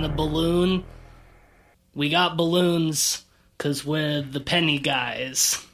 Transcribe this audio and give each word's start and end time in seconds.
want 0.00 0.12
a 0.12 0.14
balloon? 0.16 0.84
We 1.94 2.08
got 2.08 2.36
balloons 2.36 3.24
because 3.56 3.84
we're 3.84 4.22
the 4.22 4.40
penny 4.40 4.78
guys. 4.78 5.64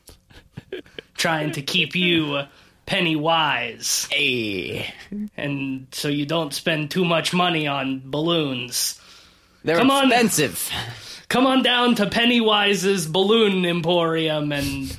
Trying 1.17 1.53
to 1.53 1.63
keep 1.63 1.95
you 1.95 2.43
penny 2.87 3.17
wise. 3.17 4.09
Hey, 4.11 4.93
And 5.37 5.87
so 5.93 6.09
you 6.09 6.25
don't 6.27 6.53
spend 6.55 6.91
too 6.91 7.05
much 7.05 7.33
money 7.35 7.67
on 7.67 8.03
balloons. 8.05 9.01
they're 9.63 9.77
Come 9.77 9.91
on. 9.91 10.05
expensive. 10.07 10.71
Come 11.29 11.47
on 11.47 11.63
down 11.63 11.95
to 11.97 12.07
Pennywise's 12.07 13.07
Balloon 13.07 13.65
Emporium 13.65 14.53
and. 14.53 14.97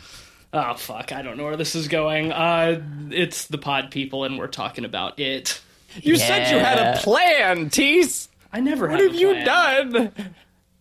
Oh, 0.52 0.73
fuck. 0.73 1.11
I 1.11 1.21
don't 1.21 1.38
know 1.38 1.44
where 1.45 1.57
this 1.57 1.75
is 1.75 1.88
going. 1.88 2.31
Uh, 2.31 2.81
it's 3.11 3.47
the 3.47 3.57
pod 3.57 3.91
people, 3.91 4.23
and 4.23 4.38
we're 4.38 4.47
talking 4.47 4.85
about 4.85 5.19
it. 5.19 5.61
You 6.02 6.16
said 6.17 6.52
you 6.52 6.59
had 6.59 6.77
a 6.80 6.99
plan, 6.99 7.69
Tease. 7.69 8.27
I 8.52 8.59
never 8.62 8.88
What 8.88 8.99
had 8.99 9.08
have 9.12 9.16
a 9.16 9.20
you 9.20 9.31
plan. 9.31 9.45
done? 9.91 10.12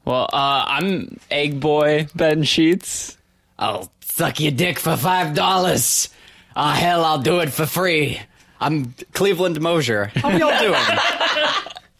Well, 0.05 0.29
uh, 0.33 0.65
I'm 0.67 1.19
Egg 1.31 1.61
Boy 1.61 2.07
Ben 2.15 2.43
Sheets. 2.45 3.17
I'll 3.59 3.91
suck 4.01 4.39
your 4.41 4.53
dick 4.53 4.79
for 4.79 4.97
five 4.97 5.35
dollars. 5.35 6.09
Ah, 6.57 6.73
hell, 6.75 7.05
I'll 7.05 7.19
do 7.21 7.41
it 7.41 7.51
for 7.53 7.67
free. 7.67 8.21
I'm 8.61 8.95
Cleveland 9.13 9.61
Mosier. 9.61 10.07
How 10.15 10.31
y'all 10.31 10.59
doing? 10.61 10.99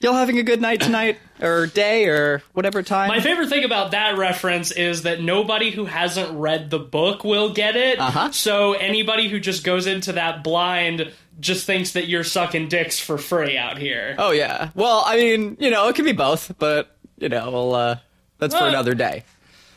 Y'all 0.05 0.15
having 0.15 0.39
a 0.39 0.43
good 0.43 0.61
night 0.61 0.81
tonight, 0.81 1.19
or 1.41 1.67
day, 1.67 2.07
or 2.07 2.43
whatever 2.53 2.83
time? 2.83 3.09
My 3.09 3.21
favorite 3.21 3.49
thing 3.49 3.65
about 3.65 3.91
that 3.91 4.17
reference 4.19 4.71
is 4.71 5.03
that 5.03 5.21
nobody 5.21 5.71
who 5.71 5.87
hasn't 5.87 6.39
read 6.39 6.71
the 6.71 6.79
book 6.79 7.25
will 7.25 7.53
get 7.53 7.75
it. 7.75 7.99
Uh-huh. 7.99 8.31
So 8.31 8.75
anybody 8.75 9.29
who 9.29 9.41
just 9.41 9.65
goes 9.65 9.87
into 9.87 10.13
that 10.13 10.45
blind 10.45 11.13
just 11.41 11.67
thinks 11.67 11.93
that 11.93 12.07
you're 12.07 12.23
sucking 12.23 12.69
dicks 12.69 13.01
for 13.01 13.19
free 13.19 13.57
out 13.59 13.79
here. 13.79 14.15
oh 14.19 14.31
yeah. 14.31 14.71
Well, 14.75 15.03
I 15.05 15.17
mean, 15.17 15.57
you 15.59 15.71
know, 15.71 15.89
it 15.89 15.97
could 15.97 16.05
be 16.05 16.13
both, 16.13 16.55
but 16.59 16.97
you 17.19 17.29
know, 17.29 17.51
well, 17.51 17.75
uh, 17.75 17.99
that's 18.39 18.55
for 18.55 18.67
another 18.67 18.95
day. 18.95 19.25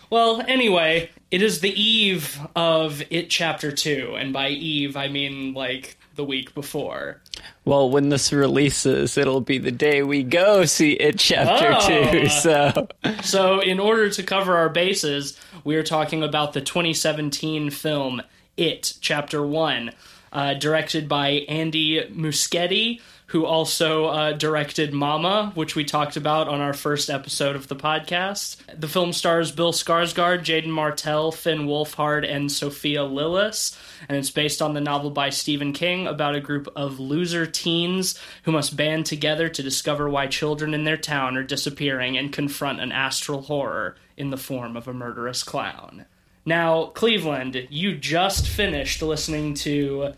Well, 0.09 0.41
anyway, 0.47 1.09
it 1.31 1.41
is 1.41 1.59
the 1.61 1.69
eve 1.81 2.39
of 2.55 3.01
It 3.09 3.29
Chapter 3.29 3.71
2, 3.71 4.15
and 4.17 4.31
by 4.31 4.49
eve 4.49 4.95
I 4.95 5.07
mean 5.07 5.53
like 5.53 5.97
the 6.15 6.23
week 6.23 6.53
before. 6.53 7.21
Well, 7.65 7.89
when 7.89 8.09
this 8.09 8.31
releases, 8.31 9.17
it'll 9.17 9.41
be 9.41 9.57
the 9.57 9.71
day 9.71 10.01
we 10.03 10.23
go 10.23 10.63
see 10.65 10.93
it 10.93 11.19
chapter 11.19 11.73
Oh. 11.75 12.11
two. 12.11 12.29
So, 12.29 12.87
So, 13.23 13.59
in 13.59 13.79
order 13.79 14.09
to 14.09 14.23
cover 14.23 14.55
our 14.55 14.69
bases, 14.69 15.37
we 15.65 15.75
are 15.75 15.83
talking 15.83 16.23
about 16.23 16.53
the 16.53 16.61
2017 16.61 17.69
film 17.69 18.21
It, 18.55 18.93
Chapter 19.01 19.45
1, 19.45 19.91
uh, 20.31 20.53
directed 20.55 21.07
by 21.09 21.29
Andy 21.49 22.01
Muschietti, 22.11 23.01
who 23.27 23.45
also 23.45 24.05
uh, 24.05 24.31
directed 24.31 24.93
Mama, 24.93 25.51
which 25.53 25.75
we 25.75 25.83
talked 25.83 26.15
about 26.15 26.47
on 26.47 26.61
our 26.61 26.73
first 26.73 27.09
episode 27.09 27.57
of 27.57 27.67
the 27.67 27.75
podcast. 27.75 28.55
The 28.73 28.87
film 28.87 29.11
stars 29.11 29.51
Bill 29.51 29.73
Skarsgård, 29.73 30.39
Jaeden 30.43 30.69
Martell, 30.69 31.33
Finn 31.33 31.67
Wolfhard, 31.67 32.25
and 32.29 32.49
Sophia 32.49 33.01
Lillis, 33.01 33.77
and 34.07 34.17
it's 34.17 34.29
based 34.29 34.61
on 34.61 34.73
the 34.73 34.81
novel 34.81 35.11
by 35.11 35.29
Stephen 35.29 35.73
King 35.73 36.07
about 36.07 36.35
a 36.35 36.41
group 36.41 36.69
of 36.75 37.01
loser 37.01 37.45
teens 37.45 38.17
who 38.43 38.53
must 38.53 38.77
band 38.77 39.05
together 39.05 39.49
to 39.49 39.61
discover 39.61 40.09
why 40.09 40.27
children 40.27 40.73
in 40.73 40.85
their 40.85 40.97
town 40.97 41.35
are 41.35 41.43
disappearing 41.43 42.17
and 42.17 42.31
confront 42.31 42.79
an 42.79 42.93
astral 42.93 43.41
horror 43.41 43.97
in 44.15 44.29
the 44.29 44.37
form 44.37 44.77
of 44.77 44.87
a 44.87 44.93
murderous 44.93 45.43
clown. 45.43 46.05
Now, 46.45 46.85
Cleveland, 46.85 47.67
you 47.69 47.97
just 47.97 48.47
finished 48.47 49.01
listening 49.01 49.53
to 49.55 50.13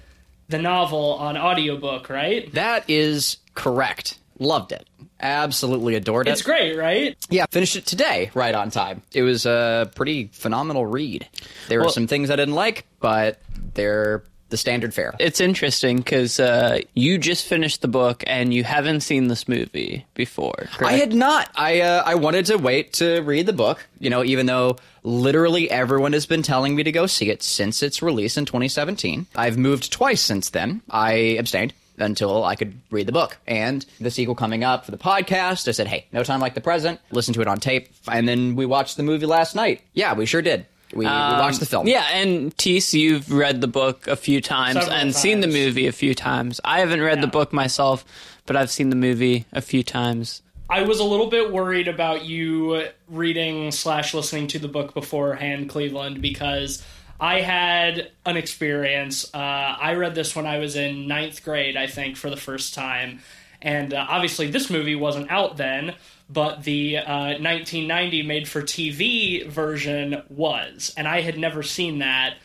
the 0.50 0.60
novel 0.60 1.14
on 1.14 1.38
audiobook, 1.38 2.10
right? 2.10 2.52
That 2.54 2.90
is 2.90 3.38
correct. 3.54 4.18
Loved 4.40 4.72
it. 4.72 4.88
Absolutely 5.22 5.96
adored 5.96 6.28
it. 6.28 6.32
It's 6.32 6.42
great, 6.42 6.76
right? 6.78 7.16
Yeah, 7.30 7.46
finished 7.52 7.76
it 7.76 7.86
today, 7.86 8.32
right 8.34 8.56
on 8.56 8.72
time. 8.72 9.02
It 9.14 9.24
was 9.24 9.46
a 9.46 9.92
pretty 9.96 10.30
phenomenal 10.32 10.86
read. 10.86 11.28
There 11.68 11.82
were 11.82 11.90
some 11.90 12.08
things 12.08 12.30
I 12.30 12.36
didn't 12.36 12.56
like, 12.56 12.86
but 13.00 13.42
they're 13.74 14.24
the 14.50 14.58
standard 14.58 14.94
fare. 14.94 15.16
it's 15.20 15.40
interesting 15.40 15.98
because 15.98 16.40
uh, 16.40 16.80
you 16.94 17.18
just 17.18 17.46
finished 17.46 17.82
the 17.82 17.88
book 17.88 18.24
and 18.28 18.54
you 18.54 18.64
haven't 18.64 19.02
seen 19.02 19.28
this 19.28 19.48
movie 19.48 20.06
before. 20.14 20.68
I 20.80 20.94
had 20.94 21.14
not. 21.14 21.50
I 21.56 21.82
uh, 21.82 22.04
I 22.06 22.16
wanted 22.16 22.46
to 22.48 22.58
wait 22.58 22.94
to 22.94 23.22
read 23.22 23.46
the 23.46 23.54
book. 23.54 23.86
You 24.00 24.10
know, 24.10 24.24
even 24.24 24.46
though 24.46 24.78
literally 25.04 25.70
everyone 25.70 26.14
has 26.14 26.26
been 26.26 26.44
telling 26.44 26.76
me 26.76 26.84
to 26.84 26.92
go 26.92 27.06
see 27.06 27.30
it 27.30 27.44
since 27.44 27.82
its 27.84 28.02
release 28.02 28.38
in 28.38 28.46
2017. 28.46 29.28
I've 29.36 29.58
moved 29.58 29.92
twice 29.92 30.22
since 30.22 30.50
then. 30.50 30.82
I 30.90 31.12
abstained 31.40 31.74
until 31.98 32.44
I 32.44 32.56
could 32.56 32.80
read 32.92 33.08
the 33.08 33.12
book. 33.12 33.38
And 33.48 33.86
the 34.00 34.12
sequel 34.12 34.36
coming 34.36 34.64
up 34.64 34.86
for 34.86 34.92
the 34.92 34.98
podcast, 34.98 35.68
I 35.68 35.72
said, 35.72 35.88
hey, 35.88 36.06
no 36.12 36.24
time 36.24 36.40
like 36.40 36.54
the 36.54 36.62
present. 36.62 37.00
Listen 37.12 37.34
to 37.34 37.42
it 37.42 37.48
on 37.48 37.60
tape. 37.60 37.90
And 38.10 38.28
then 38.28 38.56
we 38.56 38.66
watched 38.66 38.98
the 38.98 39.04
movie 39.04 39.26
last 39.26 39.56
night. 39.56 39.82
Yeah, 39.94 40.14
we 40.14 40.26
sure 40.26 40.42
did. 40.42 40.66
We, 40.94 41.06
we 41.06 41.12
watched 41.12 41.60
the 41.60 41.66
film. 41.66 41.88
Yeah, 41.88 42.08
and 42.12 42.58
Tease, 42.58 42.94
you've 42.94 43.32
read 43.32 43.62
the 43.62 43.68
book 43.68 44.08
a 44.08 44.16
few 44.16 44.42
times 44.42 44.76
Several 44.76 44.94
and 44.94 45.16
seen 45.16 45.42
the 45.42 45.48
movie 45.48 45.88
a 45.88 45.92
few 45.92 46.16
times. 46.16 46.60
I 46.64 46.80
haven't 46.80 47.02
read 47.02 47.22
the 47.22 47.28
book 47.28 47.54
myself, 47.54 48.04
but 48.46 48.56
I've 48.56 48.72
seen 48.72 48.90
the 48.90 48.96
movie 48.96 49.46
a 49.52 49.62
few 49.62 49.84
times. 49.84 50.42
I 50.70 50.84
was 50.84 51.00
a 51.00 51.04
little 51.04 51.28
bit 51.28 51.52
worried 51.52 51.88
about 51.88 52.26
you 52.26 52.88
reading 53.08 53.72
slash 53.72 54.14
listening 54.14 54.48
to 54.48 54.60
the 54.60 54.68
book 54.68 54.94
beforehand, 54.94 55.70
Cleveland, 55.70 56.22
because 56.22 56.84
I 57.20 57.42
had 57.42 58.12
an 58.26 58.38
experience. 58.38 59.34
Uh, 59.34 59.38
I 59.38 59.96
read 59.96 60.16
this 60.16 60.36
when 60.36 60.46
I 60.46 60.60
was 60.60 60.76
in 60.76 61.08
ninth 61.08 61.44
grade, 61.44 61.76
I 61.76 61.88
think, 61.88 62.18
for 62.18 62.30
the 62.30 62.38
first 62.38 62.74
time. 62.74 63.20
And 63.62 63.94
uh, 63.94 64.06
obviously, 64.08 64.50
this 64.50 64.70
movie 64.70 64.96
wasn't 64.96 65.30
out 65.30 65.58
then, 65.58 65.96
but 66.30 66.64
the 66.64 66.98
uh, 66.98 67.40
1990 67.40 68.24
made 68.24 68.48
for 68.48 68.62
TV 68.62 69.48
version 69.48 70.22
was. 70.30 70.94
And 70.96 71.08
I 71.08 71.22
had 71.22 71.38
never 71.38 71.64
seen 71.64 72.00
that. 72.00 72.36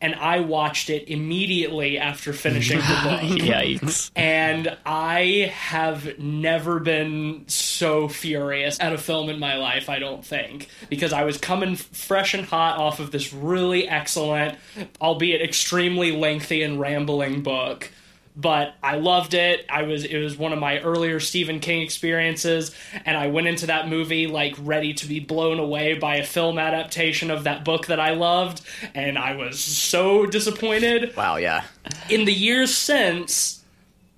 And 0.00 0.16
I 0.16 0.40
watched 0.40 0.90
it 0.90 1.08
immediately 1.08 1.96
after 1.96 2.32
finishing 2.32 2.78
the 2.78 2.84
book 3.04 3.20
Yikes. 3.20 4.10
and 4.16 4.76
I 4.84 5.52
have 5.54 6.18
never 6.18 6.80
been 6.80 7.44
so 7.46 8.08
furious 8.08 8.80
at 8.80 8.92
a 8.92 8.98
film 8.98 9.28
in 9.28 9.38
my 9.38 9.56
life, 9.58 9.88
I 9.88 10.00
don't 10.00 10.24
think, 10.24 10.68
because 10.90 11.12
I 11.12 11.22
was 11.22 11.38
coming 11.38 11.76
fresh 11.76 12.34
and 12.34 12.44
hot 12.44 12.78
off 12.80 12.98
of 12.98 13.12
this 13.12 13.32
really 13.32 13.88
excellent, 13.88 14.58
albeit 15.00 15.40
extremely 15.40 16.10
lengthy 16.10 16.62
and 16.62 16.80
rambling 16.80 17.42
book. 17.44 17.88
But 18.34 18.74
I 18.82 18.96
loved 18.96 19.34
it. 19.34 19.66
I 19.68 19.82
was 19.82 20.04
it 20.04 20.18
was 20.18 20.38
one 20.38 20.54
of 20.54 20.58
my 20.58 20.78
earlier 20.80 21.20
Stephen 21.20 21.60
King 21.60 21.82
experiences, 21.82 22.74
and 23.04 23.14
I 23.16 23.26
went 23.26 23.46
into 23.46 23.66
that 23.66 23.88
movie 23.88 24.26
like 24.26 24.54
ready 24.58 24.94
to 24.94 25.06
be 25.06 25.20
blown 25.20 25.58
away 25.58 25.98
by 25.98 26.16
a 26.16 26.24
film 26.24 26.58
adaptation 26.58 27.30
of 27.30 27.44
that 27.44 27.62
book 27.64 27.88
that 27.88 28.00
I 28.00 28.14
loved, 28.14 28.62
and 28.94 29.18
I 29.18 29.36
was 29.36 29.60
so 29.60 30.24
disappointed 30.24 31.14
Wow, 31.14 31.36
yeah. 31.36 31.64
in 32.08 32.24
the 32.24 32.32
years 32.32 32.74
since 32.74 33.62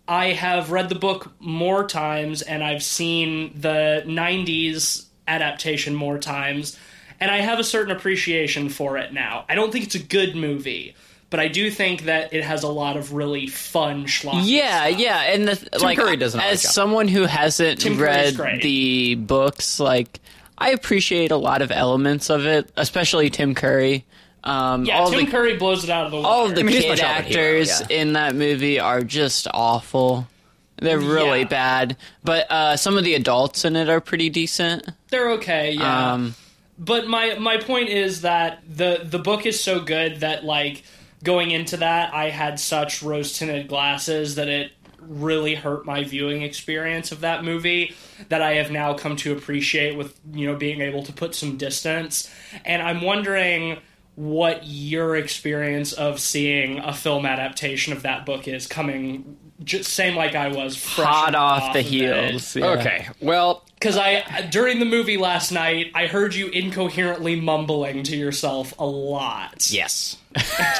I 0.06 0.26
have 0.26 0.70
read 0.70 0.90
the 0.90 0.94
book 0.94 1.32
more 1.40 1.86
times 1.86 2.42
and 2.42 2.62
I've 2.62 2.82
seen 2.82 3.58
the 3.60 4.04
90s 4.06 5.06
adaptation 5.26 5.94
more 5.94 6.18
times 6.18 6.78
and 7.20 7.30
I 7.30 7.38
have 7.38 7.58
a 7.58 7.64
certain 7.64 7.96
appreciation 7.96 8.68
for 8.68 8.98
it 8.98 9.12
now. 9.12 9.44
I 9.48 9.54
don't 9.54 9.72
think 9.72 9.86
it's 9.86 9.94
a 9.94 10.02
good 10.02 10.36
movie, 10.36 10.94
but 11.34 11.40
I 11.40 11.48
do 11.48 11.68
think 11.68 12.02
that 12.02 12.32
it 12.32 12.44
has 12.44 12.62
a 12.62 12.68
lot 12.68 12.96
of 12.96 13.12
really 13.12 13.48
fun 13.48 14.04
schlock. 14.04 14.42
Yeah, 14.44 14.86
yeah, 14.86 15.32
and 15.32 15.48
the, 15.48 15.78
like 15.80 15.98
Curry 15.98 16.16
does 16.16 16.34
an 16.36 16.38
as 16.40 16.44
alright 16.44 16.58
job. 16.60 16.70
someone 16.70 17.08
who 17.08 17.24
hasn't 17.24 17.80
Tim 17.80 17.98
read 18.00 18.36
the 18.62 19.16
books, 19.16 19.80
like 19.80 20.20
I 20.56 20.70
appreciate 20.70 21.32
a 21.32 21.36
lot 21.36 21.60
of 21.60 21.72
elements 21.72 22.30
of 22.30 22.46
it, 22.46 22.70
especially 22.76 23.30
Tim 23.30 23.56
Curry. 23.56 24.04
Um, 24.44 24.84
Yeah, 24.84 25.00
all 25.00 25.10
Tim 25.10 25.24
the 25.24 25.30
Curry 25.32 25.56
blows 25.56 25.82
it 25.82 25.90
out 25.90 26.04
of 26.06 26.12
the 26.12 26.18
water. 26.18 26.28
all 26.28 26.44
of 26.46 26.54
the 26.54 26.60
I 26.60 26.62
mean, 26.62 26.80
kid 26.80 26.98
childhood 26.98 27.32
hero, 27.34 27.44
actors 27.62 27.80
yeah. 27.90 27.96
in 28.00 28.12
that 28.12 28.36
movie 28.36 28.78
are 28.78 29.02
just 29.02 29.48
awful. 29.52 30.28
They're 30.76 31.00
really 31.00 31.40
Yeah. 31.40 31.48
bad, 31.48 31.96
but 32.22 32.48
uh, 32.48 32.76
some 32.76 32.96
of 32.96 33.02
the 33.02 33.14
adults 33.16 33.64
in 33.64 33.74
it 33.74 33.88
are 33.88 34.00
pretty 34.00 34.30
decent. 34.30 34.88
They're 35.08 35.32
okay, 35.32 35.72
yeah. 35.72 36.12
Um, 36.12 36.36
but 36.78 37.08
my 37.08 37.34
my 37.40 37.56
point 37.56 37.88
is 37.88 38.20
that 38.20 38.62
the 38.68 39.00
the 39.02 39.18
book 39.18 39.46
is 39.46 39.58
so 39.58 39.80
good 39.80 40.20
that 40.20 40.44
like 40.44 40.84
going 41.24 41.50
into 41.50 41.78
that 41.78 42.14
I 42.14 42.30
had 42.30 42.60
such 42.60 43.02
rose 43.02 43.36
tinted 43.36 43.66
glasses 43.66 44.36
that 44.36 44.48
it 44.48 44.72
really 45.00 45.54
hurt 45.54 45.84
my 45.84 46.04
viewing 46.04 46.42
experience 46.42 47.12
of 47.12 47.20
that 47.20 47.44
movie 47.44 47.94
that 48.28 48.40
I 48.40 48.54
have 48.54 48.70
now 48.70 48.94
come 48.94 49.16
to 49.16 49.32
appreciate 49.32 49.96
with 49.96 50.18
you 50.32 50.46
know 50.46 50.56
being 50.56 50.80
able 50.80 51.02
to 51.02 51.12
put 51.12 51.34
some 51.34 51.56
distance. 51.56 52.30
And 52.64 52.80
I'm 52.80 53.00
wondering 53.00 53.78
what 54.16 54.62
your 54.64 55.16
experience 55.16 55.92
of 55.92 56.20
seeing 56.20 56.78
a 56.78 56.92
film 56.92 57.26
adaptation 57.26 57.92
of 57.92 58.02
that 58.02 58.24
book 58.24 58.46
is 58.46 58.66
coming 58.66 59.36
just 59.62 59.90
same 59.92 60.16
like 60.16 60.34
I 60.34 60.48
was 60.48 60.76
fresh 60.76 61.06
Hot 61.06 61.34
off 61.34 61.72
the 61.72 61.78
of 61.80 61.86
heels. 61.86 62.56
yeah. 62.56 62.66
Okay. 62.66 63.08
Well, 63.20 63.64
Because 63.74 63.96
I 63.96 64.46
during 64.50 64.78
the 64.80 64.84
movie 64.84 65.16
last 65.16 65.52
night, 65.52 65.92
I 65.94 66.06
heard 66.06 66.34
you 66.34 66.48
incoherently 66.48 67.40
mumbling 67.40 68.02
to 68.04 68.16
yourself 68.16 68.74
a 68.78 68.84
lot. 68.86 69.70
yes. 69.72 70.16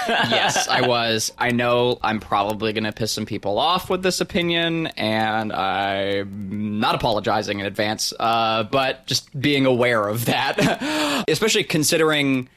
yes, 0.09 0.67
I 0.67 0.87
was. 0.87 1.33
I 1.39 1.51
know 1.53 1.99
I'm 2.03 2.19
probably 2.19 2.73
going 2.73 2.85
to 2.85 2.93
piss 2.93 3.13
some 3.13 3.25
people 3.27 3.59
off 3.61 3.89
with 3.89 4.03
this 4.03 4.21
opinion, 4.21 4.89
and 4.89 5.53
I'm 5.53 6.81
not 6.81 6.97
apologizing 6.97 7.61
in 7.61 7.67
advance, 7.67 8.13
uh, 8.19 8.65
but 8.65 9.07
just 9.07 9.39
being 9.41 9.65
aware 9.65 10.09
of 10.09 10.25
that. 10.25 11.25
Especially 11.29 11.63
considering 11.63 12.49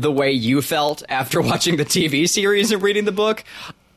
the 0.00 0.12
way 0.12 0.30
you 0.30 0.62
felt 0.62 1.02
after 1.08 1.40
watching 1.42 1.76
the 1.76 1.84
TV 1.84 2.28
series 2.28 2.70
and 2.70 2.82
reading 2.82 3.04
the 3.04 3.12
book. 3.12 3.44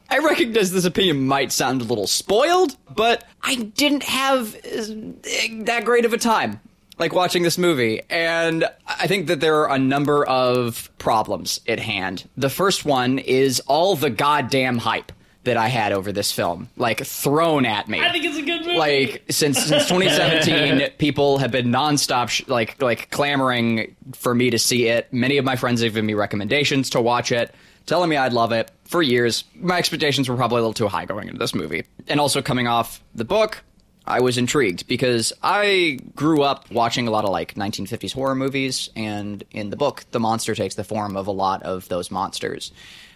I 0.09 0.18
recognize 0.18 0.71
this 0.71 0.83
opinion 0.83 1.25
might 1.25 1.53
sound 1.53 1.81
a 1.81 1.86
little 1.86 2.07
spoiled, 2.07 2.75
but 2.94 3.24
I 3.44 3.56
didn't 3.56 4.03
have 4.03 4.56
uh, 4.56 5.62
that 5.63 5.83
great 5.86 6.03
of 6.03 6.13
a 6.13 6.18
time 6.18 6.59
like 7.00 7.13
watching 7.13 7.42
this 7.42 7.57
movie 7.57 8.00
and 8.12 8.63
i 8.86 9.07
think 9.07 9.25
that 9.25 9.39
there 9.39 9.56
are 9.56 9.74
a 9.74 9.80
number 9.80 10.24
of 10.25 10.92
problems 11.00 11.59
at 11.68 11.80
hand 11.80 12.30
the 12.38 12.50
first 12.50 12.86
one 12.86 13.18
is 13.18 13.59
all 13.62 13.95
the 13.95 14.09
goddamn 14.12 14.77
hype 14.77 15.12
that 15.44 15.58
i 15.58 15.68
had 15.68 15.92
over 15.92 16.12
this 16.12 16.32
film 16.32 16.70
like 16.78 17.04
thrown 17.06 17.66
at 17.66 17.88
me. 17.88 18.00
I 18.00 18.12
think 18.12 18.26
it's 18.26 18.38
a 18.38 18.42
good 18.44 18.62
movie. 18.62 18.78
like 18.78 19.24
since 19.30 19.58
since 19.58 19.88
2017 19.88 20.92
people 20.98 21.38
have 21.40 21.52
been 21.52 21.68
nonstop 21.68 22.30
sh- 22.30 22.48
like 22.48 22.82
like 22.82 23.10
clamoring 23.12 23.96
for 24.14 24.36
me 24.36 24.50
to 24.52 24.60
see 24.60 24.88
it. 24.88 25.12
Many 25.12 25.38
of 25.38 25.46
my 25.46 25.56
friends 25.56 25.82
have 25.82 25.94
given 25.94 26.06
me 26.06 26.14
recommendations 26.14 26.90
to 26.92 27.02
watch 27.02 27.32
it 27.32 27.54
telling 27.88 28.10
me 28.10 28.16
i'd 28.18 28.34
love 28.34 28.52
it 28.52 28.70
for 28.86 29.02
years. 29.02 29.44
My 29.56 29.78
expectations 29.78 30.30
were 30.30 30.36
probably 30.36 30.58
a 30.58 30.62
little 30.62 30.74
too 30.74 30.88
high 30.88 31.06
going 31.06 31.28
into 31.28 31.40
this 31.40 31.56
movie. 31.56 31.86
And 32.08 32.20
also 32.20 32.42
coming 32.42 32.68
off 32.68 33.02
the 33.16 33.26
book 33.26 33.64
I 34.06 34.20
was 34.20 34.38
intrigued 34.38 34.88
because 34.88 35.32
I 35.44 36.00
grew 36.16 36.42
up 36.42 36.70
watching 36.72 37.08
a 37.08 37.12
lot 37.12 37.24
of 37.24 37.30
like 37.30 37.54
1950s 37.54 38.14
horror 38.14 38.34
movies, 38.36 38.90
and 38.96 39.44
in 39.52 39.70
the 39.70 39.78
book, 39.78 40.06
the 40.10 40.20
monster 40.20 40.56
takes 40.56 40.74
the 40.74 40.84
form 40.84 41.16
of 41.16 41.28
a 41.28 41.32
lot 41.32 41.62
of 41.62 41.88
those 41.88 42.10
monsters. 42.10 42.72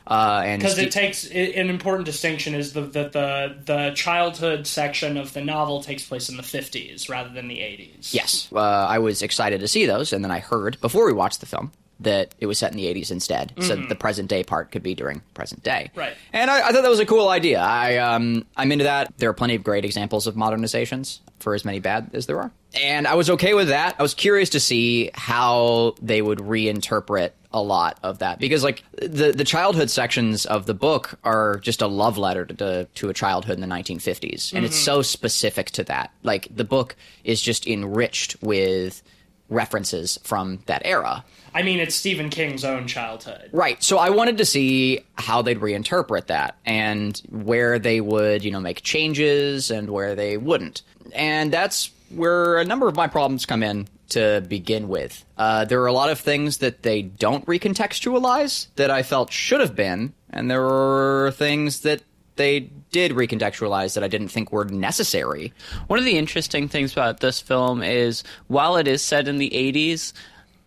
Uh, 0.08 0.44
and 0.46 0.62
because 0.62 0.78
it 0.78 0.92
takes 0.92 1.30
i 1.32 1.38
an 1.56 1.70
important 1.70 2.06
distinction 2.06 2.54
is 2.54 2.74
the, 2.74 2.82
that 2.82 3.12
the 3.12 3.56
the 3.66 3.92
childhood 3.96 4.68
section 4.68 5.18
of 5.18 5.34
the 5.34 5.42
novel 5.42 5.82
takes 5.82 6.06
place 6.06 6.30
in 6.30 6.38
the 6.38 6.44
50s 6.44 7.10
rather 7.10 7.30
than 7.30 7.48
the 7.48 7.58
80s. 7.58 8.14
Yes, 8.14 8.50
uh, 8.54 8.60
I 8.60 9.00
was 9.00 9.22
excited 9.22 9.62
to 9.62 9.68
see 9.68 9.86
those, 9.86 10.14
and 10.14 10.24
then 10.24 10.32
I 10.32 10.40
heard 10.40 10.80
before 10.80 11.06
we 11.06 11.14
watched 11.14 11.40
the 11.40 11.48
film 11.48 11.72
that 12.02 12.36
it 12.40 12.46
was 12.46 12.58
set 12.58 12.72
in 12.72 12.78
the 12.78 12.86
80s 12.94 13.10
instead, 13.10 13.54
so 13.62 13.76
that 13.76 13.88
the 13.88 13.96
present 13.96 14.30
day 14.30 14.44
part 14.44 14.72
could 14.72 14.84
be 14.84 14.96
during 14.96 15.22
present 15.34 15.64
day. 15.64 15.92
Right. 15.96 16.14
And 16.34 16.52
I, 16.52 16.68
I 16.68 16.72
thought 16.72 16.82
that 16.82 16.90
was 16.90 17.00
a 17.00 17.06
cool 17.06 17.30
idea. 17.30 17.60
I 17.60 17.98
um, 17.98 18.46
I'm 18.56 18.72
into 18.72 18.84
that. 18.84 19.18
There 19.18 19.30
are 19.30 19.34
plenty 19.34 19.56
of 19.56 19.64
great 19.64 19.86
examples 19.86 20.28
of 20.28 20.36
modernizations 20.36 21.20
for 21.40 21.56
as 21.56 21.64
many 21.64 21.80
bad 21.80 22.12
as 22.14 22.26
there 22.26 22.40
are, 22.40 22.52
and 22.80 23.08
I 23.08 23.16
was 23.16 23.30
okay 23.32 23.54
with 23.54 23.70
that. 23.70 23.96
I 23.98 24.04
was 24.04 24.14
curious 24.14 24.52
to 24.52 24.60
see 24.60 25.10
how 25.14 25.96
they 26.02 26.22
would 26.22 26.40
reinterpret 26.40 27.32
a 27.56 27.62
lot 27.62 27.98
of 28.04 28.20
that 28.20 28.38
because 28.38 28.66
like 28.66 28.84
the 29.02 29.32
the 29.32 29.46
childhood 29.46 29.90
sections 29.90 30.46
of 30.46 30.66
the 30.66 30.74
book 30.74 31.18
are 31.24 31.58
just 31.60 31.82
a 31.82 31.88
love 31.88 32.18
letter 32.18 32.46
to 32.46 32.86
to 32.96 33.10
a 33.10 33.14
childhood 33.14 33.56
in 33.56 33.62
the 33.62 33.74
1950s 33.74 34.54
and 34.54 34.66
it's 34.66 34.76
mm-hmm. 34.76 34.84
so 34.84 35.02
specific 35.02 35.72
to 35.72 35.82
that 35.86 36.12
like 36.22 36.54
the 36.54 36.66
book 36.66 36.98
is 37.24 37.42
just 37.42 37.66
enriched 37.66 38.36
with 38.42 39.02
references 39.48 40.20
from 40.24 40.60
that 40.66 40.82
era 40.84 41.24
I 41.54 41.64
mean, 41.64 41.80
it's 41.80 41.96
Stephen 41.96 42.30
King's 42.30 42.66
own 42.66 42.86
childhood. 42.86 43.50
Right. 43.54 43.82
So 43.82 43.98
I 43.98 44.10
wanted 44.10 44.40
to 44.40 44.46
see 44.46 45.00
how 45.18 45.42
they'd 45.42 45.58
reinterpret 45.62 46.26
that 46.26 46.58
and 46.66 47.18
where 47.30 47.80
they 47.80 48.02
would, 48.02 48.44
you 48.44 48.52
know, 48.52 48.60
make 48.60 48.82
changes 48.82 49.72
and 49.72 49.90
where 49.90 50.16
they 50.16 50.36
wouldn't. 50.36 50.82
And 51.14 51.54
that's 51.54 51.92
where 52.10 52.58
a 52.58 52.66
number 52.66 52.90
of 52.90 52.98
my 52.98 53.08
problems 53.08 53.46
come 53.46 53.64
in 53.64 53.88
to 54.10 54.44
begin 54.48 54.88
with. 54.88 55.26
Uh, 55.38 55.66
there 55.66 55.82
are 55.82 55.88
a 55.88 55.94
lot 55.94 56.10
of 56.10 56.20
things 56.20 56.58
that 56.58 56.84
they 56.84 57.02
don't 57.02 57.46
recontextualize 57.46 58.68
that 58.76 58.92
I 58.92 59.04
felt 59.04 59.32
should 59.32 59.62
have 59.62 59.76
been, 59.76 60.14
and 60.30 60.50
there 60.50 60.66
are 60.66 61.32
things 61.32 61.82
that 61.82 62.02
they 62.36 62.72
did 62.92 63.12
recontextualize 63.12 63.96
that 63.96 64.04
I 64.04 64.08
didn't 64.08 64.28
think 64.28 64.52
were 64.52 64.66
necessary. 64.66 65.54
One 65.88 66.00
of 66.00 66.06
the 66.06 66.18
interesting 66.18 66.68
things 66.68 66.92
about 66.92 67.20
this 67.20 67.40
film 67.40 67.82
is 67.82 68.24
while 68.48 68.78
it 68.78 68.88
is 68.88 69.02
set 69.02 69.28
in 69.28 69.38
the 69.38 69.50
80s, 69.50 70.14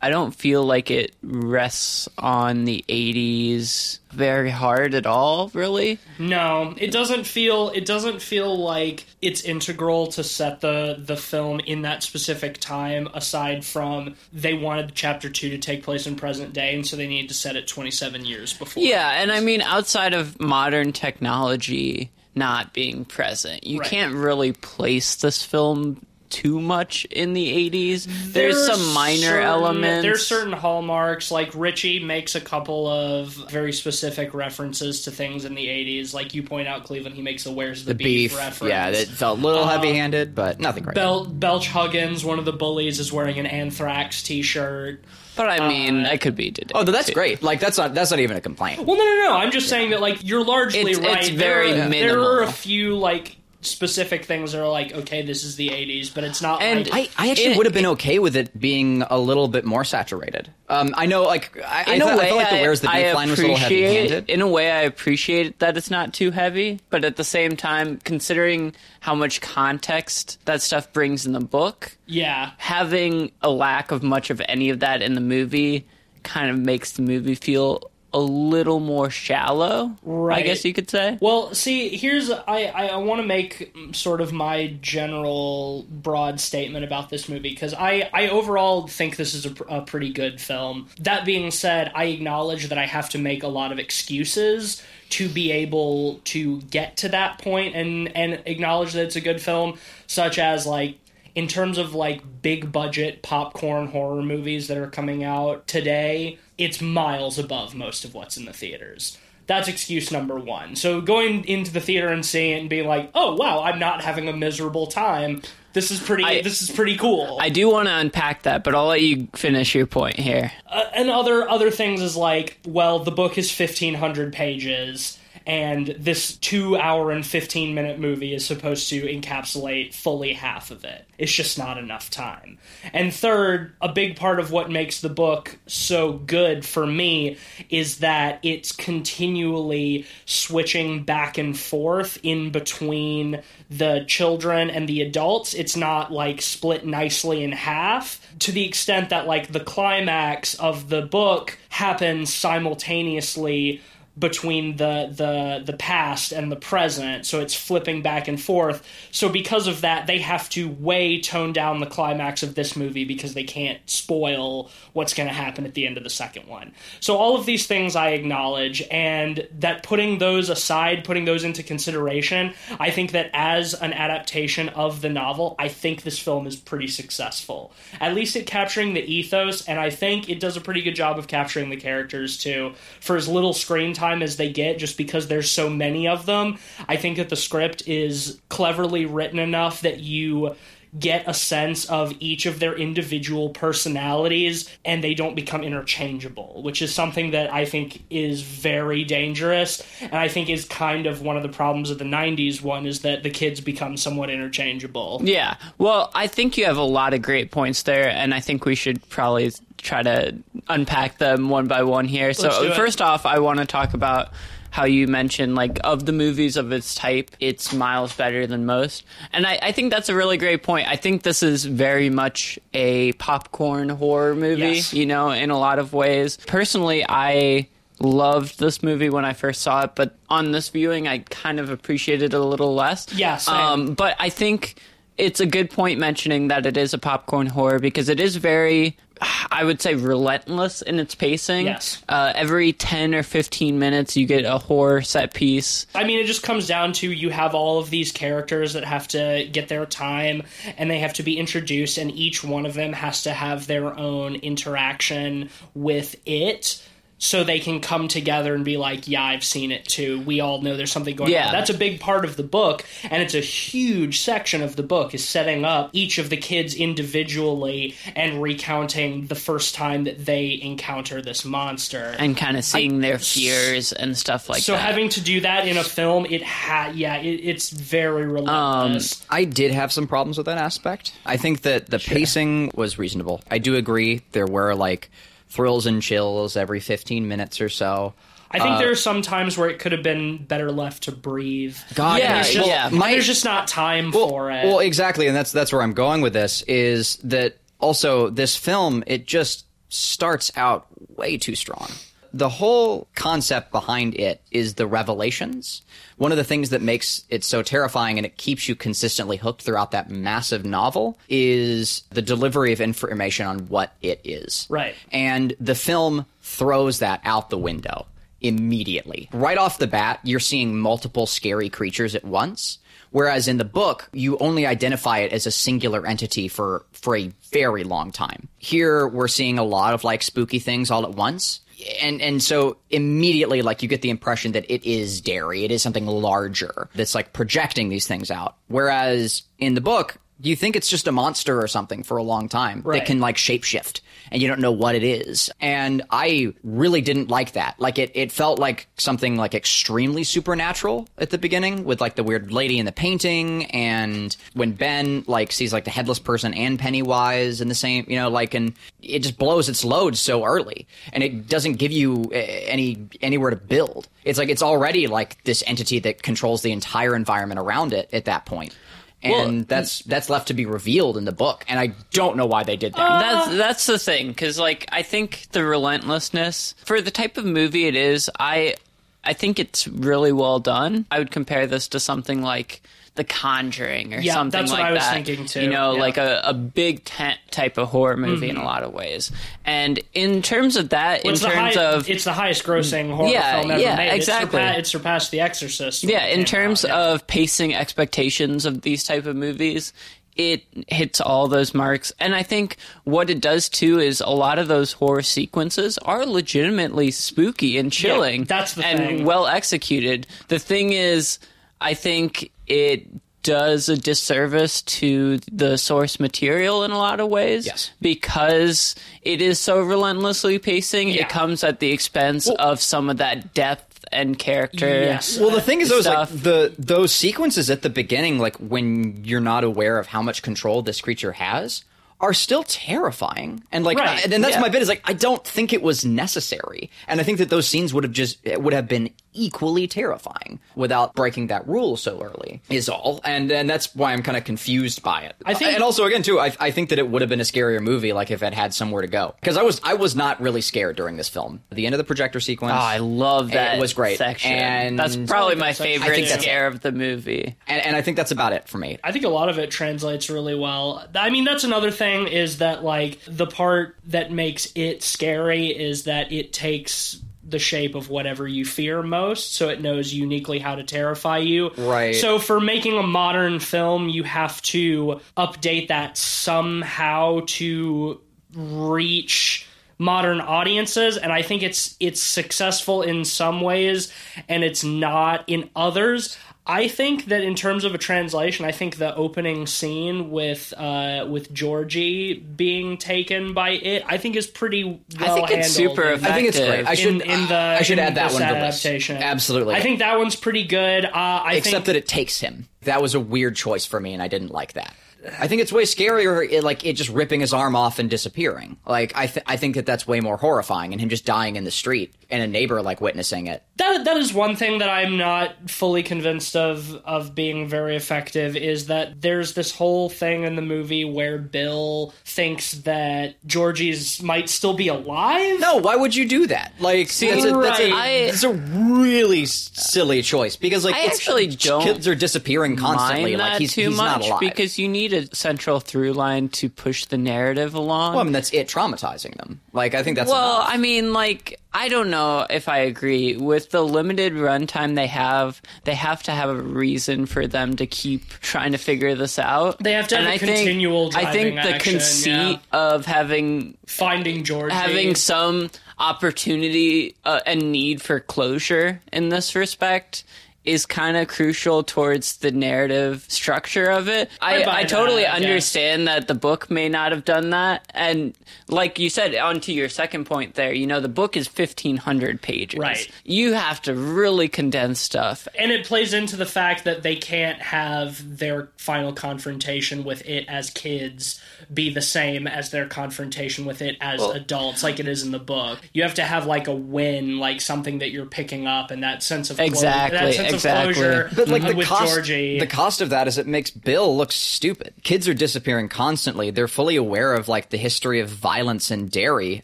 I 0.01 0.11
don't 0.11 0.33
feel 0.33 0.63
like 0.63 0.93
it 0.93 1.15
rests 1.23 2.09
on 2.19 2.65
the 2.67 2.85
80s 2.89 3.99
very 4.13 4.51
hard 4.51 4.95
at 4.95 5.07
all, 5.07 5.51
really. 5.55 5.99
No, 6.21 6.75
it 6.79 6.93
doesn't 6.93 7.27
feel 7.27 7.71
it 7.71 7.85
doesn't 7.85 8.23
feel 8.23 8.57
like 8.57 9.07
it's 9.21 9.43
integral 9.43 10.07
to 10.09 10.23
set 10.25 10.61
the 10.61 10.97
the 10.99 11.17
film 11.17 11.61
in 11.61 11.83
that 11.83 12.03
specific 12.05 12.59
time 12.59 13.09
aside 13.13 13.65
from 13.65 14.15
they 14.33 14.55
wanted 14.55 14.93
chapter 14.95 15.29
2 15.29 15.51
to 15.51 15.59
take 15.59 15.83
place 15.83 16.07
in 16.07 16.15
present 16.17 16.53
day 16.53 16.75
and 16.75 16.87
so 16.87 16.97
they 16.97 17.07
needed 17.07 17.29
to 17.29 17.35
set 17.35 17.57
it 17.57 17.67
27 17.67 18.25
years 18.25 18.53
before. 18.53 18.83
Yeah, 18.83 19.21
and 19.21 19.33
I 19.33 19.41
mean, 19.41 19.61
outside 19.63 20.15
of 20.15 20.39
modern 20.41 20.93
technology 20.93 22.11
not 22.35 22.73
being 22.73 23.05
present, 23.05 23.65
you 23.67 23.81
Right. 23.81 23.91
can't 23.91 24.15
really 24.15 24.53
place 24.53 25.17
this 25.17 25.43
film 25.43 26.01
too 26.31 26.61
much 26.61 27.05
in 27.07 27.33
the 27.33 27.71
80s. 27.71 28.05
There's 28.33 28.33
There's 28.33 28.67
some 28.67 28.93
minor 28.95 29.21
certain- 29.23 29.47
elements. 29.47 30.03
There's 30.03 30.27
certain 30.27 30.53
hallmarks, 30.53 31.31
like 31.31 31.51
Richie 31.55 31.99
makes 32.01 32.35
a 32.35 32.41
couple 32.41 32.87
of 32.87 33.29
very 33.51 33.73
specific 33.73 34.35
references 34.35 35.03
to 35.03 35.11
things 35.11 35.45
in 35.45 35.55
the 35.55 35.67
80s. 35.67 36.13
Like 36.15 36.35
you 36.35 36.43
point 36.43 36.69
out, 36.69 36.85
Cleveland, 36.85 37.17
he 37.17 37.23
makes 37.23 37.47
a 37.47 37.51
"Where's 37.53 37.85
the, 37.85 37.95
The 37.95 38.05
beef, 38.05 38.37
reference. 38.37 38.71
yeah, 38.71 38.89
it 38.89 39.09
felt 39.09 39.39
a 39.39 39.43
little 39.43 39.67
heavy-handed, 39.67 40.35
but 40.35 40.61
nothing 40.61 40.85
crazy. 40.85 40.95
Bel- 40.95 41.25
Belch 41.25 41.69
Huggins, 41.69 42.25
one 42.25 42.39
of 42.39 42.45
the 42.45 42.53
bullies, 42.53 43.01
is 43.01 43.13
wearing 43.13 43.39
an 43.39 43.47
Anthrax 43.47 44.23
T-shirt. 44.23 45.03
but 45.37 45.49
I 45.49 45.69
mean, 45.69 46.05
uh, 46.05 46.11
I 46.11 46.17
could 46.17 46.35
be 46.35 46.51
today. 46.51 46.73
oh, 46.75 46.85
that's 46.85 47.07
too. 47.09 47.15
great. 47.15 47.43
Like 47.43 47.61
that's 47.61 47.79
not 47.79 47.95
that's 47.95 48.11
not 48.11 48.21
even 48.21 48.37
a 48.37 48.41
complaint. 48.41 48.85
Well, 48.85 48.97
no, 48.97 49.05
no, 49.05 49.31
no. 49.31 49.37
I'm 49.37 49.51
just 49.53 49.69
saying 49.69 49.91
that, 49.91 50.01
like, 50.01 50.19
you're 50.27 50.45
largely 50.45 50.81
It's- 50.81 50.99
right. 50.99 51.19
it's 51.21 51.29
There 51.29 51.39
very 51.39 51.73
are- 51.81 51.89
There 51.89 52.21
are 52.21 52.43
a 52.43 52.53
few 52.53 52.97
like 52.97 53.37
specific 53.61 54.25
things 54.25 54.53
that 54.53 54.61
are 54.63 54.69
like, 54.69 54.93
okay, 54.93 55.23
this 55.23 55.43
is 55.43 55.57
the 55.57 55.69
80s, 55.71 56.15
but 56.15 56.23
it's 56.25 56.41
not. 56.41 56.63
And 56.63 56.89
like, 56.91 57.11
I, 57.19 57.27
I 57.27 57.31
actually 57.31 57.53
In- 57.53 57.57
would 57.57 57.67
have 57.67 57.73
been 57.75 57.87
okay 57.87 58.19
with 58.21 58.37
it 58.37 58.59
being 58.59 59.03
a 59.11 59.19
little 59.19 59.49
bit 59.49 59.65
more 59.65 59.83
saturated. 59.85 60.49
Um, 60.69 60.95
I 60.97 61.07
know, 61.07 61.25
like, 61.25 61.57
I, 61.67 61.95
in 61.95 62.03
I, 62.03 62.05
a 62.05 62.09
thought- 62.09 62.09
I 62.13 62.17
way, 62.19 62.27
felt 62.29 62.37
like 62.39 62.51
the 62.51 62.57
I- 62.57 62.63
Where's 62.63 62.81
the 62.83 62.91
I 62.91 63.03
Beef 63.03 63.15
line 63.15 63.31
was 63.31 63.39
a 63.39 63.43
little 63.43 63.57
appreciate- 63.57 63.93
heavy-handed. 63.95 64.31
In 64.31 64.41
a 64.43 64.47
way, 64.49 64.71
I 64.71 64.83
appreciate 64.83 65.59
that 65.59 65.77
it's 65.77 65.91
not 65.91 66.15
too 66.15 66.31
heavy, 66.31 66.81
but 66.91 67.05
at 67.05 67.17
the 67.17 67.25
same 67.25 67.57
time, 67.57 67.99
considering 68.05 68.75
how 69.01 69.15
much 69.17 69.41
context 69.41 70.39
that 70.45 70.63
stuff 70.63 70.93
brings 70.93 71.27
in 71.27 71.33
the 71.33 71.41
book, 71.41 71.97
yeah, 72.07 72.53
having 72.59 73.33
a 73.43 73.51
lack 73.51 73.91
of 73.91 74.03
much 74.03 74.31
of 74.31 74.41
any 74.49 74.71
of 74.71 74.81
that 74.81 75.03
in 75.03 75.15
the 75.15 75.21
movie 75.21 75.87
kind 76.23 76.51
of 76.51 76.59
makes 76.59 76.93
the 76.93 77.03
movie 77.03 77.35
feel 77.35 77.91
a 78.19 78.21
little 78.21 78.81
more 78.81 79.11
shallow. 79.11 79.97
I 80.31 80.43
guess 80.43 80.65
you 80.65 80.75
could 80.75 80.91
say. 80.91 81.19
Well, 81.21 81.55
see, 81.55 81.97
here's 81.97 82.31
I 82.31 82.65
I, 82.75 82.87
I 82.89 82.97
want 82.97 83.21
to 83.21 83.27
make 83.27 83.75
sort 83.93 84.21
of 84.21 84.33
my 84.33 84.77
general 84.81 85.87
broad 85.89 86.41
statement 86.41 86.85
about 86.85 87.11
this 87.11 87.29
movie 87.29 87.51
because 87.51 87.75
I 87.75 88.11
I 88.13 88.29
overall 88.29 88.89
think 88.89 89.17
this 89.17 89.35
is 89.35 89.47
a, 89.47 89.55
a 89.69 89.83
pretty 89.83 90.13
good 90.13 90.41
film. 90.41 90.89
That 91.01 91.25
being 91.25 91.51
said, 91.51 91.93
I 91.95 92.05
acknowledge 92.07 92.69
that 92.69 92.79
I 92.79 92.87
have 92.87 93.09
to 93.11 93.19
make 93.19 93.43
a 93.43 93.49
lot 93.49 93.71
of 93.71 93.79
excuses 93.79 94.83
to 95.11 95.29
be 95.29 95.53
able 95.53 96.21
to 96.25 96.61
get 96.63 96.97
to 96.99 97.09
that 97.11 97.39
point 97.39 97.75
and 97.77 98.15
and 98.17 98.43
acknowledge 98.47 98.93
that 98.95 99.05
it's 99.05 99.17
a 99.17 99.21
good 99.21 99.41
film, 99.41 99.79
such 100.07 100.39
as 100.39 100.67
like 100.67 100.99
in 101.35 101.47
terms 101.47 101.79
of 101.79 101.95
like 101.95 102.43
big 102.43 102.73
budget 102.73 103.23
popcorn 103.23 103.87
horror 103.87 104.23
movies 104.23 104.67
that 104.67 104.77
are 104.77 104.91
coming 104.91 105.23
out 105.23 105.69
today, 105.69 106.37
it's 106.59 106.81
miles 106.81 107.39
above 107.39 107.75
most 107.75 108.05
of 108.05 108.13
what's 108.15 108.37
in 108.37 108.45
the 108.45 108.53
theaters. 108.53 109.17
That's 109.47 109.67
excuse 109.67 110.13
number 110.13 110.39
one. 110.39 110.77
So 110.77 111.01
going 111.01 111.45
into 111.47 111.73
the 111.73 111.81
theater 111.81 112.09
and 112.09 112.25
seeing 112.27 112.57
it 112.57 112.61
and 112.61 112.69
being 112.69 112.87
like, 112.87 113.11
"Oh 113.15 113.35
wow, 113.35 113.63
I'm 113.63 113.79
not 113.79 114.03
having 114.03 114.29
a 114.29 114.33
miserable 114.35 114.87
time. 114.89 115.41
This 115.73 115.91
is 115.91 116.01
pretty. 116.01 116.25
I- 116.25 116.43
this 116.43 116.61
is 116.61 116.71
pretty 116.71 116.99
cool." 116.99 117.39
I 117.41 117.49
do 117.49 117.71
want 117.71 117.89
to 117.89 117.95
unpack 117.95 118.43
that, 118.43 118.63
but 118.63 118.75
I'll 118.75 118.89
let 118.89 119.01
you 119.01 119.29
finish 119.35 119.75
your 119.75 119.87
point 119.87 120.19
here. 120.19 120.53
Uh, 120.69 120.83
and 120.95 121.09
other 121.09 121.49
other 121.49 121.71
things 121.71 122.03
is 122.03 122.15
like, 122.15 122.59
well, 122.67 122.99
the 122.99 123.11
book 123.11 123.39
is 123.39 123.51
1500 123.51 124.35
pages 124.35 125.19
and 125.49 125.87
this 125.99 126.37
two 126.37 126.77
hour 126.77 127.11
and 127.11 127.25
15 127.25 127.75
minute 127.75 127.99
movie 127.99 128.35
is 128.35 128.45
supposed 128.45 128.91
to 128.91 129.01
encapsulate 129.03 129.95
fully 129.95 130.35
half 130.35 130.71
of 130.71 130.85
it. 130.85 131.07
It's 131.17 131.33
just 131.33 131.59
not 131.59 131.79
enough 131.79 132.11
time. 132.11 132.59
And 132.93 133.13
third, 133.13 133.73
a 133.81 133.89
big 133.89 134.17
part 134.17 134.41
of 134.41 134.53
what 134.53 134.71
makes 134.71 135.01
the 135.01 135.09
book 135.09 135.59
so 135.67 136.13
good 136.13 136.67
for 136.67 136.87
me 136.87 137.39
is 137.71 138.01
that 138.01 138.41
it's 138.43 138.73
continually 138.73 140.07
switching 140.27 141.05
back 141.05 141.39
and 141.39 141.59
forth 141.59 142.19
in 142.23 142.53
between 142.53 143.43
the 143.71 144.05
children 144.07 144.69
and 144.69 144.87
the 144.87 145.01
adults. 145.01 145.55
It's 145.55 145.77
not 145.77 146.13
like 146.13 146.43
split 146.43 146.85
nicely 146.85 147.43
in 147.43 147.53
half 147.53 148.21
to 148.41 148.53
the 148.53 148.67
extent 148.67 149.09
that 149.09 149.27
like 149.27 149.51
the 149.51 149.61
climax 149.61 150.55
of 150.57 150.91
the 150.91 151.03
book 151.03 151.59
happens 151.71 152.33
simultaneously 152.33 153.81
between 154.19 154.77
the 154.77 155.13
the 155.15 155.63
the 155.65 155.77
past 155.77 156.33
and 156.33 156.51
the 156.51 156.57
present. 156.57 157.27
So 157.27 157.41
it's 157.41 157.55
flipping 157.55 158.03
back 158.03 158.29
and 158.29 158.41
forth. 158.41 158.87
So 159.11 159.29
because 159.29 159.67
of 159.67 159.83
that 159.83 160.07
they 160.07 160.19
have 160.19 160.49
to 160.51 160.69
way 160.69 161.21
tone 161.21 161.53
down 161.53 161.81
the 161.81 161.87
climax 161.87 162.43
of 162.43 162.55
this 162.55 162.77
movie 162.77 163.05
because 163.05 163.35
they 163.35 163.45
can't 163.45 163.79
spoil 163.89 164.71
what's 164.93 165.15
going 165.15 165.29
to 165.29 165.35
happen 165.35 165.67
at 165.67 165.75
the 165.75 165.87
end 165.87 165.97
of 165.97 166.05
the 166.05 166.11
second 166.11 166.47
one. 166.47 166.73
So 167.01 167.17
all 167.17 167.37
of 167.37 167.47
these 167.47 167.67
things 167.67 167.97
i 167.97 168.11
acknowledge 168.11 168.83
and 168.91 169.47
that 169.59 169.83
putting 169.83 170.19
those 170.19 170.49
aside 170.49 171.05
putting 171.05 171.25
those 171.25 171.45
into 171.45 171.63
consideration 171.63 172.55
i 172.81 172.91
think 172.91 173.13
that 173.13 173.31
as 173.33 173.75
an 173.75 173.93
adaptation 173.93 174.69
of 174.71 175.01
the 175.01 175.09
novel 175.09 175.55
i 175.59 175.69
think 175.69 176.03
this 176.03 176.19
film 176.19 176.47
is 176.47 176.57
pretty 176.57 176.89
successful. 176.89 177.73
At 178.01 178.15
least 178.15 178.37
at 178.37 178.47
capturing 178.47 178.95
the 178.95 179.01
ethos 179.01 179.67
and 179.67 179.79
i 179.79 179.91
think 179.91 180.29
it 180.29 180.41
does 180.41 180.57
a 180.57 180.61
pretty 180.61 180.83
good 180.83 180.95
job 180.95 181.19
of 181.19 181.29
capturing 181.29 181.71
the 181.71 181.77
characters 181.77 182.39
too. 182.39 182.73
For 183.01 183.17
as 183.17 183.29
little 183.29 183.53
screen 183.53 183.93
time 183.93 184.08
as 184.23 184.37
they 184.37 184.51
get 184.51 184.79
just 184.79 184.97
because 184.97 185.29
there's 185.29 185.51
so 185.51 185.69
many 185.69 186.09
of 186.09 186.27
them. 186.27 186.59
I 186.89 186.97
think 186.97 187.17
that 187.17 187.29
the 187.29 187.37
script 187.37 187.87
is 187.87 188.41
cleverly 188.49 189.07
written 189.07 189.39
enough 189.39 189.83
that 189.83 190.01
you 190.01 190.55
get 190.99 191.25
a 191.27 191.35
sense 191.35 191.85
of 191.87 192.15
each 192.21 192.47
of 192.47 192.61
their 192.61 192.75
individual 192.75 193.51
personalities 193.51 194.69
and 194.85 195.03
they 195.03 195.15
don't 195.15 195.35
become 195.35 195.63
interchangeable, 195.63 196.63
which 196.63 196.81
is 196.81 196.95
something 196.95 197.33
that 197.33 197.53
I 197.53 197.65
think 197.65 198.05
is 198.11 198.43
very 198.43 199.05
dangerous. 199.05 199.83
And 200.01 200.15
I 200.15 200.29
think 200.29 200.49
is 200.49 200.65
kind 200.65 201.07
of 201.07 201.23
one 201.23 201.37
of 201.37 201.43
the 201.43 201.49
problems 201.49 201.91
of 201.91 201.99
the 201.99 202.05
90s 202.05 202.63
one 202.63 202.87
is 202.87 203.03
that 203.03 203.23
the 203.23 203.31
kids 203.31 203.61
become 203.61 203.97
somewhat 203.97 204.31
interchangeable. 204.31 205.21
Yeah. 205.23 205.57
Well, 205.79 206.11
I 206.15 206.27
think 206.27 206.57
you 206.57 206.65
have 206.65 206.77
a 206.77 206.83
lot 206.83 207.15
of 207.15 207.23
great 207.23 207.51
points 207.51 207.83
there, 207.83 208.09
and 208.09 208.35
I 208.35 208.41
think 208.41 208.65
we 208.65 208.75
should 208.75 209.07
probably 209.09 209.53
try 209.79 210.03
to 210.03 210.37
unpack 210.69 211.19
them 211.19 211.49
one 211.49 211.67
by 211.67 211.83
one 211.83 212.07
here. 212.07 212.29
Let's 212.29 212.41
so, 212.41 212.73
first 212.75 213.01
off, 213.01 213.27
I 213.27 213.39
want 213.39 213.59
to 213.61 213.67
talk 213.67 213.95
about 213.95 214.31
how 214.71 214.85
you 214.85 215.07
mentioned, 215.07 215.55
like, 215.55 215.79
of 215.85 216.07
the 216.07 216.13
movies 216.13 216.57
of 216.57 216.73
its 216.73 216.95
type, 216.95 217.31
it's 217.41 217.73
miles 217.73 218.13
better 218.15 218.47
than 218.47 218.67
most. 218.67 219.05
And 219.33 219.47
I, 219.47 219.59
I 219.63 219.73
think 219.73 219.91
that's 219.91 220.09
a 220.09 220.15
really 220.15 220.37
great 220.37 220.63
point. 220.63 220.89
I 220.89 220.97
think 220.97 221.23
this 221.23 221.43
is 221.43 221.65
very 221.65 222.11
much 222.11 222.59
a 222.75 223.13
popcorn 223.15 223.89
horror 223.89 224.35
movie, 224.35 224.61
Yes. 224.61 224.93
you 224.95 225.07
know, 225.07 225.31
in 225.31 225.51
a 225.51 225.59
lot 225.59 225.79
of 225.79 225.93
ways. 225.93 226.37
Personally, 226.47 227.05
I 227.09 227.69
loved 228.01 228.59
this 228.61 228.83
movie 228.83 229.11
when 229.11 229.25
I 229.25 229.33
first 229.33 229.63
saw 229.63 229.83
it, 229.85 229.95
but 229.95 230.17
on 230.29 230.53
this 230.53 230.69
viewing, 230.69 231.09
I 231.09 231.19
kind 231.19 231.59
of 231.59 231.71
appreciated 231.71 232.33
it 232.33 232.37
a 232.37 232.45
little 232.45 232.75
less. 232.75 233.07
Yeah, 233.13 233.37
same. 233.39 233.55
Um, 233.57 233.95
but 233.95 234.15
I 234.21 234.29
think 234.29 234.81
it's 235.17 235.41
a 235.41 235.47
good 235.47 235.69
point 235.71 235.99
mentioning 235.99 236.47
that 236.47 236.65
it 236.65 236.77
is 236.77 236.95
a 236.95 236.99
popcorn 236.99 237.49
horror 237.49 237.81
because 237.81 238.09
it 238.09 238.21
is 238.21 238.37
very, 238.37 238.97
I 239.21 239.65
would 239.65 239.81
say, 239.81 239.95
relentless 239.95 240.83
in 240.83 240.99
its 240.99 241.15
pacing. 241.15 241.67
Yes. 241.67 242.03
Uh, 242.09 242.33
every 242.35 242.73
10 242.73 243.15
or 243.15 243.23
15 243.23 243.79
minutes, 243.79 244.17
you 244.17 244.27
get 244.27 244.45
a 244.45 244.59
horror 244.59 245.03
set 245.03 245.35
piece. 245.35 245.87
I 245.95 246.05
mean, 246.05 246.19
it 246.19 246.27
just 246.27 246.43
comes 246.43 246.67
down 246.67 246.93
to 246.95 247.11
you 247.11 247.31
have 247.31 247.55
all 247.55 247.79
of 247.79 247.91
these 247.91 248.13
characters 248.13 248.75
that 248.75 248.85
have 248.85 249.09
to 249.09 249.49
get 249.51 249.69
their 249.69 249.87
time 249.87 250.43
and 250.77 250.91
they 250.91 250.99
have 251.01 251.15
to 251.15 251.23
be 251.23 251.39
introduced, 251.39 251.99
and 251.99 252.11
each 252.13 252.45
one 252.45 252.67
of 252.67 252.75
them 252.75 252.93
has 252.93 253.23
to 253.25 253.33
have 253.33 253.67
their 253.67 253.97
own 253.99 254.37
interaction 254.37 255.51
with 255.75 256.17
it. 256.27 256.83
So 257.21 257.43
they 257.43 257.59
can 257.59 257.81
come 257.81 258.07
together 258.07 258.55
and 258.55 258.65
be 258.65 258.77
like, 258.77 259.09
"Yeah, 259.09 259.25
I've 259.25 259.45
seen 259.45 259.73
it 259.73 259.85
too. 259.85 260.21
We 260.21 260.41
all 260.41 260.61
know 260.63 260.77
there's 260.77 260.93
something 260.93 261.17
going 261.17 261.33
Yeah. 261.33 261.49
on." 261.49 261.53
That's 261.53 261.71
a 261.71 261.75
big 261.75 261.99
part 262.01 262.25
of 262.25 262.37
the 262.37 262.43
book, 262.45 262.85
and 263.11 263.23
it's 263.23 263.35
a 263.35 263.41
huge 263.41 264.21
section 264.21 264.63
of 264.63 264.77
the 264.77 264.83
book 264.85 265.15
is 265.15 265.27
setting 265.29 265.65
up 265.65 265.91
each 265.93 266.19
of 266.19 266.31
the 266.31 266.37
kids 266.37 266.75
individually 266.75 267.95
and 268.15 268.41
recounting 268.43 269.27
the 269.27 269.35
first 269.35 269.75
time 269.75 270.05
that 270.05 270.25
they 270.27 270.59
encounter 270.63 271.21
this 271.21 271.45
monster. 271.45 272.15
And 272.19 272.37
kind 272.37 272.57
of 272.57 272.65
seeing 272.65 273.01
their 273.01 273.19
fears 273.19 273.93
and 273.93 274.17
stuff 274.17 274.49
like 274.49 274.63
so 274.63 274.73
that. 274.73 274.79
So 274.79 274.85
having 274.85 275.09
to 275.11 275.21
do 275.21 275.41
that 275.41 275.67
in 275.67 275.77
a 275.77 275.85
film, 275.85 276.27
it 276.29 276.43
ha 276.43 276.93
yeah, 276.95 277.17
it, 277.17 277.41
it's 277.43 277.71
very 277.71 278.25
um, 278.25 278.31
relentless. 278.31 279.25
I 279.29 279.45
did 279.45 279.73
have 279.73 279.93
some 279.93 280.07
problems 280.07 280.37
with 280.39 280.47
that 280.47 280.59
aspect. 280.59 281.13
I 281.27 281.37
think 281.37 281.63
that 281.63 281.91
the 281.91 281.99
pacing 281.99 282.71
was 282.75 282.99
reasonable. 282.99 283.43
I 283.51 283.59
do 283.59 283.77
agree 283.77 284.23
there 284.33 284.47
were 284.47 284.75
like 284.75 285.11
thrills 285.49 285.87
and 285.87 286.03
chills 286.03 286.57
every 286.57 286.81
15 286.81 287.29
minutes 287.29 287.61
or 287.61 287.69
so. 287.69 288.15
I 288.51 288.59
think 288.61 288.79
there 288.79 288.89
uh, 288.89 288.93
are 288.93 288.97
some 288.97 289.21
times 289.21 289.59
where 289.59 289.69
it 289.69 289.79
could 289.79 289.93
have 289.93 290.03
been 290.03 290.39
better 290.39 290.73
left 290.73 291.05
to 291.05 291.13
breathe. 291.13 291.77
God, 291.95 292.21
Yeah, 292.21 292.43
just, 292.43 292.67
yeah. 292.67 292.89
My- 292.91 293.13
there's 293.13 293.27
just 293.27 293.45
not 293.45 293.69
time 293.69 294.11
for 294.11 294.51
it. 294.51 294.65
Well, 294.65 294.79
exactly, 294.79 295.27
and 295.27 295.37
that's 295.37 295.53
that's 295.53 295.73
where 295.73 295.83
I'm 295.83 295.93
going 295.93 296.23
with 296.23 296.33
this 296.33 296.63
is 296.63 297.17
that 297.25 297.59
also 297.79 298.31
this 298.31 298.57
film 298.57 299.05
it 299.07 299.27
just 299.27 299.67
starts 299.91 300.51
out 300.57 300.87
way 301.17 301.37
too 301.37 301.55
strong. 301.55 301.91
The 302.33 302.49
whole 302.49 303.09
concept 303.15 303.73
behind 303.73 304.15
it 304.15 304.43
is 304.51 304.75
the 304.75 304.87
revelations. 304.87 305.83
One 306.17 306.33
of 306.33 306.39
the 306.39 306.45
things 306.45 306.71
that 306.71 306.83
makes 306.83 307.25
it 307.31 307.45
so 307.45 307.63
terrifying 307.63 308.19
and 308.19 308.27
it 308.27 308.37
keeps 308.37 308.69
you 308.69 308.75
consistently 308.75 309.37
hooked 309.37 309.63
throughout 309.63 309.93
that 309.93 310.11
massive 310.11 310.65
novel 310.65 311.19
is 311.29 312.03
the 312.11 312.23
delivery 312.23 312.73
of 312.73 312.81
information 312.81 313.47
on 313.47 313.69
what 313.69 313.95
it 314.03 314.21
is. 314.25 314.67
Right. 314.69 314.95
And 315.11 315.55
the 315.61 315.75
film 315.75 316.27
throws 316.43 316.99
that 316.99 317.21
out 317.25 317.51
the 317.51 317.59
window 317.59 318.07
immediately. 318.41 319.29
Right 319.33 319.59
off 319.59 319.79
the 319.79 319.87
bat, 319.87 320.21
you're 320.23 320.41
seeing 320.41 320.79
multiple 320.79 321.27
scary 321.27 321.69
creatures 321.69 322.15
at 322.15 322.25
once. 322.25 322.79
Whereas 323.11 323.49
in 323.49 323.57
the 323.57 323.65
book, 323.65 324.09
you 324.13 324.37
only 324.39 324.67
identify 324.67 325.21
it 325.21 325.33
as 325.33 325.47
a 325.47 325.51
singular 325.51 326.07
entity 326.07 326.47
for, 326.47 326.85
for 326.93 327.17
a 327.17 327.31
very 327.51 327.85
long 327.85 328.13
time. 328.13 328.49
Here, 328.59 329.09
we're 329.09 329.29
seeing 329.29 329.59
a 329.59 329.65
lot 329.65 329.95
of 329.95 330.05
like 330.05 330.23
spooky 330.23 330.59
things 330.59 330.91
all 330.91 331.05
at 331.05 331.15
once. 331.15 331.61
And, 332.01 332.21
and 332.21 332.43
so 332.43 332.77
immediately, 332.91 333.63
like, 333.63 333.83
you 333.83 333.89
get 333.89 334.03
the 334.03 334.11
impression 334.11 334.53
that 334.53 334.65
it 334.73 334.85
is 334.85 335.21
Derry. 335.21 335.65
It 335.65 335.71
is 335.71 335.83
something 335.83 336.07
larger 336.07 336.89
that's 336.95 337.15
like 337.15 337.33
projecting 337.33 337.89
these 337.89 338.07
things 338.07 338.31
out. 338.31 338.57
Whereas 338.67 339.43
in 339.59 339.75
the 339.75 339.81
book, 339.81 340.17
you 340.41 340.57
think 340.57 340.77
it's 340.77 340.89
just 340.89 341.07
a 341.09 341.13
monster 341.13 341.61
or 341.61 341.69
something 341.69 342.03
for 342.03 342.17
a 342.17 342.23
long 342.23 342.49
time 342.49 342.83
Right. 342.85 342.99
that 343.01 343.07
can 343.07 343.21
like 343.21 343.37
shapeshift 343.37 344.01
and 344.31 344.43
you 344.43 344.49
don't 344.49 344.61
know 344.61 344.73
what 344.73 344.95
it 344.95 345.03
is. 345.03 345.51
And 345.61 346.03
I 346.11 346.55
really 346.63 347.01
didn't 347.01 347.29
like 347.29 347.53
that. 347.53 347.79
Like 347.79 347.99
it, 347.99 348.11
it 348.15 348.33
felt 348.33 348.59
like 348.59 348.89
something 348.97 349.37
like 349.37 349.55
extremely 349.55 350.25
supernatural 350.25 351.09
at 351.19 351.31
the 351.31 351.39
beginning 351.39 351.85
with 351.85 352.01
like 352.01 352.17
the 352.17 352.25
weird 352.25 352.53
lady 352.53 352.79
in 352.79 352.87
the 352.87 352.93
painting 352.93 353.67
and 353.67 354.37
when 354.55 354.73
Ben 354.73 355.25
like 355.27 355.53
sees 355.53 355.73
like 355.73 355.85
the 355.85 355.91
headless 355.91 356.19
person 356.19 356.55
and 356.55 356.79
Pennywise 356.79 357.61
in 357.61 357.69
the 357.69 357.75
same, 357.75 358.05
you 358.09 358.17
know, 358.17 358.29
like 358.29 358.55
and 358.55 358.75
it 359.03 359.21
just 359.21 359.39
blows 359.39 359.69
its 359.69 359.85
load 359.85 360.17
so 360.17 360.45
early 360.45 360.87
and 361.13 361.23
it 361.23 361.49
doesn't 361.49 361.75
give 361.75 361.93
you 361.93 362.31
eh, 362.33 362.65
any 362.67 363.09
anywhere 363.21 363.51
to 363.51 363.57
build. 363.57 364.09
It's 364.25 364.39
like 364.39 364.49
it's 364.49 364.63
already 364.63 365.07
like 365.07 365.43
this 365.45 365.63
entity 365.67 365.99
that 366.01 366.23
controls 366.23 366.63
the 366.63 366.73
entire 366.73 367.15
environment 367.15 367.61
around 367.61 367.93
it 367.93 368.09
at 368.13 368.27
that 368.27 368.45
point. 368.47 368.77
And 369.23 369.33
Well, 369.33 369.65
that's 369.67 370.01
that's 370.01 370.31
left 370.31 370.49
to 370.49 370.55
be 370.55 370.65
revealed 370.65 371.17
in 371.17 371.25
the 371.25 371.33
book, 371.33 371.65
and 371.69 371.81
I 371.81 371.93
don't 372.13 372.37
know 372.37 372.47
why 372.47 372.63
they 372.63 372.77
did 372.77 372.95
that. 372.95 373.21
That's 373.21 373.57
that's 373.57 373.87
the 373.87 373.99
thing 373.99 374.29
because 374.29 374.59
like 374.59 374.87
I 374.93 375.03
think 375.03 375.49
the 375.53 375.65
relentlessness 375.65 376.75
for 376.85 377.01
the 377.01 377.11
type 377.11 377.37
of 377.37 377.45
movie 377.45 377.87
it 377.87 377.97
is, 377.97 378.31
I 378.39 378.77
I 379.25 379.33
think 379.33 379.59
it's 379.59 379.89
really 379.89 380.33
well 380.33 380.61
done. 380.61 381.07
I 381.11 381.19
would 381.19 381.33
compare 381.33 381.67
this 381.67 381.89
to 381.89 382.01
something 382.01 382.43
like 382.43 382.81
The 383.19 383.25
Conjuring 383.25 384.15
or 384.15 384.21
Yeah, 384.21 384.33
something 384.35 384.59
that's 384.59 384.71
what 384.71 384.81
like 384.81 384.89
I 384.89 384.93
was 384.93 385.03
that. 385.03 385.13
thinking, 385.25 385.45
too. 385.45 385.61
You 385.63 385.69
know, 385.69 385.93
Yeah. 385.95 386.01
like 386.01 386.17
a, 386.17 386.41
a 386.45 386.55
big 386.55 387.05
tent 387.05 387.39
type 387.51 387.77
of 387.77 387.89
horror 387.89 388.17
movie 388.17 388.49
in 388.49 388.57
a 388.57 388.61
mm-hmm. 388.61 388.67
lot 388.67 388.83
of 388.83 388.93
ways. 388.95 389.31
And 389.67 390.01
in 390.15 390.41
terms 390.41 390.77
of 390.77 390.89
that, 390.91 391.27
It's 391.27 391.43
in 391.43 391.49
the 391.49 391.55
terms 391.55 391.77
high- 391.77 391.85
of 391.85 392.09
it's 392.09 392.25
the 392.25 392.33
highest 392.33 392.65
grossing 392.65 393.15
horror 393.15 393.29
Yeah, 393.29 393.59
film 393.61 393.71
ever 393.73 393.81
yeah, 393.83 393.97
made. 393.97 394.15
exactly. 394.15 394.61
It, 394.61 394.63
surpa- 394.65 394.79
it 394.79 394.87
surpassed 394.87 395.31
The 395.33 395.41
Exorcist. 395.41 396.05
yeah, 396.05 396.25
in 396.27 396.45
terms 396.45 396.85
out, 396.85 396.89
yeah. 396.89 397.13
of 397.15 397.27
pacing 397.27 397.75
expectations 397.75 398.65
of 398.65 398.83
these 398.83 399.05
type 399.05 399.27
of 399.27 399.37
movies, 399.37 399.93
it 400.37 400.63
hits 400.87 401.21
all 401.21 401.49
those 401.49 401.75
marks. 401.75 402.13
And 402.21 402.33
I 402.33 402.45
think 402.45 402.77
what 403.03 403.29
it 403.29 403.41
does 403.41 403.69
too 403.69 403.99
is 403.99 404.21
a 404.21 404.31
lot 404.31 404.61
of 404.61 404.69
those 404.69 404.93
horror 404.93 405.23
sequences 405.23 405.99
are 405.99 406.25
legitimately 406.25 407.11
spooky 407.11 407.77
and 407.77 407.91
chilling. 407.91 408.45
that's 408.45 408.75
the 408.75 408.87
and 408.87 408.99
thing. 409.01 409.25
well 409.25 409.49
executed. 409.49 410.29
The 410.47 410.61
thing 410.61 410.93
is, 410.93 411.41
I 411.81 411.95
think 411.95 412.51
it 412.67 413.07
does 413.43 413.89
a 413.89 413.97
disservice 413.97 414.83
to 414.83 415.39
the 415.51 415.79
source 415.79 416.19
material 416.21 416.85
in 416.85 416.91
a 416.91 416.99
lot 416.99 417.21
of 417.21 417.29
ways. 417.29 417.67
Yes. 417.67 417.91
Because 418.01 418.95
it 419.23 419.41
is 419.41 419.59
so 419.61 419.81
relentlessly 419.81 420.59
pacing, 420.59 421.09
Yeah. 421.09 421.23
it 421.23 421.29
comes 421.29 421.65
at 421.65 421.81
the 421.81 421.93
expense 421.93 422.49
of 422.49 422.81
some 422.83 423.09
of 423.09 423.19
that 423.19 423.55
depth 423.55 424.05
and 424.13 424.39
character. 424.39 424.87
Yes. 424.87 425.39
Well, 425.39 425.51
the 425.51 425.61
thing 425.61 425.81
is, 425.81 425.91
is 425.91 426.07
like 426.07 426.29
the 426.29 426.75
those 426.79 427.13
sequences 427.13 427.71
at 427.71 427.83
the 427.83 427.91
beginning, 427.91 428.39
like 428.39 428.57
when 428.57 429.25
you're 429.25 429.41
not 429.41 429.65
aware 429.65 429.99
of 429.99 430.09
how 430.09 430.21
much 430.23 430.43
control 430.43 430.83
this 430.83 431.01
creature 431.01 431.33
has, 431.33 431.85
are 432.21 432.35
still 432.35 432.65
terrifying. 432.65 433.63
And 433.71 433.85
like, 433.85 433.99
Right, 433.99 434.25
and 434.25 434.43
that's 434.43 434.57
yeah. 434.57 434.61
my 434.61 434.69
bit 434.69 434.83
is 434.83 434.89
like, 434.89 435.03
I 435.05 435.13
don't 435.13 435.45
think 435.47 435.73
it 435.73 435.83
was 435.83 436.05
necessary, 436.05 436.91
and 437.07 437.21
I 437.21 437.23
think 437.23 437.39
that 437.39 437.49
those 437.49 437.69
scenes 437.69 437.95
would 437.95 438.05
have 438.05 438.13
just 438.13 438.39
would 438.45 438.73
have 438.73 438.89
been 438.89 439.11
equally 439.39 439.87
terrifying 439.87 440.59
without 440.75 441.15
breaking 441.15 441.47
that 441.49 441.67
rule 441.69 441.97
so 441.97 442.21
early. 442.23 442.61
Is 442.71 442.89
all, 442.89 443.21
and 443.25 443.51
and 443.53 443.69
that's 443.71 443.95
why 443.95 444.13
I'm 444.13 444.23
kind 444.23 444.37
of 444.37 444.45
confused 444.45 445.03
by 445.03 445.23
it. 445.23 445.37
I 445.47 445.55
think- 445.55 445.75
and 445.75 445.83
also 445.83 446.05
again 446.05 446.23
too, 446.23 446.39
I, 446.41 446.55
I 446.59 446.71
think 446.71 446.89
that 446.91 446.99
it 446.99 447.09
would 447.09 447.23
have 447.23 447.29
been 447.29 447.41
a 447.41 447.45
scarier 447.45 447.81
movie 447.81 448.13
like 448.13 448.31
if 448.31 448.43
it 448.43 448.53
had 448.53 448.75
somewhere 448.75 449.03
to 449.03 449.09
go 449.09 449.35
because 449.41 449.57
I 449.57 449.63
was 449.63 449.81
I 449.85 449.95
was 449.95 450.17
not 450.17 450.41
really 450.41 450.61
scared 450.61 450.97
during 450.97 451.17
this 451.17 451.29
film. 451.29 451.63
The 451.71 451.87
end 451.87 451.95
of 451.95 451.99
the 451.99 452.05
projector 452.05 452.41
sequence. 452.41 452.73
Oh, 452.75 452.77
I 452.77 452.99
love 452.99 453.53
that. 453.53 453.77
It 453.77 453.81
was 453.81 453.93
great. 453.95 454.19
section. 454.19 454.51
And- 454.53 454.99
that's 454.99 455.17
probably 455.17 455.55
my 455.55 455.73
favorite 455.73 456.09
that's- 456.23 456.43
scare 456.43 456.67
of 456.67 456.81
the 456.81 456.93
movie. 456.93 457.57
and, 457.67 457.83
and 457.83 457.97
I 457.97 458.03
think 458.03 458.17
that's 458.17 458.31
about 458.33 458.53
it 458.53 458.69
for 458.69 458.79
me. 458.79 458.99
I 459.05 459.13
think 459.13 459.25
a 459.25 459.29
lot 459.29 459.49
of 459.49 459.59
it 459.59 459.71
translates 459.71 460.29
really 460.31 460.55
well. 460.55 461.07
I 461.15 461.31
mean, 461.31 461.45
that's 461.45 461.65
another 461.65 461.91
thing 461.91 462.27
is 462.29 462.59
that 462.59 462.83
like 462.85 463.19
the 463.27 463.47
part 463.47 463.97
that 464.07 464.33
makes 464.33 464.69
it 464.75 465.03
scary 465.03 465.67
is 465.69 466.05
that 466.05 466.33
it 466.33 466.53
takes 466.53 467.21
the 467.49 467.59
shape 467.59 467.95
of 467.95 468.11
whatever 468.11 468.47
you 468.47 468.65
fear 468.65 469.03
most, 469.03 469.55
so 469.55 469.69
it 469.69 469.81
knows 469.81 470.13
uniquely 470.13 470.59
how 470.59 470.75
to 470.75 470.85
terrify 470.85 471.39
you. 471.39 471.71
Right. 471.77 472.15
So 472.15 472.39
for 472.39 472.61
making 472.61 472.99
a 472.99 473.03
modern 473.03 473.61
film, 473.61 474.09
you 474.09 474.23
have 474.25 474.61
to 474.63 475.21
update 475.37 475.89
that 475.89 476.17
somehow 476.19 477.41
to 477.47 478.21
reach 478.55 479.67
modern 479.99 480.41
audiences 480.41 481.17
and 481.17 481.33
I 481.33 481.43
think 481.43 481.63
it's 481.65 481.97
it's 481.99 482.23
successful 482.23 483.03
in 483.03 483.25
some 483.25 483.61
ways 483.61 484.13
and 484.49 484.63
it's 484.63 484.85
not 484.85 485.45
in 485.49 485.71
others. 485.75 486.39
I 486.71 486.87
think 486.87 487.27
that 487.27 487.43
in 487.43 487.55
terms 487.55 487.85
of 487.85 487.95
a 487.95 487.99
translation, 487.99 488.67
I 488.67 488.73
think 488.73 488.97
the 488.97 489.15
opening 489.17 489.67
scene 489.67 490.31
with 490.31 490.75
uh, 490.77 491.27
with 491.27 491.53
Georgie 491.55 492.35
being 492.35 492.99
taken 492.99 493.55
by 493.55 493.71
it, 493.71 494.05
I 494.07 494.19
think 494.19 494.37
is 494.37 494.47
pretty 494.47 494.85
well 494.85 495.01
I 495.19 495.35
think 495.35 495.51
it's 495.51 495.71
super 495.73 496.03
in- 496.03 496.25
I 496.25 496.35
think 496.35 496.49
it's 496.49 496.59
great. 496.59 496.87
I 496.87 496.95
should 496.95 497.23
in, 497.23 497.23
in 497.23 497.49
the 497.49 497.57
I 497.57 497.83
should 497.83 497.99
add 497.99 498.17
that 498.17 498.33
one 498.33 498.43
to 498.43 498.55
the 498.55 498.61
list. 498.67 498.83
Absolutely. 499.17 499.75
I 499.77 499.81
think 499.81 500.01
that 500.01 500.19
one's 500.19 500.37
pretty 500.37 500.65
good. 500.65 501.07
Uh, 501.07 501.11
I 501.15 501.55
except 501.55 501.73
think 501.73 501.85
that 501.87 501.97
it 501.97 502.07
takes 502.07 502.39
him. 502.41 502.69
That 502.83 503.01
was 503.01 503.15
a 503.15 503.21
weird 503.21 503.57
choice 503.57 503.87
for 503.87 503.99
me, 503.99 504.13
and 504.13 504.23
I 504.23 504.29
didn't 504.29 504.51
like 504.51 504.75
that. 504.75 504.95
I 505.39 505.49
think 505.49 505.61
it's 505.63 505.73
way 505.73 505.83
scarier, 505.83 506.49
it, 506.49 506.63
like 506.63 506.85
it 506.87 506.93
just 506.95 507.11
ripping 507.11 507.41
his 507.41 507.53
arm 507.53 507.75
off 507.75 507.99
and 507.99 508.09
disappearing. 508.09 508.77
Like 508.87 509.13
I, 509.17 509.27
th- 509.27 509.45
I 509.47 509.57
think 509.57 509.75
that 509.75 509.85
that's 509.85 510.07
way 510.07 510.21
more 510.21 510.37
horrifying, 510.37 510.93
and 510.93 511.01
him 511.01 511.09
just 511.09 511.25
dying 511.25 511.57
in 511.57 511.65
the 511.65 511.71
street 511.71 512.15
and 512.31 512.43
a 512.43 512.47
neighbor 512.47 512.83
like 512.83 513.01
witnessing 513.01 513.47
it. 513.47 513.63
that 513.77 514.05
that 514.05 514.17
is 514.19 514.35
one 514.35 514.55
thing 514.55 514.79
that 514.79 514.89
I'm 514.91 515.17
not 515.17 515.71
fully 515.71 516.03
convinced 516.03 516.55
of 516.57 516.95
of 517.07 517.35
being 517.35 517.69
very 517.69 517.97
effective 517.97 518.55
is 518.57 518.87
that 518.89 519.21
there's 519.23 519.55
this 519.55 519.73
whole 519.75 520.09
thing 520.11 520.43
in 520.45 520.55
the 520.57 520.63
movie 520.63 521.05
where 521.05 521.39
Bill 521.39 522.13
thinks 522.25 522.73
that 522.73 523.37
Georgie's 523.47 524.23
might 524.23 524.49
still 524.51 524.75
be 524.75 524.89
alive. 524.89 525.59
No, 525.61 525.77
why 525.79 525.97
would 525.97 526.15
you 526.15 526.29
do 526.29 526.47
that? 526.49 526.73
Like, 526.81 527.09
see, 527.09 527.31
that's, 527.31 527.45
a, 527.45 527.53
that's, 527.53 527.81
a, 527.81 527.93
right. 527.93 528.27
That's 528.27 528.45
a 528.45 528.53
really 528.53 529.47
silly 529.47 530.23
choice 530.23 530.57
because, 530.57 530.85
like, 530.85 530.95
I 530.95 530.99
it's- 531.01 531.17
actually 531.17 531.47
don't 531.49 531.83
kids 531.83 532.07
are 532.07 532.15
disappearing 532.15 532.77
constantly. 532.77 533.37
Mind 533.37 533.39
Like 533.39 533.53
that 533.53 533.61
he's, 533.61 533.73
too 533.73 533.89
he's 533.89 533.97
much 533.97 534.21
not 534.21 534.29
alive. 534.29 534.41
because 534.41 534.79
you 534.79 534.89
need 534.89 535.13
a 535.13 535.35
central 535.35 535.81
through 535.81 536.13
line 536.13 536.49
to 536.51 536.69
push 536.69 537.07
the 537.07 537.19
narrative 537.19 537.75
along. 537.75 538.13
well, 538.13 538.21
I 538.21 538.25
mean, 538.25 538.33
that's 538.33 538.53
it 538.53 538.69
traumatizing 538.69 539.35
them. 539.37 539.61
Like, 539.73 539.95
I 539.95 540.03
think 540.03 540.17
that's 540.17 540.31
Well, 540.31 540.57
enough. 540.57 540.71
I 540.71 540.77
mean, 540.77 541.13
like, 541.13 541.59
I 541.73 541.89
don't 541.89 542.11
know 542.11 542.47
if 542.49 542.69
I 542.69 542.79
agree 542.79 543.37
with 543.37 543.71
the 543.71 543.83
limited 543.85 544.33
runtime 544.33 544.95
they 544.95 545.07
have. 545.07 545.61
They 545.85 545.95
have 545.95 546.23
to 546.25 546.31
have 546.33 546.49
a 546.49 546.55
reason 546.61 547.27
for 547.27 547.47
them 547.47 547.77
to 547.77 547.87
keep 547.87 548.27
trying 548.41 548.73
to 548.73 548.79
figure 548.79 549.15
this 549.15 549.39
out. 549.39 549.79
They 549.79 549.93
have 549.93 550.09
to 550.09 550.17
have 550.17 550.25
and 550.25 550.33
a 550.33 550.35
I 550.35 550.39
think- 550.39 550.57
continual 550.59 551.11
I 551.15 551.31
think 551.31 551.55
the 551.57 551.75
action, 551.75 551.93
conceit 551.95 552.33
yeah. 552.33 552.57
of 552.73 553.05
having 553.07 553.77
Finding 553.87 554.45
Georgie. 554.45 554.75
having 554.75 555.15
some 555.15 555.71
opportunity 555.99 557.15
uh, 557.25 557.41
and 557.47 557.73
need 557.73 558.03
for 558.03 558.21
closure 558.21 559.01
in 559.13 559.29
this 559.29 559.55
respect 559.55 560.25
is 560.65 560.87
kind 560.87 561.17
of 561.17 561.29
crucial 561.29 561.83
towards 561.83 562.39
the 562.39 562.51
narrative 562.51 563.25
structure 563.29 563.87
of 563.87 564.09
it. 564.09 564.31
I, 564.41 564.65
I 564.65 564.85
totally 564.85 565.23
that, 565.23 565.37
understand 565.37 566.09
that 566.09 566.29
the 566.29 566.35
book 566.35 566.71
may 566.71 566.89
not 566.89 567.13
have 567.13 567.25
done 567.25 567.51
that. 567.51 567.91
And 567.95 568.35
like 568.69 568.99
you 568.99 569.09
said, 569.09 569.35
on 569.35 569.61
to 569.61 569.73
your 569.73 569.89
second 569.89 570.25
point 570.27 570.55
there, 570.55 570.73
you 570.73 570.87
know, 570.87 571.01
the 571.01 571.09
book 571.09 571.37
is 571.37 571.47
1,500 571.47 572.43
pages. 572.43 572.79
Right. 572.79 573.11
You 573.25 573.55
have 573.55 573.81
to 573.83 573.95
really 573.95 574.49
condense 574.49 575.01
stuff. 575.01 575.49
and 575.59 575.71
it 575.71 575.87
plays 575.87 576.13
into 576.13 576.37
the 576.37 576.47
fact 576.47 576.85
that 576.85 577.03
they 577.03 577.17
can't 577.17 577.61
have 577.61 578.39
their 578.39 578.69
final 578.77 579.13
confrontation 579.13 580.05
with 580.05 580.27
it 580.27 580.45
as 580.49 580.71
kids 580.71 581.41
be 581.73 581.93
the 581.93 582.03
same 582.03 582.47
as 582.47 582.71
their 582.71 582.87
confrontation 582.87 583.65
with 583.65 583.83
it 583.83 583.97
as 584.01 584.23
adults 584.23 584.83
like 584.83 585.01
it 585.01 585.09
is 585.09 585.23
in 585.23 585.33
the 585.33 585.39
book 585.39 585.79
you 585.93 586.03
have 586.03 586.15
to 586.15 586.23
have 586.23 586.47
like 586.47 586.67
a 586.69 586.75
win 586.75 587.39
like 587.39 587.61
something 587.61 587.99
that 587.99 588.11
you're 588.11 588.27
picking 588.27 588.67
up 588.67 588.91
and 588.91 589.03
that 589.03 589.23
sense 589.23 589.51
of 589.51 589.59
Exactly, 589.69 590.33
sense 590.51 590.65
exactly. 590.65 590.91
of 590.91 590.97
closure 590.97 591.31
But 591.37 591.49
like 591.49 591.67
the 591.67 591.75
with 591.77 591.87
cost, 591.87 592.13
Georgie 592.15 592.59
the 592.59 592.67
cost 592.67 593.01
of 593.01 593.11
that 593.11 593.29
is 593.29 593.39
it 593.39 593.47
makes 593.47 593.71
Bill 593.71 594.17
look 594.17 594.33
stupid. 594.33 594.95
Kids 595.03 595.29
are 595.29 595.35
disappearing 595.35 595.89
constantly. 595.89 596.51
They're 596.51 596.69
fully 596.69 596.97
aware 596.97 597.35
of 597.35 597.49
like 597.49 597.71
the 597.71 597.77
history 597.77 598.21
of 598.21 598.29
violence 598.29 598.91
in 598.91 599.07
Derry. 599.09 599.63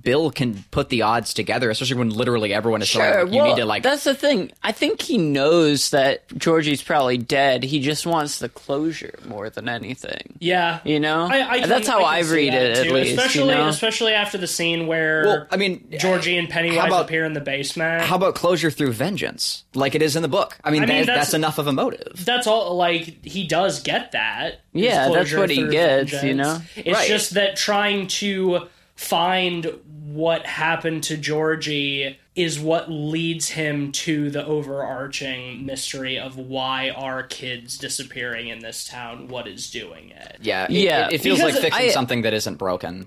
Bill 0.00 0.30
can 0.30 0.64
put 0.70 0.88
the 0.88 1.02
odds 1.02 1.34
together, 1.34 1.70
especially 1.70 1.96
when 1.98 2.10
literally 2.10 2.52
everyone 2.54 2.82
is 2.82 2.88
Sure. 2.88 3.02
telling 3.02 3.28
him, 3.28 3.32
you 3.34 3.40
well, 3.40 3.48
need 3.54 3.60
to 3.60 3.66
like. 3.66 3.82
that's 3.82 4.04
the 4.04 4.14
thing. 4.14 4.52
I 4.62 4.72
think 4.72 5.02
he 5.02 5.18
knows 5.18 5.90
that 5.90 6.26
Georgie's 6.36 6.82
probably 6.82 7.18
dead. 7.18 7.62
He 7.64 7.80
just 7.80 8.06
wants 8.06 8.38
the 8.38 8.48
closure 8.48 9.14
more 9.26 9.50
than 9.50 9.68
anything. 9.68 10.34
yeah 10.38 10.80
You 10.84 11.00
know? 11.00 11.26
I, 11.30 11.50
I 11.50 11.60
can- 11.60 11.68
That's 11.68 11.88
how 11.88 12.02
I, 12.02 12.16
I, 12.18 12.20
read 12.20 12.52
that, 12.52 12.62
it, 12.62 12.86
at 12.86 12.92
least. 12.92 13.16
especially 13.18 13.50
you 13.50 13.54
know? 13.58 13.68
especially 13.68 14.12
after 14.12 14.38
the 14.38 14.46
scene 14.46 14.86
where 14.86 15.24
Well, 15.24 15.46
I 15.50 15.56
mean, 15.56 15.88
Georgie 15.98 16.36
and 16.38 16.48
Pennywise 16.48 16.78
how 16.80 16.86
about- 16.86 17.04
appear 17.06 17.24
in 17.24 17.32
the 17.32 17.40
basement 17.40 18.02
How 18.04 18.16
about 18.16 18.34
closure 18.34 18.70
through 18.70 18.92
vengeance, 18.92 19.64
like 19.74 19.94
it 19.94 20.02
is 20.02 20.16
in 20.16 20.22
the 20.22 20.28
book? 20.28 20.56
I 20.66 20.70
mean, 20.70 20.82
I 20.82 20.86
mean, 20.86 20.96
that- 20.98 21.06
that's- 21.06 21.26
that's 21.28 21.34
enough 21.34 21.58
of 21.58 21.66
a 21.66 21.72
motive. 21.72 22.24
that's 22.24 22.46
all 22.46 22.76
like 22.76 23.24
he 23.24 23.44
does 23.44 23.80
get 23.80 24.12
that 24.12 24.60
Yeah, 24.72 25.08
that's 25.10 25.32
what 25.32 25.48
he 25.50 25.56
through 25.62 25.70
gets, 25.70 26.22
you 26.22 26.34
know? 26.34 26.60
it's 26.76 26.88
Right. 26.98 27.08
just 27.08 27.34
that 27.34 27.56
trying 27.56 28.08
to 28.08 28.68
find 28.96 29.70
what 30.12 30.46
happened 30.46 31.02
to 31.04 31.16
georgie 31.16 32.16
is 32.34 32.58
what 32.58 32.90
leads 32.90 33.50
him 33.50 33.92
to 33.92 34.30
the 34.30 34.44
overarching 34.46 35.64
mystery 35.66 36.18
of 36.18 36.36
why 36.36 36.90
are 36.90 37.22
kids 37.22 37.76
disappearing 37.78 38.48
in 38.48 38.60
this 38.60 38.84
town 38.86 39.28
what 39.28 39.46
is 39.46 39.70
doing 39.70 40.10
it 40.10 40.36
Yeah, 40.42 40.64
it, 40.64 40.70
Yeah, 40.70 41.06
It, 41.08 41.14
it 41.14 41.20
feels 41.22 41.40
like 41.40 41.54
fixing 41.54 41.88
I- 41.88 41.90
something 41.90 42.22
that 42.22 42.32
isn't 42.34 42.56
broken. 42.56 43.06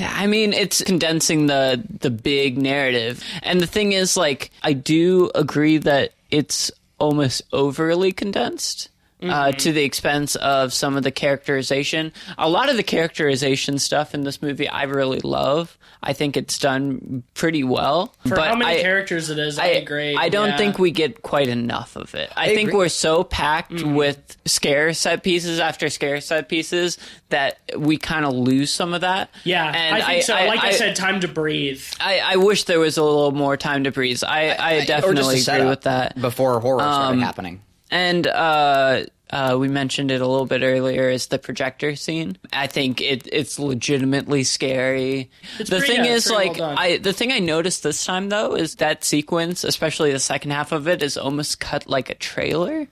I 0.00 0.26
mean, 0.26 0.54
it's 0.54 0.82
condensing 0.82 1.46
the 1.46 1.82
the 2.00 2.08
big 2.10 2.56
narrative. 2.56 3.22
And 3.42 3.60
the 3.60 3.66
thing 3.66 3.92
is, 3.92 4.16
like, 4.16 4.50
I 4.62 4.72
do 4.72 5.30
agree 5.34 5.76
that 5.78 6.12
it's 6.30 6.70
almost 6.98 7.42
overly 7.52 8.12
condensed. 8.12 8.89
Uh, 9.22 9.52
to 9.52 9.72
the 9.72 9.82
expense 9.84 10.34
of 10.36 10.72
some 10.72 10.96
of 10.96 11.02
the 11.02 11.10
characterization. 11.10 12.12
A 12.38 12.48
lot 12.48 12.70
of 12.70 12.76
the 12.76 12.82
characterization 12.82 13.78
stuff 13.78 14.14
in 14.14 14.22
this 14.24 14.40
movie 14.40 14.68
I 14.68 14.84
really 14.84 15.20
love. 15.20 15.76
I 16.02 16.14
think 16.14 16.38
it's 16.38 16.56
done 16.58 17.22
pretty 17.34 17.62
well. 17.62 18.14
for 18.26 18.36
but 18.36 18.48
how 18.48 18.54
many 18.56 18.78
I, 18.78 18.82
characters 18.82 19.28
it 19.28 19.38
is 19.38 19.58
i, 19.58 19.64
I 19.64 19.66
agree 19.68 20.16
I 20.16 20.30
don't 20.30 20.48
yeah. 20.50 20.56
think 20.56 20.78
we 20.78 20.90
get 20.92 21.20
quite 21.20 21.48
enough 21.48 21.94
of 21.96 22.14
it. 22.14 22.32
I, 22.34 22.54
think 22.54 22.68
agree. 22.70 22.78
we're 22.78 22.88
so 22.88 23.22
packed 23.24 23.72
Mm-hmm. 23.72 23.94
with 23.94 24.36
scare 24.46 24.94
set 24.94 25.22
pieces 25.22 25.60
after 25.60 25.90
scare 25.90 26.20
set 26.22 26.48
pieces 26.48 26.96
that 27.28 27.58
we 27.76 27.98
kind 27.98 28.24
of 28.24 28.32
lose 28.32 28.72
some 28.72 28.94
of 28.94 29.02
that. 29.02 29.28
yeah 29.44 29.66
and 29.70 29.96
i 30.02 30.06
think 30.06 30.22
so 30.24 30.32
like 30.34 30.60
I, 30.64 30.72
said 30.72 30.96
time 30.96 31.20
to 31.20 31.28
breathe 31.28 31.82
I, 32.00 32.20
I 32.20 32.36
wish 32.36 32.64
there 32.64 32.80
was 32.80 32.96
a 32.96 33.04
little 33.04 33.32
more 33.32 33.56
time 33.58 33.84
to 33.84 33.92
breathe. 33.92 34.22
I, 34.26 34.50
I, 34.52 34.74
or 34.76 34.84
definitely 34.86 35.40
agree 35.42 35.66
with 35.68 35.82
that. 35.82 36.18
before 36.20 36.58
horror 36.60 36.80
started 36.80 37.12
Um, 37.12 37.20
happening. 37.20 37.60
And 37.90 38.26
uh, 38.26 39.04
uh, 39.30 39.56
we 39.58 39.68
mentioned 39.68 40.10
it 40.10 40.20
a 40.20 40.26
little 40.26 40.46
bit 40.46 40.62
earlier 40.62 41.08
is 41.08 41.26
the 41.26 41.38
projector 41.38 41.96
scene. 41.96 42.36
I 42.52 42.66
think 42.66 43.00
it, 43.00 43.28
it's 43.32 43.58
legitimately 43.58 44.44
scary. 44.44 45.30
the 45.58 45.64
pretty- 45.64 45.86
thing 45.86 46.04
yeah, 46.04 46.12
is, 46.14 46.30
like, 46.30 46.58
well. 46.58 46.74
I 46.78 46.98
the 46.98 47.12
thing 47.12 47.32
I 47.32 47.38
noticed 47.38 47.82
this 47.82 48.04
time 48.04 48.28
though 48.28 48.54
is 48.54 48.76
that 48.76 49.04
sequence, 49.04 49.64
especially 49.64 50.12
the 50.12 50.18
second 50.20 50.52
half 50.52 50.72
of 50.72 50.88
it, 50.88 51.02
is 51.02 51.16
almost 51.16 51.60
cut 51.60 51.88
like 51.88 52.10
a 52.10 52.14
trailer. 52.14 52.86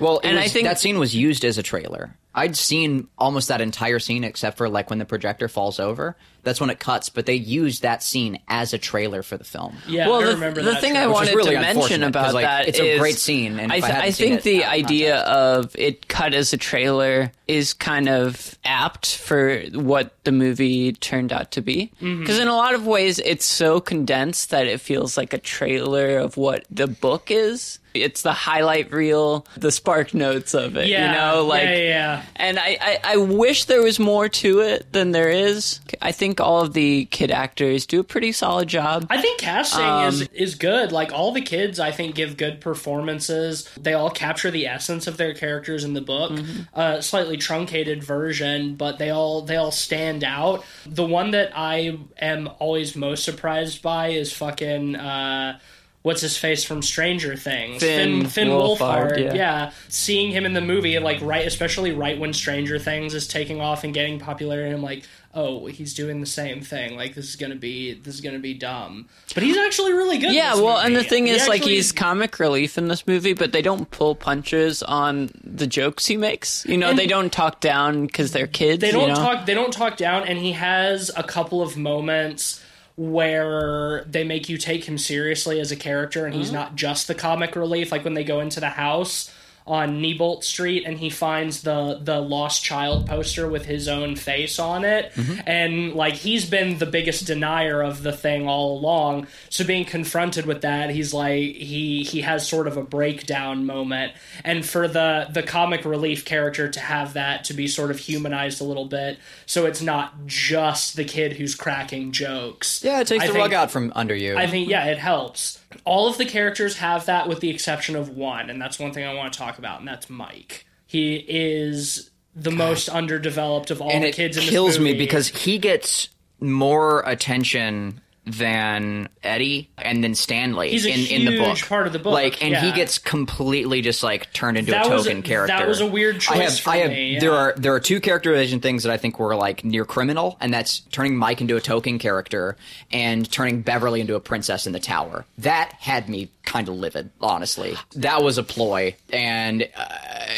Well, 0.00 0.20
and 0.24 0.36
was- 0.36 0.46
I 0.46 0.48
think- 0.48 0.66
that 0.66 0.80
scene 0.80 0.98
was 0.98 1.14
used 1.14 1.44
as 1.44 1.58
a 1.58 1.62
trailer. 1.62 2.16
I'd 2.36 2.56
seen 2.56 3.06
almost 3.16 3.46
that 3.48 3.60
entire 3.60 4.00
scene 4.00 4.24
except 4.24 4.56
for 4.56 4.68
like 4.68 4.90
when 4.90 4.98
the 4.98 5.04
projector 5.04 5.46
falls 5.46 5.78
over. 5.78 6.16
That's 6.44 6.60
when 6.60 6.70
it 6.70 6.78
cuts, 6.78 7.08
but 7.08 7.26
they 7.26 7.34
used 7.34 7.82
that 7.82 8.02
scene 8.02 8.40
as 8.48 8.72
a 8.72 8.78
trailer 8.78 9.22
for 9.22 9.36
the 9.36 9.44
film. 9.44 9.76
Yeah, 9.88 10.08
well, 10.08 10.20
I 10.20 10.24
the, 10.26 10.32
remember 10.32 10.62
the 10.62 10.72
that. 10.72 10.80
thing 10.80 10.92
I 10.92 11.04
trailer. 11.04 11.08
Which 11.08 11.14
wanted 11.14 11.34
really 11.36 11.54
to 11.54 11.60
mention 11.60 12.02
about 12.02 12.34
like, 12.34 12.44
that 12.44 12.68
it's 12.68 12.80
a 12.80 12.98
great 12.98 13.16
scene, 13.16 13.58
and 13.58 13.72
I, 13.72 13.76
if 13.76 13.84
I 13.84 14.00
I 14.02 14.10
think 14.10 14.34
it 14.34 14.42
the 14.42 14.64
out 14.64 14.72
idea 14.72 15.16
of 15.20 15.74
it 15.76 16.08
cut 16.08 16.34
as 16.34 16.52
a 16.52 16.56
trailer 16.56 17.32
is 17.46 17.74
kind 17.74 18.08
of 18.08 18.58
apt 18.64 19.16
for 19.16 19.60
what 19.72 20.14
the 20.24 20.32
movie 20.32 20.92
turned 20.92 21.32
out 21.32 21.50
to 21.52 21.60
be. 21.60 21.92
Mm-hmm. 22.00 22.20
Because 22.20 22.38
in 22.38 22.48
a 22.48 22.56
lot 22.56 22.74
of 22.74 22.86
ways, 22.86 23.18
it's 23.18 23.44
so 23.44 23.80
condensed 23.80 24.50
that 24.50 24.66
it 24.66 24.80
feels 24.80 25.16
like 25.16 25.32
a 25.32 25.38
trailer 25.38 26.18
of 26.18 26.36
what 26.36 26.64
the 26.70 26.86
book 26.86 27.30
is. 27.30 27.78
It's 27.92 28.22
the 28.22 28.32
highlight 28.32 28.90
reel, 28.92 29.46
the 29.56 29.70
spark 29.70 30.14
notes 30.14 30.52
of 30.52 30.76
it. 30.76 30.88
yeah, 30.88 31.06
you 31.06 31.18
know, 31.18 31.44
like 31.44 31.62
yeah, 31.62 31.76
yeah, 31.76 31.78
yeah. 31.82 32.22
and 32.34 32.58
I, 32.58 32.78
I, 32.80 33.00
I 33.04 33.16
wish 33.18 33.66
there 33.66 33.82
was 33.82 34.00
more 34.00 34.28
to 34.28 34.60
it 34.60 34.92
than 34.92 35.12
there 35.12 35.30
is. 35.30 35.80
I 36.02 36.10
think 36.10 36.33
all 36.40 36.60
of 36.60 36.72
the 36.72 37.06
kid 37.06 37.30
actors 37.30 37.86
do 37.86 38.00
a 38.00 38.04
pretty 38.04 38.32
solid 38.32 38.68
job. 38.68 39.06
I 39.10 39.20
think 39.20 39.38
casting 39.40 39.84
Um, 39.84 40.08
is 40.08 40.22
is 40.32 40.54
good. 40.54 40.92
Like 40.92 41.12
all 41.12 41.32
the 41.32 41.40
kids, 41.40 41.80
I 41.80 41.90
think 41.90 42.14
give 42.14 42.36
good 42.36 42.60
performances. 42.60 43.68
They 43.80 43.94
all 43.94 44.10
capture 44.10 44.50
the 44.50 44.66
essence 44.66 45.06
of 45.06 45.16
their 45.16 45.34
characters 45.34 45.84
in 45.84 45.94
the 45.94 46.00
book. 46.00 46.32
Mm-hmm. 46.32 46.78
A 46.80 47.02
slightly 47.02 47.36
truncated 47.36 48.02
version, 48.02 48.74
but 48.76 48.98
they 48.98 49.10
all 49.10 49.42
they 49.42 49.56
all 49.56 49.70
stand 49.70 50.24
out. 50.24 50.64
The 50.86 51.04
one 51.04 51.32
that 51.32 51.52
I 51.56 51.98
am 52.18 52.48
always 52.58 52.96
most 52.96 53.24
surprised 53.24 53.82
by 53.82 54.08
is 54.08 54.32
fucking. 54.32 54.96
Uh, 54.96 55.58
What's 56.02 56.20
his 56.20 56.36
face 56.36 56.64
from 56.64 56.82
Stranger 56.82 57.34
Things? 57.34 57.82
Finn 57.82 58.26
Finn, 58.26 58.48
Wolfhard, 58.48 59.12
Wolfhard. 59.12 59.18
yeah. 59.24 59.34
yeah, 59.34 59.70
seeing 59.88 60.30
him 60.32 60.44
in 60.44 60.52
the 60.52 60.60
movie, 60.60 60.98
like 60.98 61.18
right, 61.22 61.46
especially 61.46 61.92
right 61.92 62.18
when 62.18 62.34
Stranger 62.34 62.78
Things 62.78 63.14
is 63.14 63.26
taking 63.26 63.62
off 63.62 63.84
and 63.84 63.94
getting 63.94 64.18
popularity, 64.20 64.70
I'm 64.74 64.82
like, 64.82 65.04
oh, 65.34 65.66
he's 65.66 65.94
doing 65.94 66.20
the 66.20 66.26
same 66.26 66.60
thing. 66.60 66.96
Like 66.96 67.14
this 67.14 67.28
is 67.28 67.36
gonna 67.36 67.54
be 67.56 67.94
this 67.94 68.14
is 68.14 68.20
gonna 68.20 68.38
be 68.38 68.54
dumb, 68.54 69.08
but 69.34 69.42
he's 69.42 69.56
actually 69.56 69.92
really 69.92 70.18
good. 70.18 70.32
Yeah, 70.32 70.54
well, 70.54 70.76
movie. 70.76 70.86
and 70.86 70.96
the 70.96 71.04
thing 71.04 71.26
He 71.26 71.32
is, 71.32 71.48
like, 71.48 71.62
he's 71.62 71.92
comic 71.92 72.38
relief 72.38 72.78
in 72.78 72.88
this 72.88 73.06
movie, 73.06 73.32
but 73.34 73.52
they 73.52 73.62
don't 73.62 73.90
pull 73.90 74.14
punches 74.14 74.82
on 74.82 75.30
the 75.42 75.66
jokes 75.66 76.06
he 76.06 76.16
makes. 76.16 76.64
You 76.66 76.76
know, 76.78 76.90
And- 76.90 76.98
they 76.98 77.06
don't 77.06 77.32
talk 77.32 77.60
down 77.60 78.06
because 78.06 78.32
they're 78.32 78.46
kids. 78.46 78.80
they 78.80 78.90
don't 78.92 79.02
you 79.02 79.08
know? 79.08 79.14
talk 79.14 79.46
they 79.46 79.54
don't 79.54 79.72
talk 79.72 79.96
down, 79.96 80.26
and 80.28 80.38
he 80.38 80.52
has 80.52 81.10
a 81.16 81.22
couple 81.22 81.62
of 81.62 81.76
moments 81.76 82.60
where 82.96 84.04
they 84.08 84.24
make 84.24 84.48
you 84.48 84.56
take 84.58 84.84
him 84.84 84.98
seriously 84.98 85.58
as 85.60 85.72
a 85.72 85.76
character, 85.76 86.26
and 86.26 86.34
he's 86.34 86.46
Mm-hmm. 86.48 86.54
not 86.56 86.76
just 86.76 87.08
the 87.08 87.14
comic 87.14 87.56
relief. 87.56 87.90
Like 87.90 88.04
when 88.04 88.14
they 88.14 88.24
go 88.24 88.40
into 88.40 88.60
the 88.60 88.68
house 88.70 89.30
on 89.66 90.02
Neibolt 90.02 90.44
Street 90.44 90.84
and 90.84 90.98
he 90.98 91.08
finds 91.08 91.62
the 91.62 91.98
the 92.02 92.20
lost 92.20 92.62
child 92.62 93.06
poster 93.06 93.48
with 93.48 93.64
his 93.64 93.88
own 93.88 94.14
face 94.14 94.58
on 94.58 94.84
it 94.84 95.10
Mm-hmm. 95.14 95.40
and 95.46 95.94
like 95.94 96.14
he's 96.14 96.44
been 96.48 96.76
the 96.78 96.84
biggest 96.86 97.26
denier 97.26 97.80
of 97.82 98.02
the 98.02 98.12
thing 98.12 98.46
all 98.46 98.78
along 98.78 99.26
so 99.48 99.64
being 99.64 99.86
confronted 99.86 100.44
with 100.44 100.60
that 100.62 100.90
he's 100.90 101.14
like 101.14 101.38
he 101.38 102.02
he 102.02 102.20
has 102.20 102.46
sort 102.46 102.66
of 102.66 102.76
a 102.76 102.82
breakdown 102.82 103.64
moment 103.64 104.12
and 104.44 104.66
for 104.66 104.86
the 104.86 105.28
the 105.32 105.42
comic 105.42 105.84
relief 105.86 106.26
character 106.26 106.68
to 106.68 106.80
have 106.80 107.14
that 107.14 107.44
to 107.44 107.54
be 107.54 107.66
sort 107.66 107.90
of 107.90 107.98
humanized 107.98 108.60
a 108.60 108.64
little 108.64 108.84
bit 108.86 109.18
so 109.46 109.64
it's 109.64 109.80
not 109.80 110.26
just 110.26 110.96
the 110.96 111.04
kid 111.04 111.32
who's 111.34 111.54
cracking 111.54 112.12
jokes 112.12 112.82
Yeah, 112.84 113.00
it 113.00 113.06
takes 113.06 113.24
I 113.24 113.28
the 113.28 113.32
think- 113.32 113.42
rug 113.44 113.52
out 113.54 113.70
from 113.70 113.92
under 113.94 114.14
you. 114.14 114.36
I 114.36 114.46
think 114.46 114.68
yeah, 114.68 114.86
it 114.86 114.98
helps. 114.98 115.58
All 115.84 116.08
of 116.08 116.18
the 116.18 116.24
characters 116.24 116.78
have 116.78 117.06
that, 117.06 117.28
with 117.28 117.40
the 117.40 117.50
exception 117.50 117.96
of 117.96 118.08
one, 118.10 118.50
and 118.50 118.60
that's 118.60 118.78
one 118.78 118.92
thing 118.92 119.04
I 119.04 119.14
want 119.14 119.32
to 119.32 119.38
talk 119.38 119.58
about, 119.58 119.80
and 119.80 119.88
that's 119.88 120.08
Mike. 120.08 120.66
He 120.86 121.16
is 121.16 122.10
the 122.34 122.50
most 122.50 122.88
underdeveloped 122.88 123.70
of 123.70 123.80
all 123.80 123.90
and 123.90 124.04
the 124.04 124.08
it 124.08 124.14
kids 124.14 124.36
in 124.36 124.44
kills 124.44 124.78
me 124.78 124.94
because 124.94 125.28
he 125.28 125.58
gets 125.58 126.08
more 126.40 127.02
attention 127.06 128.00
than 128.26 129.08
Eddie 129.22 129.68
and 129.76 130.02
then 130.02 130.14
Stanley 130.14 130.70
He's 130.70 130.86
a 130.86 130.90
in, 130.90 131.22
in 131.22 131.24
the 131.26 131.38
book. 131.38 131.48
huge 131.48 131.68
part 131.68 131.86
of 131.86 131.92
the 131.92 131.98
book, 131.98 132.12
Like, 132.14 132.42
and 132.42 132.56
he 132.56 132.72
gets 132.72 132.98
completely 132.98 133.82
just 133.82 134.02
like 134.02 134.32
turned 134.32 134.56
into 134.56 134.70
That 134.70 134.86
a 134.86 134.90
was 134.90 135.06
a- 135.06 135.10
token 135.10 135.22
character. 135.22 135.56
that 135.56 135.68
was 135.68 135.80
a 135.80 135.86
weird 135.86 136.24
I 136.30 136.36
have, 136.36 136.58
for 136.58 136.70
I 136.70 136.76
have, 136.78 136.90
me, 136.90 137.18
There 137.18 137.32
are 137.34 137.54
there 137.56 137.74
are 137.74 137.80
two 137.80 138.00
characterization 138.00 138.60
things 138.60 138.82
that 138.84 138.92
I 138.92 138.96
think 138.96 139.18
were 139.18 139.36
like 139.36 139.64
near 139.64 139.84
criminal, 139.84 140.36
and 140.40 140.52
that's 140.54 140.80
turning 140.90 141.16
Mike 141.16 141.40
into 141.42 141.56
a 141.56 141.60
token 141.60 141.98
character 141.98 142.56
and 142.90 143.30
turning 143.30 143.60
Beverly 143.62 144.00
into 144.00 144.14
a 144.14 144.20
princess 144.20 144.66
in 144.66 144.72
the 144.72 144.80
tower. 144.80 145.24
That 145.38 145.72
had 145.80 146.08
me 146.08 146.28
kind 146.44 146.68
of 146.68 146.74
livid, 146.76 147.10
honestly. 147.20 147.74
That 147.96 148.22
was 148.22 148.38
a 148.38 148.42
ploy, 148.42 148.94
and 149.12 149.62
uh, 149.76 149.84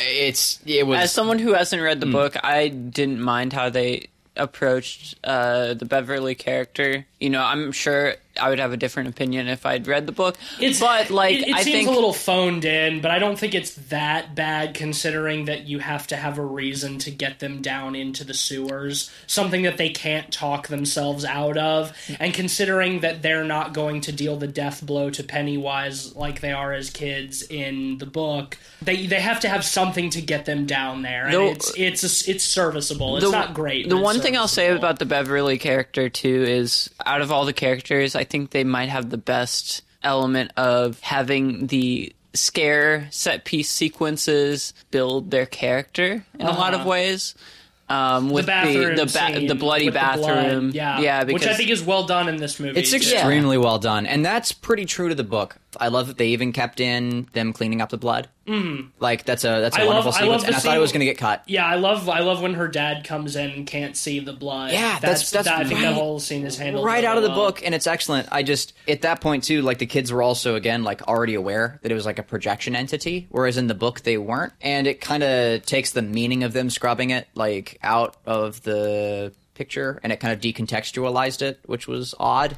it's 0.00 0.60
it 0.66 0.86
was 0.86 0.98
As 1.00 1.12
someone 1.12 1.38
who 1.38 1.52
hasn't 1.54 1.80
read 1.82 2.00
the 2.00 2.06
book, 2.06 2.36
I 2.42 2.68
didn't 2.68 3.20
mind 3.20 3.52
how 3.52 3.70
they 3.70 4.08
approached 4.36 5.16
uh, 5.24 5.74
the 5.74 5.84
Beverly 5.84 6.34
character. 6.34 7.06
You 7.20 7.30
know, 7.30 7.42
I'm 7.42 7.72
sure 7.72 8.14
I 8.38 8.50
would 8.50 8.58
have 8.58 8.72
a 8.72 8.76
different 8.76 9.08
opinion 9.08 9.48
if 9.48 9.64
I'd 9.66 9.86
read 9.86 10.06
the 10.06 10.12
book. 10.12 10.36
It's, 10.60 10.80
but 10.80 11.10
like, 11.10 11.36
it, 11.36 11.48
it 11.48 11.54
I 11.54 11.62
seems 11.62 11.76
think 11.76 11.88
a 11.88 11.92
little 11.92 12.12
phoned 12.12 12.64
in, 12.64 13.00
but 13.00 13.10
I 13.10 13.18
don't 13.18 13.38
think 13.38 13.54
it's 13.54 13.74
that 13.88 14.34
bad 14.34 14.74
considering 14.74 15.46
that 15.46 15.66
you 15.66 15.78
have 15.78 16.06
to 16.08 16.16
have 16.16 16.38
a 16.38 16.44
reason 16.44 16.98
to 17.00 17.10
get 17.10 17.40
them 17.40 17.62
down 17.62 17.94
into 17.94 18.24
the 18.24 18.34
sewers, 18.34 19.10
something 19.26 19.62
that 19.62 19.76
they 19.76 19.90
can't 19.90 20.32
talk 20.32 20.68
themselves 20.68 21.24
out 21.24 21.56
of, 21.56 21.92
and 22.20 22.34
considering 22.34 23.00
that 23.00 23.22
they're 23.22 23.44
not 23.44 23.72
going 23.72 24.00
to 24.02 24.12
deal 24.12 24.36
the 24.36 24.46
death 24.46 24.84
blow 24.84 25.10
to 25.10 25.22
Pennywise 25.22 26.14
like 26.14 26.40
they 26.40 26.52
are 26.52 26.72
as 26.72 26.90
kids 26.90 27.42
in 27.42 27.98
the 27.98 28.06
book, 28.06 28.58
they 28.82 29.06
they 29.06 29.20
have 29.20 29.40
to 29.40 29.48
have 29.48 29.64
something 29.64 30.10
to 30.10 30.20
get 30.20 30.44
them 30.44 30.66
down 30.66 31.02
there, 31.02 31.24
and 31.26 31.34
The- 31.34 31.46
it's 31.46 31.72
it's 31.76 32.02
a, 32.26 32.30
it's 32.30 32.44
serviceable. 32.44 33.16
It's 33.16 33.26
the, 33.26 33.32
not 33.32 33.54
great. 33.54 33.88
The 33.88 33.96
one 33.96 34.20
thing 34.20 34.36
I'll 34.36 34.48
say 34.48 34.70
about 34.70 34.98
the 34.98 35.06
Beverly 35.06 35.58
character 35.58 36.08
too 36.08 36.44
is, 36.46 36.90
out 37.04 37.20
of 37.20 37.32
all 37.32 37.44
the 37.44 37.52
characters, 37.52 38.14
I 38.14 38.24
think 38.26 38.50
they 38.50 38.64
might 38.64 38.90
have 38.90 39.08
the 39.10 39.16
best 39.18 39.82
element 40.02 40.52
of 40.58 41.00
having 41.00 41.66
the 41.68 42.12
scare 42.34 43.08
set 43.10 43.44
piece 43.46 43.70
sequences 43.70 44.74
build 44.90 45.30
their 45.30 45.46
character 45.46 46.24
in 46.38 46.46
a 46.46 46.50
lot 46.52 46.74
of 46.74 46.80
Uh-huh. 46.80 46.90
ways. 46.90 47.34
Um, 47.88 48.30
with 48.30 48.46
the 48.46 48.50
bathroom 48.50 48.96
the 48.96 49.04
the, 49.04 49.12
ba- 49.12 49.36
scene 49.38 49.46
the 49.46 49.54
bloody 49.54 49.84
with 49.84 49.94
the 49.94 50.00
blood, 50.00 50.26
bathroom, 50.26 50.70
yeah, 50.74 50.98
yeah, 50.98 51.22
because 51.22 51.42
which 51.42 51.48
I 51.48 51.54
think 51.54 51.70
is 51.70 51.84
well 51.84 52.02
done 52.04 52.28
in 52.28 52.36
this 52.36 52.58
movie. 52.58 52.80
It's 52.80 52.90
too. 52.90 52.96
extremely 52.96 53.56
well 53.58 53.78
done, 53.78 54.06
and 54.06 54.24
that's 54.26 54.50
pretty 54.50 54.86
true 54.86 55.08
to 55.08 55.14
the 55.14 55.22
book. 55.22 55.56
I 55.80 55.88
love 55.88 56.06
that 56.08 56.18
they 56.18 56.28
even 56.28 56.52
kept 56.52 56.80
in 56.80 57.28
them 57.32 57.52
cleaning 57.52 57.80
up 57.80 57.90
the 57.90 57.98
blood. 57.98 58.28
Mm. 58.46 58.90
Like 59.00 59.24
that's 59.24 59.44
a 59.44 59.60
that's 59.60 59.76
a 59.76 59.80
I 59.80 59.84
love- 59.84 59.88
wonderful 60.04 60.12
I 60.12 60.20
sequence, 60.20 60.30
love 60.30 60.40
the 60.42 60.46
and 60.48 60.56
I 60.56 60.58
thought 60.60 60.76
it 60.76 60.80
was 60.80 60.92
going 60.92 61.00
to 61.00 61.06
get 61.06 61.18
cut. 61.18 61.42
Yeah, 61.46 61.66
I 61.66 61.74
love 61.76 62.08
I 62.08 62.20
love 62.20 62.40
when 62.42 62.54
her 62.54 62.68
dad 62.68 63.04
comes 63.04 63.34
in 63.34 63.50
and 63.50 63.66
can't 63.66 63.96
see 63.96 64.20
the 64.20 64.32
blood. 64.32 64.70
Yeah, 64.72 64.98
that's- 65.00 65.30
that's 65.30 65.48
that, 65.48 65.58
I 65.60 65.64
think 65.64 65.80
right- 65.80 65.86
that 65.88 65.94
whole 65.94 66.20
scene 66.20 66.44
is 66.46 66.56
handled 66.56 66.84
right 66.84 67.04
out 67.04 67.16
of 67.16 67.22
the 67.24 67.30
well. 67.30 67.46
book, 67.46 67.62
and 67.64 67.74
it's 67.74 67.86
excellent. 67.88 68.28
I 68.30 68.42
just 68.44 68.72
at 68.86 69.02
that 69.02 69.20
point 69.20 69.42
too, 69.44 69.62
like 69.62 69.78
the 69.78 69.86
kids 69.86 70.12
were 70.12 70.22
also 70.22 70.54
again 70.54 70.84
like 70.84 71.02
already 71.08 71.34
aware 71.34 71.80
that 71.82 71.90
it 71.90 71.94
was 71.94 72.06
like 72.06 72.18
a 72.20 72.22
projection 72.22 72.76
entity, 72.76 73.26
whereas 73.30 73.56
in 73.56 73.66
the 73.66 73.74
book 73.74 74.02
they 74.02 74.16
weren't, 74.16 74.52
and 74.60 74.86
it 74.86 75.00
kind 75.00 75.24
of 75.24 75.66
takes 75.66 75.90
the 75.90 76.02
meaning 76.02 76.44
of 76.44 76.52
them 76.52 76.70
scrubbing 76.70 77.10
it 77.10 77.26
like 77.34 77.78
out 77.82 78.16
of 78.26 78.62
the 78.62 79.32
picture, 79.54 79.98
and 80.04 80.12
it 80.12 80.20
kind 80.20 80.32
of 80.32 80.40
decontextualized 80.40 81.42
it, 81.42 81.58
which 81.66 81.88
was 81.88 82.14
odd. 82.20 82.56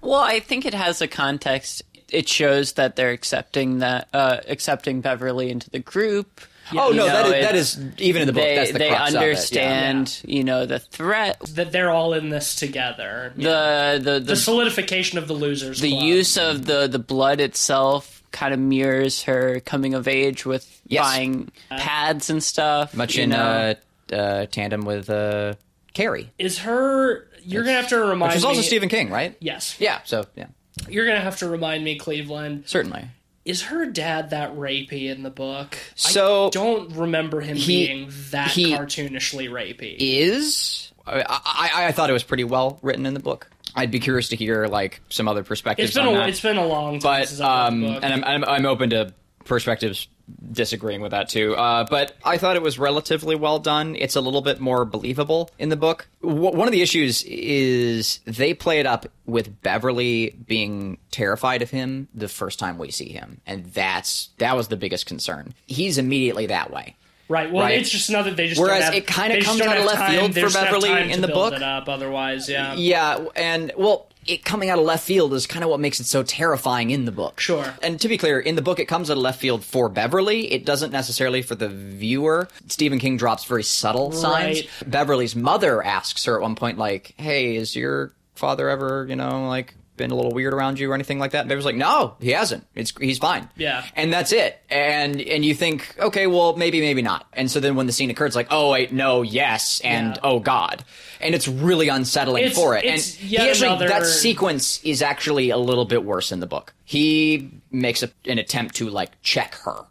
Well, 0.00 0.18
I 0.18 0.40
think 0.40 0.64
it 0.66 0.74
has 0.74 1.00
a 1.00 1.06
context. 1.06 1.82
It 2.12 2.28
shows 2.28 2.74
that 2.74 2.96
they're 2.96 3.10
accepting 3.10 3.78
that 3.78 4.08
uh, 4.12 4.38
accepting 4.48 5.00
Beverly 5.00 5.50
into 5.50 5.70
the 5.70 5.78
group. 5.78 6.40
oh 6.74 6.90
You 6.90 6.96
no, 6.96 7.06
know, 7.06 7.12
that, 7.12 7.26
is, 7.26 7.44
that 7.44 7.54
is 7.56 7.80
even 7.98 8.22
in 8.22 8.26
the 8.26 8.32
book. 8.32 8.42
They 8.42 8.54
that's 8.56 8.72
the 8.72 8.78
they 8.78 8.88
crux 8.90 9.10
of 9.10 9.14
it, 9.14 9.18
yeah. 9.18 9.20
understand, 9.28 10.20
you 10.26 10.44
know, 10.44 10.66
the 10.66 10.78
threat, 10.78 11.40
That 11.54 11.72
they're 11.72 11.90
all 11.90 12.12
in 12.14 12.28
this 12.30 12.54
together. 12.54 13.32
the 13.36 13.98
the 14.02 14.12
the, 14.14 14.20
the 14.20 14.36
solidification 14.36 15.18
of 15.18 15.26
the 15.28 15.34
losers. 15.34 15.80
the 15.80 15.90
Club. 15.90 16.02
use 16.04 16.36
of 16.36 16.66
the 16.66 16.86
the 16.86 16.98
blood 16.98 17.40
itself 17.40 18.22
kind 18.30 18.54
of 18.54 18.60
mirrors 18.60 19.24
her 19.24 19.60
coming 19.60 19.92
of 19.94 20.08
age 20.08 20.46
with 20.46 20.80
Yes. 20.86 21.02
buying 21.04 21.50
pads 21.70 22.28
and 22.30 22.42
stuff. 22.42 22.94
much 22.94 23.16
in 23.18 23.30
know? 23.30 23.74
uh, 24.10 24.14
uh, 24.14 24.46
tandem 24.46 24.84
with 24.84 25.08
uh, 25.10 25.54
Carrie, 25.94 26.30
is 26.38 26.58
her. 26.60 27.28
You're 27.44 27.64
gonna 27.64 27.76
have 27.76 27.88
to 27.88 27.98
remind 27.98 28.30
which 28.30 28.36
is 28.38 28.44
also 28.44 28.60
me. 28.60 28.66
Stephen 28.66 28.88
King, 28.88 29.10
right? 29.10 29.34
Yes. 29.40 29.76
Yeah. 29.80 30.00
So 30.04 30.24
yeah, 30.36 30.46
You're 30.88 31.06
gonna 31.06 31.20
have 31.20 31.38
to 31.38 31.48
remind 31.48 31.84
me, 31.84 31.96
Cleveland. 31.98 32.64
certainly. 32.66 33.04
Is 33.44 33.62
her 33.62 33.86
dad 33.86 34.30
that 34.30 34.54
rapey 34.54 35.10
in 35.10 35.24
the 35.24 35.30
book? 35.30 35.76
So- 35.96 36.46
I 36.46 36.50
don't 36.50 36.94
remember 36.94 37.40
him 37.40 37.56
He- 37.56 37.86
being 37.88 38.10
that 38.30 38.50
cartoonishly 38.50 39.48
rapey. 39.50 39.96
is. 39.98 40.92
I, 41.04 41.22
I, 41.28 41.86
I 41.88 41.92
thought 41.92 42.08
it 42.08 42.12
was 42.12 42.22
pretty 42.22 42.44
well 42.44 42.78
written 42.82 43.04
in 43.06 43.14
the 43.14 43.20
book. 43.20 43.50
I'd 43.74 43.90
be 43.90 43.98
curious 43.98 44.28
to 44.28 44.36
hear 44.36 44.66
like 44.68 45.00
some 45.08 45.26
other 45.26 45.42
perspectives 45.42 45.88
it's 45.90 45.96
been 45.98 46.06
on 46.06 46.14
a 46.14 46.18
that. 46.18 46.28
it's 46.28 46.40
been 46.40 46.58
a 46.58 46.66
long 46.66 47.00
time 47.00 47.22
but 47.22 47.28
since 47.28 47.40
I've 47.40 47.72
read 47.72 47.88
um, 47.96 48.00
and 48.02 48.04
I'm, 48.04 48.24
I'm 48.24 48.44
I'm 48.44 48.66
open 48.66 48.90
to 48.90 49.12
perspectives 49.44 50.06
disagreeing 50.52 51.00
with 51.00 51.10
that 51.12 51.28
too. 51.28 51.54
Uh, 51.56 51.84
but 51.88 52.16
I 52.24 52.38
thought 52.38 52.56
it 52.56 52.62
was 52.62 52.78
relatively 52.78 53.34
well 53.36 53.58
done. 53.58 53.96
It's 53.96 54.16
a 54.16 54.20
little 54.20 54.42
bit 54.42 54.60
more 54.60 54.84
believable 54.84 55.50
in 55.58 55.68
the 55.68 55.76
book. 55.76 56.06
W- 56.22 56.40
one 56.56 56.68
of 56.68 56.72
the 56.72 56.82
issues 56.82 57.22
is 57.24 58.20
they 58.24 58.54
play 58.54 58.80
it 58.80 58.86
up 58.86 59.06
with 59.26 59.62
Beverly 59.62 60.30
being 60.46 60.98
terrified 61.10 61.62
of 61.62 61.70
him 61.70 62.08
the 62.14 62.28
first 62.28 62.58
time 62.58 62.78
we 62.78 62.90
see 62.90 63.08
him, 63.10 63.40
and 63.46 63.66
that's 63.72 64.30
that 64.38 64.56
was 64.56 64.68
the 64.68 64.76
biggest 64.76 65.06
concern. 65.06 65.54
He's 65.66 65.98
immediately 65.98 66.46
that 66.46 66.70
way. 66.70 66.96
Right. 67.28 67.50
Well, 67.50 67.62
Right. 67.62 67.78
it's 67.80 67.88
just 67.88 68.10
another. 68.10 68.30
They 68.32 68.48
just 68.48 68.60
Whereas 68.60 68.84
have, 68.84 68.94
it 68.94 69.06
kinda 69.06 69.40
comes 69.42 69.58
don't 69.58 69.68
out 69.68 69.78
of 69.78 69.84
left 69.86 69.98
time- 70.00 70.10
field 70.18 70.34
for 70.34 70.40
just 70.40 70.54
don't 70.54 70.64
have 70.66 70.80
Beverly 70.82 71.12
in 71.12 71.22
the 71.22 71.28
book. 71.28 71.54
It 71.54 71.62
up 71.62 71.88
otherwise, 71.88 72.46
yeah. 72.48 72.74
Yeah, 72.74 73.24
and 73.36 73.72
well, 73.76 74.08
it 74.26 74.44
coming 74.44 74.70
out 74.70 74.78
of 74.78 74.84
left 74.84 75.04
field 75.04 75.34
is 75.34 75.46
kind 75.46 75.64
of 75.64 75.70
what 75.70 75.80
makes 75.80 76.00
it 76.00 76.06
so 76.06 76.22
terrifying 76.22 76.90
in 76.90 77.04
the 77.04 77.12
book. 77.12 77.40
Sure. 77.40 77.74
And 77.82 78.00
to 78.00 78.08
be 78.08 78.18
clear, 78.18 78.38
in 78.38 78.54
the 78.54 78.62
book, 78.62 78.78
it 78.78 78.86
comes 78.86 79.10
out 79.10 79.16
of 79.16 79.22
left 79.22 79.40
field 79.40 79.64
for 79.64 79.88
Beverly. 79.88 80.52
It 80.52 80.64
doesn't 80.64 80.92
necessarily 80.92 81.42
for 81.42 81.54
the 81.54 81.68
viewer. 81.68 82.48
Stephen 82.68 82.98
King 82.98 83.16
drops 83.16 83.44
very 83.44 83.64
subtle 83.64 84.12
signs. 84.12 84.60
Right. 84.60 84.90
Beverly's 84.90 85.34
mother 85.34 85.82
asks 85.82 86.24
her 86.24 86.36
at 86.36 86.42
one 86.42 86.54
point, 86.54 86.78
like, 86.78 87.14
"Hey, 87.16 87.56
is 87.56 87.74
your 87.74 88.12
father 88.34 88.68
ever, 88.68 89.06
you 89.08 89.16
know, 89.16 89.48
like?" 89.48 89.74
Been 89.96 90.10
a 90.10 90.14
little 90.14 90.32
weird 90.32 90.54
around 90.54 90.78
you 90.78 90.90
or 90.90 90.94
anything 90.94 91.18
like 91.18 91.32
that? 91.32 91.40
And 91.40 91.48
Beverly's 91.50 91.66
like, 91.66 91.76
no, 91.76 92.16
he 92.18 92.30
hasn't. 92.30 92.66
It's 92.74 92.92
he's 92.98 93.18
fine. 93.18 93.48
Yeah. 93.56 93.84
and 93.94 94.10
that's 94.12 94.32
it. 94.32 94.58
And 94.70 95.20
and 95.20 95.44
you 95.44 95.54
think, 95.54 95.94
okay, 95.98 96.26
well, 96.26 96.56
maybe, 96.56 96.80
maybe 96.80 97.02
not. 97.02 97.26
And 97.34 97.50
so 97.50 97.60
then 97.60 97.76
when 97.76 97.86
the 97.86 97.92
scene 97.92 98.08
occurs, 98.10 98.28
it's 98.28 98.36
like, 98.36 98.48
oh 98.50 98.70
wait, 98.72 98.92
no, 98.92 99.20
yes, 99.22 99.80
and 99.84 100.14
Yeah. 100.14 100.20
oh 100.22 100.40
god, 100.40 100.82
and 101.20 101.34
it's 101.34 101.46
really 101.46 101.88
unsettling 101.88 102.44
It's- 102.44 102.56
for 102.58 102.74
it. 102.76 102.84
and 102.86 102.98
he 103.00 103.36
actually 103.36 103.68
another- 103.68 103.88
that 103.88 104.06
sequence 104.06 104.80
is 104.82 105.02
actually 105.02 105.50
a 105.50 105.58
little 105.58 105.84
bit 105.84 106.04
worse 106.04 106.32
in 106.32 106.40
the 106.40 106.46
book. 106.46 106.72
He 106.84 107.50
makes 107.70 108.02
a, 108.02 108.10
an 108.26 108.38
attempt 108.38 108.76
to 108.76 108.88
like 108.88 109.10
check 109.22 109.54
her 109.64 109.84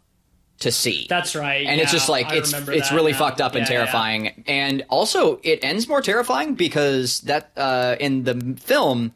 to 0.60 0.70
see. 0.70 1.06
That's 1.08 1.34
right. 1.34 1.66
and 1.66 1.80
it's 1.80 1.90
just 1.92 2.08
like 2.08 2.26
I 2.26 2.36
it's 2.36 2.52
it's 2.52 2.92
really 2.92 3.12
now. 3.12 3.18
fucked 3.18 3.40
up 3.40 3.54
and 3.54 3.66
Yeah, 3.66 3.72
yeah. 3.72 3.78
terrifying. 3.78 4.44
And 4.46 4.84
also, 4.88 5.40
it 5.42 5.64
ends 5.64 5.88
more 5.88 6.00
terrifying 6.02 6.54
because 6.54 7.20
that 7.22 7.50
uh, 7.56 7.96
in 7.98 8.22
the 8.24 8.56
film, 8.60 9.12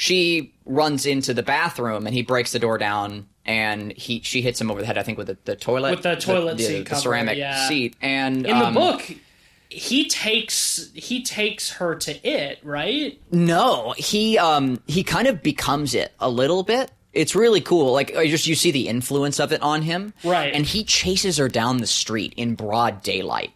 she 0.00 0.54
runs 0.64 1.04
into 1.04 1.34
the 1.34 1.42
bathroom 1.42 2.06
and 2.06 2.14
he 2.14 2.22
breaks 2.22 2.52
the 2.52 2.58
door 2.58 2.78
down 2.78 3.26
and 3.44 3.92
he 3.92 4.22
she 4.22 4.40
hits 4.40 4.58
him 4.58 4.70
over 4.70 4.80
the 4.80 4.86
head. 4.86 4.96
I 4.96 5.02
think 5.02 5.18
with 5.18 5.26
the, 5.26 5.36
the 5.44 5.56
toilet 5.56 5.90
With 5.90 6.02
the 6.02 6.16
toilet 6.16 6.56
the, 6.56 6.64
seat 6.64 6.78
the 6.78 6.84
cover, 6.86 7.00
ceramic 7.02 7.36
yeah. 7.36 7.68
seat. 7.68 7.96
And 8.00 8.46
In 8.46 8.56
um, 8.56 8.72
the 8.72 8.80
book, 8.80 9.14
he 9.68 10.08
takes 10.08 10.90
he 10.94 11.22
takes 11.22 11.72
her 11.72 11.96
to 11.96 12.26
it, 12.26 12.60
right? 12.62 13.20
No, 13.30 13.92
he 13.98 14.38
um 14.38 14.80
he 14.86 15.04
kind 15.04 15.28
of 15.28 15.42
becomes 15.42 15.94
it 15.94 16.14
a 16.18 16.30
little 16.30 16.62
bit. 16.62 16.90
It's 17.12 17.34
really 17.34 17.60
cool. 17.60 17.92
Like 17.92 18.16
I 18.16 18.26
just 18.26 18.46
you 18.46 18.54
see 18.54 18.70
the 18.70 18.88
influence 18.88 19.38
of 19.38 19.52
it 19.52 19.60
on 19.60 19.82
him. 19.82 20.14
Right. 20.24 20.54
And 20.54 20.64
he 20.64 20.82
chases 20.82 21.36
her 21.36 21.48
down 21.50 21.76
the 21.76 21.86
street 21.86 22.32
in 22.38 22.54
broad 22.54 23.02
daylight. 23.02 23.50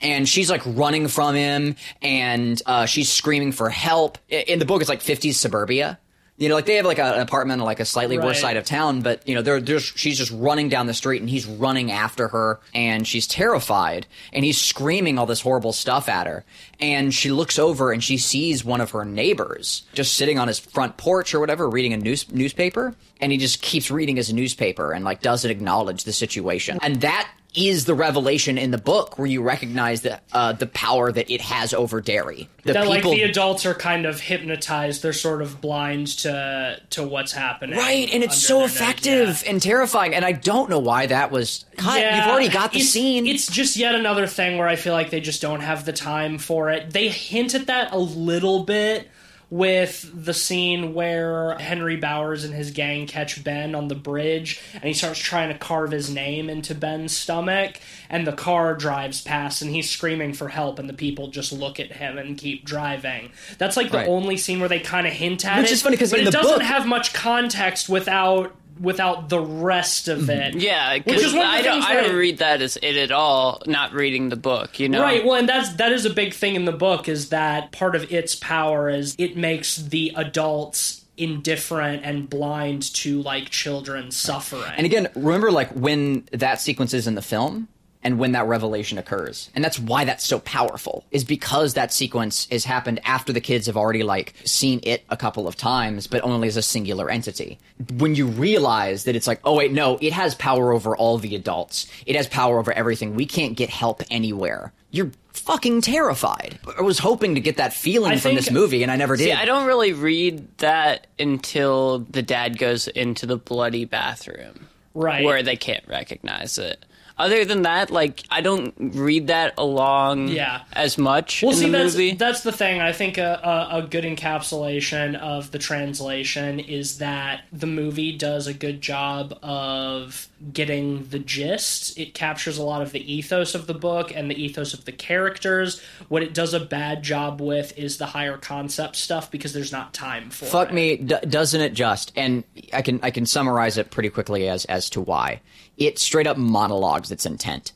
And 0.00 0.28
she's 0.28 0.50
like 0.50 0.62
running 0.64 1.08
from 1.08 1.34
him 1.34 1.76
and 2.02 2.60
uh, 2.66 2.86
she's 2.86 3.10
screaming 3.10 3.52
for 3.52 3.70
help. 3.70 4.18
In 4.28 4.58
the 4.58 4.64
book 4.66 4.80
it's 4.80 4.88
like 4.88 5.00
50s 5.00 5.34
suburbia. 5.34 5.98
You 6.38 6.50
know, 6.50 6.54
like 6.54 6.66
they 6.66 6.74
have 6.74 6.84
like 6.84 6.98
a, 6.98 7.14
an 7.14 7.20
apartment 7.22 7.62
on 7.62 7.64
like 7.64 7.80
a 7.80 7.86
slightly 7.86 8.18
worse 8.18 8.42
side 8.42 8.58
of 8.58 8.64
town, 8.64 9.00
but 9.00 9.26
you 9.26 9.34
know, 9.34 9.40
they're, 9.40 9.58
they're 9.58 9.80
she's 9.80 10.18
just 10.18 10.30
running 10.32 10.68
down 10.68 10.86
the 10.86 10.92
street 10.92 11.22
and 11.22 11.30
he's 11.30 11.46
running 11.46 11.90
after 11.90 12.28
her 12.28 12.60
and 12.74 13.08
she's 13.08 13.26
terrified 13.26 14.06
and 14.34 14.44
he's 14.44 14.60
screaming 14.60 15.18
all 15.18 15.24
this 15.24 15.40
horrible 15.40 15.72
stuff 15.72 16.10
at 16.10 16.26
her. 16.26 16.44
And 16.78 17.14
she 17.14 17.30
looks 17.30 17.58
over 17.58 17.90
and 17.90 18.04
she 18.04 18.18
sees 18.18 18.66
one 18.66 18.82
of 18.82 18.90
her 18.90 19.06
neighbors 19.06 19.84
just 19.94 20.12
sitting 20.12 20.38
on 20.38 20.46
his 20.46 20.58
front 20.58 20.98
porch 20.98 21.34
or 21.34 21.40
whatever, 21.40 21.70
reading 21.70 21.94
a 21.94 21.96
news 21.96 22.30
newspaper. 22.30 22.94
And 23.20 23.32
he 23.32 23.38
just 23.38 23.62
keeps 23.62 23.90
reading 23.90 24.16
his 24.16 24.32
newspaper 24.32 24.92
and 24.92 25.04
like 25.04 25.22
doesn't 25.22 25.50
acknowledge 25.50 26.04
the 26.04 26.12
situation. 26.12 26.78
And 26.82 27.00
that 27.00 27.28
is 27.56 27.86
the 27.86 27.94
revelation 27.94 28.58
in 28.58 28.70
the 28.70 28.78
book 28.78 29.18
where 29.18 29.26
you 29.26 29.42
recognize 29.42 30.02
the 30.02 30.20
uh, 30.32 30.52
the 30.52 30.66
power 30.66 31.10
that 31.10 31.30
it 31.30 31.40
has 31.40 31.72
over 31.72 32.00
Derry. 32.00 32.48
The 32.64 32.74
that 32.74 32.86
people 32.86 33.10
like 33.10 33.18
the 33.18 33.22
adults 33.22 33.64
are 33.64 33.74
kind 33.74 34.04
of 34.04 34.20
hypnotized. 34.20 35.02
They're 35.02 35.12
sort 35.12 35.40
of 35.40 35.60
blind 35.60 36.08
to 36.18 36.80
to 36.90 37.02
what's 37.02 37.32
happening. 37.32 37.78
Right, 37.78 38.12
and 38.12 38.22
it's 38.22 38.36
so 38.36 38.64
effective 38.64 39.42
yeah. 39.42 39.50
and 39.50 39.62
terrifying, 39.62 40.14
and 40.14 40.24
I 40.24 40.32
don't 40.32 40.68
know 40.68 40.78
why 40.78 41.06
that 41.06 41.30
was 41.30 41.64
cut. 41.76 41.98
Yeah, 41.98 42.16
You've 42.16 42.32
already 42.32 42.48
got 42.48 42.72
the 42.72 42.78
it's- 42.78 42.92
scene. 42.92 43.26
It's 43.26 43.46
just 43.46 43.76
yet 43.76 43.94
another 43.94 44.26
thing 44.26 44.58
where 44.58 44.68
I 44.68 44.76
feel 44.76 44.92
like 44.92 45.10
they 45.10 45.20
just 45.20 45.40
don't 45.40 45.60
have 45.60 45.84
the 45.84 45.92
time 45.92 46.38
for 46.38 46.70
it. 46.70 46.90
They 46.92 47.08
hint 47.08 47.54
at 47.54 47.66
that 47.66 47.92
a 47.92 47.98
little 47.98 48.64
bit 48.64 49.08
with 49.48 50.10
the 50.24 50.34
scene 50.34 50.92
where 50.92 51.56
Henry 51.58 51.96
Bowers 51.96 52.42
and 52.44 52.52
his 52.52 52.72
gang 52.72 53.06
catch 53.06 53.44
Ben 53.44 53.74
on 53.76 53.86
the 53.86 53.94
bridge 53.94 54.60
and 54.74 54.82
he 54.82 54.92
starts 54.92 55.20
trying 55.20 55.50
to 55.52 55.58
carve 55.58 55.92
his 55.92 56.10
name 56.10 56.50
into 56.50 56.74
Ben's 56.74 57.16
stomach 57.16 57.78
and 58.10 58.26
the 58.26 58.32
car 58.32 58.74
drives 58.74 59.20
past 59.22 59.62
and 59.62 59.70
he's 59.72 59.88
screaming 59.88 60.32
for 60.32 60.48
help 60.48 60.80
and 60.80 60.88
the 60.88 60.92
people 60.94 61.28
just 61.28 61.52
look 61.52 61.78
at 61.78 61.92
him 61.92 62.18
and 62.18 62.36
keep 62.36 62.64
driving. 62.64 63.30
That's 63.58 63.76
like 63.76 63.92
the 63.92 63.98
Right. 63.98 64.08
only 64.08 64.36
scene 64.36 64.58
where 64.58 64.68
they 64.68 64.80
kind 64.80 65.06
of 65.06 65.12
hint 65.12 65.44
at 65.46 65.58
it. 65.58 65.62
Which 65.62 65.70
is 65.72 65.82
funny 65.82 65.94
because 65.94 66.12
it 66.12 66.24
doesn't 66.32 66.42
book- 66.58 66.62
have 66.62 66.86
much 66.86 67.12
context 67.12 67.88
without 67.88 68.52
without 68.80 69.28
the 69.28 69.40
rest 69.40 70.08
of 70.08 70.20
mm-hmm. 70.20 70.30
it. 70.30 70.54
Yeah, 70.56 70.98
Which 70.98 71.16
is 71.16 71.34
one 71.34 71.46
of 71.46 71.52
the 71.52 71.58
I 71.58 71.62
don't. 71.62 71.82
I 71.82 71.94
don't 71.94 72.16
read 72.16 72.38
that 72.38 72.62
as 72.62 72.76
it 72.76 72.96
at 72.96 73.12
all. 73.12 73.62
Not 73.66 73.92
reading 73.92 74.28
the 74.28 74.36
book, 74.36 74.78
you 74.80 74.88
know. 74.88 75.02
Right. 75.02 75.24
Well, 75.24 75.34
and 75.34 75.48
that's 75.48 75.74
that 75.74 75.92
is 75.92 76.04
a 76.04 76.10
big 76.10 76.34
thing 76.34 76.54
in 76.54 76.64
the 76.64 76.72
book 76.72 77.08
is 77.08 77.30
that 77.30 77.72
part 77.72 77.94
of 77.96 78.10
its 78.12 78.34
power 78.34 78.88
is 78.88 79.14
it 79.18 79.36
makes 79.36 79.76
the 79.76 80.12
adults 80.16 81.02
indifferent 81.16 82.04
and 82.04 82.28
blind 82.28 82.92
to 82.94 83.22
like 83.22 83.48
children 83.48 84.10
suffering. 84.10 84.72
and 84.76 84.84
again, 84.84 85.08
remember 85.14 85.50
like 85.50 85.70
when 85.70 86.28
that 86.32 86.60
sequence 86.60 86.92
is 86.92 87.06
in 87.06 87.14
the 87.14 87.22
film 87.22 87.68
and 88.06 88.20
when 88.20 88.30
that 88.32 88.46
revelation 88.46 88.98
occurs, 88.98 89.50
and 89.52 89.64
that's 89.64 89.80
why 89.80 90.04
that's 90.04 90.24
so 90.24 90.38
powerful. 90.38 91.04
Is 91.10 91.24
because 91.24 91.74
that 91.74 91.92
sequence 91.92 92.46
has 92.52 92.64
happened 92.64 93.00
after 93.04 93.32
the 93.32 93.40
kids 93.40 93.66
have 93.66 93.76
already 93.76 94.04
like 94.04 94.32
seen 94.44 94.78
it 94.84 95.02
a 95.10 95.16
couple 95.16 95.48
of 95.48 95.56
times, 95.56 96.06
but 96.06 96.22
only 96.22 96.46
as 96.46 96.56
a 96.56 96.62
singular 96.62 97.10
entity. 97.10 97.58
When 97.94 98.14
you 98.14 98.28
realize 98.28 99.04
that 99.04 99.16
it's 99.16 99.26
like, 99.26 99.40
oh 99.42 99.56
wait, 99.56 99.72
no, 99.72 99.98
it 100.00 100.12
has 100.12 100.36
power 100.36 100.72
over 100.72 100.96
all 100.96 101.18
the 101.18 101.34
adults. 101.34 101.88
It 102.06 102.14
has 102.14 102.28
power 102.28 102.60
over 102.60 102.72
everything. 102.72 103.16
We 103.16 103.26
can't 103.26 103.56
get 103.56 103.70
help 103.70 104.04
anywhere. 104.08 104.72
You're 104.92 105.10
fucking 105.32 105.80
terrified. 105.80 106.60
I 106.78 106.82
was 106.82 107.00
hoping 107.00 107.34
to 107.34 107.40
get 107.40 107.56
that 107.56 107.72
feeling 107.72 108.12
I 108.12 108.18
from 108.18 108.30
think- 108.30 108.38
this 108.38 108.52
movie, 108.52 108.84
and 108.84 108.92
I 108.92 108.96
never 108.96 109.16
did. 109.16 109.24
See, 109.24 109.32
I 109.32 109.46
don't 109.46 109.66
really 109.66 109.94
read 109.94 110.46
that 110.58 111.08
until 111.18 111.98
the 111.98 112.22
dad 112.22 112.56
goes 112.56 112.86
into 112.86 113.26
the 113.26 113.36
bloody 113.36 113.84
bathroom 113.84 114.68
right. 114.94 115.24
where 115.24 115.42
they 115.42 115.56
can't 115.56 115.86
recognize 115.88 116.56
it. 116.56 116.86
Other 117.18 117.46
than 117.46 117.62
that, 117.62 117.90
like 117.90 118.22
I 118.30 118.42
don't 118.42 118.74
read 118.78 119.28
that 119.28 119.54
along 119.56 120.28
Yeah. 120.28 120.62
as 120.74 120.98
much 120.98 121.42
well, 121.42 121.52
in 121.52 121.56
see, 121.56 121.64
the 121.66 121.72
that's, 121.72 121.94
movie. 121.94 122.12
that's 122.14 122.40
the 122.42 122.52
thing. 122.52 122.80
I 122.82 122.92
think 122.92 123.16
a, 123.16 123.68
a, 123.72 123.78
a 123.78 123.82
good 123.82 124.04
encapsulation 124.04 125.18
of 125.18 125.50
the 125.50 125.58
translation 125.58 126.60
is 126.60 126.98
that 126.98 127.44
the 127.52 127.66
movie 127.66 128.12
does 128.16 128.46
a 128.46 128.52
good 128.54 128.82
job 128.82 129.38
of 129.42 130.28
getting 130.52 131.06
the 131.08 131.18
gist. 131.18 131.98
It 131.98 132.12
captures 132.12 132.58
a 132.58 132.62
lot 132.62 132.82
of 132.82 132.92
the 132.92 133.10
ethos 133.12 133.54
of 133.54 133.66
the 133.66 133.74
book 133.74 134.12
and 134.14 134.30
the 134.30 134.40
ethos 134.40 134.74
of 134.74 134.84
the 134.84 134.92
characters. 134.92 135.80
What 136.08 136.22
it 136.22 136.34
does 136.34 136.52
a 136.52 136.60
bad 136.60 137.02
job 137.02 137.40
with 137.40 137.76
is 137.78 137.96
the 137.96 138.06
higher 138.06 138.36
concept 138.36 138.96
stuff 138.96 139.30
because 139.30 139.52
there's 139.54 139.72
not 139.72 139.94
time 139.94 140.28
for 140.28 140.44
Fuck 140.44 140.68
it. 140.68 140.74
me, 140.74 140.96
d- 140.96 141.16
doesn't 141.28 141.60
it 141.62 141.72
just? 141.72 142.12
And 142.14 142.44
I 142.74 142.82
can 142.82 143.00
I 143.02 143.10
can 143.10 143.24
summarize 143.24 143.78
it 143.78 143.90
pretty 143.90 144.10
quickly 144.10 144.48
as 144.48 144.66
as 144.66 144.90
to 144.90 145.00
why. 145.00 145.40
It 145.76 145.98
straight 145.98 146.26
up 146.26 146.38
monologues 146.38 147.10
its 147.10 147.26
intent. 147.26 147.72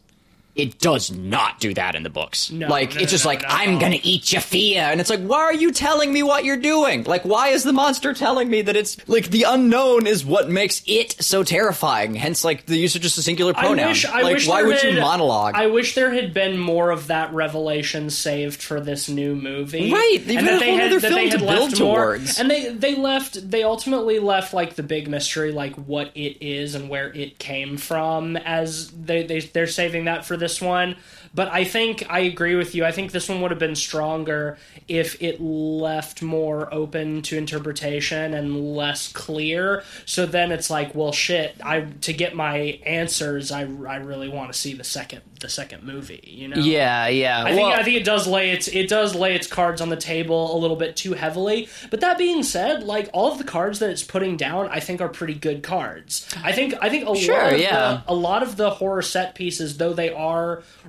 It 0.61 0.79
does 0.79 1.11
not 1.11 1.59
do 1.59 1.73
that 1.75 1.95
in 1.95 2.03
the 2.03 2.11
books. 2.11 2.51
No, 2.51 2.69
like 2.69 2.95
no, 2.95 3.01
it's 3.01 3.11
just 3.11 3.25
no, 3.25 3.31
like. 3.31 3.45
I'm 3.47 3.79
gonna 3.79 3.99
eat 4.03 4.33
your 4.33 4.43
fear, 4.43 4.83
and 4.83 5.01
it's 5.01 5.11
like, 5.11 5.21
why 5.21 5.39
are 5.39 5.55
you 5.55 5.73
telling 5.73 6.13
me 6.13 6.23
what 6.23 6.45
you're 6.45 6.57
doing? 6.57 7.05
Like, 7.05 7.25
why 7.25 7.49
is 7.49 7.65
the 7.65 7.73
monster 7.73 8.13
telling 8.15 8.51
me 8.51 8.63
that 8.63 8.77
it's 8.77 8.97
like 9.09 9.29
the 9.31 9.45
unknown 9.45 10.07
is 10.07 10.25
what 10.25 10.51
makes 10.51 10.83
it 10.87 11.23
so 11.23 11.43
terrifying? 11.43 12.15
Hence, 12.15 12.45
like 12.45 12.67
the 12.67 12.77
use 12.77 12.95
of 12.95 13.03
just 13.03 13.17
a 13.19 13.23
singular 13.23 13.55
pronoun. 13.55 13.81
I 13.81 13.89
wish, 13.89 14.05
I 14.05 14.23
like, 14.23 14.35
wish 14.35 14.49
why 14.49 14.63
would 14.63 14.83
you 14.83 15.01
monologue? 15.01 15.55
I 15.55 15.67
wish 15.67 15.95
there 15.95 16.13
had 16.13 16.35
been 16.35 16.59
more 16.59 16.91
of 16.91 17.07
that 17.07 17.33
revelation 17.33 18.11
saved 18.11 18.63
for 18.63 18.81
this 18.81 19.09
new 19.09 19.35
movie. 19.35 19.93
Right, 19.93 20.19
they've 20.25 20.39
and 20.39 20.47
that 20.47 20.63
a 20.63 20.65
whole 20.65 20.77
they 20.77 20.83
had, 20.83 20.93
other 20.93 21.01
film 21.01 21.31
to 21.31 21.45
left 21.45 21.59
build 21.59 21.81
more. 21.81 21.97
towards. 21.97 22.39
And 22.39 22.51
they 22.51 22.73
they 22.73 22.97
left. 22.97 23.51
They 23.51 23.63
ultimately 23.63 24.19
left 24.19 24.53
like 24.53 24.75
the 24.75 24.83
big 24.83 25.09
mystery, 25.09 25.53
like 25.53 25.75
what 25.77 26.11
it 26.15 26.45
is 26.45 26.75
and 26.75 26.89
where 26.89 27.09
it 27.13 27.39
came 27.39 27.77
from. 27.77 28.37
As 28.37 28.91
they 28.91 29.23
they 29.23 29.41
they're 29.41 29.67
saving 29.67 30.05
that 30.05 30.25
for 30.25 30.37
this 30.37 30.50
one. 30.59 30.97
But 31.35 31.49
I 31.53 31.65
think 31.65 32.05
I 32.11 32.21
agree 32.21 32.57
with 32.57 32.75
you. 32.75 32.85
I 32.85 32.91
think 32.93 33.13
this 33.13 33.29
one 33.29 33.41
would 33.43 33.53
have 33.53 33.61
been 33.61 33.77
stronger 33.77 34.59
if 34.89 35.23
it 35.23 35.41
left 35.41 36.23
more 36.23 36.73
open 36.75 37.23
to 37.23 37.37
interpretation 37.39 38.35
and 38.35 38.75
less 38.75 39.13
clear. 39.13 39.85
So 40.07 40.27
then 40.27 40.51
it's 40.51 40.71
like, 40.71 40.95
well, 40.95 41.13
shit. 41.13 41.55
I 41.63 41.83
to 41.83 42.13
get 42.13 42.35
my 42.35 42.81
answers, 42.85 43.53
I, 43.53 43.61
I 43.61 43.97
really 43.97 44.29
want 44.29 44.53
to 44.53 44.59
see 44.59 44.75
the 44.75 44.83
second 44.83 45.23
the 45.41 45.49
second 45.49 45.85
movie. 45.85 46.21
You 46.27 46.49
know? 46.49 46.57
yeah, 46.57 47.07
yeah. 47.07 47.45
I 47.45 47.51
think 47.53 47.61
well, 47.61 47.79
I 47.79 47.83
think 47.85 47.97
it 47.97 48.05
does 48.05 48.27
lay 48.27 48.51
its 48.51 48.67
it 48.67 48.89
does 48.89 49.15
lay 49.15 49.37
its 49.37 49.47
cards 49.47 49.81
on 49.81 49.89
the 49.89 49.97
table 49.97 50.57
a 50.57 50.59
little 50.59 50.77
bit 50.77 50.97
too 50.97 51.13
heavily. 51.13 51.69
But 51.91 52.01
that 52.01 52.19
being 52.19 52.43
said, 52.43 52.83
like 52.83 53.09
all 53.13 53.31
of 53.31 53.39
the 53.39 53.45
cards 53.45 53.79
that 53.79 53.91
it's 53.91 54.03
putting 54.03 54.37
down, 54.37 54.67
I 54.69 54.81
think 54.81 55.01
are 55.01 55.09
pretty 55.09 55.35
good 55.35 55.63
cards. 55.63 56.27
I 56.43 56.51
think 56.51 56.75
I 56.81 56.89
think 56.89 57.09
a 57.09 57.21
Sure, 57.21 57.37
lot 57.41 57.53
of 57.53 57.61
yeah. 57.61 58.03
the, 58.07 58.13
a 58.13 58.15
lot 58.15 58.43
of 58.43 58.57
the 58.57 58.71
horror 58.71 59.03
set 59.03 59.35
pieces, 59.35 59.77
though 59.77 59.93
they 59.93 60.11
are 60.11 60.30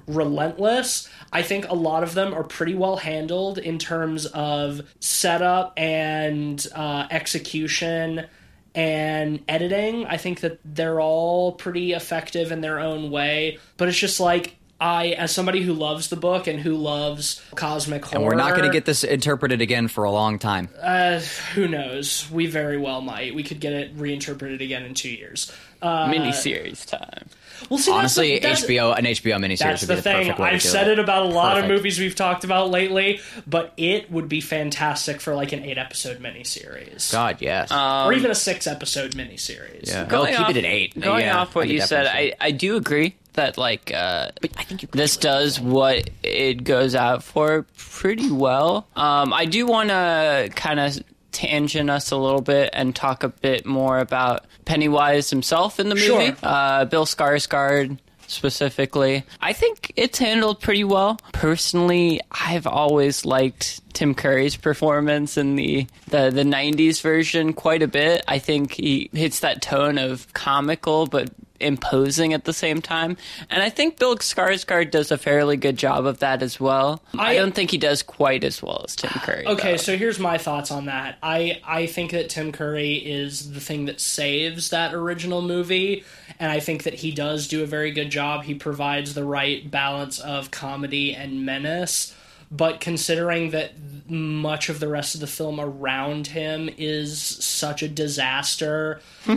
relentless, 0.08 1.10
I 1.32 1.41
think 1.41 1.67
a 1.69 1.75
lot 1.75 2.04
of 2.04 2.13
them 2.13 2.34
are 2.34 2.43
pretty 2.43 2.75
well 2.75 2.97
handled 2.97 3.58
in 3.58 3.80
terms 3.80 4.25
of 4.27 4.82
setup 4.99 5.73
and 5.77 6.65
uh, 6.75 7.08
execution 7.10 8.27
and 8.73 9.43
editing. 9.47 10.06
I 10.06 10.17
think 10.17 10.41
that 10.41 10.60
they're 10.63 11.01
all 11.01 11.54
pretty 11.54 11.93
effective 11.93 12.51
in 12.51 12.62
their 12.62 12.80
own 12.80 13.12
way. 13.12 13.60
But 13.77 13.89
it's 13.89 13.97
just 13.97 14.19
like 14.19 14.56
I, 14.80 15.10
as 15.10 15.32
somebody 15.32 15.62
who 15.62 15.73
loves 15.73 16.10
the 16.10 16.15
book 16.15 16.47
and 16.47 16.60
who 16.60 16.75
loves 16.75 17.39
cosmic 17.54 18.04
horror, 18.04 18.15
And 18.15 18.25
we're 18.25 18.36
not 18.36 18.51
going 18.51 18.63
to 18.63 18.71
get 18.71 18.86
this 18.86 19.04
interpreted 19.04 19.62
again 19.62 19.88
for 19.88 20.06
a 20.06 20.12
long 20.12 20.39
time. 20.39 20.69
Uh, 20.82 21.19
who 21.54 21.67
knows? 21.67 22.27
We 22.32 22.47
very 22.47 22.77
well 22.77 23.01
might. 23.01 23.36
We 23.36 23.43
could 23.43 23.60
get 23.60 23.73
it 23.73 23.91
reinterpreted 23.95 24.60
again 24.62 24.84
in 24.84 24.95
two 24.95 25.12
years. 25.12 25.51
Uh, 25.82 26.08
Miniseries 26.10 26.86
time. 26.86 27.28
we'll 27.70 27.80
see. 27.80 27.91
Honestly, 27.91 28.34
the- 28.36 28.39
that's- 28.39 28.63
HBO 28.65 28.98
an 28.98 29.06
HBO 29.06 29.38
miniseries 29.38 29.58
That's 29.60 29.82
would 29.82 29.88
be 29.89 29.96
the 29.96 29.96
the 29.96 30.02
thing. 30.04 30.17
perfect 30.24 30.39
way 30.39 30.50
to 30.50 30.56
I've 30.56 30.62
do 30.62 30.67
said 30.67 30.88
it 30.89 31.00
about 31.00 31.24
a 31.24 31.30
lot 31.30 31.58
of 31.58 31.67
movies 31.67 32.00
we've 32.00 32.15
talked 32.15 32.44
about 32.44 32.70
lately, 32.70 33.20
but 33.48 33.74
it 33.78 34.12
would 34.12 34.30
be 34.30 34.41
fantastic 34.41 35.22
for 35.22 35.34
like 35.36 35.52
an 35.54 35.63
eight 35.63 35.78
episode 35.78 36.20
miniseries. 36.20 37.12
God, 37.12 37.38
yes. 37.41 37.72
or 37.72 38.13
even 38.13 38.30
a 38.32 38.36
six 38.36 38.67
episode 38.67 39.13
miniseries. 39.13 39.88
yeah. 39.88 40.06
Going 40.06 40.34
oh, 40.34 40.38
keep 40.38 40.46
off- 40.46 40.50
it 40.52 40.58
at 40.58 40.65
eight. 40.65 41.00
Going 41.00 41.22
yeah, 41.26 41.39
off 41.39 41.56
what 41.56 41.67
you 41.67 41.82
said, 41.82 42.06
I, 42.08 42.34
I 42.39 42.52
do 42.52 42.76
agree 42.78 43.15
that 43.34 43.58
like 43.58 43.91
uh, 43.94 44.30
I 44.58 44.63
think 44.63 44.82
you 44.84 44.89
this 44.91 45.15
does 45.17 45.60
what 45.60 46.10
it 46.22 46.63
goes 46.63 46.96
out 46.96 47.24
for 47.24 47.65
pretty 47.78 48.30
well. 48.30 48.88
Um, 48.96 49.34
I 49.34 49.46
do 49.46 49.65
want 49.65 49.89
to 49.89 50.50
kind 50.56 50.80
of 50.80 51.02
tangent 51.32 51.89
us 51.89 52.12
a 52.12 52.17
little 52.17 52.41
bit 52.41 52.70
and 52.74 52.96
talk 52.96 53.24
a 53.24 53.30
bit 53.30 53.65
more 53.65 54.00
about 54.00 54.46
Pennywise 54.65 55.30
himself 55.30 55.80
in 55.80 55.89
the 55.89 55.96
movie. 55.96 56.08
Sure. 56.08 56.36
Uh, 56.44 56.86
Bill 56.86 57.06
Skarsgård 57.06 57.98
specifically. 58.28 59.24
I 59.41 59.54
think 59.54 59.91
it's 59.96 60.17
handled 60.17 60.62
pretty 60.62 60.84
well. 60.84 61.20
Personally, 61.34 62.22
I've 62.32 62.65
always 62.65 63.26
liked 63.26 63.82
Tim 63.94 64.15
Curry's 64.15 64.56
performance 64.56 65.38
in 65.38 65.56
the, 65.56 65.86
the 66.08 66.32
the 66.32 66.44
90s 66.44 67.02
version 67.02 67.54
quite 67.54 67.84
a 67.84 67.88
bit. 67.88 68.24
I 68.28 68.39
think 68.39 68.74
he 68.74 69.10
hits 69.13 69.41
that 69.41 69.62
tone 69.62 69.98
of 69.98 70.32
comical 70.34 71.06
but 71.06 71.30
imposing 71.62 72.34
at 72.34 72.43
the 72.45 72.54
same 72.54 72.82
time. 72.82 73.15
And 73.50 73.63
I 73.63 73.69
think 73.69 73.97
Bill 73.97 74.17
Skarsgård 74.17 74.91
does 74.91 75.12
a 75.12 75.17
fairly 75.17 75.58
good 75.58 75.78
job 75.78 76.06
of 76.06 76.19
that 76.19 76.41
as 76.41 76.60
well. 76.60 77.02
I, 77.17 77.32
I- 77.32 77.36
don't 77.36 77.54
think 77.56 77.71
he 77.71 77.78
does 77.78 78.04
quite 78.04 78.43
as 78.43 78.62
well 78.62 78.82
as 78.86 78.95
Tim 78.95 79.12
Curry. 79.12 79.45
Okay, 79.47 79.71
though. 79.71 79.78
so 79.78 79.97
here's 79.97 80.19
my 80.19 80.38
thoughts 80.38 80.71
on 80.71 80.86
that. 80.86 81.17
I 81.24 81.62
I 81.65 81.86
think 81.88 82.12
that 82.12 82.30
Tim 82.30 82.52
Curry 82.52 82.95
is 82.95 83.52
the 83.52 83.60
thing 83.60 83.86
that 83.86 84.00
saves 84.02 84.69
that 84.71 84.93
original 84.93 85.41
movie, 85.41 86.04
and 86.39 86.52
I 86.52 86.60
think 86.60 86.84
that 86.84 86.95
he 86.95 87.12
does 87.12 87.47
do 87.47 87.63
a 87.63 87.65
very 87.65 87.91
good 87.91 88.10
job. 88.10 88.43
He 88.43 88.56
provides 88.56 89.13
the 89.13 89.24
right 89.24 89.69
balance 89.69 90.19
of 90.19 90.52
comedy 90.52 91.13
and 91.13 91.45
menace. 91.45 92.15
But 92.54 92.82
considering 92.82 93.52
that 93.52 93.71
much 94.10 94.67
of 94.67 94.82
the 94.82 94.89
rest 94.89 95.15
of 95.15 95.21
the 95.21 95.28
film 95.28 95.58
around 95.58 96.28
him 96.28 96.69
is 96.78 97.17
such 97.62 97.84
a 97.84 97.88
disaster, 97.88 99.00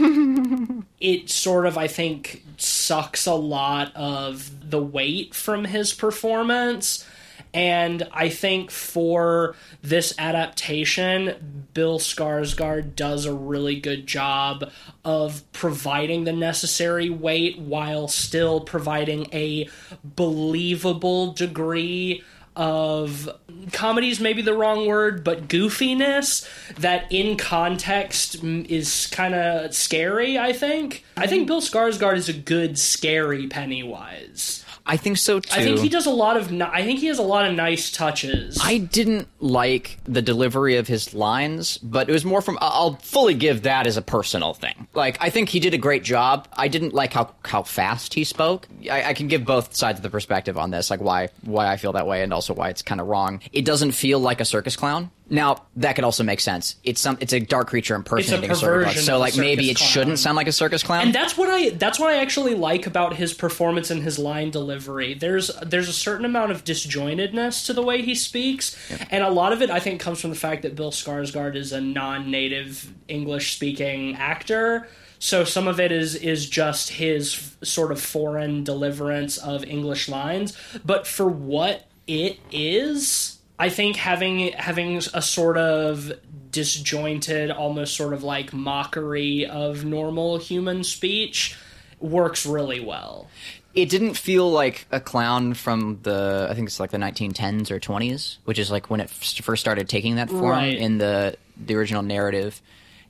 it 1.01 1.31
sort 1.31 1.67
of 1.67 1.77
I 1.79 1.87
think 1.87 2.43
sucks 2.57 3.27
a 3.27 3.35
lot 3.35 3.95
of 3.95 4.71
the 4.71 4.83
weight 4.83 5.35
from 5.35 5.67
his 5.67 5.93
performance. 5.93 7.07
And 7.53 8.09
I 8.13 8.31
think 8.31 8.73
for 8.73 9.55
this 9.81 10.13
adaptation, 10.19 11.67
Bill 11.73 12.01
Skarsgård 12.01 12.97
does 12.97 13.27
a 13.27 13.35
really 13.35 13.79
good 13.79 14.09
job 14.09 14.73
of 15.05 15.45
providing 15.53 16.25
the 16.25 16.33
necessary 16.33 17.11
weight 17.11 17.59
while 17.59 18.09
still 18.09 18.61
providing 18.61 19.29
a 19.33 19.69
believable 20.03 21.33
degree 21.33 22.25
of 22.57 23.29
comedy's 23.73 24.21
maybe 24.21 24.43
the 24.43 24.55
wrong 24.55 24.87
word, 24.87 25.25
but 25.25 25.49
goofiness 25.49 26.49
that 26.77 27.11
in 27.11 27.37
context 27.37 28.43
is 28.43 29.07
kind 29.09 29.35
of 29.35 29.75
scary, 29.75 30.39
I 30.39 30.53
think. 30.53 31.05
I 31.17 31.27
think 31.27 31.43
mm-hmm. 31.43 31.47
Bill 31.49 31.61
Skarsgård 31.61 32.17
is 32.17 32.29
a 32.29 32.35
good 32.35 32.79
scary 32.79 33.49
Pennywise. 33.49 34.65
I 34.87 34.99
think 34.99 35.17
so 35.17 35.41
too. 35.41 35.49
I 35.59 35.65
think 35.65 35.79
he 35.81 35.89
does 35.89 36.05
a 36.05 36.11
lot 36.11 36.37
of. 36.37 36.53
ni- 36.53 36.61
I 36.61 36.83
think 36.85 37.01
he 37.01 37.07
has 37.07 37.19
a 37.19 37.23
lot 37.23 37.47
of 37.47 37.55
nice 37.55 37.91
touches. 37.91 38.59
I 38.63 38.77
didn't 38.79 39.29
like 39.41 39.99
the 40.05 40.21
delivery 40.21 40.77
of 40.77 40.87
his 40.87 41.15
lines, 41.15 41.79
but 41.79 42.11
it 42.11 42.13
was 42.13 42.25
more 42.25 42.43
from. 42.43 42.59
I'll 42.61 42.97
fully 42.97 43.33
give 43.33 43.63
that 43.63 43.87
as 43.87 43.97
a 43.97 44.03
personal 44.03 44.53
thing. 44.53 44.87
Like, 44.93 45.17
I 45.23 45.31
think 45.31 45.49
he 45.49 45.59
did 45.59 45.73
a 45.73 45.79
great 45.79 46.05
job. 46.05 46.49
I 46.53 46.69
didn't 46.69 46.93
like 46.93 47.15
how 47.15 47.35
how 47.47 47.63
fast 47.63 48.13
he 48.13 48.25
spoke. 48.25 48.69
I, 48.91 49.05
I 49.05 49.15
can 49.15 49.29
give 49.29 49.47
both 49.47 49.75
sides 49.75 49.99
of 50.01 50.03
the 50.03 50.11
perspective 50.11 50.59
on 50.59 50.71
this, 50.71 50.91
like 50.91 51.01
why 51.01 51.31
why 51.43 51.67
I 51.73 51.79
feel 51.79 51.93
that 51.93 52.07
way, 52.07 52.23
and 52.23 52.35
also 52.35 52.53
why 52.53 52.69
it's 52.69 52.83
kind 52.83 53.01
of 53.01 53.07
wrong. 53.07 53.41
It 53.53 53.65
doesn't 53.65 53.93
feel 53.93 54.19
like 54.21 54.41
a 54.41 54.45
circus 54.45 54.77
clown. 54.77 55.11
Now 55.31 55.65
that 55.77 55.95
could 55.95 56.05
also 56.05 56.23
make 56.23 56.41
sense. 56.41 56.77
It's 56.85 57.01
some. 57.01 57.17
It's 57.19 57.33
a 57.33 57.41
dark 57.41 57.69
creature 57.69 57.95
impersonating 57.95 58.51
a, 58.51 58.55
circus 58.55 58.93
clown. 58.93 59.05
So 59.05 59.17
a 59.17 59.19
like 59.19 59.37
maybe 59.37 59.71
it 59.71 59.79
circus 59.79 59.91
shouldn't 59.91 60.19
sound 60.19 60.37
like 60.37 60.49
a 60.49 60.53
circus 60.53 60.83
clown. 60.83 61.07
and 61.07 61.15
that's 61.15 61.39
what 61.39 61.49
I 61.49 61.71
that's 61.71 61.99
what 61.99 62.13
I 62.13 62.19
actually 62.19 62.55
like 62.55 62.87
about 62.87 63.17
his 63.17 63.33
performance 63.33 63.91
and 63.91 64.03
his 64.03 64.19
line 64.19 64.51
delivery. 64.51 65.15
There's 65.15 65.51
there's 65.63 65.89
a 65.89 65.95
certain 65.95 66.27
amount 66.27 66.53
of 66.53 66.65
disjointedness 66.65 67.65
to 67.67 67.73
the 67.73 67.83
way 67.83 68.03
he 68.03 68.15
speaks, 68.15 68.77
and 69.11 69.25
a 69.25 69.31
lot 69.31 69.55
of 69.55 69.63
it 69.63 69.71
I 69.71 69.81
think 69.81 69.99
comes 69.99 70.21
from 70.21 70.29
the 70.29 70.37
fact 70.37 70.61
that 70.63 70.77
Bill 70.77 70.91
Skarsgård 70.91 71.57
is 71.57 71.73
a 71.73 71.81
non-native 71.81 72.93
English 73.09 73.55
speaking 73.57 74.17
actor. 74.17 74.89
So 75.19 75.45
some 75.45 75.69
of 75.69 75.81
it 75.81 75.91
is 75.91 76.17
is 76.17 76.47
just 76.49 76.91
his 76.91 77.35
f- 77.63 77.67
sort 77.67 77.93
of 77.93 78.01
foreign 78.01 78.63
deliverance 78.63 79.39
of 79.39 79.65
English 79.65 80.07
lines, 80.11 80.55
but 80.85 81.07
for 81.07 81.27
what 81.27 81.87
it 82.07 82.39
is, 82.53 83.34
I 83.59 83.69
think 83.69 83.97
having 83.97 84.53
having 84.53 84.97
a 85.15 85.23
sort 85.23 85.57
of 85.59 86.13
disjointed, 86.51 87.51
almost 87.51 87.97
sort 87.97 88.13
of 88.13 88.23
like 88.23 88.53
mockery 88.53 89.47
of 89.47 89.85
normal 89.85 90.39
human 90.39 90.83
speech 90.85 91.57
works 92.01 92.45
really 92.47 92.81
well. 92.81 93.29
it 93.75 93.89
didn't 93.89 94.15
feel 94.15 94.49
like 94.51 94.87
a 94.93 95.01
clown 95.01 95.53
from 95.55 95.99
the 96.03 96.47
I 96.51 96.55
think 96.55 96.69
it's 96.69 96.79
like 96.79 96.91
the 96.93 96.99
1910s 96.99 97.71
or 97.73 97.81
20s, 97.81 98.37
which 98.45 98.59
is 98.59 98.71
like 98.71 98.89
when 98.91 99.01
it 99.01 99.05
f- 99.11 99.45
first 99.45 99.61
started 99.61 99.89
taking 99.89 100.15
that 100.17 100.29
form 100.31 100.51
Right. 100.51 100.77
in 100.77 100.99
the 100.99 101.37
the 101.57 101.75
original 101.75 102.03
narrative. 102.03 102.61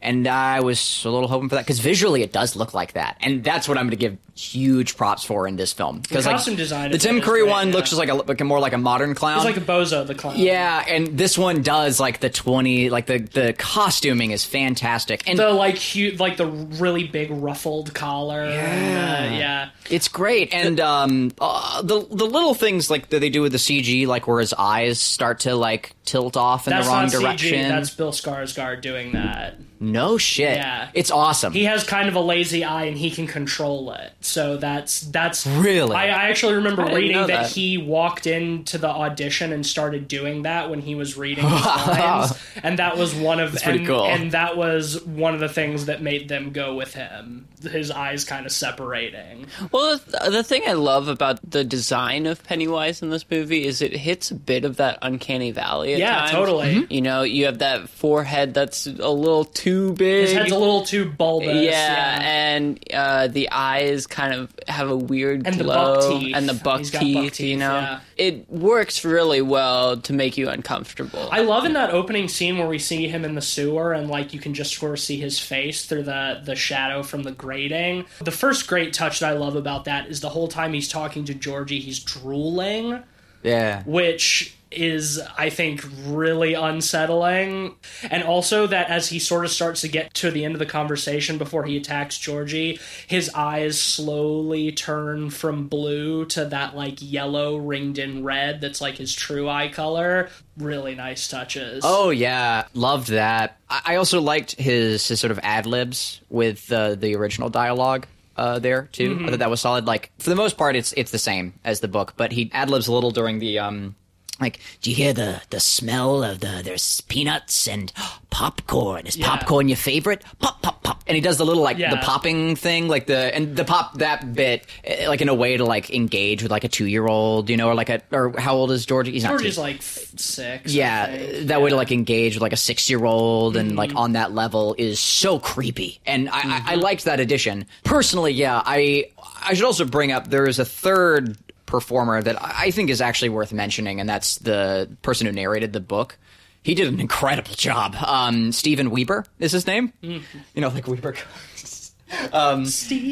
And 0.00 0.26
I 0.28 0.60
was 0.60 1.02
a 1.06 1.10
little 1.10 1.28
hoping 1.28 1.48
for 1.48 1.54
that 1.54 1.64
because 1.64 1.80
visually 1.80 2.22
it 2.22 2.32
does 2.32 2.56
look 2.56 2.74
like 2.74 2.92
that, 2.92 3.16
and 3.20 3.42
that's 3.42 3.66
what 3.68 3.78
I'm 3.78 3.84
going 3.86 3.98
to 3.98 4.08
give 4.08 4.18
huge 4.36 4.96
props 4.96 5.24
for 5.24 5.46
in 5.46 5.56
this 5.56 5.72
film. 5.72 6.00
Because 6.00 6.26
like 6.26 6.36
costume 6.36 6.56
design 6.56 6.90
the 6.90 6.98
Tim 6.98 7.20
Curry 7.20 7.44
one 7.44 7.68
yeah. 7.68 7.74
looks 7.74 7.90
just 7.90 7.98
like 7.98 8.08
a 8.08 8.14
like 8.14 8.40
a 8.40 8.44
more 8.44 8.58
like 8.58 8.72
a 8.72 8.78
modern 8.78 9.14
clown. 9.14 9.36
It's 9.36 9.44
like 9.44 9.56
a 9.56 9.60
bozo 9.60 10.06
the 10.06 10.14
clown. 10.14 10.38
yeah, 10.38 10.84
and 10.88 11.16
this 11.18 11.38
one 11.38 11.62
does 11.62 12.00
like 12.00 12.20
the 12.20 12.30
20 12.30 12.90
like 12.90 13.06
the 13.06 13.18
the 13.18 13.54
costuming 13.56 14.32
is 14.32 14.44
fantastic, 14.44 15.28
and 15.28 15.38
The 15.38 15.50
like 15.50 15.76
huge, 15.76 16.18
like 16.18 16.36
the 16.36 16.46
really 16.46 17.04
big 17.06 17.30
ruffled 17.30 17.94
collar. 17.94 18.44
Yeah, 18.48 19.28
uh, 19.30 19.36
yeah. 19.36 19.68
It's 19.90 20.08
great, 20.08 20.52
and 20.52 20.80
um, 20.80 21.32
uh, 21.40 21.82
the 21.82 22.00
the 22.10 22.24
little 22.24 22.54
things 22.54 22.90
like 22.90 23.10
that 23.10 23.20
they 23.20 23.30
do 23.30 23.42
with 23.42 23.52
the 23.52 23.58
CG, 23.58 24.06
like 24.06 24.26
where 24.26 24.40
his 24.40 24.52
eyes 24.54 24.98
start 25.00 25.40
to 25.40 25.54
like 25.54 25.94
tilt 26.04 26.36
off 26.36 26.66
in 26.66 26.72
That's 26.72 26.86
the 26.86 26.92
wrong 26.92 27.08
direction. 27.08 27.58
CG. 27.64 27.68
That's 27.68 27.90
Bill 27.90 28.12
Skarsgård 28.12 28.80
doing 28.82 29.12
that. 29.12 29.54
no 29.80 30.18
shit. 30.18 30.56
Yeah. 30.56 30.88
it's 30.94 31.10
awesome. 31.10 31.52
He 31.52 31.64
has 31.64 31.84
kind 31.84 32.08
of 32.08 32.14
a 32.14 32.20
lazy 32.20 32.64
eye 32.64 32.84
and 32.84 32.96
he 32.96 33.10
can 33.10 33.26
control 33.26 33.92
it. 33.92 34.12
So 34.24 34.56
that's 34.56 35.00
that's 35.02 35.46
Really? 35.46 35.94
I, 35.94 36.04
I 36.06 36.28
actually 36.30 36.54
remember 36.54 36.82
didn't 36.84 36.96
reading 36.96 37.16
that. 37.18 37.26
that. 37.26 37.50
he 37.50 37.76
walked 37.78 38.26
into 38.26 38.78
the 38.78 38.88
audition 38.88 39.52
and 39.52 39.64
started 39.66 40.08
doing 40.08 40.42
that 40.42 40.70
when 40.70 40.80
he 40.80 40.94
was 40.94 41.16
reading 41.16 41.44
lines, 41.88 42.32
and 42.62 42.78
that 42.78 42.96
was 42.96 43.14
one 43.14 43.38
of 43.40 43.56
and, 43.64 43.86
cool. 43.86 44.06
and 44.06 44.32
that 44.32 44.56
was 44.56 45.02
one 45.04 45.34
of 45.34 45.40
the 45.40 45.48
things 45.48 45.86
that 45.86 46.02
made 46.02 46.28
them 46.28 46.50
go 46.52 46.74
with 46.74 46.94
him. 46.94 47.46
His 47.62 47.90
eyes 47.90 48.24
kind 48.24 48.44
of 48.44 48.52
separating. 48.52 49.46
Well, 49.72 49.98
the, 49.98 50.30
the 50.30 50.42
thing 50.42 50.62
I 50.66 50.72
love 50.74 51.08
about 51.08 51.38
the 51.50 51.64
design 51.64 52.26
of 52.26 52.42
Pennywise 52.44 53.00
in 53.02 53.08
this 53.10 53.24
movie 53.30 53.66
is 53.66 53.80
it 53.80 53.94
hits 53.96 54.30
a 54.30 54.34
bit 54.34 54.64
of 54.64 54.76
that 54.76 54.98
uncanny 55.02 55.50
valley. 55.50 55.94
At 55.94 55.98
Yeah, 56.00 56.14
times. 56.20 56.30
totally. 56.32 56.86
You 56.90 57.00
know, 57.00 57.22
you 57.22 57.46
have 57.46 57.58
that 57.60 57.88
forehead 57.88 58.52
that's 58.54 58.86
a 58.86 59.08
little 59.10 59.44
too 59.46 59.92
big. 59.94 60.26
His 60.28 60.32
head's 60.34 60.52
a 60.52 60.58
little 60.58 60.82
too 60.84 61.06
bulbous. 61.10 61.54
yeah, 61.54 61.70
yeah. 61.70 62.18
and 62.22 62.78
uh, 62.92 63.28
the 63.28 63.48
eyes 63.50 64.06
kind 64.14 64.32
of 64.32 64.54
have 64.68 64.88
a 64.88 64.96
weird 64.96 65.46
And 65.46 65.56
the 65.56 65.64
glow, 65.64 65.96
buck 65.96 66.20
teeth. 66.20 66.36
and 66.36 66.48
the 66.48 66.54
buck 66.54 66.78
He's 66.78 66.90
got 66.92 67.00
teeth. 67.00 67.40
you 67.40 67.56
know, 67.56 67.74
yeah. 67.74 68.00
it 68.16 68.48
works 68.48 69.04
really 69.04 69.42
well 69.42 69.96
to 69.98 70.12
make 70.12 70.38
you 70.38 70.48
uncomfortable. 70.48 71.28
I 71.32 71.40
love 71.40 71.64
in 71.64 71.72
that 71.72 71.90
opening 71.90 72.28
scene 72.28 72.56
where 72.58 72.68
we 72.68 72.78
see 72.78 73.08
him 73.08 73.24
in 73.24 73.34
the 73.34 73.42
sewer 73.42 73.92
and 73.92 74.08
like 74.08 74.32
you 74.32 74.38
can 74.40 74.54
just 74.54 74.76
sort 74.76 74.92
of 74.92 75.00
see 75.00 75.16
his 75.18 75.38
face 75.40 75.84
through 75.86 76.04
the 76.04 76.40
the 76.44 76.54
shadow 76.54 77.02
from 77.02 77.24
the 77.24 77.32
grating. 77.32 78.04
The 78.20 78.30
first 78.30 78.66
great 78.68 78.92
touch 78.92 79.18
that 79.20 79.30
I 79.30 79.36
love 79.36 79.56
about 79.56 79.84
that 79.86 80.08
is 80.08 80.20
the 80.20 80.28
whole 80.30 80.48
time 80.48 80.72
he's 80.72 80.88
talking 80.88 81.24
to 81.24 81.34
Georgie, 81.34 81.80
he's 81.80 81.98
drooling, 81.98 83.02
yeah, 83.42 83.82
which 83.84 84.56
is 84.76 85.20
I 85.38 85.50
think 85.50 85.84
really 86.04 86.54
unsettling. 86.54 87.76
And 88.10 88.22
also 88.22 88.66
that 88.66 88.88
as 88.90 89.08
he 89.08 89.18
sort 89.18 89.44
of 89.44 89.50
starts 89.50 89.80
to 89.82 89.88
get 89.88 90.12
to 90.14 90.30
the 90.30 90.44
end 90.44 90.54
of 90.54 90.58
the 90.58 90.66
conversation 90.66 91.38
before 91.38 91.64
he 91.64 91.76
attacks 91.76 92.18
Georgie, 92.18 92.78
his 93.06 93.30
eyes 93.34 93.80
slowly 93.80 94.72
turn 94.72 95.30
from 95.30 95.68
blue 95.68 96.24
to 96.26 96.44
that 96.46 96.76
like 96.76 96.98
yellow 97.00 97.56
ringed 97.56 97.98
in 97.98 98.24
red 98.24 98.60
that's 98.60 98.80
like 98.80 98.96
his 98.96 99.12
true 99.14 99.48
eye 99.48 99.68
color. 99.68 100.28
Really 100.56 100.94
nice 100.94 101.26
touches. 101.28 101.82
Oh 101.84 102.10
yeah, 102.10 102.64
loved 102.74 103.08
that. 103.08 103.58
I 103.68 103.96
also 103.96 104.20
liked 104.20 104.52
his 104.52 105.06
his 105.08 105.18
sort 105.20 105.30
of 105.30 105.40
ad 105.42 105.66
libs 105.66 106.20
with 106.30 106.66
the 106.68 106.96
the 107.00 107.16
original 107.16 107.48
dialogue. 107.50 108.06
uh, 108.36 108.58
there 108.58 108.88
too. 108.92 109.20
I 109.24 109.30
thought 109.30 109.38
that 109.40 109.50
was 109.50 109.60
solid. 109.60 109.86
Like 109.86 110.10
for 110.18 110.30
the 110.30 110.36
most 110.36 110.56
part, 110.56 110.76
it's 110.76 110.92
it's 110.96 111.10
the 111.10 111.18
same 111.18 111.54
as 111.64 111.80
the 111.80 111.88
book, 111.88 112.14
but 112.16 112.32
he 112.32 112.50
ad 112.52 112.70
libs 112.70 112.88
a 112.88 112.92
little 112.92 113.10
during 113.10 113.38
the 113.38 113.58
um. 113.58 113.94
Like, 114.40 114.58
do 114.82 114.90
you 114.90 114.96
hear 114.96 115.12
the 115.12 115.40
the 115.50 115.60
smell 115.60 116.24
of 116.24 116.40
the 116.40 116.60
there's 116.64 117.00
peanuts 117.02 117.68
and 117.68 117.92
popcorn? 118.30 119.06
Is 119.06 119.16
Yeah. 119.16 119.28
popcorn 119.28 119.68
your 119.68 119.76
favorite? 119.76 120.24
Pop 120.40 120.60
pop 120.60 120.82
pop, 120.82 121.02
and 121.06 121.14
he 121.14 121.20
does 121.20 121.36
the 121.38 121.44
little 121.46 121.62
like 121.62 121.78
Yeah. 121.78 121.90
the 121.90 121.98
popping 121.98 122.56
thing, 122.56 122.88
like 122.88 123.06
the 123.06 123.32
and 123.34 123.54
the 123.56 123.64
pop 123.64 123.98
that 123.98 124.34
bit, 124.34 124.66
eh, 124.82 125.08
like 125.08 125.20
in 125.20 125.28
a 125.28 125.34
way 125.34 125.56
to 125.56 125.64
like 125.64 125.90
engage 125.90 126.42
with 126.42 126.50
like 126.50 126.64
a 126.64 126.68
two 126.68 126.86
year 126.86 127.06
old, 127.06 127.48
you 127.48 127.56
know, 127.56 127.68
or 127.68 127.74
like 127.76 127.88
a 127.90 128.02
or 128.10 128.34
how 128.38 128.56
old 128.56 128.72
is 128.72 128.84
George? 128.84 129.06
He's 129.06 129.22
George 129.22 129.42
two. 129.42 129.48
is 129.48 129.58
like 129.58 129.80
six. 129.82 130.72
Yeah, 130.74 131.16
that 131.44 131.62
way 131.62 131.70
to 131.70 131.76
like 131.76 131.92
engage 131.92 132.34
with 132.34 132.42
like 132.42 132.52
a 132.52 132.56
six 132.56 132.90
year 132.90 133.04
old 133.04 133.56
and 133.56 133.68
Mm-hmm. 133.70 133.78
like 133.78 133.94
on 133.94 134.12
that 134.12 134.32
level 134.34 134.74
is 134.78 134.98
so 134.98 135.38
creepy. 135.38 136.00
And 136.06 136.28
I, 136.28 136.38
I, 136.38 136.42
Mm-hmm. 136.42 136.68
I 136.70 136.74
liked 136.74 137.04
that 137.04 137.20
addition. 137.20 137.66
Personally, 137.84 138.32
yeah, 138.32 138.60
I 138.64 139.06
I 139.46 139.54
should 139.54 139.64
also 139.64 139.84
bring 139.84 140.10
up 140.12 140.28
there 140.28 140.46
is 140.48 140.58
a 140.58 140.64
third 140.64 141.36
performer 141.74 142.22
that 142.22 142.40
I 142.40 142.54
I 142.64 142.70
think 142.70 142.88
is 142.88 143.00
actually 143.00 143.30
worth 143.30 143.52
mentioning, 143.52 143.98
and 144.00 144.08
that's 144.08 144.38
the 144.38 144.88
person 145.02 145.26
who 145.26 145.32
narrated 145.32 145.72
the 145.72 145.80
book. 145.80 146.16
He 146.62 146.74
did 146.74 146.86
an 146.86 147.00
incredible 147.00 147.52
job. 147.54 147.96
Um, 147.96 148.52
Steven 148.52 148.90
Weber 148.90 149.26
is 149.40 149.52
his 149.52 149.66
name. 149.66 149.92
Mm-hmm. 150.02 150.38
You 150.54 150.62
know, 150.62 150.68
like 150.68 150.86
Weber. 150.86 151.14
Steven. 152.66 153.04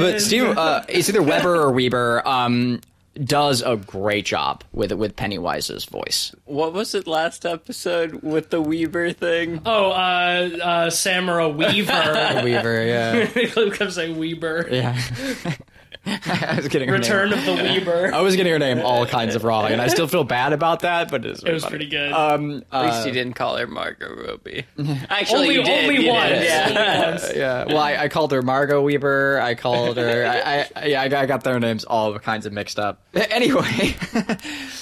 But 0.00 0.20
Steve, 0.22 0.56
uh, 0.56 0.82
it's 0.88 1.08
either 1.10 1.22
Weber 1.22 1.54
or 1.54 1.70
Weber. 1.70 2.26
Um, 2.26 2.80
does 3.22 3.62
a 3.62 3.76
great 3.76 4.24
job 4.24 4.64
with 4.72 4.92
with 4.92 5.16
Pennywise's 5.16 5.84
voice. 5.84 6.34
What 6.44 6.72
was 6.72 6.94
it 6.94 7.06
last 7.06 7.44
episode 7.44 8.22
with 8.22 8.50
the 8.50 8.60
Weaver 8.60 9.12
thing? 9.12 9.60
Oh, 9.66 9.90
uh, 9.90 10.50
uh, 10.62 10.90
Samara 10.90 11.48
Weaver. 11.48 12.40
Weaver, 12.44 12.84
yeah. 12.84 13.28
Luke 13.56 13.74
comes 13.74 13.94
say 13.94 14.12
Weber. 14.12 14.68
Yeah. 14.70 15.00
I 16.06 16.54
was 16.56 16.68
getting 16.68 16.88
her 16.88 16.94
Return 16.94 17.30
name. 17.30 17.38
of 17.38 17.44
the 17.44 17.54
Weaver. 17.62 18.14
I 18.14 18.20
was 18.20 18.34
getting 18.36 18.52
her 18.52 18.58
name 18.58 18.80
all 18.80 19.04
kinds 19.06 19.34
of 19.34 19.44
wrong, 19.44 19.66
and 19.72 19.80
I 19.80 19.88
still 19.88 20.06
feel 20.08 20.24
bad 20.24 20.52
about 20.52 20.80
that, 20.80 21.10
but 21.10 21.24
it's 21.26 21.42
it 21.42 21.52
was 21.52 21.64
pretty 21.64 21.86
good. 21.86 22.12
Um, 22.12 22.64
At 22.72 22.84
least 22.86 23.02
uh, 23.02 23.06
you 23.08 23.12
didn't 23.12 23.34
call 23.34 23.56
her 23.56 23.66
Margot 23.66 24.14
Robbie. 24.26 24.64
Actually, 25.10 25.40
only 25.42 25.54
you 25.56 25.62
did. 25.64 25.84
only 25.84 26.08
once. 26.08 26.44
Yeah. 26.44 26.66
Only 26.68 27.06
once. 27.10 27.32
yeah. 27.36 27.64
Well, 27.66 27.78
I, 27.78 27.96
I 27.96 28.08
called 28.08 28.32
her 28.32 28.42
Margot 28.42 28.80
Weber. 28.82 29.40
I 29.40 29.54
called 29.54 29.96
her. 29.98 30.26
I, 30.26 30.66
I 30.80 30.86
yeah. 30.86 31.02
I 31.02 31.08
got, 31.08 31.22
I 31.24 31.26
got 31.26 31.44
their 31.44 31.58
names 31.60 31.84
all 31.84 32.18
kinds 32.18 32.46
of 32.46 32.52
mixed 32.52 32.78
up. 32.78 33.02
Anyway, 33.14 33.96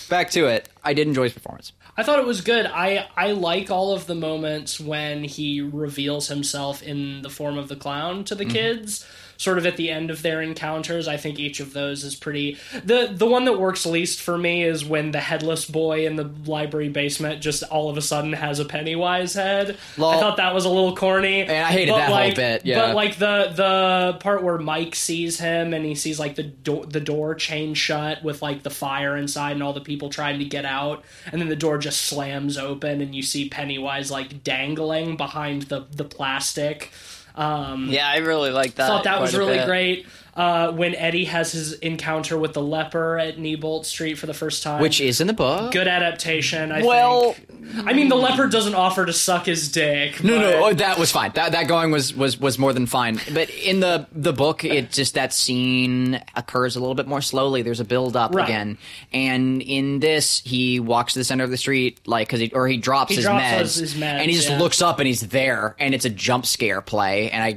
back 0.09 0.31
to 0.31 0.47
it. 0.47 0.69
I 0.85 0.95
did 0.95 1.09
enjoy 1.09 1.25
his 1.25 1.33
performance. 1.33 1.73
I 1.97 2.03
thought 2.03 2.19
it 2.19 2.27
was 2.27 2.41
good. 2.43 2.67
I 2.67 3.07
I 3.17 3.33
like 3.33 3.71
all 3.71 3.93
of 3.93 4.07
the 4.07 4.15
moments 4.15 4.79
when 4.79 5.25
he 5.25 5.61
reveals 5.61 6.29
himself 6.29 6.83
in 6.83 7.23
the 7.23 7.31
form 7.31 7.59
of 7.59 7.69
the 7.69 7.77
clown 7.77 8.25
to 8.25 8.35
the 8.35 8.45
Mm-hmm. 8.45 8.53
kids. 8.53 9.07
Sort 9.37 9.59
of 9.59 9.67
at 9.67 9.77
the 9.77 9.91
end 9.91 10.11
of 10.11 10.23
their 10.23 10.41
encounters, 10.41 11.09
I 11.09 11.17
think 11.17 11.39
each 11.39 11.61
of 11.61 11.73
those 11.73 12.05
is 12.05 12.15
pretty. 12.15 12.59
the 12.85 13.11
The 13.13 13.27
one 13.27 13.45
that 13.45 13.59
works 13.59 13.87
least 13.87 14.21
for 14.21 14.39
me 14.39 14.65
is 14.65 14.85
when 14.85 15.11
the 15.11 15.21
headless 15.21 15.65
boy 15.65 16.07
in 16.07 16.17
the 16.17 16.31
library 16.47 16.89
basement 16.89 17.43
just 17.43 17.63
all 17.65 17.91
of 17.91 17.97
a 17.97 18.03
sudden 18.03 18.33
has 18.33 18.59
a 18.59 18.65
Pennywise 18.65 19.35
head. 19.35 19.77
Lol. 19.97 20.11
I 20.11 20.21
thought 20.21 20.37
that 20.39 20.55
was 20.55 20.65
a 20.65 20.69
little 20.69 20.97
corny, 20.97 21.49
I 21.49 21.65
hated 21.65 21.95
that 21.95 22.09
whole 22.09 22.15
like, 22.15 22.35
bit, 22.35 22.65
yeah. 22.65 22.87
but 22.87 22.95
like 22.95 23.19
the 23.19 23.53
the 23.55 24.19
part 24.21 24.43
where 24.43 24.59
Mike 24.59 24.95
sees 24.95 25.39
him 25.39 25.75
and 25.75 25.85
he 25.85 25.95
sees 25.95 26.19
like 26.19 26.35
the 26.35 26.43
door 26.43 26.87
the 26.87 27.01
door 27.01 27.35
chain 27.35 27.75
shut 27.75 28.23
with 28.23 28.43
like 28.43 28.63
the 28.63 28.71
fire 28.71 29.17
inside 29.17 29.53
and 29.53 29.63
all 29.63 29.73
the 29.73 29.81
people 29.81 30.09
trying 30.09 30.39
to 30.39 30.45
get 30.45 30.65
out, 30.65 31.05
and 31.31 31.41
then 31.41 31.49
the 31.49 31.57
door 31.57 31.79
just 31.79 32.03
slams 32.03 32.59
open 32.59 33.01
and 33.01 33.15
you 33.15 33.23
see 33.23 33.49
Pennywise 33.49 34.11
like 34.11 34.43
dangling 34.43 35.17
behind 35.17 35.63
the 35.63 35.87
the 35.91 36.05
plastic. 36.05 36.91
Um, 37.37 37.89
Yeah, 37.89 38.09
I 38.09 38.19
really 38.19 38.51
like 38.51 38.75
that. 38.77 38.87
thought 38.89 39.05
that 39.05 39.21
was 39.21 39.37
really 39.37 39.59
bit. 39.59 39.67
great. 39.67 40.07
Uh, 40.37 40.71
when 40.73 40.95
Eddie 40.95 41.25
has 41.25 41.53
his 41.53 41.73
encounter 41.79 42.37
with 42.37 42.53
the 42.53 42.61
leper 42.61 43.19
at 43.19 43.39
Neibolt 43.39 43.87
Street 43.87 44.17
for 44.19 44.27
the 44.27 44.35
first 44.35 44.63
time, 44.63 44.83
Which 44.83 45.01
is 45.01 45.19
in 45.23 45.29
the 45.29 45.33
book. 45.33 45.73
good 45.73 45.89
adaptation. 45.89 46.71
I 46.71 46.83
Well- 46.83 47.33
think. 47.33 47.47
I 47.87 47.95
mean, 47.95 48.09
the 48.11 48.17
leper 48.17 48.47
doesn't 48.47 48.75
offer 48.75 49.07
to 49.07 49.13
suck 49.15 49.47
his 49.47 49.73
dick. 49.73 50.23
No, 50.23 50.35
but- 50.39 50.41
no, 50.51 50.67
oh, 50.67 50.73
that 50.75 50.99
was 50.99 51.11
fine. 51.11 51.33
That 51.35 51.53
that 51.53 51.67
going 51.69 51.91
was 51.91 52.15
was 52.15 52.39
was 52.39 52.59
more 52.59 52.73
than 52.75 52.85
fine. 52.87 53.19
But 53.33 53.49
in 53.51 53.81
the 53.81 54.07
the 54.13 54.33
book, 54.35 54.63
it 54.63 54.93
just 54.93 55.15
that 55.15 55.33
scene 55.33 56.21
occurs 56.37 56.77
a 56.77 56.81
little 56.81 56.95
bit 56.95 57.09
more 57.09 57.23
slowly. 57.23 57.63
There's 57.63 57.81
a 57.81 57.85
build 57.85 58.15
up 58.15 58.35
Right. 58.35 58.45
again, 58.47 58.77
and 59.15 59.63
in 59.63 60.01
this, 60.01 60.43
he 60.45 60.79
walks 60.81 61.15
to 61.15 61.19
the 61.21 61.25
center 61.25 61.45
of 61.45 61.51
the 61.51 61.57
street 61.57 61.99
like 62.07 62.29
because 62.29 62.41
he 62.41 62.51
or 62.53 62.69
he 62.69 62.77
drops 62.77 63.15
his 63.15 63.25
drops 63.25 63.43
meds, 63.43 63.59
his- 63.61 63.75
his 63.77 63.95
meds, 63.95 64.03
and 64.21 64.31
he 64.31 64.37
just 64.37 64.51
yeah. 64.51 64.59
looks 64.59 64.83
up 64.83 64.99
and 65.01 65.07
he's 65.07 65.23
there, 65.23 65.75
and 65.79 65.95
it's 65.95 66.05
a 66.05 66.11
jump 66.11 66.45
scare 66.45 66.83
play, 66.83 67.31
and 67.31 67.43
I. 67.43 67.57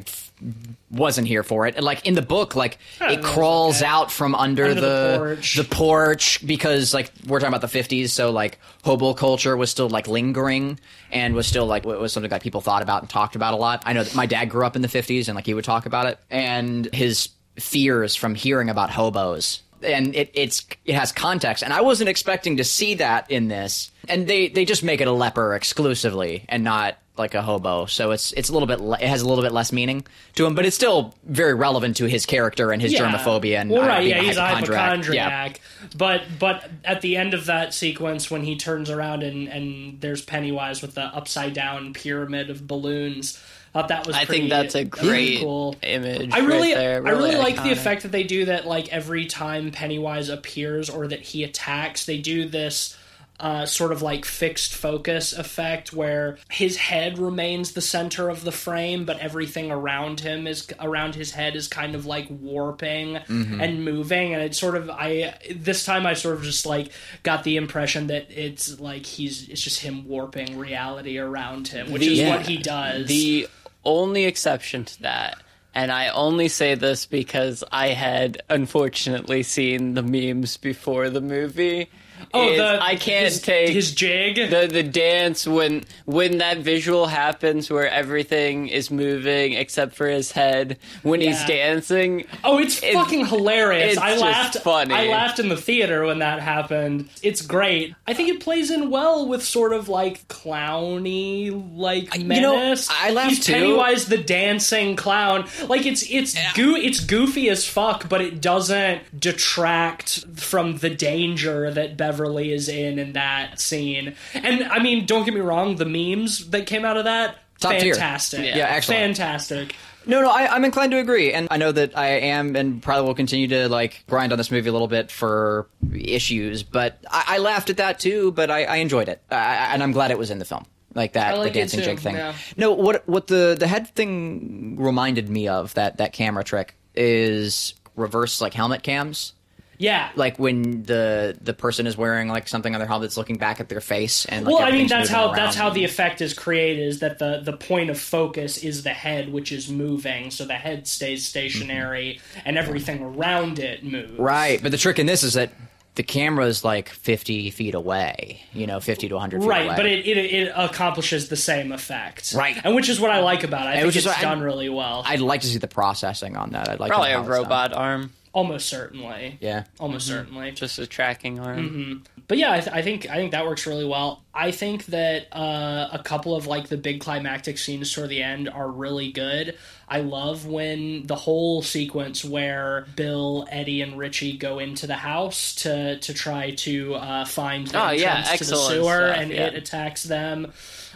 Wasn't 0.91 1.27
here 1.27 1.43
for 1.43 1.67
it. 1.67 1.81
Like 1.83 2.05
in 2.07 2.15
the 2.15 2.21
book, 2.21 2.55
like 2.55 2.77
Yeah, 2.99 3.11
it 3.11 3.23
crawls 3.23 3.77
okay. 3.77 3.85
out 3.85 4.11
from 4.11 4.33
under, 4.33 4.65
Under 4.65 4.75
the 4.75 4.81
the 4.81 5.17
porch. 5.19 5.55
the 5.55 5.63
porch 5.63 6.47
because 6.47 6.93
like 6.93 7.11
we're 7.27 7.39
talking 7.39 7.53
about 7.53 7.69
the 7.69 7.79
50s 7.79 8.09
so 8.09 8.31
like 8.31 8.57
hobo 8.83 9.13
culture 9.13 9.55
was 9.55 9.69
still 9.69 9.89
like 9.89 10.07
lingering 10.07 10.79
and 11.11 11.35
was 11.35 11.45
still 11.45 11.65
like 11.67 11.85
was 11.85 12.11
something 12.13 12.29
that 12.29 12.41
people 12.41 12.61
thought 12.61 12.81
about 12.81 13.01
and 13.03 13.09
talked 13.09 13.35
about 13.35 13.53
a 13.53 13.57
lot 13.57 13.83
i 13.85 13.93
know 13.93 14.03
that 14.03 14.15
my 14.15 14.25
dad 14.25 14.45
grew 14.45 14.65
up 14.65 14.75
in 14.75 14.81
the 14.81 14.87
50s 14.87 15.27
and 15.27 15.35
like 15.35 15.45
he 15.45 15.53
would 15.53 15.65
talk 15.65 15.85
about 15.85 16.05
it 16.07 16.17
and 16.31 16.87
his 16.93 17.29
fears 17.57 18.15
from 18.15 18.33
hearing 18.35 18.69
about 18.69 18.89
hobos 18.89 19.61
and 19.83 20.15
it, 20.15 20.31
it's 20.33 20.65
it 20.85 20.95
has 20.95 21.11
context. 21.11 21.63
And 21.63 21.73
i 21.73 21.81
wasn't 21.81 22.09
expecting 22.09 22.57
to 22.57 22.63
see 22.63 22.95
that 22.95 23.29
in 23.29 23.47
this. 23.47 23.91
And 24.07 24.27
they 24.27 24.47
they 24.47 24.65
just 24.65 24.83
make 24.83 25.01
it 25.01 25.07
a 25.07 25.11
leper 25.11 25.55
exclusively 25.55 26.45
and 26.49 26.63
not 26.63 26.97
like 27.17 27.35
a 27.35 27.41
hobo. 27.41 27.85
So 27.85 28.11
it's 28.11 28.31
it's 28.31 28.49
a 28.49 28.53
little 28.53 28.67
bit 28.67 28.79
le- 28.79 28.97
it 28.97 29.07
has 29.07 29.21
a 29.21 29.27
little 29.27 29.43
bit 29.43 29.51
less 29.51 29.71
meaning 29.71 30.05
to 30.35 30.45
him 30.45 30.55
but 30.55 30.65
it's 30.65 30.75
still 30.75 31.13
very 31.25 31.53
relevant 31.53 31.97
to 31.97 32.05
his 32.05 32.25
character 32.25 32.71
and 32.71 32.81
his 32.81 32.93
germophobia 32.93 33.59
and 33.59 33.69
well, 33.69 33.85
right, 33.85 34.07
yeah, 34.07 34.21
he's 34.21 34.37
a 34.37 34.45
hypochondriac. 34.45 35.59
Yeah. 35.59 35.87
But 35.97 36.23
but 36.39 36.69
at 36.85 37.01
the 37.01 37.17
end 37.17 37.33
of 37.33 37.45
that 37.45 37.73
sequence, 37.73 38.31
when 38.31 38.43
he 38.43 38.55
turns 38.55 38.89
around 38.89 39.21
and 39.21 39.47
and 39.47 40.01
there's 40.01 40.21
Pennywise 40.21 40.81
with 40.81 40.95
the 40.95 41.03
upside 41.03 41.53
down 41.53 41.93
pyramid 41.93 42.49
of 42.49 42.65
balloons, 42.65 43.41
thought 43.73 43.89
that 43.89 44.07
was. 44.07 44.15
I 44.15 44.25
pretty- 44.25 44.41
think 44.41 44.49
that's 44.49 44.75
a 44.75 44.83
great 44.85 45.39
cool. 45.41 45.75
image. 45.83 46.31
I 46.33 46.39
really, 46.39 46.69
right 46.69 46.75
there. 46.77 47.07
I 47.07 47.11
really 47.11 47.35
like 47.35 47.55
the 47.63 47.71
effect 47.71 48.03
that 48.03 48.11
they 48.11 48.23
do 48.23 48.45
that. 48.45 48.65
Like 48.67 48.89
every 48.93 49.25
time 49.25 49.71
Pennywise 49.71 50.29
appears 50.29 50.89
or 50.89 51.07
that 51.07 51.21
he 51.21 51.43
attacks, 51.43 52.05
they 52.05 52.17
do 52.19 52.45
this 52.45 52.95
uh, 53.39 53.65
sort 53.65 53.93
of 53.93 54.01
like 54.01 54.25
fixed 54.25 54.73
focus 54.73 55.31
effect 55.31 55.93
where 55.93 56.37
his 56.51 56.75
head 56.75 57.17
remains 57.17 57.71
the 57.71 57.79
center 57.79 58.27
of 58.27 58.43
the 58.43 58.51
frame, 58.51 59.05
but 59.05 59.17
everything 59.19 59.71
around 59.71 60.19
him 60.19 60.45
is 60.45 60.67
around 60.81 61.15
his 61.15 61.31
head 61.31 61.55
is 61.55 61.69
kind 61.69 61.95
of 61.95 62.05
like 62.05 62.27
warping 62.29 63.15
and 63.15 63.85
moving. 63.85 64.33
And 64.33 64.43
it's 64.43 64.59
sort 64.59 64.75
of 64.75 64.89
I 64.89 65.37
this 65.55 65.85
time 65.85 66.05
I 66.05 66.15
sort 66.15 66.35
of 66.35 66.43
just 66.43 66.65
like 66.65 66.91
got 67.23 67.45
the 67.45 67.55
impression 67.55 68.07
that 68.07 68.27
it's 68.29 68.77
like 68.81 69.05
he's 69.05 69.47
it's 69.47 69.61
just 69.61 69.79
him 69.79 70.05
warping 70.05 70.57
reality 70.59 71.17
around 71.17 71.69
him, 71.69 71.91
which 71.93 72.01
is 72.05 72.19
The- 72.19 72.27
what 72.29 72.41
he 72.45 72.57
does. 72.57 73.07
The 73.07 73.47
only 73.85 74.25
exception 74.25 74.85
to 74.85 75.01
that, 75.03 75.41
and 75.73 75.91
I 75.91 76.09
only 76.09 76.47
say 76.47 76.75
this 76.75 77.05
because 77.05 77.63
I 77.71 77.89
had 77.89 78.41
unfortunately 78.49 79.43
seen 79.43 79.93
the 79.93 80.03
memes 80.03 80.57
before 80.57 81.09
the 81.09 81.21
movie. 81.21 81.89
Oh, 82.33 82.55
the 82.55 82.81
I 82.81 82.95
can't 82.95 83.25
his, 83.25 83.41
take 83.41 83.69
his 83.69 83.91
jig. 83.91 84.49
the 84.49 84.67
the 84.71 84.83
dance 84.83 85.47
when 85.47 85.83
when 86.05 86.39
that 86.39 86.59
visual 86.59 87.07
happens 87.07 87.69
where 87.69 87.89
everything 87.89 88.67
is 88.67 88.91
moving 88.91 89.53
except 89.53 89.95
for 89.95 90.07
his 90.07 90.31
head 90.31 90.77
when 91.03 91.21
he's 91.21 91.43
dancing. 91.45 92.25
Oh, 92.43 92.59
it's, 92.59 92.77
It's- 92.83 92.93
fucking 92.93 93.25
hilarious! 93.27 93.93
it's 93.93 94.01
I 94.01 94.17
laughed. 94.17 94.57
funny. 94.59 94.93
I 94.93 95.07
laughed 95.07 95.39
in 95.39 95.49
the 95.49 95.57
theater 95.57 96.05
when 96.05 96.19
that 96.19 96.39
happened. 96.39 97.09
It's 97.23 97.41
great. 97.41 97.95
I 98.07 98.13
think 98.13 98.29
it 98.29 98.39
plays 98.41 98.71
in 98.71 98.89
well 98.89 99.27
with 99.27 99.43
sort 99.43 99.73
of 99.73 99.89
like 99.89 100.27
clowny, 100.27 101.51
like 101.75 102.15
you 102.15 102.23
know, 102.23 102.55
menace. 102.55 102.89
I 102.89 103.11
laughed 103.11 103.29
He's 103.29 103.45
too. 103.45 103.53
Pennywise 103.53 104.05
the 104.05 104.17
dancing 104.17 104.95
clown. 104.95 105.47
Like 105.67 105.85
it's 105.85 106.03
it's 106.09 106.35
goo 106.53 106.75
it's 106.75 106.99
goofy 106.99 107.49
as 107.49 107.65
fuck, 107.67 108.09
but 108.09 108.21
it 108.21 108.41
doesn't 108.41 109.01
detract 109.19 110.25
from 110.39 110.77
the 110.77 110.89
danger 110.89 111.71
that 111.71 111.97
Beverly 112.09 112.51
is 112.51 112.69
in 112.69 112.97
in 112.99 113.13
that 113.13 113.59
scene. 113.59 114.15
And 114.33 114.63
I 114.63 114.79
mean, 114.79 115.05
don't 115.05 115.25
get 115.25 115.33
me 115.33 115.41
wrong, 115.41 115.75
the 115.75 115.85
memes 115.85 116.49
that 116.49 116.65
came 116.65 116.85
out 116.85 116.97
of 116.97 117.03
that. 117.05 117.37
Top 117.59 117.73
tier. 117.77 117.93
fantastic. 117.93 118.45
Yeah, 118.55 118.67
excellent. 118.69 119.17
Fantastic. 119.17 119.75
No, 120.05 120.21
no, 120.21 120.29
I, 120.29 120.55
I'm 120.55 120.63
inclined 120.65 120.91
to 120.93 120.97
agree, 120.97 121.33
and 121.33 121.49
I 121.51 121.57
know 121.57 121.71
that 121.73 121.95
I 121.97 122.07
am, 122.07 122.55
and 122.55 122.81
probably 122.81 123.05
will 123.05 123.13
continue 123.15 123.47
to 123.49 123.67
like 123.69 124.05
grind 124.07 124.31
on 124.31 124.37
this 124.37 124.49
movie 124.49 124.69
a 124.69 124.71
little 124.71 124.87
bit 124.87 125.11
for 125.11 125.67
issues. 125.93 126.63
But 126.63 126.99
I, 127.11 127.23
I 127.27 127.37
laughed 127.39 127.69
at 127.69 127.77
that 127.77 127.99
too, 127.99 128.31
but 128.31 128.49
I, 128.49 128.63
I 128.63 128.75
enjoyed 128.77 129.09
it, 129.09 129.21
I, 129.29 129.35
I- 129.35 129.73
and 129.73 129.83
I'm 129.83 129.91
glad 129.91 130.09
it 130.11 130.17
was 130.17 130.31
in 130.31 130.39
the 130.39 130.45
film, 130.45 130.65
like 130.95 131.13
that, 131.13 131.37
like 131.37 131.53
the 131.53 131.59
dancing 131.59 131.81
jig 131.81 131.99
thing. 131.99 132.15
yeah. 132.15 132.33
No, 132.57 132.71
what 132.71 133.07
what 133.07 133.27
the 133.27 133.55
the 133.59 133.67
head 133.67 133.89
thing 133.93 134.77
reminded 134.79 135.29
me 135.29 135.47
of 135.49 135.73
that 135.75 135.97
that 135.97 136.13
camera 136.13 136.43
trick 136.45 136.75
is 136.95 137.73
reverse 137.95 138.39
like 138.41 138.53
helmet 138.53 138.81
cams. 138.83 139.33
Yeah. 139.79 140.09
like 140.15 140.37
when 140.37 140.83
the 140.83 141.37
the 141.41 141.53
person 141.53 141.87
is 141.87 141.97
wearing 141.97 142.27
like 142.27 142.47
something 142.47 142.75
on 142.75 142.79
their 142.79 142.87
helmet 142.87 143.07
that's 143.09 143.17
looking 143.17 143.37
back 143.37 143.59
at 143.59 143.69
their 143.69 143.79
face 143.81 144.25
and 144.25 144.45
like, 144.45 144.53
well, 144.53 144.63
I 144.63 144.71
mean 144.71 144.87
that's 144.87 145.09
how 145.09 145.27
around 145.27 145.37
that's 145.37 145.55
how 145.55 145.69
the 145.71 145.85
effect 145.85 146.21
is 146.21 146.33
created 146.33 146.85
is 146.85 146.99
that 146.99 147.17
the 147.17 147.41
the 147.43 147.53
point 147.53 147.89
of 147.89 147.99
focus 147.99 148.57
is 148.57 148.83
the 148.83 148.89
head 148.93 149.31
which 149.31 149.51
is 149.51 149.69
moving, 149.69 150.29
so 150.31 150.45
the 150.45 150.53
head 150.53 150.85
stays 150.85 151.25
stationary 151.25 152.19
mm-hmm. 152.19 152.39
and 152.45 152.57
everything 152.57 153.01
around 153.01 153.57
it 153.59 153.83
moves. 153.83 154.19
right. 154.19 154.61
But 154.61 154.71
the 154.71 154.77
trick 154.77 154.99
in 154.99 155.05
this 155.07 155.23
is 155.23 155.33
that 155.33 155.49
the 155.95 156.03
camera 156.03 156.45
is 156.45 156.63
like 156.63 156.89
fifty 156.89 157.49
feet 157.49 157.73
away, 157.73 158.41
you 158.53 158.67
know, 158.67 158.79
fifty 158.79 159.09
to 159.09 159.17
hundred 159.19 159.41
feet 159.41 159.49
Right, 159.49 159.65
away. 159.65 159.75
but 159.75 159.85
it, 159.85 160.05
it 160.05 160.17
it 160.17 160.53
accomplishes 160.55 161.27
the 161.29 161.35
same 161.35 161.71
effect. 161.71 162.33
Right. 162.33 162.57
And 162.63 162.75
which 162.75 162.87
is 162.89 162.99
what 163.01 163.11
I 163.11 163.19
like 163.21 163.43
about 163.43 163.65
it. 163.67 163.69
I 163.69 163.73
think 163.75 163.85
which 163.87 163.95
it's 163.97 164.05
is 164.05 164.09
what 164.11 164.17
I- 164.19 164.21
done 164.21 164.41
really 164.41 164.69
well. 164.69 165.03
I'd 165.05 165.19
like 165.19 165.41
to 165.41 165.47
see 165.47 165.57
the 165.57 165.67
processing 165.67 166.37
on 166.37 166.51
that. 166.51 166.69
I'd 166.69 166.79
like 166.79 166.89
Probably 166.89 167.09
to 167.09 167.13
know 167.15 167.19
a 167.21 167.23
how 167.23 167.29
it's 167.29 167.37
done. 167.37 167.43
robot 167.43 167.73
arm, 167.73 168.13
Almost 168.31 168.67
certainly. 168.69 169.37
Yeah. 169.41 169.63
Almost 169.79 170.07
certainly. 170.07 170.51
just 170.51 170.77
a 170.79 170.85
tracking 170.85 171.39
arm. 171.39 172.03
But 172.27 172.37
yeah, 172.37 172.51
I, 172.51 172.59
th- 172.59 172.75
I 172.75 172.83
think 172.83 173.09
I 173.09 173.15
think 173.15 173.31
that 173.31 173.45
works 173.45 173.65
really 173.65 173.85
well. 173.85 174.23
I 174.35 174.51
think 174.51 174.85
that 174.87 175.35
uh, 175.35 175.89
a 175.91 175.99
couple 176.03 176.35
of 176.35 176.45
like 176.45 176.67
the 176.67 176.77
big 176.77 176.99
climactic 177.01 177.57
scenes 177.57 177.91
toward 177.91 178.09
the 178.09 178.21
end 178.21 178.47
are 178.47 178.69
really 178.69 179.11
good. 179.11 179.57
I 179.87 180.01
love 180.01 180.45
when 180.45 181.07
the 181.07 181.15
whole 181.15 181.63
sequence 181.63 182.23
where 182.23 182.85
Bill, 182.95 183.47
Eddie, 183.49 183.81
and 183.81 183.97
Richie 183.97 184.37
go 184.37 184.59
into 184.59 184.85
the 184.85 184.93
house 184.93 185.55
to 185.55 185.97
to 185.99 186.13
try 186.13 186.51
to 186.51 186.93
uh, 186.95 187.25
find 187.25 187.65
the 187.65 187.83
Oh, 187.83 187.89
yeah, 187.89 188.17
entrance 188.19 188.39
to 188.41 188.45
the 188.45 188.55
sewer, 188.57 188.83
stuff, 189.09 189.17
and 189.17 189.31
yeah. 189.31 189.47
it 189.47 189.55
attacks 189.55 190.03
them. 190.03 190.53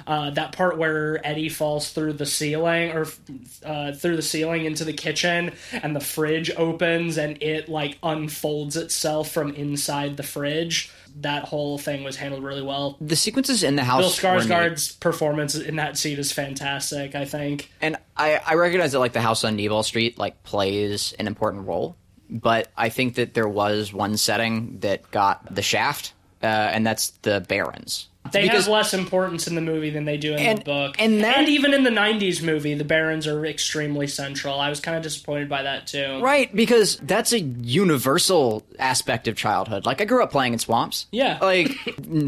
Uh, 0.07 0.29
that 0.31 0.51
part 0.51 0.77
where 0.77 1.25
Eddie 1.25 1.49
falls 1.49 1.91
through 1.91 2.13
the 2.13 2.25
ceiling 2.25 2.91
or 2.91 3.07
uh, 3.65 3.91
through 3.93 4.15
the 4.15 4.21
ceiling 4.21 4.65
into 4.65 4.83
the 4.83 4.93
kitchen, 4.93 5.51
and 5.71 5.95
the 5.95 5.99
fridge 5.99 6.51
opens 6.55 7.17
and 7.17 7.41
it 7.41 7.69
like 7.69 7.97
unfolds 8.03 8.75
itself 8.77 9.31
from 9.31 9.53
inside 9.55 10.17
the 10.17 10.23
fridge. 10.23 10.91
That 11.21 11.43
whole 11.43 11.77
thing 11.77 12.03
was 12.03 12.15
handled 12.15 12.43
really 12.43 12.63
well. 12.63 12.97
The 12.99 13.15
sequences 13.15 13.61
in 13.61 13.75
the 13.75 13.83
house. 13.83 14.03
neat. 14.03 14.29
Skarsgård's 14.29 14.93
performance 14.95 15.53
in 15.53 15.75
that 15.75 15.95
scene 15.95 16.17
is 16.17 16.31
fantastic. 16.31 17.13
I 17.13 17.25
think. 17.25 17.69
and 17.81 17.97
I, 18.17 18.41
I 18.45 18.55
recognize 18.55 18.93
that 18.93 18.99
like 18.99 19.13
the 19.13 19.21
house 19.21 19.43
on 19.43 19.55
Neville 19.55 19.83
Street 19.83 20.17
like 20.17 20.41
plays 20.43 21.13
an 21.19 21.27
important 21.27 21.67
role, 21.67 21.95
but 22.29 22.71
I 22.75 22.89
think 22.89 23.15
that 23.15 23.35
there 23.35 23.47
was 23.47 23.93
one 23.93 24.17
setting 24.17 24.79
that 24.79 25.11
got 25.11 25.53
the 25.53 25.61
shaft, 25.61 26.13
uh, 26.41 26.47
and 26.47 26.85
that's 26.85 27.11
the 27.21 27.41
Barrens. 27.41 28.07
They 28.31 28.43
Because- 28.43 28.65
have 28.65 28.73
less 28.73 28.93
importance 28.93 29.47
in 29.47 29.55
the 29.55 29.61
movie 29.61 29.89
than 29.89 30.05
they 30.05 30.17
do 30.17 30.31
in 30.33 30.39
And- 30.39 30.59
the 30.59 30.63
book. 30.63 30.95
and 30.97 31.23
that- 31.23 31.47
even 31.49 31.73
in 31.73 31.83
the 31.83 31.91
90s 31.91 32.41
movie, 32.41 32.73
the 32.73 32.83
Barrens 32.85 33.27
are 33.27 33.45
extremely 33.45 34.07
central. 34.07 34.59
I 34.59 34.69
was 34.69 34.79
kind 34.79 34.95
of 34.97 35.03
disappointed 35.03 35.49
by 35.49 35.61
that 35.63 35.87
too. 35.87 36.19
Right, 36.21 36.53
because 36.55 36.97
that's 37.03 37.33
a 37.33 37.41
universal 37.87 38.63
aspect 38.79 39.27
of 39.27 39.35
childhood. 39.35 39.85
Like 39.85 40.01
I 40.01 40.05
grew 40.05 40.23
up 40.23 40.31
playing 40.31 40.53
in 40.53 40.59
swamps. 40.59 41.05
Yeah. 41.11 41.37
Like 41.41 41.69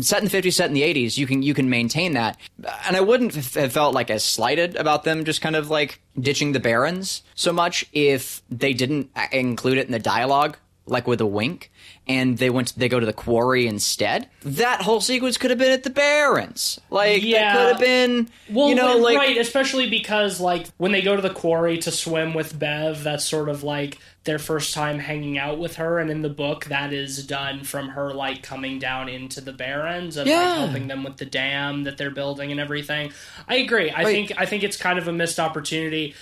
set 0.01 0.19
in 0.19 0.25
the 0.25 0.29
fifties, 0.29 0.55
set 0.57 0.67
in 0.67 0.73
the 0.73 0.83
eighties, 0.83 1.17
you 1.17 1.25
can 1.27 1.41
you 1.41 1.53
can 1.53 1.69
maintain 1.69 2.13
that. 2.13 2.37
And 2.85 2.95
I 2.95 3.01
wouldn't 3.01 3.33
have 3.35 3.71
felt 3.71 3.93
like 3.93 4.09
as 4.09 4.23
slighted 4.23 4.75
about 4.75 5.05
them 5.05 5.23
just 5.25 5.41
kind 5.41 5.55
of 5.55 5.69
like 5.69 6.01
ditching 6.19 6.51
the 6.51 6.59
Barrens 6.59 7.23
so 7.35 7.51
much 7.51 7.85
if 7.93 8.41
they 8.49 8.73
didn't 8.73 9.09
uh, 9.15 9.25
include 9.31 9.77
it 9.77 9.85
in 9.85 9.91
the 9.91 9.99
dialogue, 9.99 10.57
like 10.87 11.07
with 11.07 11.19
a 11.21 11.25
wink, 11.25 11.71
and 12.07 12.37
they 12.37 12.49
went 12.49 12.67
to, 12.69 12.79
they 12.79 12.89
go 12.89 12.99
to 12.99 13.05
the 13.05 13.13
quarry 13.13 13.65
instead. 13.67 14.29
That 14.43 14.81
whole 14.81 15.01
sequence 15.01 15.37
could 15.37 15.49
have 15.49 15.57
been 15.59 15.71
at 15.71 15.83
the 15.83 15.89
Barrens. 15.89 16.79
Like 16.89 17.23
Yeah. 17.23 17.53
could 17.53 17.67
have 17.71 17.79
been 17.79 18.29
Well, 18.49 18.69
you 18.69 18.75
know 18.75 18.85
well, 18.85 19.01
like 19.01 19.17
right, 19.17 19.37
especially 19.37 19.89
because 19.89 20.39
like 20.39 20.67
when 20.77 20.91
they 20.91 21.01
go 21.01 21.15
to 21.15 21.21
the 21.21 21.31
quarry 21.31 21.79
to 21.79 21.91
swim 21.91 22.33
with 22.33 22.57
Bev, 22.57 23.03
that's 23.03 23.25
sort 23.25 23.49
of 23.49 23.63
like 23.63 23.97
their 24.25 24.39
first 24.39 24.73
time 24.73 24.97
hanging 24.99 25.37
out 25.37 25.59
with 25.59 25.75
her, 25.75 25.99
and 25.99 26.09
in 26.09 26.21
the 26.23 26.29
book, 26.29 26.65
that 26.65 26.91
is 26.93 27.25
done 27.25 27.63
from 27.63 27.89
her 27.89 28.13
like 28.13 28.41
coming 28.43 28.79
down 28.79 29.07
into 29.09 29.39
the 29.41 29.53
Barrens 29.53 30.17
and 30.17 30.29
like, 30.29 30.57
helping 30.57 30.87
them 30.87 31.03
with 31.03 31.17
the 31.17 31.25
dam 31.25 31.83
that 31.83 31.97
they're 31.97 32.09
building 32.11 32.51
and 32.51 32.59
everything. 32.59 33.11
I 33.47 33.57
agree. 33.57 33.91
I 33.91 34.03
think 34.03 34.31
I 34.37 34.45
think 34.45 34.63
it's 34.63 34.77
kind 34.77 34.97
of 34.99 35.07
a 35.07 35.11
missed 35.11 35.39
opportunity. 35.39 36.13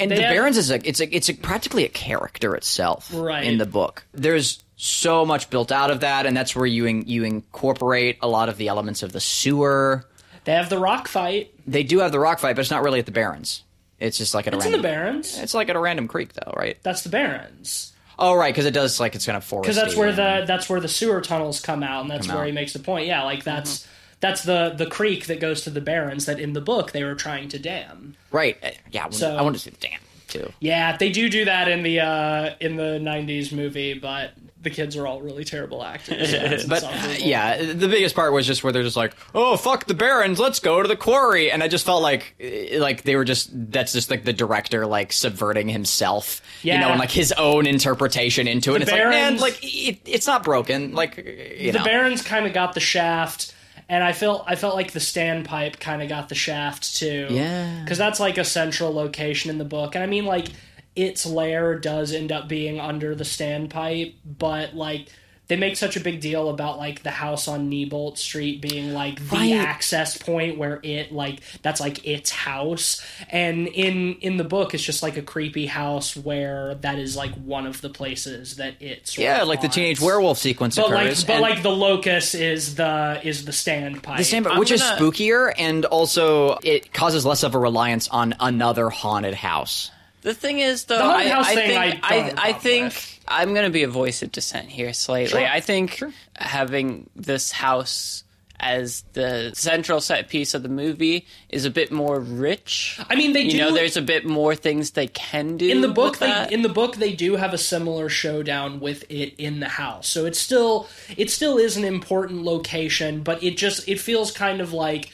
And 0.00 0.10
They 0.10 0.16
the 0.16 0.22
have- 0.22 0.34
Barrens 0.34 0.56
is 0.56 0.70
a 0.70 0.86
it's 0.88 1.00
a 1.00 1.14
it's 1.14 1.28
a 1.28 1.34
practically 1.34 1.84
a 1.84 1.88
character 1.88 2.54
itself 2.56 3.10
Right. 3.14 3.44
in 3.44 3.58
the 3.58 3.66
book. 3.66 4.04
There's 4.12 4.58
so 4.76 5.26
much 5.26 5.50
built 5.50 5.70
out 5.70 5.90
of 5.90 6.00
that, 6.00 6.24
and 6.26 6.34
that's 6.36 6.56
where 6.56 6.66
you 6.66 6.86
in, 6.86 7.06
you 7.06 7.22
incorporate 7.24 8.16
a 8.22 8.26
lot 8.28 8.48
of 8.48 8.56
the 8.56 8.68
elements 8.68 9.02
of 9.02 9.12
the 9.12 9.20
sewer. 9.20 10.06
They 10.44 10.52
have 10.52 10.70
the 10.70 10.78
rock 10.78 11.06
fight. 11.06 11.52
They 11.66 11.82
do 11.82 11.98
have 11.98 12.12
the 12.12 12.18
rock 12.18 12.38
fight, 12.38 12.56
but 12.56 12.62
it's 12.62 12.70
not 12.70 12.82
really 12.82 12.98
at 12.98 13.04
the 13.06 13.12
Barrens. 13.12 13.62
It's 13.98 14.16
just 14.16 14.32
like 14.32 14.46
at 14.46 14.54
a 14.54 14.56
It's 14.56 14.64
in 14.64 14.72
the 14.72 14.78
random. 14.78 14.90
Barrens. 15.02 15.38
It's 15.38 15.52
like 15.52 15.68
at 15.68 15.76
a 15.76 15.78
random 15.78 16.08
creek, 16.08 16.32
though, 16.32 16.54
right? 16.56 16.78
That's 16.82 17.02
the 17.02 17.10
Barrens. 17.10 17.92
Oh, 18.18 18.34
right, 18.34 18.52
because 18.52 18.64
it 18.66 18.72
does 18.72 18.98
like 19.00 19.14
it's 19.14 19.26
kind 19.26 19.36
of 19.36 19.44
foresty. 19.44 19.62
because 19.62 19.76
that's 19.76 19.96
where 19.96 20.12
the 20.12 20.44
that's 20.46 20.68
where 20.70 20.80
the 20.80 20.88
sewer 20.88 21.20
tunnels 21.20 21.60
come 21.60 21.82
out, 21.82 22.00
and 22.02 22.10
that's 22.10 22.26
Come 22.26 22.36
where 22.36 22.44
out. 22.44 22.48
he 22.48 22.52
makes 22.52 22.72
the 22.72 22.78
point. 22.78 23.06
Yeah, 23.06 23.22
like 23.24 23.44
that's 23.44 23.80
mm-hmm. 23.80 23.89
That's 24.20 24.42
the 24.42 24.74
the 24.76 24.86
creek 24.86 25.26
that 25.26 25.40
goes 25.40 25.62
to 25.62 25.70
the 25.70 25.80
Barrens 25.80 26.26
that 26.26 26.38
in 26.38 26.52
the 26.52 26.60
book 26.60 26.92
they 26.92 27.04
were 27.04 27.14
trying 27.14 27.48
to 27.50 27.58
dam. 27.58 28.16
right. 28.30 28.56
uh, 28.62 28.70
Yeah, 28.90 29.00
I 29.02 29.04
wanted, 29.04 29.16
So- 29.18 29.36
I 29.36 29.42
wanted 29.42 29.58
to 29.58 29.64
see 29.64 29.70
the 29.70 29.76
dam 29.78 30.00
too. 30.28 30.52
Yeah, 30.60 30.96
they 30.96 31.10
do 31.10 31.28
do 31.28 31.44
that 31.46 31.68
in 31.68 31.82
the 31.82 32.00
uh, 32.00 32.54
in 32.60 32.76
the 32.76 32.98
'90s 33.00 33.52
movie, 33.52 33.94
but 33.94 34.32
the 34.62 34.68
kids 34.70 34.94
are 34.94 35.06
all 35.06 35.22
really 35.22 35.42
terrible 35.42 35.82
actors. 35.82 36.32
it's 36.34 36.66
But 36.66 36.84
uh, 36.84 37.14
yeah, 37.18 37.56
the 37.72 37.88
biggest 37.88 38.14
part 38.14 38.32
was 38.34 38.46
just 38.46 38.62
where 38.62 38.72
they're 38.74 38.82
just 38.84 38.96
like, 38.96 39.14
"Oh 39.34 39.56
fuck 39.56 39.86
the 39.86 39.94
Barrens, 39.94 40.38
let's 40.38 40.60
go 40.60 40.82
to 40.82 40.86
the 40.88 40.96
quarry," 40.96 41.50
and 41.50 41.62
I 41.62 41.68
just 41.68 41.84
felt 41.86 42.02
like, 42.02 42.34
eh, 42.38 42.76
like 42.78 43.02
they 43.02 43.16
were 43.16 43.24
just 43.24 43.48
that's 43.72 43.92
just 43.94 44.10
like 44.10 44.24
the 44.24 44.32
director 44.34 44.86
like 44.86 45.12
subverting 45.14 45.68
himself, 45.68 46.42
you 46.62 46.78
know, 46.78 46.90
and 46.90 47.00
like 47.00 47.10
his 47.10 47.32
own 47.32 47.66
interpretation 47.66 48.46
into 48.46 48.74
it. 48.74 48.80
The 48.80 48.82
it's 48.82 48.92
like, 48.92 49.00
man, 49.00 49.10
Barrens- 49.36 49.40
like 49.40 49.58
it, 49.62 49.98
it's 50.04 50.26
not 50.26 50.44
broken, 50.44 50.92
like 50.94 51.16
you 51.16 51.72
the 51.72 51.78
know. 51.78 51.84
Barrens 51.84 52.22
kind 52.22 52.46
of 52.46 52.52
got 52.52 52.74
the 52.74 52.80
shaft, 52.80 53.52
and 53.90 54.04
I 54.04 54.12
felt 54.12 54.44
I 54.46 54.54
felt 54.54 54.76
like 54.76 54.92
the 54.92 55.00
standpipe 55.00 55.80
kind 55.80 56.00
of 56.00 56.08
got 56.08 56.28
the 56.28 56.34
shaft 56.36 56.96
too. 56.96 57.26
Yeah. 57.28 57.80
because 57.82 57.98
that's 57.98 58.20
like 58.20 58.38
a 58.38 58.44
central 58.44 58.94
location 58.94 59.50
in 59.50 59.58
the 59.58 59.64
book, 59.64 59.94
and 59.96 60.04
I 60.04 60.06
mean 60.06 60.24
like 60.24 60.48
its 60.94 61.26
lair 61.26 61.78
does 61.78 62.12
end 62.12 62.32
up 62.32 62.48
being 62.48 62.80
under 62.80 63.14
the 63.14 63.24
standpipe, 63.24 64.14
but 64.24 64.74
like. 64.74 65.08
They 65.50 65.56
make 65.56 65.76
such 65.76 65.96
a 65.96 66.00
big 66.00 66.20
deal 66.20 66.48
about 66.48 66.78
like 66.78 67.02
the 67.02 67.10
house 67.10 67.48
on 67.48 67.68
Neibolt 67.68 68.18
Street 68.18 68.60
being 68.62 68.92
like 68.94 69.16
the 69.30 69.36
Right. 69.36 69.52
access 69.54 70.16
point 70.16 70.56
where 70.58 70.78
it 70.84 71.10
like 71.10 71.40
that's 71.60 71.80
like 71.80 72.06
its 72.06 72.30
house, 72.30 73.04
and 73.28 73.66
in 73.66 74.14
in 74.20 74.36
the 74.36 74.44
book 74.44 74.74
it's 74.74 74.82
just 74.84 75.02
like 75.02 75.16
a 75.16 75.22
creepy 75.22 75.66
house 75.66 76.16
where 76.16 76.76
that 76.76 77.00
is 77.00 77.16
like 77.16 77.32
one 77.34 77.66
of 77.66 77.80
the 77.80 77.88
places 77.90 78.56
that 78.56 78.74
it's 78.78 79.18
yeah, 79.18 79.42
like 79.42 79.60
the 79.60 79.68
teenage 79.68 80.00
werewolf 80.00 80.38
sequence 80.38 80.76
but 80.76 80.88
like, 80.88 81.06
occurs, 81.06 81.24
but 81.24 81.32
and- 81.32 81.42
like 81.42 81.62
the 81.64 81.70
locus 81.72 82.36
is 82.36 82.76
the 82.76 83.20
is 83.24 83.44
the 83.44 83.50
standpipe. 83.50 84.18
the 84.18 84.22
same, 84.24 84.44
which 84.56 84.70
is 84.70 84.80
gonna- 84.80 85.00
spookier, 85.00 85.52
and 85.58 85.84
also 85.86 86.58
it 86.62 86.92
causes 86.92 87.26
less 87.26 87.42
of 87.42 87.56
a 87.56 87.58
reliance 87.58 88.06
on 88.06 88.36
another 88.38 88.88
haunted 88.88 89.34
house. 89.34 89.90
The 90.22 90.34
thing 90.34 90.58
is, 90.58 90.84
though, 90.84 90.98
I, 90.98 91.40
I 91.40 91.54
think 91.54 91.78
I 91.78 91.84
I, 91.84 91.90
don't 91.90 92.02
have 92.02 92.08
a 92.08 92.40
I, 92.40 92.52
problem 92.52 92.60
think 92.60 92.84
with. 92.84 93.20
I'm 93.28 93.54
going 93.54 93.64
to 93.64 93.70
be 93.72 93.82
a 93.82 93.88
voice 93.88 94.22
of 94.22 94.32
dissent 94.32 94.68
here 94.68 94.92
slightly. 94.92 95.40
Sure. 95.40 95.46
I 95.46 95.60
think 95.60 96.02
having 96.36 97.08
this 97.16 97.52
house 97.52 98.24
as 98.60 99.04
the 99.14 99.52
central 99.54 100.00
set 100.00 100.28
piece 100.28 100.54
of 100.54 100.62
the 100.62 100.68
movie 100.68 101.26
is 101.48 101.64
a 101.64 101.70
bit 101.70 101.90
more 101.90 102.20
rich. 102.20 103.00
I 103.08 103.16
mean, 103.16 103.32
they 103.32 103.42
you 103.42 103.52
do 103.52 103.58
know, 103.58 103.74
there's 103.74 103.96
a 103.96 104.02
bit 104.02 104.26
more 104.26 104.54
things 104.54 104.90
they 104.90 105.06
can 105.06 105.56
do 105.56 105.68
in 105.68 105.80
the 105.80 105.88
book. 105.88 106.18
They 106.18 106.48
in 106.50 106.62
the 106.62 106.68
book 106.68 106.96
they 106.96 107.14
do 107.14 107.36
have 107.36 107.54
a 107.54 107.58
similar 107.58 108.08
showdown 108.08 108.80
with 108.80 109.04
it 109.10 109.34
in 109.38 109.60
the 109.60 109.68
house. 109.68 110.08
So 110.08 110.26
it's 110.26 110.38
still 110.38 110.88
it 111.16 111.30
still 111.30 111.58
is 111.58 111.76
an 111.76 111.84
important 111.84 112.42
location, 112.42 113.22
but 113.22 113.42
it 113.42 113.56
just 113.56 113.88
it 113.88 113.98
feels 113.98 114.30
kind 114.30 114.60
of 114.60 114.72
like 114.72 115.10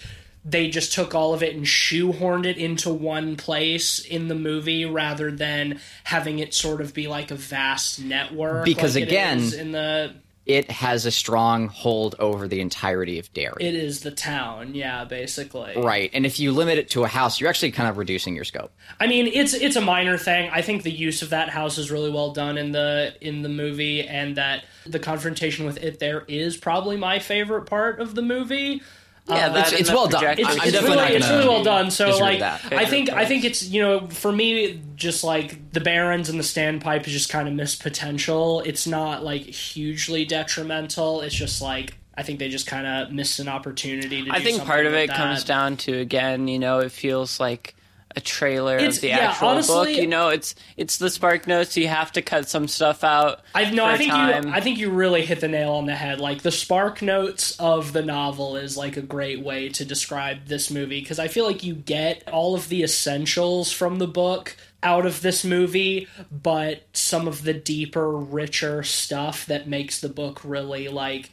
they 0.48 0.70
just 0.70 0.92
took 0.92 1.12
all 1.14 1.34
of 1.34 1.42
it 1.42 1.56
and 1.56 1.64
shoehorned 1.66 2.46
it 2.46 2.56
into 2.56 2.92
one 2.92 3.36
place 3.36 3.98
in 3.98 4.28
the 4.28 4.34
movie 4.36 4.84
rather 4.84 5.32
than 5.32 5.80
having 6.04 6.38
it 6.38 6.54
sort 6.54 6.80
of 6.80 6.94
be 6.94 7.08
like 7.08 7.32
a 7.32 7.34
vast 7.34 8.00
network. 8.00 8.64
Because 8.64 8.94
like 8.94 9.04
again- 9.04 9.38
is 9.40 9.54
in 9.54 9.72
the 9.72 10.14
It 10.46 10.70
has 10.70 11.04
a 11.04 11.10
strong 11.10 11.66
hold 11.66 12.14
over 12.20 12.46
the 12.46 12.60
entirety 12.60 13.18
of 13.18 13.32
Derry. 13.32 13.56
it 13.58 13.74
is 13.74 14.02
the 14.02 14.12
town, 14.12 14.76
yeah, 14.76 15.04
basically. 15.04 15.72
Right, 15.76 16.08
and 16.14 16.24
if 16.24 16.38
you 16.38 16.52
limit 16.52 16.78
it 16.78 16.88
to 16.90 17.02
a 17.02 17.08
house, 17.08 17.40
you're 17.40 17.50
actually 17.50 17.72
kind 17.72 17.88
of 17.88 17.98
reducing 17.98 18.36
your 18.36 18.44
scope. 18.44 18.70
I 19.00 19.08
mean, 19.08 19.26
it's 19.26 19.52
it's 19.54 19.74
a 19.74 19.80
minor 19.80 20.16
thing. 20.16 20.48
I 20.52 20.62
think 20.62 20.84
the 20.84 20.92
use 20.92 21.22
of 21.22 21.30
that 21.30 21.48
house 21.48 21.78
is 21.78 21.90
really 21.90 22.10
well 22.12 22.30
done 22.32 22.56
in 22.58 22.70
the 22.70 23.14
in 23.20 23.42
the 23.42 23.48
movie, 23.48 24.06
and 24.06 24.36
that 24.36 24.64
the 24.86 25.00
confrontation 25.00 25.66
with 25.66 25.82
it 25.82 25.98
there 25.98 26.24
is 26.28 26.56
probably 26.56 26.96
my 26.96 27.18
favorite 27.18 27.62
part 27.66 27.98
of 27.98 28.14
the 28.14 28.22
movie. 28.22 28.80
Yeah, 29.28 29.34
uh, 29.34 29.52
that 29.54 29.66
it's- 29.68 29.80
it's 29.80 29.90
well 29.90 30.06
done. 30.06 30.20
projector 30.22 30.42
It's, 30.42 30.74
it's 30.74 30.82
really 30.82 31.14
it's 31.14 31.28
really 31.28 31.48
well 31.48 31.64
done. 31.64 31.90
So 31.90 32.16
like, 32.18 32.38
that. 32.40 32.72
I 32.72 32.84
think 32.86 33.10
I 33.10 33.24
think 33.24 33.44
it's 33.44 33.62
you 33.64 33.82
know 33.82 34.08
for 34.08 34.30
me 34.32 34.80
just 34.94 35.24
like 35.24 35.72
the 35.72 35.80
Barrens 35.80 36.28
and 36.28 36.38
the 36.38 36.44
Standpipe 36.44 37.06
is 37.06 37.12
just 37.12 37.28
kind 37.28 37.48
of 37.48 37.54
missed 37.54 37.82
potential. 37.82 38.60
It's 38.64 38.86
not 38.86 39.24
like 39.24 39.42
hugely 39.42 40.24
detrimental. 40.24 41.20
It's 41.20 41.34
just 41.34 41.60
like 41.60 41.94
I 42.16 42.22
think 42.22 42.38
they 42.38 42.48
just 42.48 42.66
kind 42.66 42.86
of 42.86 43.12
missed 43.12 43.38
an 43.40 43.48
opportunity 43.48 44.24
to. 44.24 44.30
I 44.30 44.38
do 44.38 44.44
think 44.44 44.56
something 44.56 44.66
part 44.66 44.86
of 44.86 44.92
with 44.92 45.02
it 45.02 45.06
that. 45.08 45.16
comes 45.16 45.44
down 45.44 45.76
to 45.78 45.98
again, 45.98 46.48
you 46.48 46.58
know, 46.58 46.78
it 46.78 46.92
feels 46.92 47.38
like 47.38 47.74
a 48.16 48.20
trailer 48.20 48.76
It's- 48.76 48.96
of 48.96 49.00
the 49.02 49.08
yeah, 49.08 49.18
actual 49.30 49.48
honestly- 49.48 49.92
book. 49.94 50.02
You 50.02 50.06
know, 50.06 50.28
it's 50.30 50.54
it's 50.76 50.96
the 50.96 51.10
spark 51.10 51.46
notes. 51.46 51.76
You 51.76 51.88
have 51.88 52.10
to 52.12 52.22
cut 52.22 52.48
some 52.48 52.66
stuff 52.66 53.04
out. 53.04 53.40
I 53.54 53.70
no, 53.70 53.84
I 53.84 53.96
think 53.98 54.10
time. 54.10 54.48
you. 54.48 54.52
I 54.54 54.60
think 54.60 54.78
you 54.78 54.90
really 54.90 55.24
hit 55.24 55.40
the 55.40 55.48
nail 55.48 55.72
on 55.72 55.86
the 55.86 55.94
head. 55.94 56.18
Like 56.20 56.42
the 56.42 56.50
spark 56.50 57.02
notes 57.02 57.54
of 57.60 57.92
the 57.92 58.02
novel 58.02 58.56
is 58.56 58.76
like 58.76 58.96
a 58.96 59.02
great 59.02 59.40
way 59.42 59.68
to 59.68 59.84
describe 59.84 60.46
this 60.46 60.70
movie 60.70 61.00
because 61.00 61.18
I 61.18 61.28
feel 61.28 61.44
like 61.46 61.62
you 61.62 61.74
get 61.74 62.26
all 62.32 62.54
of 62.54 62.68
the 62.70 62.82
essentials 62.82 63.70
from 63.70 63.98
the 63.98 64.06
book 64.08 64.56
out 64.82 65.04
of 65.04 65.20
this 65.20 65.44
movie, 65.44 66.06
but 66.30 66.82
some 66.92 67.26
of 67.26 67.42
the 67.42 67.52
deeper, 67.54 68.10
richer 68.12 68.82
stuff 68.82 69.44
that 69.46 69.66
makes 69.68 70.00
the 70.00 70.08
book 70.08 70.40
really 70.44 70.88
like 70.88 71.30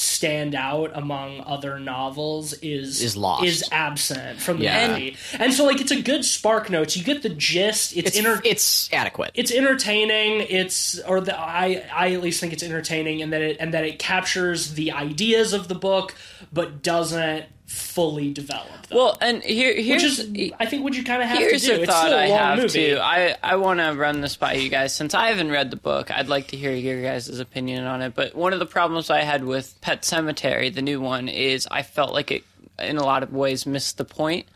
stand 0.00 0.54
out 0.54 0.92
among 0.94 1.40
other 1.44 1.80
novels 1.80 2.52
is 2.62 3.02
Is 3.02 3.16
lost. 3.16 3.44
is 3.44 3.64
absent 3.72 4.40
from 4.40 4.58
the 4.58 4.64
Yeah. 4.64 4.88
movie 4.92 5.16
and 5.40 5.52
so 5.52 5.64
like 5.64 5.80
it's 5.80 5.90
a 5.90 6.00
good 6.00 6.24
spark 6.24 6.70
notes 6.70 6.96
you 6.96 7.02
get 7.02 7.22
the 7.22 7.30
gist 7.30 7.96
it's, 7.96 8.10
It's, 8.10 8.16
inter- 8.16 8.40
it's 8.44 8.88
adequate. 8.92 9.32
it's 9.34 9.50
entertaining 9.50 10.46
it's 10.48 11.00
or 11.00 11.20
the, 11.20 11.36
i 11.36 11.84
i 11.92 12.12
at 12.12 12.22
least 12.22 12.38
think 12.40 12.52
it's 12.52 12.62
entertaining 12.62 13.22
and 13.22 13.32
that 13.32 13.42
it 13.42 13.56
and 13.58 13.74
that 13.74 13.84
it 13.84 13.98
captures 13.98 14.74
the 14.74 14.92
ideas 14.92 15.52
of 15.52 15.66
the 15.66 15.74
book 15.74 16.14
but 16.52 16.80
doesn't 16.80 17.46
fully 17.68 18.32
develop 18.32 18.66
them 18.88 18.96
Well, 18.96 19.18
and 19.20 19.42
here 19.42 19.76
which 19.76 19.84
here's 19.84 20.18
is 20.18 20.52
i 20.58 20.64
think 20.64 20.82
what 20.82 20.94
you 20.94 21.04
kind 21.04 21.20
of 21.22 21.28
have 21.28 21.38
here's 21.38 21.60
to 21.62 21.68
do 21.68 21.74
a 21.74 21.76
it's 21.82 21.86
thought 21.92 22.12
I 22.14 22.28
long 22.28 22.38
have 22.38 22.58
movie 22.58 22.92
too. 22.92 22.98
I 23.00 23.36
I 23.42 23.56
want 23.56 23.78
to 23.80 23.92
run 23.92 24.22
this 24.22 24.36
by 24.36 24.54
you 24.54 24.70
guys 24.70 24.94
since 24.94 25.12
I 25.12 25.28
haven't 25.28 25.50
read 25.50 25.70
the 25.70 25.76
book. 25.76 26.10
I'd 26.10 26.28
like 26.28 26.48
to 26.48 26.56
hear 26.56 26.72
your 26.72 27.02
guys' 27.02 27.38
opinion 27.38 27.84
on 27.84 28.00
it. 28.00 28.14
But 28.14 28.34
one 28.34 28.54
of 28.54 28.58
the 28.58 28.66
problems 28.66 29.10
I 29.10 29.20
had 29.20 29.44
with 29.44 29.78
Pet 29.82 30.00
Sematary, 30.02 30.74
the 30.74 30.80
new 30.80 30.98
one, 31.00 31.28
is 31.28 31.68
I 31.70 31.82
felt 31.82 32.14
like 32.14 32.30
it 32.30 32.44
in 32.78 32.96
a 32.96 33.04
lot 33.04 33.22
of 33.22 33.32
ways 33.34 33.66
missed 33.66 33.98
the 33.98 34.04
point 34.06 34.46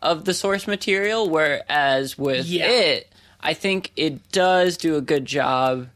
of 0.00 0.24
the 0.24 0.32
source 0.32 0.66
material. 0.66 1.28
Whereas 1.28 2.16
with 2.16 2.46
Yeah. 2.46 2.66
it, 2.68 3.12
I 3.40 3.52
think 3.52 3.92
it 3.96 4.32
does 4.32 4.78
do 4.78 4.96
a 4.96 5.02
good 5.02 5.26
job 5.26 5.88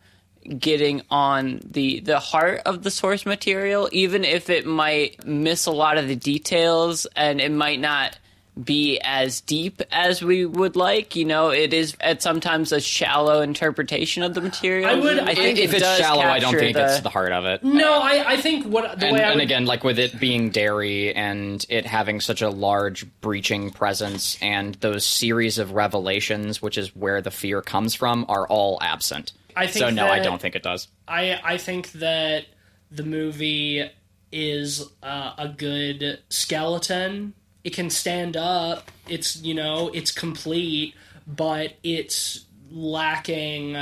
getting 0.46 1.02
on 1.10 1.60
the 1.64 2.00
the 2.00 2.18
heart 2.18 2.60
of 2.66 2.82
the 2.82 2.90
source 2.90 3.26
material 3.26 3.88
even 3.92 4.24
if 4.24 4.48
it 4.50 4.66
might 4.66 5.24
miss 5.26 5.66
a 5.66 5.72
lot 5.72 5.98
of 5.98 6.08
the 6.08 6.16
details 6.16 7.06
and 7.16 7.40
it 7.40 7.52
might 7.52 7.80
not 7.80 8.18
be 8.64 8.98
as 9.04 9.42
deep 9.42 9.82
as 9.92 10.22
we 10.22 10.46
would 10.46 10.76
like 10.76 11.14
you 11.14 11.26
know 11.26 11.50
it 11.50 11.74
is 11.74 11.94
at 12.00 12.22
sometimes 12.22 12.72
a 12.72 12.80
shallow 12.80 13.42
interpretation 13.42 14.22
of 14.22 14.32
the 14.32 14.40
material 14.40 14.88
I 14.88 14.94
would- 14.94 15.18
i 15.18 15.34
think 15.34 15.58
if 15.58 15.74
it 15.74 15.82
it's 15.82 15.96
shallow, 15.98 16.22
I 16.22 16.38
don't 16.38 16.52
capture 16.52 16.60
think 16.60 16.74
the, 16.76 16.86
it's 16.86 17.00
the 17.00 17.10
heart 17.10 17.32
of 17.32 17.44
it. 17.44 17.62
no 17.62 18.00
i 18.00 18.24
i 18.32 18.36
think 18.38 18.64
what 18.64 18.98
the 18.98 19.08
and, 19.08 19.14
way 19.14 19.22
i 19.22 19.26
and 19.26 19.34
would, 19.34 19.42
again, 19.44 19.66
like 19.66 19.84
with 19.84 19.98
it 19.98 20.18
being 20.18 20.48
Derry 20.48 21.14
and 21.14 21.66
it 21.68 21.84
having 21.84 22.18
such 22.22 22.40
a 22.40 22.48
large 22.48 23.04
breaching 23.20 23.72
presence 23.72 24.38
and 24.40 24.74
those 24.76 25.04
series 25.04 25.58
of 25.58 25.72
revelations, 25.72 26.62
which 26.62 26.78
is 26.78 26.96
where 26.96 27.20
the 27.20 27.30
fear 27.30 27.60
comes 27.60 27.94
from, 27.94 28.24
are 28.28 28.46
all 28.48 28.78
absent. 28.80 29.32
I 29.56 29.66
think 29.66 29.86
so 29.86 29.90
no, 29.90 30.06
I 30.06 30.18
don't 30.18 30.40
think 30.40 30.54
it 30.54 30.62
does. 30.62 30.88
I 31.08 31.40
I 31.42 31.56
think 31.58 31.92
that 31.92 32.44
the 32.90 33.02
movie 33.02 33.90
is 34.30 34.86
uh, 35.02 35.32
a 35.38 35.48
good 35.48 36.20
skeleton. 36.28 37.34
It 37.64 37.72
can 37.74 37.90
stand 37.90 38.36
up. 38.36 38.90
It's 39.08 39.36
you 39.36 39.54
know 39.54 39.90
it's 39.94 40.10
complete, 40.10 40.94
but 41.26 41.74
it's 41.82 42.44
lacking 42.70 43.76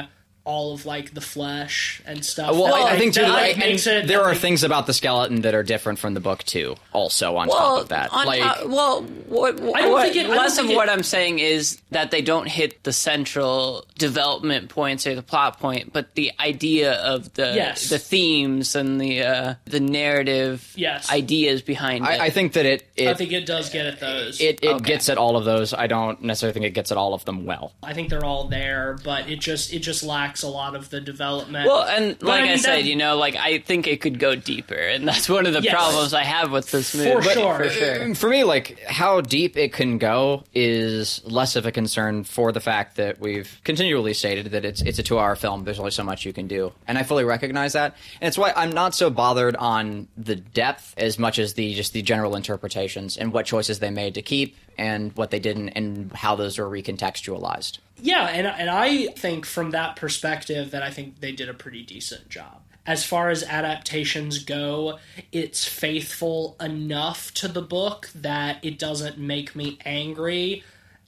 all 0.44 0.74
of 0.74 0.84
like 0.84 1.14
the 1.14 1.20
flesh 1.22 2.02
and 2.04 2.24
stuff. 2.24 2.52
Well, 2.52 2.66
that, 2.66 2.74
I, 2.74 2.90
I 2.94 2.98
think 2.98 3.14
too. 3.14 3.22
that, 3.22 3.30
like, 3.30 3.56
like, 3.56 3.58
makes 3.58 3.86
it. 3.86 4.06
there 4.06 4.22
are 4.22 4.28
makes- 4.30 4.40
things 4.40 4.62
about 4.62 4.86
the 4.86 4.92
skeleton 4.92 5.40
that 5.42 5.54
are 5.54 5.62
different 5.62 5.98
from 5.98 6.12
the 6.14 6.20
book 6.20 6.42
too. 6.44 6.76
Also, 6.92 7.36
on 7.36 7.48
well, 7.48 7.56
top 7.76 7.80
of 7.82 7.88
that, 7.88 8.12
on 8.12 8.26
like 8.26 8.42
top- 8.42 8.66
well, 8.66 9.02
what, 9.26 9.54
I 9.54 9.80
don't 9.82 9.92
what- 9.92 10.02
think 10.04 10.16
it- 10.16 10.26
I 10.26 10.28
don't 10.28 10.36
less 10.36 10.58
of 10.58 10.64
think 10.66 10.72
it- 10.72 10.76
what 10.76 10.88
I'm 10.90 11.02
saying 11.02 11.38
is 11.38 11.80
that 11.92 12.10
they 12.10 12.20
don't 12.20 12.46
hit 12.46 12.82
the 12.84 12.92
central 12.92 13.86
development 13.96 14.68
points 14.68 15.06
or 15.06 15.14
the 15.14 15.22
plot 15.22 15.58
point, 15.60 15.92
but 15.92 16.14
the 16.14 16.32
idea 16.38 16.92
of 16.94 17.32
the 17.34 17.54
Yes. 17.54 17.88
the 17.88 17.98
themes 17.98 18.74
and 18.74 19.00
the 19.00 19.22
uh, 19.22 19.54
the 19.64 19.80
narrative 19.80 20.72
Yes. 20.76 21.10
ideas 21.10 21.62
behind 21.62 22.04
it. 22.04 22.08
I, 22.20 22.26
I 22.26 22.30
think 22.30 22.52
that 22.54 22.66
it 22.66 22.86
it 22.96 23.08
I 23.08 23.14
think 23.14 23.32
it 23.32 23.46
does 23.46 23.70
get 23.70 23.86
at 23.86 24.00
those. 24.00 24.40
it, 24.40 24.58
it 24.62 24.68
Okay. 24.68 24.84
gets 24.84 25.08
at 25.08 25.16
all 25.16 25.36
of 25.36 25.44
those. 25.44 25.72
I 25.72 25.86
don't 25.86 26.20
necessarily 26.22 26.52
think 26.52 26.66
it 26.66 26.70
gets 26.74 26.92
at 26.92 26.98
all 26.98 27.14
of 27.14 27.24
them 27.24 27.44
well. 27.46 27.72
I 27.82 27.94
think 27.94 28.10
they're 28.10 28.24
all 28.24 28.44
there, 28.48 28.98
but 29.04 29.28
it 29.30 29.40
just 29.40 29.72
it 29.72 29.78
just 29.80 30.02
lacks 30.02 30.33
a 30.42 30.48
lot 30.48 30.74
of 30.74 30.90
the 30.90 31.00
development. 31.00 31.66
Well, 31.66 31.82
and 31.84 32.18
But 32.18 32.28
like 32.28 32.42
I, 32.42 32.46
mean, 32.48 32.58
said, 32.58 32.76
that- 32.76 32.84
you 32.84 32.96
know, 32.96 33.16
like 33.16 33.36
I 33.36 33.58
think 33.58 33.86
it 33.86 34.00
could 34.00 34.18
go 34.18 34.34
deeper, 34.34 34.74
and 34.74 35.06
that's 35.06 35.28
one 35.28 35.46
of 35.46 35.52
the 35.52 35.62
Yes. 35.62 35.72
problems 35.74 36.12
I 36.14 36.24
have 36.24 36.50
with 36.50 36.70
this 36.70 36.94
movie. 36.94 37.10
For 37.10 37.20
But- 37.22 37.32
sure. 37.32 37.56
for 37.56 37.70
sure. 37.70 38.14
For 38.14 38.28
me, 38.28 38.44
like 38.44 38.80
how 38.86 39.20
deep 39.20 39.56
it 39.56 39.72
can 39.72 39.98
go 39.98 40.44
is 40.54 41.20
less 41.24 41.56
of 41.56 41.66
a 41.66 41.72
concern 41.72 42.24
for 42.24 42.52
the 42.52 42.60
fact 42.60 42.96
that 42.96 43.20
we've 43.20 43.60
continually 43.64 44.14
stated 44.14 44.52
that 44.52 44.64
it's 44.64 44.82
it's 44.82 44.98
a 44.98 45.02
two 45.02 45.18
hour 45.18 45.36
film. 45.36 45.64
There's 45.64 45.78
only 45.78 45.90
so 45.90 46.04
much 46.04 46.24
you 46.24 46.32
can 46.32 46.46
do, 46.46 46.72
and 46.88 46.98
I 46.98 47.02
fully 47.02 47.24
recognize 47.24 47.74
that. 47.74 47.94
And 48.20 48.28
it's 48.28 48.38
why 48.38 48.52
I'm 48.56 48.72
not 48.72 48.94
so 48.94 49.10
bothered 49.10 49.56
on 49.56 50.08
the 50.16 50.36
depth 50.36 50.94
as 50.96 51.18
much 51.18 51.38
as 51.38 51.54
the 51.54 51.74
just 51.74 51.92
the 51.92 52.02
general 52.02 52.36
interpretations 52.36 53.16
and 53.16 53.32
what 53.32 53.46
choices 53.46 53.78
they 53.78 53.90
made 53.90 54.14
to 54.14 54.22
keep 54.22 54.56
and 54.76 55.12
what 55.16 55.30
they 55.30 55.38
didn't, 55.38 55.70
and 55.70 56.12
how 56.12 56.34
those 56.36 56.58
are 56.58 56.66
recontextualized. 56.66 57.78
Yeah, 58.00 58.26
and 58.26 58.46
and 58.46 58.70
I 58.70 59.08
think 59.08 59.46
from 59.46 59.70
that 59.70 59.96
perspective 59.96 60.70
that 60.72 60.82
I 60.82 60.90
think 60.90 61.20
they 61.20 61.32
did 61.32 61.48
a 61.48 61.54
pretty 61.54 61.82
decent 61.82 62.28
job. 62.28 62.60
As 62.86 63.02
far 63.02 63.30
as 63.30 63.42
adaptations 63.42 64.40
go, 64.40 64.98
it's 65.32 65.66
faithful 65.66 66.54
enough 66.60 67.32
to 67.34 67.48
the 67.48 67.62
book 67.62 68.10
that 68.14 68.62
it 68.62 68.78
doesn't 68.78 69.16
make 69.16 69.56
me 69.56 69.78
angry 69.86 70.62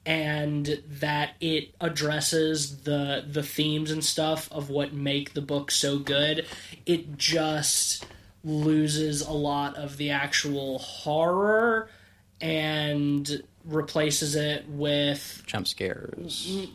and 0.07 0.83
that 0.87 1.35
it 1.41 1.75
addresses 1.81 2.85
the 2.85 3.25
the 3.29 3.43
themes 3.43 3.91
and 3.91 4.05
stuff 4.05 4.49
of 4.53 4.71
what 4.71 4.95
make 4.95 5.35
the 5.35 5.43
book 5.43 5.71
so 5.71 5.99
good. 5.99 6.47
It 6.87 7.19
just 7.19 8.07
loses 8.45 9.21
a 9.21 9.33
lot 9.33 9.77
of 9.77 9.97
the 9.97 10.11
actual 10.11 10.79
horror 10.79 11.91
and 12.41 13.43
replaces 13.67 14.35
it 14.37 14.69
with 14.69 15.43
Jump 15.47 15.67
scares. 15.67 16.67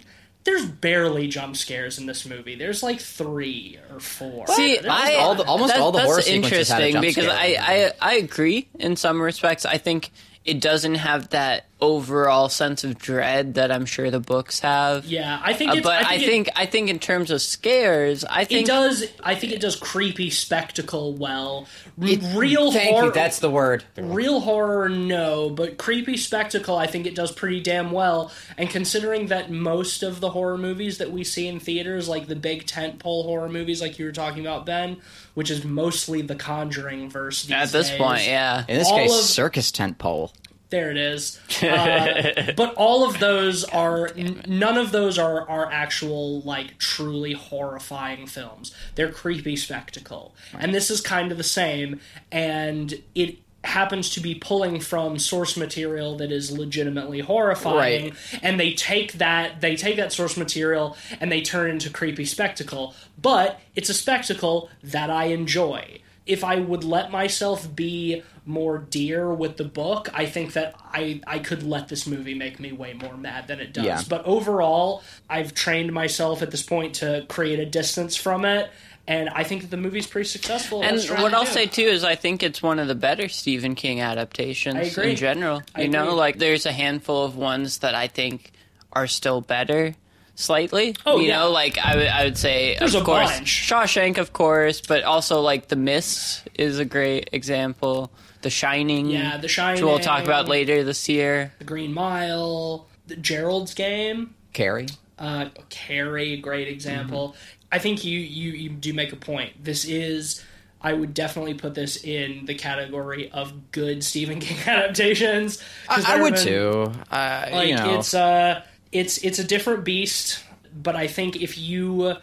there's 0.44 0.66
barely 0.66 1.28
jump 1.28 1.56
scares 1.56 1.98
in 2.00 2.06
this 2.06 2.26
movie. 2.26 2.56
There's 2.56 2.82
like 2.84 3.00
three 3.00 3.80
or 3.92 4.00
four. 4.00 4.48
See, 4.48 4.80
I, 4.80 5.16
all 5.16 5.36
the- 5.36 5.44
almost 5.46 5.74
that- 5.74 5.82
all 5.82 5.92
the 5.92 6.00
that's 6.00 6.08
horror 6.10 6.22
sequences 6.22 6.70
had 6.70 6.82
a 6.82 6.88
interesting 6.88 6.94
jump 6.94 7.06
because 7.06 7.26
scare. 7.26 7.62
I, 7.62 7.92
I 8.02 8.12
I 8.12 8.14
agree 8.16 8.68
in 8.80 8.96
some 8.96 9.22
respects. 9.22 9.66
I 9.66 9.78
think 9.78 10.12
it 10.44 10.60
doesn't 10.60 10.96
have 10.96 11.30
that 11.30 11.66
overall 11.80 12.48
sense 12.48 12.84
of 12.84 12.96
dread 13.00 13.56
that 13.56 13.72
I'm 13.72 13.86
sure 13.88 14.12
the 14.12 14.20
books 14.20 14.60
have. 14.60 15.06
yeah, 15.06 15.42
I 15.44 15.54
think. 15.54 15.72
Uh, 15.72 15.76
but 15.82 16.04
I 16.06 16.16
I 16.16 16.18
think, 16.20 16.48
think 16.48 16.50
I 16.56 16.66
think 16.68 16.90
in 16.90 17.00
terms 17.00 17.32
of 17.32 17.42
scares, 17.42 18.24
I 18.24 18.44
think 18.46 18.62
it 18.64 18.68
does. 18.68 19.06
I 19.24 19.34
think 19.36 19.54
it 19.54 19.62
does 19.62 19.76
creepy 19.76 20.30
spectacle 20.30 21.14
well. 21.14 21.68
R- 22.02 22.08
real 22.36 22.72
Thank 22.72 22.90
horror. 22.92 23.06
you. 23.08 23.12
That's 23.12 23.40
the 23.40 23.50
word. 23.50 23.84
Real 23.98 24.40
horror, 24.42 24.90
no, 24.90 25.50
but 25.50 25.78
creepy 25.78 26.18
spectacle, 26.18 26.76
I 26.78 26.88
think 26.88 27.06
it 27.08 27.16
does 27.16 27.32
pretty 27.32 27.60
damn 27.62 27.92
well. 27.92 28.32
And 28.58 28.70
considering 28.70 29.28
that 29.28 29.52
most 29.52 30.04
of 30.04 30.20
the 30.20 30.30
horror 30.30 30.58
movies 30.58 31.00
that 31.00 31.12
we 31.12 31.24
see 31.24 31.48
in 31.48 31.60
theaters, 31.60 32.08
like 32.10 32.28
the 32.28 32.36
big 32.36 32.66
tentpole 32.66 33.24
horror 33.26 33.50
movies, 33.50 33.82
like 33.82 33.98
you 34.00 34.06
were 34.06 34.12
talking 34.12 34.42
about, 34.46 34.66
Ben, 34.68 34.98
which 35.34 35.50
is 35.52 35.64
mostly 35.64 36.22
the 36.22 36.36
Conjuring 36.36 37.10
verse 37.10 37.50
at 37.52 37.70
this 37.72 37.90
days, 37.90 37.98
point, 37.98 38.26
yeah. 38.26 38.66
In 38.68 38.78
this 38.78 38.88
all 38.88 38.98
case, 38.98 39.12
of- 39.20 39.26
circus 39.26 39.72
tent 39.72 39.98
pole. 39.98 40.31
There 40.72 40.90
it 40.90 40.98
is. 40.98 41.40
Uh, 41.62 42.54
but 42.58 42.74
all 42.74 43.08
of 43.08 43.20
those 43.20 43.64
are 43.66 44.08
n- 44.18 44.42
none 44.48 44.78
of 44.80 44.92
those 44.92 45.20
are 45.20 45.48
are 45.48 45.72
actual 45.72 46.42
like 46.42 46.80
truly 46.80 47.34
horrifying 47.34 48.26
films. 48.26 48.74
They're 48.96 49.12
creepy 49.12 49.56
spectacle, 49.58 50.34
and 50.58 50.74
this 50.74 50.90
is 50.90 51.00
kind 51.02 51.32
of 51.32 51.38
the 51.38 51.44
same. 51.44 52.00
And 52.32 52.96
it 53.14 53.38
happens 53.64 54.10
to 54.12 54.20
be 54.22 54.34
pulling 54.34 54.80
from 54.80 55.20
source 55.20 55.56
material 55.56 56.18
that 56.18 56.32
is 56.32 56.52
legitimately 56.58 57.20
horrifying 57.20 58.06
Right. 58.06 58.40
and 58.42 58.60
they 58.60 58.74
take 58.74 59.14
that 59.14 59.62
they 59.62 59.76
take 59.76 59.98
that 59.98 60.12
source 60.12 60.36
material 60.36 60.98
and 61.20 61.32
they 61.32 61.42
turn 61.44 61.70
it 61.70 61.74
into 61.74 61.92
creepy 61.92 62.26
spectacle 62.26 62.96
but 63.22 63.60
it's 63.76 63.88
a 63.90 63.94
spectacle 63.94 64.72
that 64.82 65.12
i 65.12 65.26
enjoy 65.26 66.00
if 66.26 66.44
i 66.44 66.56
would 66.56 66.84
let 66.84 67.12
myself 67.12 67.76
be 67.76 68.24
more 68.46 68.80
dear 68.80 69.32
with 69.34 69.58
the 69.58 69.64
book 69.64 70.10
i 70.14 70.26
think 70.26 70.54
that 70.54 70.74
i 70.92 71.22
i 71.28 71.38
could 71.40 71.62
let 71.64 71.88
this 71.90 72.08
movie 72.08 72.34
make 72.34 72.60
me 72.60 72.72
way 72.72 72.94
more 72.94 73.16
mad 73.16 73.48
than 73.48 73.60
it 73.60 73.72
does 73.74 73.86
Yeah. 73.86 74.02
but 74.10 74.26
overall 74.26 75.04
i've 75.30 75.54
trained 75.54 75.94
myself 75.94 76.42
at 76.42 76.50
this 76.52 76.64
point 76.64 76.96
to 76.96 77.26
create 77.30 77.60
a 77.60 77.66
distance 77.66 78.16
from 78.16 78.44
it 78.46 78.72
and 79.08 79.30
i 79.30 79.44
think 79.44 79.62
that 79.62 79.70
the 79.70 79.78
movie's 79.78 80.08
pretty 80.08 80.28
successful 80.28 80.82
And 80.84 81.00
what 81.22 81.34
I'll 81.36 81.46
do. 81.46 81.52
say 81.52 81.66
too 81.68 81.84
is 81.84 82.04
I 82.04 82.16
think 82.16 82.42
it's 82.44 82.64
one 82.64 82.80
of 82.80 82.88
the 82.88 82.96
better 82.96 83.30
Stephen 83.30 83.76
King 83.76 84.00
adaptations 84.02 84.98
in 84.98 85.16
general. 85.16 85.62
I 85.76 85.82
You 85.84 85.88
know, 85.90 86.04
agree. 86.08 86.14
like 86.16 86.38
there's 86.40 86.66
a 86.66 86.72
handful 86.72 87.24
of 87.26 87.36
ones 87.36 87.80
that 87.80 87.94
I 87.96 88.08
think 88.08 88.52
are 88.94 89.08
still 89.08 89.42
better 89.42 89.96
slightly. 90.36 90.96
Oh, 91.06 91.20
you 91.20 91.28
yeah. 91.28 91.40
know, 91.40 91.52
like 91.52 91.78
I 91.78 91.96
would 91.96 92.08
I 92.08 92.24
would 92.26 92.38
say 92.38 92.76
There's 92.80 92.96
of 92.96 93.02
a 93.04 93.06
course 93.06 93.32
bunch. 93.32 93.48
Shawshank 93.70 94.18
of 94.18 94.34
course, 94.34 94.82
but 94.82 95.04
also 95.04 95.42
like 95.42 95.68
The 95.68 95.76
Mist 95.76 96.48
is 96.56 96.80
a 96.80 96.86
great 96.86 97.30
example. 97.32 98.12
The 98.42 98.50
Shining. 98.50 99.08
Yeah, 99.08 99.38
The 99.38 99.48
Which 99.74 99.82
we'll 99.82 100.00
talk 100.00 100.24
about 100.24 100.48
later 100.48 100.84
this 100.84 101.08
year. 101.10 101.54
the 101.60 101.66
green 101.66 101.94
mile 101.94 102.88
The 103.08 103.16
Gerald's 103.16 103.74
Game, 103.74 104.36
Carrie. 104.54 104.88
uh, 105.20 105.50
Carrie, 105.70 106.38
great 106.38 106.68
example. 106.68 107.30
Mm-hmm. 107.30 107.38
I 107.74 107.80
think 107.80 108.04
you, 108.04 108.20
you 108.20 108.52
you 108.52 108.70
do 108.70 108.94
make 108.94 109.14
a 109.14 109.16
point. 109.18 109.64
This 109.64 109.86
is. 109.86 110.44
I 110.84 110.94
would 110.94 111.14
definitely 111.14 111.54
put 111.54 111.76
this 111.76 112.04
in 112.04 112.46
the 112.48 112.56
category 112.56 113.30
of 113.32 113.72
good 113.72 114.04
Stephen 114.04 114.40
King 114.40 114.58
adaptations. 114.68 115.62
I, 115.88 116.16
I 116.18 116.22
would 116.22 116.34
been- 116.34 116.44
too. 116.44 116.92
Uh, 117.12 117.48
like 117.52 117.68
you 117.70 117.76
know, 117.76 118.00
it's 118.00 118.14
uh 118.16 118.64
it's 118.92 119.20
it's 119.20 119.38
a 119.40 119.44
different 119.46 119.86
beast 119.86 120.44
but 120.74 120.96
i 120.98 121.08
think 121.08 121.42
if 121.42 121.58
you 121.58 122.16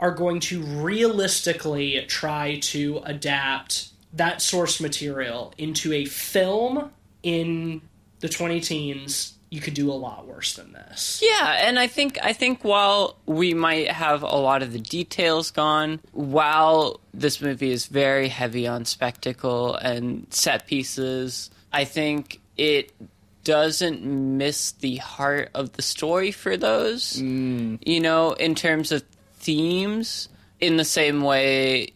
are 0.00 0.10
going 0.10 0.40
to 0.40 0.62
realistically 1.18 2.04
try 2.08 2.58
to 2.60 3.00
adapt 3.04 3.88
that 4.14 4.40
source 4.40 4.80
material 4.80 5.52
into 5.58 5.92
a 5.92 6.04
film 6.04 6.90
in 7.22 7.80
the 8.20 8.28
20 8.28 8.60
teens 8.60 9.34
you 9.50 9.60
could 9.60 9.74
do 9.74 9.90
a 9.90 9.94
lot 9.94 10.26
worse 10.26 10.54
than 10.54 10.72
this 10.72 11.22
Yeah, 11.22 11.68
and 11.68 11.78
I 11.78 11.86
think 11.86 12.18
I 12.22 12.32
think 12.32 12.64
while 12.64 13.16
we 13.24 13.54
might 13.54 13.88
have 13.88 14.22
a 14.22 14.36
lot 14.36 14.62
of 14.62 14.72
the 14.72 14.80
details 14.80 15.52
gone, 15.52 16.00
while 16.10 17.00
this 17.12 17.40
movie 17.40 17.70
is 17.70 17.86
very 17.86 18.28
heavy 18.28 18.66
on 18.66 18.84
spectacle 18.84 19.76
and 19.76 20.26
set 20.30 20.66
pieces, 20.66 21.50
I 21.72 21.84
think 21.84 22.40
it 22.56 22.92
doesn't 23.44 24.02
miss 24.02 24.72
the 24.72 24.96
heart 24.96 25.50
of 25.54 25.72
the 25.74 25.82
story 25.82 26.32
for 26.32 26.56
those. 26.56 27.20
Mm. 27.20 27.78
You 27.86 28.00
know, 28.00 28.32
in 28.32 28.56
terms 28.56 28.90
of 28.90 29.04
themes, 29.36 30.28
in 30.58 30.78
the 30.78 30.84
same 30.84 31.22
way, 31.22 31.92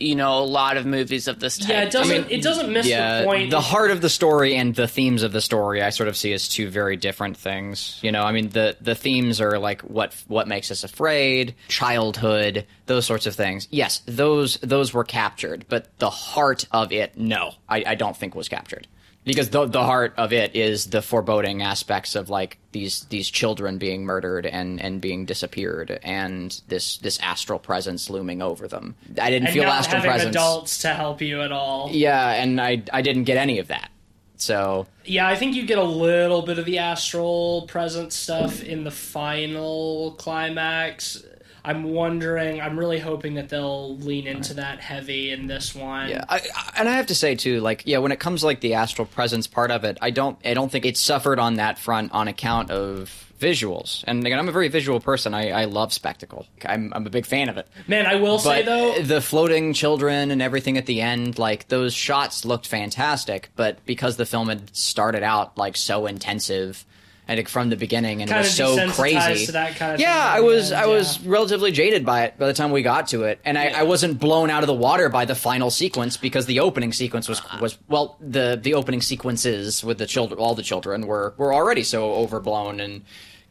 you 0.00 0.16
know, 0.16 0.38
a 0.38 0.44
lot 0.44 0.78
of 0.78 0.86
movies 0.86 1.28
of 1.28 1.38
this 1.38 1.58
type. 1.58 1.68
yeah 1.68 1.82
it 1.82 1.92
doesn't 1.92 2.22
mean, 2.22 2.26
it 2.30 2.42
doesn't 2.42 2.72
miss 2.72 2.86
yeah, 2.86 3.20
the 3.20 3.26
point 3.26 3.50
the 3.50 3.60
heart 3.60 3.90
of 3.90 4.00
the 4.00 4.08
story 4.08 4.56
and 4.56 4.74
the 4.74 4.88
themes 4.88 5.22
of 5.22 5.32
the 5.32 5.42
story, 5.42 5.82
I 5.82 5.90
sort 5.90 6.08
of 6.08 6.16
see 6.16 6.32
as 6.32 6.48
two 6.48 6.70
very 6.70 6.96
different 6.96 7.36
things. 7.36 7.98
You 8.02 8.10
know, 8.10 8.22
I 8.22 8.32
mean, 8.32 8.48
the 8.48 8.76
the 8.80 8.94
themes 8.94 9.40
are 9.40 9.58
like 9.58 9.82
what 9.82 10.14
what 10.26 10.48
makes 10.48 10.70
us 10.70 10.84
afraid, 10.84 11.54
childhood, 11.68 12.66
those 12.86 13.04
sorts 13.04 13.26
of 13.26 13.34
things. 13.34 13.68
Yes, 13.70 14.02
those 14.06 14.56
those 14.58 14.94
were 14.94 15.04
captured, 15.04 15.66
but 15.68 15.86
the 15.98 16.10
heart 16.10 16.66
of 16.72 16.92
it, 16.92 17.18
no, 17.18 17.52
I, 17.68 17.84
I 17.86 17.94
don't 17.94 18.16
think 18.16 18.34
was 18.34 18.48
captured. 18.48 18.88
Because 19.24 19.50
the 19.50 19.66
the 19.66 19.84
heart 19.84 20.14
of 20.16 20.32
it 20.32 20.56
is 20.56 20.86
the 20.86 21.02
foreboding 21.02 21.62
aspects 21.62 22.14
of 22.14 22.30
like 22.30 22.56
these 22.72 23.02
these 23.10 23.28
children 23.28 23.76
being 23.76 24.04
murdered 24.04 24.46
and, 24.46 24.80
and 24.80 25.00
being 25.00 25.26
disappeared 25.26 26.00
and 26.02 26.60
this 26.68 26.96
this 26.98 27.18
astral 27.20 27.58
presence 27.58 28.08
looming 28.08 28.40
over 28.40 28.66
them. 28.66 28.94
I 29.20 29.30
didn't 29.30 29.48
and 29.48 29.54
feel 29.54 29.64
astral 29.64 30.00
presence. 30.00 30.34
adults 30.34 30.78
to 30.78 30.94
help 30.94 31.20
you 31.20 31.42
at 31.42 31.52
all 31.52 31.90
Yeah, 31.92 32.30
and 32.30 32.60
I 32.60 32.82
I 32.92 33.02
didn't 33.02 33.24
get 33.24 33.36
any 33.36 33.58
of 33.58 33.68
that. 33.68 33.90
So 34.36 34.86
Yeah, 35.04 35.28
I 35.28 35.36
think 35.36 35.54
you 35.54 35.66
get 35.66 35.78
a 35.78 35.84
little 35.84 36.40
bit 36.40 36.58
of 36.58 36.64
the 36.64 36.78
astral 36.78 37.66
presence 37.68 38.16
stuff 38.16 38.62
in 38.62 38.84
the 38.84 38.90
final 38.90 40.12
climax. 40.12 41.22
I'm 41.64 41.84
wondering. 41.84 42.60
I'm 42.60 42.78
really 42.78 42.98
hoping 42.98 43.34
that 43.34 43.48
they'll 43.48 43.96
lean 43.98 44.26
into 44.26 44.54
that 44.54 44.80
heavy 44.80 45.30
in 45.30 45.46
this 45.46 45.74
one. 45.74 46.08
yeah, 46.08 46.24
I, 46.28 46.36
I, 46.36 46.72
and 46.76 46.88
I 46.88 46.92
have 46.92 47.06
to 47.06 47.14
say 47.14 47.34
too, 47.34 47.60
like 47.60 47.82
yeah, 47.86 47.98
when 47.98 48.12
it 48.12 48.20
comes 48.20 48.40
to, 48.40 48.46
like 48.46 48.60
the 48.60 48.74
astral 48.74 49.06
presence 49.06 49.46
part 49.46 49.70
of 49.70 49.84
it, 49.84 49.98
I 50.00 50.10
don't 50.10 50.38
I 50.44 50.54
don't 50.54 50.70
think 50.70 50.84
it 50.84 50.96
suffered 50.96 51.38
on 51.38 51.54
that 51.54 51.78
front 51.78 52.12
on 52.12 52.28
account 52.28 52.70
of 52.70 53.26
visuals. 53.40 54.04
And 54.06 54.24
again, 54.24 54.38
I'm 54.38 54.48
a 54.48 54.52
very 54.52 54.68
visual 54.68 55.00
person. 55.00 55.32
I, 55.34 55.50
I 55.50 55.64
love 55.64 55.92
spectacle. 55.92 56.46
I'm 56.64 56.92
I'm 56.94 57.06
a 57.06 57.10
big 57.10 57.26
fan 57.26 57.48
of 57.48 57.56
it. 57.56 57.66
Man, 57.88 58.06
I 58.06 58.16
will 58.16 58.38
say 58.38 58.62
though, 58.62 59.00
the 59.02 59.20
floating 59.20 59.72
children 59.72 60.30
and 60.30 60.42
everything 60.42 60.76
at 60.76 60.86
the 60.86 61.00
end, 61.00 61.38
like 61.38 61.68
those 61.68 61.94
shots 61.94 62.44
looked 62.44 62.66
fantastic. 62.66 63.50
But 63.56 63.84
because 63.86 64.16
the 64.16 64.26
film 64.26 64.48
had 64.48 64.74
started 64.76 65.22
out 65.22 65.56
like 65.56 65.76
so 65.76 66.06
intensive, 66.06 66.84
and 67.30 67.38
like, 67.38 67.48
from 67.48 67.70
the 67.70 67.76
beginning, 67.76 68.22
and 68.22 68.30
it 68.30 68.34
Kinda 68.34 68.42
was 68.42 68.54
so 68.54 68.90
crazy, 68.90 69.46
to 69.46 69.52
that 69.52 69.76
kind 69.76 69.94
of 69.94 70.00
yeah, 70.00 70.34
thing 70.34 70.38
I 70.38 70.40
was 70.40 70.72
end, 70.72 70.82
I 70.82 70.86
was 70.86 71.20
relatively 71.20 71.70
jaded 71.70 72.04
by 72.04 72.24
it 72.24 72.36
by 72.36 72.48
the 72.48 72.52
time 72.52 72.72
we 72.72 72.82
got 72.82 73.06
to 73.08 73.22
it, 73.22 73.40
and 73.44 73.56
I, 73.56 73.68
I 73.68 73.82
wasn't 73.84 74.18
blown 74.18 74.50
out 74.50 74.64
of 74.64 74.66
the 74.66 74.74
water 74.74 75.08
by 75.08 75.26
the 75.26 75.36
final 75.36 75.70
sequence 75.70 76.16
because 76.16 76.46
the 76.46 76.58
opening 76.58 76.92
sequence 76.92 77.28
was 77.28 77.38
uh-huh. 77.38 77.58
was 77.62 77.78
well 77.88 78.16
the 78.20 78.58
the 78.60 78.74
opening 78.74 79.00
sequences 79.00 79.84
with 79.84 79.98
the 79.98 80.06
children, 80.06 80.40
all 80.40 80.56
the 80.56 80.64
children 80.64 81.06
were 81.06 81.34
were 81.36 81.54
already 81.54 81.84
so 81.84 82.14
overblown 82.14 82.80
and 82.80 83.02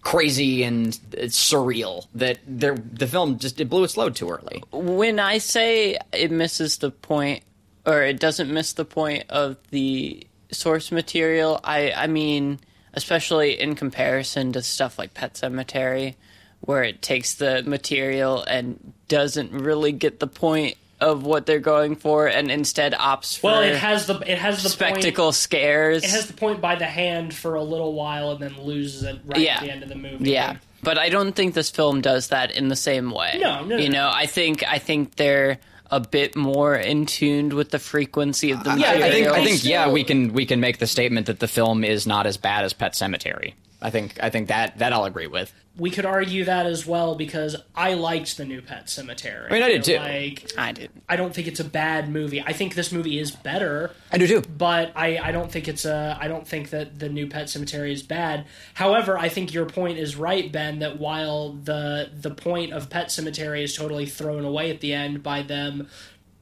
crazy 0.01 0.63
and 0.63 0.99
uh, 1.17 1.23
surreal 1.23 2.05
that 2.15 2.39
there 2.45 2.75
the 2.75 3.07
film 3.07 3.39
just 3.39 3.61
it 3.61 3.69
blew 3.69 3.85
its 3.85 3.95
load 3.95 4.13
too 4.13 4.29
early. 4.29 4.61
when 4.71 5.19
I 5.19 5.37
say 5.37 5.97
it 6.11 6.31
misses 6.31 6.79
the 6.79 6.91
point, 6.91 7.43
or 7.85 8.01
it 8.01 8.19
doesn't 8.19 8.51
miss 8.53 8.73
the 8.73 8.85
point 8.85 9.23
of 9.29 9.55
the 9.71 10.27
source 10.51 10.91
material, 10.91 11.61
I 11.63 11.93
I 11.93 12.07
mean, 12.07 12.59
especially 12.93 13.59
in 13.59 13.75
comparison 13.75 14.53
to 14.53 14.61
stuff 14.61 14.97
like 14.99 15.13
Pet 15.13 15.33
Sematary, 15.35 16.15
where 16.61 16.83
it 16.83 17.01
takes 17.01 17.35
the 17.35 17.63
material 17.63 18.43
and 18.43 18.93
doesn't 19.07 19.51
really 19.51 19.91
get 19.91 20.19
the 20.19 20.27
point 20.27 20.75
of 21.01 21.23
what 21.23 21.45
they're 21.45 21.59
going 21.59 21.95
for, 21.95 22.27
and 22.27 22.51
instead 22.51 22.91
opts 22.93 23.37
for 23.37 23.47
well, 23.51 23.61
it 23.61 23.77
has 23.77 24.05
the 24.07 24.19
it 24.29 24.37
has 24.37 24.61
the 24.63 24.67
spectacle 24.69 25.27
Point, 25.27 25.35
scares. 25.35 26.03
it 26.03 26.09
has 26.09 26.27
the 26.27 26.33
point 26.33 26.59
by 26.59 26.75
the 26.75 26.85
hand 26.85 27.33
for 27.33 27.55
a 27.55 27.63
little 27.63 27.93
while 27.93 28.31
and 28.31 28.41
then 28.41 28.61
loses 28.61 29.03
it 29.03 29.17
right 29.25 29.39
Yeah. 29.39 29.55
at 29.55 29.61
the 29.63 29.71
end 29.71 29.83
of 29.83 29.87
the 29.89 29.95
movie. 29.95 30.29
Yeah, 30.31 30.57
but 30.83 30.97
I 30.97 31.07
don't 31.07 31.33
think 31.33 31.53
this 31.53 31.69
film 31.69 32.01
does 32.01 32.27
that 32.27 32.51
in 32.51 32.67
the 32.67 32.75
same 32.75 33.11
way. 33.11 33.37
No, 33.39 33.63
no, 33.63 33.77
You 33.77 33.87
no. 33.87 33.99
know, 34.07 34.11
I 34.13 34.25
think 34.25 34.61
I 34.69 34.77
think 34.77 35.15
they're 35.15 35.59
a 35.91 35.99
bit 35.99 36.35
more 36.35 36.75
in 36.75 37.05
tuned 37.05 37.53
with 37.53 37.71
the 37.71 37.79
frequency 37.79 38.51
of 38.51 38.63
the 38.63 38.71
Yeah, 38.71 38.93
material. 38.93 39.03
I 39.03 39.11
think 39.11 39.27
I 39.27 39.45
think 39.45 39.63
yeah, 39.65 39.89
we 39.91 40.03
can 40.03 40.33
we 40.33 40.45
can 40.45 40.59
make 40.59 40.77
the 40.77 40.87
statement 40.87 41.27
that 41.27 41.39
the 41.39 41.47
film 41.47 41.83
is 41.83 42.05
not 42.05 42.25
as 42.27 42.37
bad 42.37 42.65
as 42.65 42.73
Pet 42.73 42.93
Sematary. 42.93 43.53
I 43.81 43.89
think 43.89 44.17
I 44.21 44.29
think 44.29 44.49
that 44.49 44.77
that 44.79 44.91
I'll 44.93 45.05
agree 45.05 45.27
with. 45.27 45.53
we 45.77 45.89
could 45.89 46.05
argue 46.05 46.43
that 46.43 46.65
as 46.65 46.85
well 46.85 47.15
because 47.15 47.55
I 47.73 47.93
liked 47.93 48.35
the 48.35 48.43
new 48.43 48.61
Pet 48.61 48.87
Sematary. 48.87 49.49
I 49.49 49.53
mean, 49.53 49.63
I 49.63 49.69
did 49.69 49.83
too. 49.85 49.95
Like, 49.97 50.51
I 50.57 50.73
did. 50.73 50.89
I 51.07 51.15
don't 51.15 51.33
think 51.33 51.47
it's 51.47 51.61
a 51.61 51.63
bad 51.63 52.09
movie. 52.09 52.41
I 52.41 52.51
think 52.51 52.75
this 52.75 52.91
movie 52.91 53.17
is 53.19 53.31
better, 53.31 53.91
I 54.11 54.17
do 54.17 54.27
too. 54.27 54.41
but 54.41 54.91
I, 54.97 55.17
I 55.19 55.31
don't 55.31 55.49
think 55.49 55.69
it's 55.69 55.85
a 55.85 56.17
I 56.19 56.27
don't 56.27 56.45
think 56.45 56.71
that 56.71 56.99
the 56.99 57.07
new 57.07 57.27
Pet 57.27 57.45
Sematary 57.47 57.93
is 57.93 58.03
bad. 58.03 58.45
However, 58.73 59.17
I 59.17 59.29
think 59.29 59.53
your 59.53 59.65
point 59.65 59.97
is 59.97 60.17
right, 60.17 60.51
Ben. 60.51 60.79
That 60.79 60.99
while 60.99 61.53
the 61.53 62.09
the 62.13 62.31
point 62.31 62.73
of 62.73 62.89
Pet 62.89 63.07
Sematary 63.07 63.63
is 63.63 63.73
totally 63.77 64.05
thrown 64.07 64.43
away 64.43 64.69
at 64.71 64.81
the 64.81 64.93
end 64.93 65.23
by 65.23 65.41
them 65.41 65.87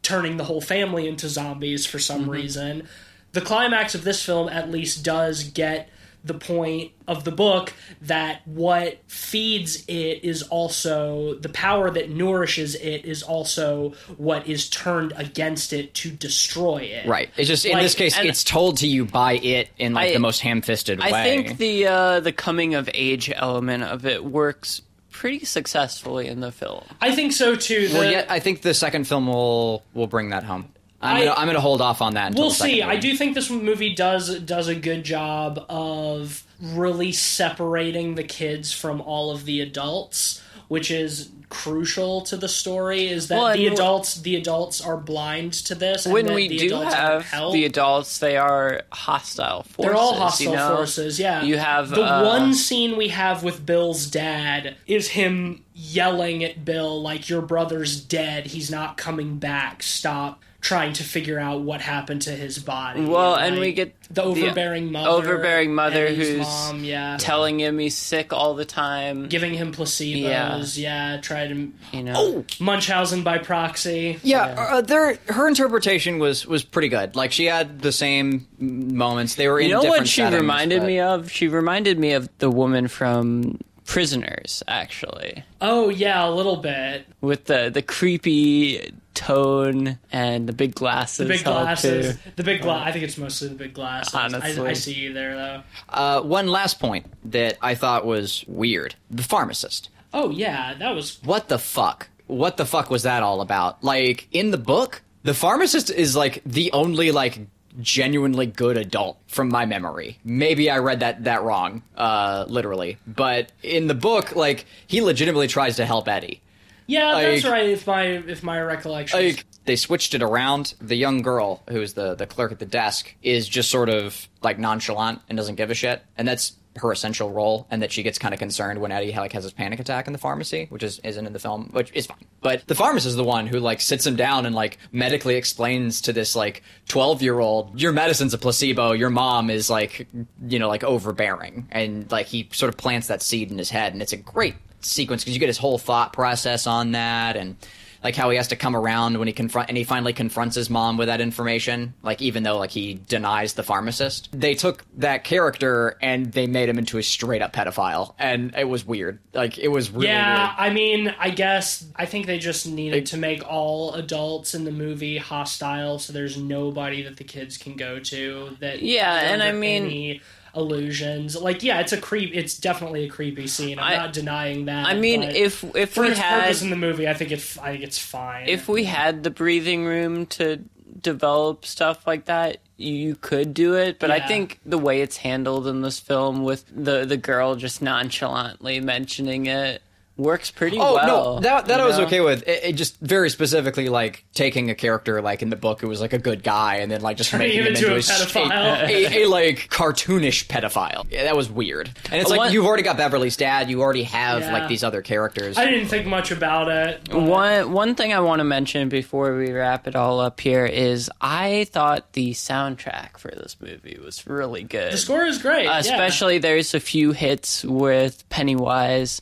turning 0.02 0.38
the 0.38 0.46
whole 0.46 0.62
family 0.62 1.08
into 1.08 1.28
zombies 1.30 1.86
for 1.86 2.00
some 2.00 2.22
Mm-hmm. 2.22 2.30
reason, 2.32 2.88
the 3.34 3.42
climax 3.42 3.94
of 3.94 4.04
this 4.04 4.24
film 4.26 4.48
at 4.50 4.72
least 4.72 5.04
does 5.04 5.44
get 5.44 5.90
the 6.28 6.34
point 6.34 6.92
of 7.08 7.24
the 7.24 7.32
book 7.32 7.74
that 8.02 8.42
what 8.48 9.00
feeds 9.08 9.84
it 9.88 10.24
is 10.24 10.44
also 10.44 11.36
the 11.36 11.50
power 11.50 11.90
that 11.90 12.10
nourishes 12.10 12.76
it 12.76 13.06
is 13.06 13.24
also 13.24 13.94
what 14.18 14.48
is 14.48 14.70
turned 14.70 15.14
against 15.16 15.74
it 15.74 15.94
to 15.96 16.12
destroy 16.12 16.78
it. 16.80 17.08
Right. 17.08 17.30
It's 17.38 17.48
just 17.48 17.66
in 17.66 17.74
Like, 17.74 17.82
this 17.84 17.96
case, 17.96 18.18
it's 18.20 18.44
told 18.44 18.78
to 18.78 18.88
you 18.88 19.06
by 19.06 19.34
it 19.34 19.70
in 19.78 19.94
like 19.94 20.10
I- 20.10 20.14
the 20.14 20.20
most 20.20 20.42
ham-fisted 20.42 21.00
way. 21.00 21.06
I 21.12 21.24
think 21.24 21.58
the 21.58 21.88
uh, 21.88 22.20
the 22.20 22.32
coming 22.34 22.76
of 22.76 22.90
age 22.94 23.32
element 23.34 23.84
of 23.84 24.06
it 24.06 24.24
works 24.24 24.82
pretty 25.12 25.46
successfully 25.46 26.28
in 26.28 26.42
the 26.42 26.52
film. 26.52 26.84
I 27.02 27.16
think 27.16 27.34
so 27.34 27.56
too. 27.56 27.90
well, 27.94 28.04
The- 28.04 28.12
yet 28.12 28.30
I 28.32 28.40
think 28.40 28.62
the 28.62 28.74
second 28.74 29.08
film 29.08 29.28
will 29.28 29.84
will 29.94 30.08
bring 30.08 30.30
that 30.30 30.44
home. 30.44 30.70
I'm 31.02 31.18
I- 31.18 31.20
gonna, 31.26 31.36
I'm 31.40 31.48
gonna 31.48 31.60
hold 31.62 31.82
off 31.82 32.02
on 32.02 32.16
that. 32.16 32.28
Until 32.30 32.44
we'll 32.46 32.50
the 32.50 32.56
second 32.56 32.76
see. 32.76 32.82
I 32.82 32.96
do 32.98 33.16
think 33.16 33.36
this 33.36 33.50
movie 33.50 33.94
does 33.94 34.40
does 34.40 34.68
a 34.68 34.76
good 34.76 35.04
job 35.04 35.64
of 35.70 36.44
really 36.62 37.12
separating 37.12 38.16
the 38.16 38.24
kids 38.24 38.74
from 38.74 39.00
all 39.02 39.30
of 39.32 39.46
the 39.46 39.62
adults, 39.62 40.42
which 40.68 40.90
is 40.90 41.30
crucial 41.50 42.22
to 42.22 42.36
the 42.36 42.50
story. 42.50 43.08
Is 43.08 43.28
that 43.30 43.38
Well, 43.38 43.54
the 43.56 43.68
adults 43.68 44.16
the 44.22 44.36
adults 44.36 44.82
are 44.82 44.98
blind 44.98 45.54
to 45.54 45.76
this? 45.76 46.06
and 46.06 46.14
When 46.14 46.26
that 46.26 46.36
we 46.36 46.48
the 46.50 46.58
do 46.58 46.66
adults 46.66 46.94
have 46.96 47.26
help. 47.26 47.54
the 47.54 47.64
adults, 47.66 48.18
they 48.18 48.36
are 48.36 48.82
hostile 48.92 49.64
forces. 49.64 49.76
They're 49.78 49.96
all 49.96 50.16
hostile 50.16 50.48
you 50.52 50.56
know? 50.58 50.76
forces, 50.78 51.20
yeah. 51.20 51.44
You 51.44 51.58
have, 51.58 51.90
the 51.92 52.02
uh, 52.04 52.26
one 52.26 52.54
scene 52.54 52.98
we 52.98 53.10
have 53.10 53.44
with 53.44 53.66
Bill's 53.66 54.08
dad 54.08 54.76
is 54.88 55.10
him 55.10 55.64
yelling 55.74 56.44
at 56.44 56.66
Bill 56.66 57.02
like 57.02 57.30
your 57.30 57.42
brother's 57.44 58.02
dead, 58.02 58.48
he's 58.48 58.70
not 58.72 58.98
coming 58.98 59.38
back. 59.38 59.84
Stop 59.84 60.44
trying 60.68 60.92
to 60.92 61.04
figure 61.04 61.40
out 61.40 61.62
what 61.62 61.80
happened 61.80 62.22
to 62.24 62.32
his 62.32 62.60
body. 62.60 63.06
Well, 63.06 63.36
and 63.36 63.56
like, 63.56 63.62
we 63.62 63.72
get 63.72 63.96
the 64.12 64.24
overbearing 64.24 64.92
mother, 64.92 65.10
overbearing 65.10 65.74
mother 65.74 66.08
who's 66.14 66.40
mom, 66.40 66.84
yeah, 66.84 67.16
telling 67.20 67.58
him 67.60 67.80
he's 67.80 67.96
sick 67.98 68.34
all 68.34 68.54
the 68.54 68.66
time. 68.66 69.28
giving 69.30 69.54
him 69.54 69.72
placebos, 69.74 70.78
yeah, 70.78 71.20
try 71.22 71.48
to 71.48 71.72
You 71.94 72.04
know, 72.04 72.14
Oh, 72.18 72.46
Munchausen 72.60 73.24
by 73.24 73.38
proxy. 73.38 74.20
Yeah, 74.24 74.44
Uh, 74.58 74.82
their 74.82 75.18
her 75.30 75.48
interpretation 75.48 76.20
was 76.20 76.46
was 76.46 76.64
pretty 76.64 76.90
good. 76.90 77.16
Like 77.16 77.32
she 77.32 77.46
had 77.46 77.80
the 77.82 77.92
same 77.94 78.46
moments. 78.60 79.36
They 79.36 79.48
were 79.48 79.60
in 79.60 79.68
you 79.70 79.74
know 79.76 79.82
different 79.82 80.02
what 80.02 80.08
she 80.10 80.22
settings, 80.22 80.42
reminded 80.42 80.80
but- 80.82 80.88
me 80.88 81.00
of? 81.00 81.32
She 81.32 81.48
reminded 81.48 81.98
me 81.98 82.12
of 82.14 82.28
the 82.40 82.50
woman 82.50 82.88
from 82.90 83.60
Prisoners, 83.86 84.62
actually, 84.68 85.44
Oh 85.62 85.88
yeah, 85.90 86.28
a 86.28 86.30
little 86.30 86.58
bit. 86.58 87.06
with 87.22 87.46
the 87.46 87.72
the 87.74 87.82
creepy 87.82 88.92
tone 89.18 89.98
and 90.12 90.48
the 90.48 90.54
big 90.54 90.76
glasses. 90.76 91.18
The 91.18 91.26
big 91.34 91.44
glasses. 91.44 92.16
too. 92.16 92.32
The 92.36 92.44
big 92.44 92.62
gla- 92.62 92.84
I 92.84 92.92
think 92.92 93.04
it's 93.04 93.18
mostly 93.18 93.50
the 93.50 93.56
big 93.56 93.74
glasses. 93.74 94.14
I, 94.14 94.26
Honestly. 94.26 94.70
I 94.70 94.74
see 94.74 94.94
you 94.94 95.14
there 95.14 95.36
though. 95.36 95.64
Uh, 95.90 96.22
one 96.22 96.48
last 96.48 96.80
point 96.80 97.08
that 97.32 97.58
I 97.62 97.76
thought 97.76 98.06
was 98.06 98.46
weird: 98.48 98.96
the 99.10 99.24
pharmacist. 99.24 99.90
Oh 100.14 100.30
yeah, 100.30 100.76
that 100.76 100.96
was 100.96 101.18
What 101.24 101.50
the 101.50 101.60
fuck? 101.60 102.10
What 102.28 102.58
the 102.58 102.66
fuck 102.66 102.90
was 102.90 103.04
that 103.04 103.24
all 103.24 103.42
about? 103.42 103.84
Like 103.84 104.28
in 104.32 104.52
the 104.52 104.58
book, 104.58 105.02
the 105.24 105.34
pharmacist 105.34 105.90
is 105.90 106.16
like 106.16 106.42
the 106.46 106.72
only 106.72 107.12
like 107.12 107.40
genuinely 107.80 108.46
good 108.48 108.78
adult 108.78 109.20
from 109.28 109.50
my 109.50 109.66
memory. 109.66 110.18
Maybe 110.24 110.70
I 110.70 110.78
read 110.80 111.02
that 111.02 111.24
that 111.26 111.44
wrong, 111.44 111.84
uh, 111.96 112.46
literally. 112.48 112.98
But 113.06 113.52
in 113.64 113.88
the 113.88 113.94
book, 113.96 114.36
like 114.36 114.66
he 114.88 115.02
legitimately 115.02 115.48
tries 115.48 115.76
to 115.78 115.86
help 115.86 116.08
Eddie. 116.08 116.42
Yeah. 116.88 117.22
That's 117.22 117.44
Like- 117.44 117.52
right. 117.54 117.70
If 117.70 117.86
my 117.88 118.04
if 118.04 118.44
my 118.44 118.60
recollection. 118.62 119.20
like 119.20 119.46
they 119.66 119.76
switched 119.76 120.14
it 120.14 120.24
around. 120.24 120.74
The 120.82 120.96
young 120.96 121.22
girl 121.22 121.62
who's 121.70 121.94
the 121.94 122.16
the 122.16 122.26
clerk 122.26 122.52
at 122.52 122.60
the 122.60 122.66
desk 122.66 123.14
is 123.22 123.48
just 123.48 123.70
sort 123.70 123.90
of 123.90 124.28
like 124.42 124.58
nonchalant 124.58 125.20
and 125.30 125.38
doesn't 125.38 125.56
give 125.56 125.70
a 125.70 125.74
shit, 125.76 126.02
and 126.18 126.28
that's 126.28 126.54
her 126.78 126.92
essential 126.92 127.32
role. 127.32 127.66
And 127.72 127.82
that 127.82 127.92
she 127.92 128.04
gets 128.04 128.20
kind 128.20 128.34
of 128.36 128.40
concerned 128.40 128.80
when 128.80 128.92
Eddie 128.92 129.12
like 129.14 129.34
has 129.34 129.44
his 129.44 129.52
panic 129.52 129.80
attack 129.80 130.06
in 130.08 130.14
the 130.14 130.20
pharmacy, 130.20 130.68
which 130.70 130.84
is 130.84 131.00
isn't 131.04 131.26
in 131.28 131.34
the 131.34 131.40
film, 131.40 131.70
which 131.74 131.92
is 131.94 132.06
fine. 132.06 132.18
But 132.40 132.66
the 132.68 132.76
pharmacist 132.76 133.08
is 133.10 133.16
the 133.16 133.24
one 133.24 133.48
who 133.48 133.60
like 133.60 133.82
sits 133.82 134.06
him 134.06 134.16
down 134.16 134.46
and 134.46 134.56
like 134.56 134.78
medically 134.92 135.36
explains 135.36 136.02
to 136.02 136.14
this 136.14 136.36
like 136.36 136.62
twelve 136.88 137.22
year 137.22 137.40
old, 137.40 137.82
your 137.82 137.92
medicine's 137.92 138.34
a 138.34 138.38
placebo. 138.38 138.92
Your 138.94 139.10
mom 139.10 139.50
is 139.50 139.70
like 139.70 140.08
you 140.48 140.60
know 140.60 140.68
like 140.70 140.84
overbearing, 140.84 141.68
and 141.72 142.10
like 142.12 142.28
he 142.28 142.48
sort 142.54 142.70
of 142.70 142.78
plants 142.78 143.08
that 143.08 143.22
seed 143.22 143.52
in 143.52 143.58
his 143.58 143.70
head, 143.72 143.92
and 143.94 144.02
it's 144.02 144.14
a 144.14 144.18
great 144.18 144.56
sequence 144.82 145.24
because 145.24 145.34
you 145.36 145.40
get 145.40 145.48
his 145.48 145.58
whole 145.58 145.78
thought 145.78 146.14
process 146.14 146.68
on 146.68 146.92
that 146.92 147.36
and 147.36 147.56
like 148.04 148.16
how 148.16 148.30
he 148.30 148.38
has 148.38 148.50
to 148.50 148.56
come 148.56 148.76
around 148.76 149.18
when 149.18 149.28
he 149.28 149.34
confront 149.34 149.70
and 149.70 149.78
he 149.78 149.84
finally 149.84 150.14
confronts 150.14 150.56
his 150.56 150.70
mom 150.70 150.98
with 150.98 151.08
that 151.08 151.20
information 151.20 151.96
like 152.04 152.22
even 152.22 152.44
though 152.44 152.58
like 152.58 152.70
he 152.70 152.94
denies 152.94 153.54
the 153.56 153.64
pharmacist 153.64 154.30
they 154.32 154.54
took 154.54 154.86
that 154.98 155.24
character 155.24 155.98
and 156.00 156.32
they 156.32 156.46
made 156.46 156.70
him 156.70 156.78
into 156.78 157.00
a 157.00 157.04
straight 157.04 157.42
up 157.42 157.52
pedophile 157.52 158.14
and 158.20 158.54
it 158.56 158.66
was 158.70 158.86
weird 158.86 159.18
like 159.34 159.58
it 159.58 159.70
was 159.70 159.90
really 159.90 160.08
yeah, 160.08 160.48
weird. 160.48 160.72
I 160.72 160.74
mean, 160.74 161.16
I 161.20 161.30
guess 161.32 161.86
I 161.96 162.06
think 162.06 162.28
they 162.28 162.38
just 162.38 162.68
needed 162.68 163.08
to 163.08 163.18
make 163.18 163.44
all 163.48 163.94
adults 163.96 164.54
in 164.56 164.64
the 164.64 164.72
movie 164.72 165.18
hostile, 165.18 166.00
so 166.00 166.14
there's 166.14 166.38
nobody 166.38 167.04
that 167.04 167.18
the 167.18 167.24
kids 167.24 167.58
can 167.58 167.76
go 167.76 168.00
to. 168.00 168.58
That 168.60 168.82
Yeah, 168.82 169.14
and 169.32 169.44
I 169.44 169.52
mean- 169.52 169.86
any 169.86 170.22
illusions. 170.58 171.36
Like, 171.36 171.64
yeah, 171.64 171.80
it's 171.80 171.94
a 171.94 171.98
creep. 172.02 172.32
It's 172.34 172.58
definitely 172.58 173.06
a 173.06 173.10
creepy 173.10 173.48
scene. 173.48 173.80
I'm 173.80 173.86
I- 173.94 173.96
not 173.98 174.14
denying 174.14 174.66
that. 174.66 174.88
I 174.88 174.96
mean, 174.96 175.24
if 175.24 175.64
if 175.76 175.94
for 175.94 176.02
we 176.02 176.10
its 176.10 176.20
had 176.20 176.42
purpose 176.42 176.62
in 176.62 176.70
the 176.70 176.76
movie, 176.76 177.08
I 177.08 177.14
think 177.14 177.32
it's 177.32 177.58
I 177.58 177.72
think 177.72 177.84
it's 177.84 178.00
fine. 178.00 178.48
if 178.50 178.68
we 178.68 178.84
had 178.86 179.24
the 179.24 179.30
breathing 179.32 179.86
room 179.86 180.26
to 180.28 180.60
develop 181.02 181.66
stuff 181.66 182.06
like 182.08 182.26
that, 182.26 182.58
you 182.78 183.16
could 183.16 183.54
do 183.54 183.76
it. 183.76 184.00
But 184.00 184.12
I 184.12 184.20
think 184.28 184.60
the 184.66 184.78
way 184.78 185.02
it's 185.02 185.18
handled 185.18 185.68
in 185.68 185.82
this 185.82 186.00
film, 186.00 186.44
with 186.44 186.66
the 186.76 187.06
the 187.06 187.18
girl 187.18 187.56
just 187.56 187.82
nonchalantly 187.82 188.80
mentioning 188.80 189.46
it, 189.46 189.82
works 190.18 190.50
pretty 190.52 190.78
Oh 190.80 190.96
well. 190.96 191.36
no, 191.36 191.40
that 191.42 191.68
that 191.68 191.80
I 191.80 191.86
was 191.86 191.98
know? 191.98 192.06
okay 192.06 192.22
with. 192.22 192.48
It, 192.48 192.64
it 192.64 192.74
just 192.74 193.00
very 193.00 193.30
specifically 193.30 193.88
like 193.90 194.26
taking 194.34 194.70
a 194.70 194.76
character 194.76 195.22
like 195.22 195.42
in 195.42 195.50
the 195.50 195.56
book 195.56 195.80
who 195.82 195.88
was 195.88 196.02
like 196.02 196.14
a 196.14 196.18
good 196.18 196.44
guy 196.44 196.78
and 196.78 196.92
then 196.92 197.02
like 197.02 197.18
just 197.18 197.30
Turning 197.30 197.48
making 197.50 197.60
him 197.62 197.68
him 197.68 197.76
into 197.76 197.94
a 197.94 197.98
s- 198.00 198.10
pedophile. 198.10 198.50
a, 198.90 199.24
a, 199.24 199.26
like 199.30 199.70
cartoonish 199.70 200.48
pedophile. 200.48 201.06
Yeah, 201.12 201.24
that 201.26 201.36
was 201.36 201.50
weird. 201.50 201.92
And 202.12 202.20
it's 202.22 202.30
like 202.30 202.40
One- 202.40 202.54
you've 202.54 202.66
already 202.66 202.84
got 202.84 202.98
Beverly's 202.98 203.38
dad. 203.38 203.70
You 203.70 203.82
already 203.82 204.04
have 204.04 204.42
Yeah. 204.42 204.54
like 204.54 204.68
these 204.68 204.84
other 204.84 205.02
characters. 205.02 205.58
I 205.58 205.66
didn't 205.66 205.88
think 205.88 206.06
much 206.08 206.32
about 206.32 206.68
it. 206.70 207.02
but- 207.10 207.22
One 207.22 207.72
one 207.72 207.96
thing 207.96 208.14
I 208.14 208.20
want 208.22 208.40
to 208.40 208.44
mention 208.44 208.90
before 208.90 209.36
we 209.38 209.52
wrap 209.52 209.88
it 209.88 209.96
all 209.96 210.20
up 210.20 210.40
here 210.42 210.66
is 210.66 211.10
I 211.22 211.66
thought 211.72 212.14
the 212.14 212.32
soundtrack 212.32 213.18
for 213.18 213.30
this 213.30 213.56
movie 213.62 214.00
was 214.04 214.26
really 214.26 214.64
good. 214.64 214.94
the 214.94 214.98
score 214.98 215.24
is 215.26 215.38
great, 215.38 215.68
Uh, 215.68 215.72
yeah. 215.74 215.80
especially 215.80 216.38
there's 216.40 216.74
a 216.74 216.80
few 216.80 217.12
hits 217.12 217.64
with 217.64 218.28
Pennywise 218.30 219.22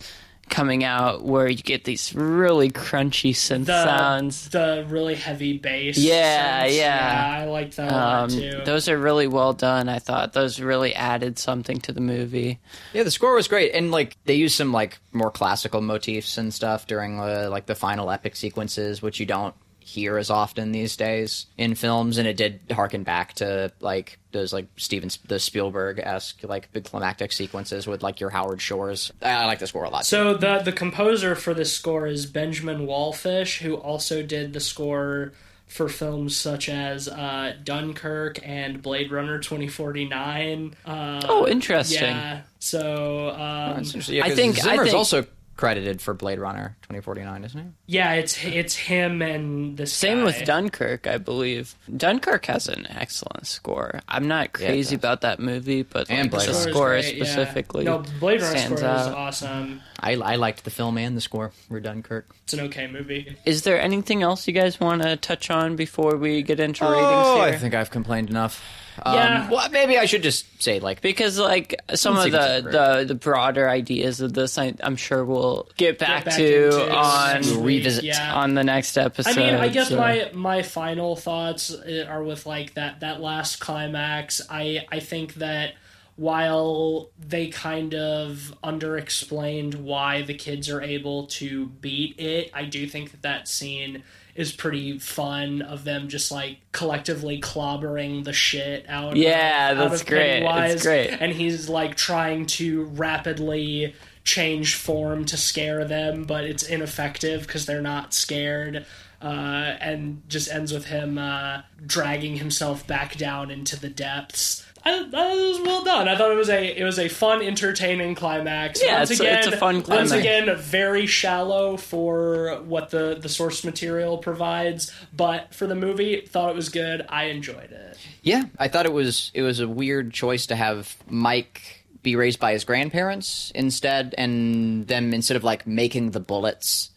coming 0.50 0.84
out 0.84 1.24
where 1.24 1.48
you 1.50 1.58
get 1.58 1.84
these 1.86 2.14
really 2.16 2.70
crunchy 2.70 3.32
synth 3.32 3.66
the 3.66 3.84
sounds. 3.84 4.50
the 4.50 4.86
really 4.88 5.16
heavy 5.16 5.58
bass. 5.58 5.98
Yeah, 5.98 6.62
sense. 6.64 6.76
yeah. 6.76 7.38
I 7.42 7.46
like 7.46 7.76
that 7.76 7.92
a 7.92 7.96
lot 7.96 8.24
Um, 8.24 8.30
too. 8.30 8.62
those 8.64 8.88
are 8.88 8.98
really 8.98 9.28
well 9.28 9.54
done. 9.54 9.90
I 9.90 10.00
thought 10.00 10.34
those 10.34 10.60
really 10.60 10.94
added 10.96 11.40
something 11.40 11.80
to 11.82 11.92
the 11.92 12.02
movie. 12.02 12.60
Yeah, 12.94 13.04
the 13.04 13.12
score 13.12 13.34
was 13.36 13.48
great, 13.48 13.74
and 13.74 13.92
like 13.92 14.18
they 14.26 14.36
used 14.36 14.56
some 14.56 14.72
like 14.72 15.00
more 15.12 15.32
classical 15.32 15.82
motifs 15.82 16.38
and 16.38 16.54
stuff 16.54 16.88
during 16.88 17.20
uh, 17.20 17.48
like 17.50 17.66
the 17.66 17.76
final 17.76 18.12
epic 18.12 18.36
sequences, 18.36 19.02
which 19.02 19.20
you 19.20 19.26
don't 19.26 19.56
hear 19.88 20.18
as 20.18 20.30
often 20.32 20.72
these 20.72 20.98
days 20.98 21.46
in 21.58 21.76
films. 21.76 22.18
And 22.18 22.28
it 22.28 22.36
did 22.38 22.60
harken 22.72 23.04
back 23.04 23.34
to 23.36 23.72
like 23.80 24.18
those 24.32 24.52
like 24.52 24.66
Steven 24.78 25.10
the 25.28 25.40
Spielberg 25.40 26.00
esque 26.00 26.44
like 26.44 26.74
big 26.74 26.86
climactic 26.86 27.32
sequences 27.32 27.86
with 27.88 28.02
like 28.04 28.20
your 28.20 28.32
Howard 28.32 28.60
Shores. 28.62 29.14
I, 29.22 29.32
I 29.32 29.46
like 29.46 29.60
the 29.60 29.68
score 29.68 29.84
a 29.86 29.90
lot. 29.90 30.06
So 30.06 30.34
the 30.34 30.60
the 30.60 30.72
composer 30.72 31.36
for 31.36 31.54
this 31.54 31.72
score 31.72 32.08
is 32.08 32.26
Benjamin 32.26 32.88
Wallfisch, 32.88 33.60
who 33.60 33.76
also 33.76 34.24
did 34.24 34.54
the 34.54 34.60
score 34.60 35.34
for 35.68 35.88
films 35.90 36.36
such 36.38 36.68
as 36.70 37.08
uh, 37.08 37.54
Dunkirk 37.64 38.40
and 38.48 38.82
Blade 38.82 39.12
Runner 39.12 39.40
2049. 39.40 40.76
Uh, 40.86 41.22
Oh, 41.28 41.48
interesting. 41.48 42.02
yeah. 42.04 42.42
So 42.60 43.30
um, 43.30 43.76
That's 43.78 43.88
interesting. 43.90 44.16
Yeah, 44.18 44.26
I 44.26 44.28
'cause 44.30 44.36
think- 44.38 44.58
I 44.60 44.62
Zimmer's 44.62 44.86
think- 44.88 44.98
also 44.98 45.26
credited 45.58 46.02
for 46.02 46.14
Blade 46.14 46.40
Runner 46.40 46.76
2049, 46.84 47.44
isn't 47.46 47.62
he? 47.88 47.94
yeah, 47.98 48.14
it's 48.14 48.44
it's 48.44 48.76
him 48.76 49.22
and 49.22 49.78
the 49.78 49.86
Same 49.88 50.24
with 50.24 50.44
Dunkirk, 50.46 51.08
I 51.08 51.18
believe. 51.18 51.76
Dunkirk 51.96 52.46
has 52.48 52.68
an 52.68 52.86
excellent 52.90 53.48
score. 53.48 54.02
I'm 54.10 54.28
not 54.28 54.52
crazy 54.54 54.96
does. 54.96 55.00
about 55.02 55.22
that 55.22 55.40
movie, 55.40 55.84
but 55.84 56.10
And 56.10 56.32
like, 56.34 56.46
the 56.46 56.52
Runner. 56.54 56.72
score 56.72 56.88
great, 56.90 57.16
yeah. 57.16 57.24
specifically 57.24 57.86
No, 57.86 58.04
Blade 58.20 58.42
Runner 58.42 58.58
stands 58.58 58.80
score 58.82 58.90
is 58.96 59.08
out. 59.08 59.14
awesome. 59.14 59.82
I, 60.00 60.14
I 60.16 60.36
liked 60.36 60.66
the 60.66 60.72
film 60.72 60.98
and 60.98 61.16
the 61.16 61.22
score 61.22 61.52
for 61.70 61.80
Dunkirk. 61.80 62.28
It's 62.44 62.54
an 62.54 62.60
okay 62.62 62.88
movie. 62.88 63.36
Is 63.46 63.62
there 63.64 63.82
anything 63.82 64.24
else 64.24 64.46
you 64.48 64.54
guys 64.54 64.80
want 64.80 65.02
to 65.04 65.16
touch 65.16 65.50
on 65.50 65.76
before 65.78 66.18
we 66.18 66.42
get 66.44 66.60
into 66.60 66.84
ratings 66.84 67.02
Oh, 67.08 67.36
here? 67.46 67.54
I 67.54 67.58
think 67.58 67.74
I've 67.74 67.90
complained 67.92 68.30
enough. 68.30 68.62
Um, 69.04 69.14
Yeah. 69.14 69.50
well, 69.50 69.70
maybe 69.72 69.98
I 69.98 70.06
should 70.06 70.24
just 70.24 70.62
say 70.62 70.80
like 70.80 71.02
because 71.02 71.38
like 71.38 71.76
some 71.96 72.18
of 72.18 72.24
the, 72.32 72.62
the 72.70 73.06
the 73.08 73.16
broader 73.16 73.70
ideas 73.70 74.22
of 74.22 74.34
this, 74.34 74.58
I, 74.58 74.74
I'm 74.82 74.96
sure 74.96 75.26
we'll 75.26 75.68
get 75.78 76.00
back, 76.00 76.26
back 76.26 76.36
to 76.36 76.96
on 76.96 77.42
week, 77.64 77.84
revisit 77.84 78.04
yeah. 78.06 78.34
on 78.36 78.54
the 78.56 78.64
next 78.64 78.98
episode. 78.98 79.38
I 79.38 79.52
mean, 79.52 79.54
I 79.56 79.68
guess 79.70 79.90
so- 79.90 79.98
my 79.98 80.30
my 80.34 80.62
final 80.62 81.16
thoughts 81.16 81.72
uh, 81.74 82.06
are 82.10 82.24
with 82.24 82.46
like 82.46 82.76
that 82.76 83.02
that 83.02 83.22
last 83.22 83.60
climax. 83.60 84.42
I 84.50 84.86
I 84.92 85.00
think 85.00 85.36
that 85.36 85.74
while 86.18 87.10
they 87.20 87.48
kind 87.48 87.94
of 87.94 88.56
underexplained 88.64 89.76
why 89.76 90.22
the 90.22 90.34
kids 90.34 90.70
are 90.70 90.82
able 90.82 91.28
to 91.28 91.66
beat 91.68 92.20
it, 92.20 92.50
I 92.54 92.66
do 92.66 92.88
think 92.88 93.12
that 93.12 93.22
that 93.24 93.48
scene 93.48 94.04
is 94.36 94.52
pretty 94.52 95.00
fun 95.00 95.62
of 95.62 95.86
them 95.86 96.10
just 96.10 96.32
like 96.32 96.58
collectively 96.74 97.40
clobbering 97.40 98.26
the 98.26 98.34
shit 98.34 98.86
out. 98.90 99.16
Yeah, 99.16 99.72
of, 99.72 99.78
out 99.80 99.90
that's 99.92 100.02
of 100.02 100.08
great. 100.08 100.44
It's 100.44 100.84
great. 100.84 101.10
and 101.10 101.32
he's 101.32 101.70
like 101.70 101.96
trying 101.96 102.46
to 102.48 102.84
rapidly 102.86 103.96
change 104.26 104.76
form 104.76 105.24
to 105.26 105.38
scare 105.38 105.86
them, 105.86 106.26
but 106.26 106.44
it's 106.44 106.64
ineffective 106.64 107.48
because 107.48 107.66
they're 107.66 107.82
not 107.82 108.14
scared. 108.14 108.86
Uh, 109.22 109.78
and 109.80 110.22
just 110.28 110.52
ends 110.52 110.74
with 110.74 110.86
him 110.86 111.18
uh, 111.18 111.62
dragging 111.86 112.36
himself 112.36 112.86
back 112.86 113.16
down 113.16 113.50
into 113.50 113.80
the 113.80 113.90
depths. 113.90 114.66
I, 114.88 115.04
that 115.10 115.34
was 115.36 115.60
well 115.62 115.84
done. 115.84 116.08
I 116.08 116.16
thought 116.16 116.32
it 116.32 116.36
was 116.36 116.50
a 116.50 116.80
it 116.80 116.84
was 116.84 117.00
a 117.00 117.08
fun, 117.08 117.42
entertaining 117.42 118.14
climax. 118.14 118.82
Yeah, 118.84 119.00
once 119.00 119.12
it's 119.12 119.20
a- 119.20 119.38
it's 119.38 119.48
a 119.48 119.58
fun 119.58 119.82
climax. 119.82 120.12
Once 120.12 120.22
again, 120.22 120.56
very 120.58 121.08
shallow 121.08 121.76
for 121.78 122.62
what 122.66 122.92
the 122.92 123.18
the 123.20 123.30
source 123.30 123.64
material 123.64 124.18
provides, 124.20 124.92
but 125.16 125.54
for 125.56 125.66
the 125.66 125.76
movie, 125.76 126.22
thought 126.22 126.50
it 126.52 126.56
was 126.56 126.70
good. 126.70 127.06
I 127.10 127.26
enjoyed 127.26 127.72
it. 127.72 127.98
Yeah, 128.22 128.44
I 128.60 128.68
thought 128.68 128.86
it 128.86 128.94
was 128.94 129.32
it 129.34 129.42
was 129.42 129.60
a 129.60 129.68
weird 129.68 130.14
choice 130.14 130.46
to 130.48 130.56
have 130.56 130.96
Mike 131.10 131.84
be 132.04 132.16
raised 132.16 132.40
by 132.40 132.52
his 132.52 132.64
grandparents 132.64 133.52
instead, 133.56 134.14
and 134.20 134.88
them 134.88 135.14
instead 135.16 135.36
of 135.38 135.44
like 135.44 135.66
making 135.66 136.12
the 136.12 136.20
bullets 136.20 136.92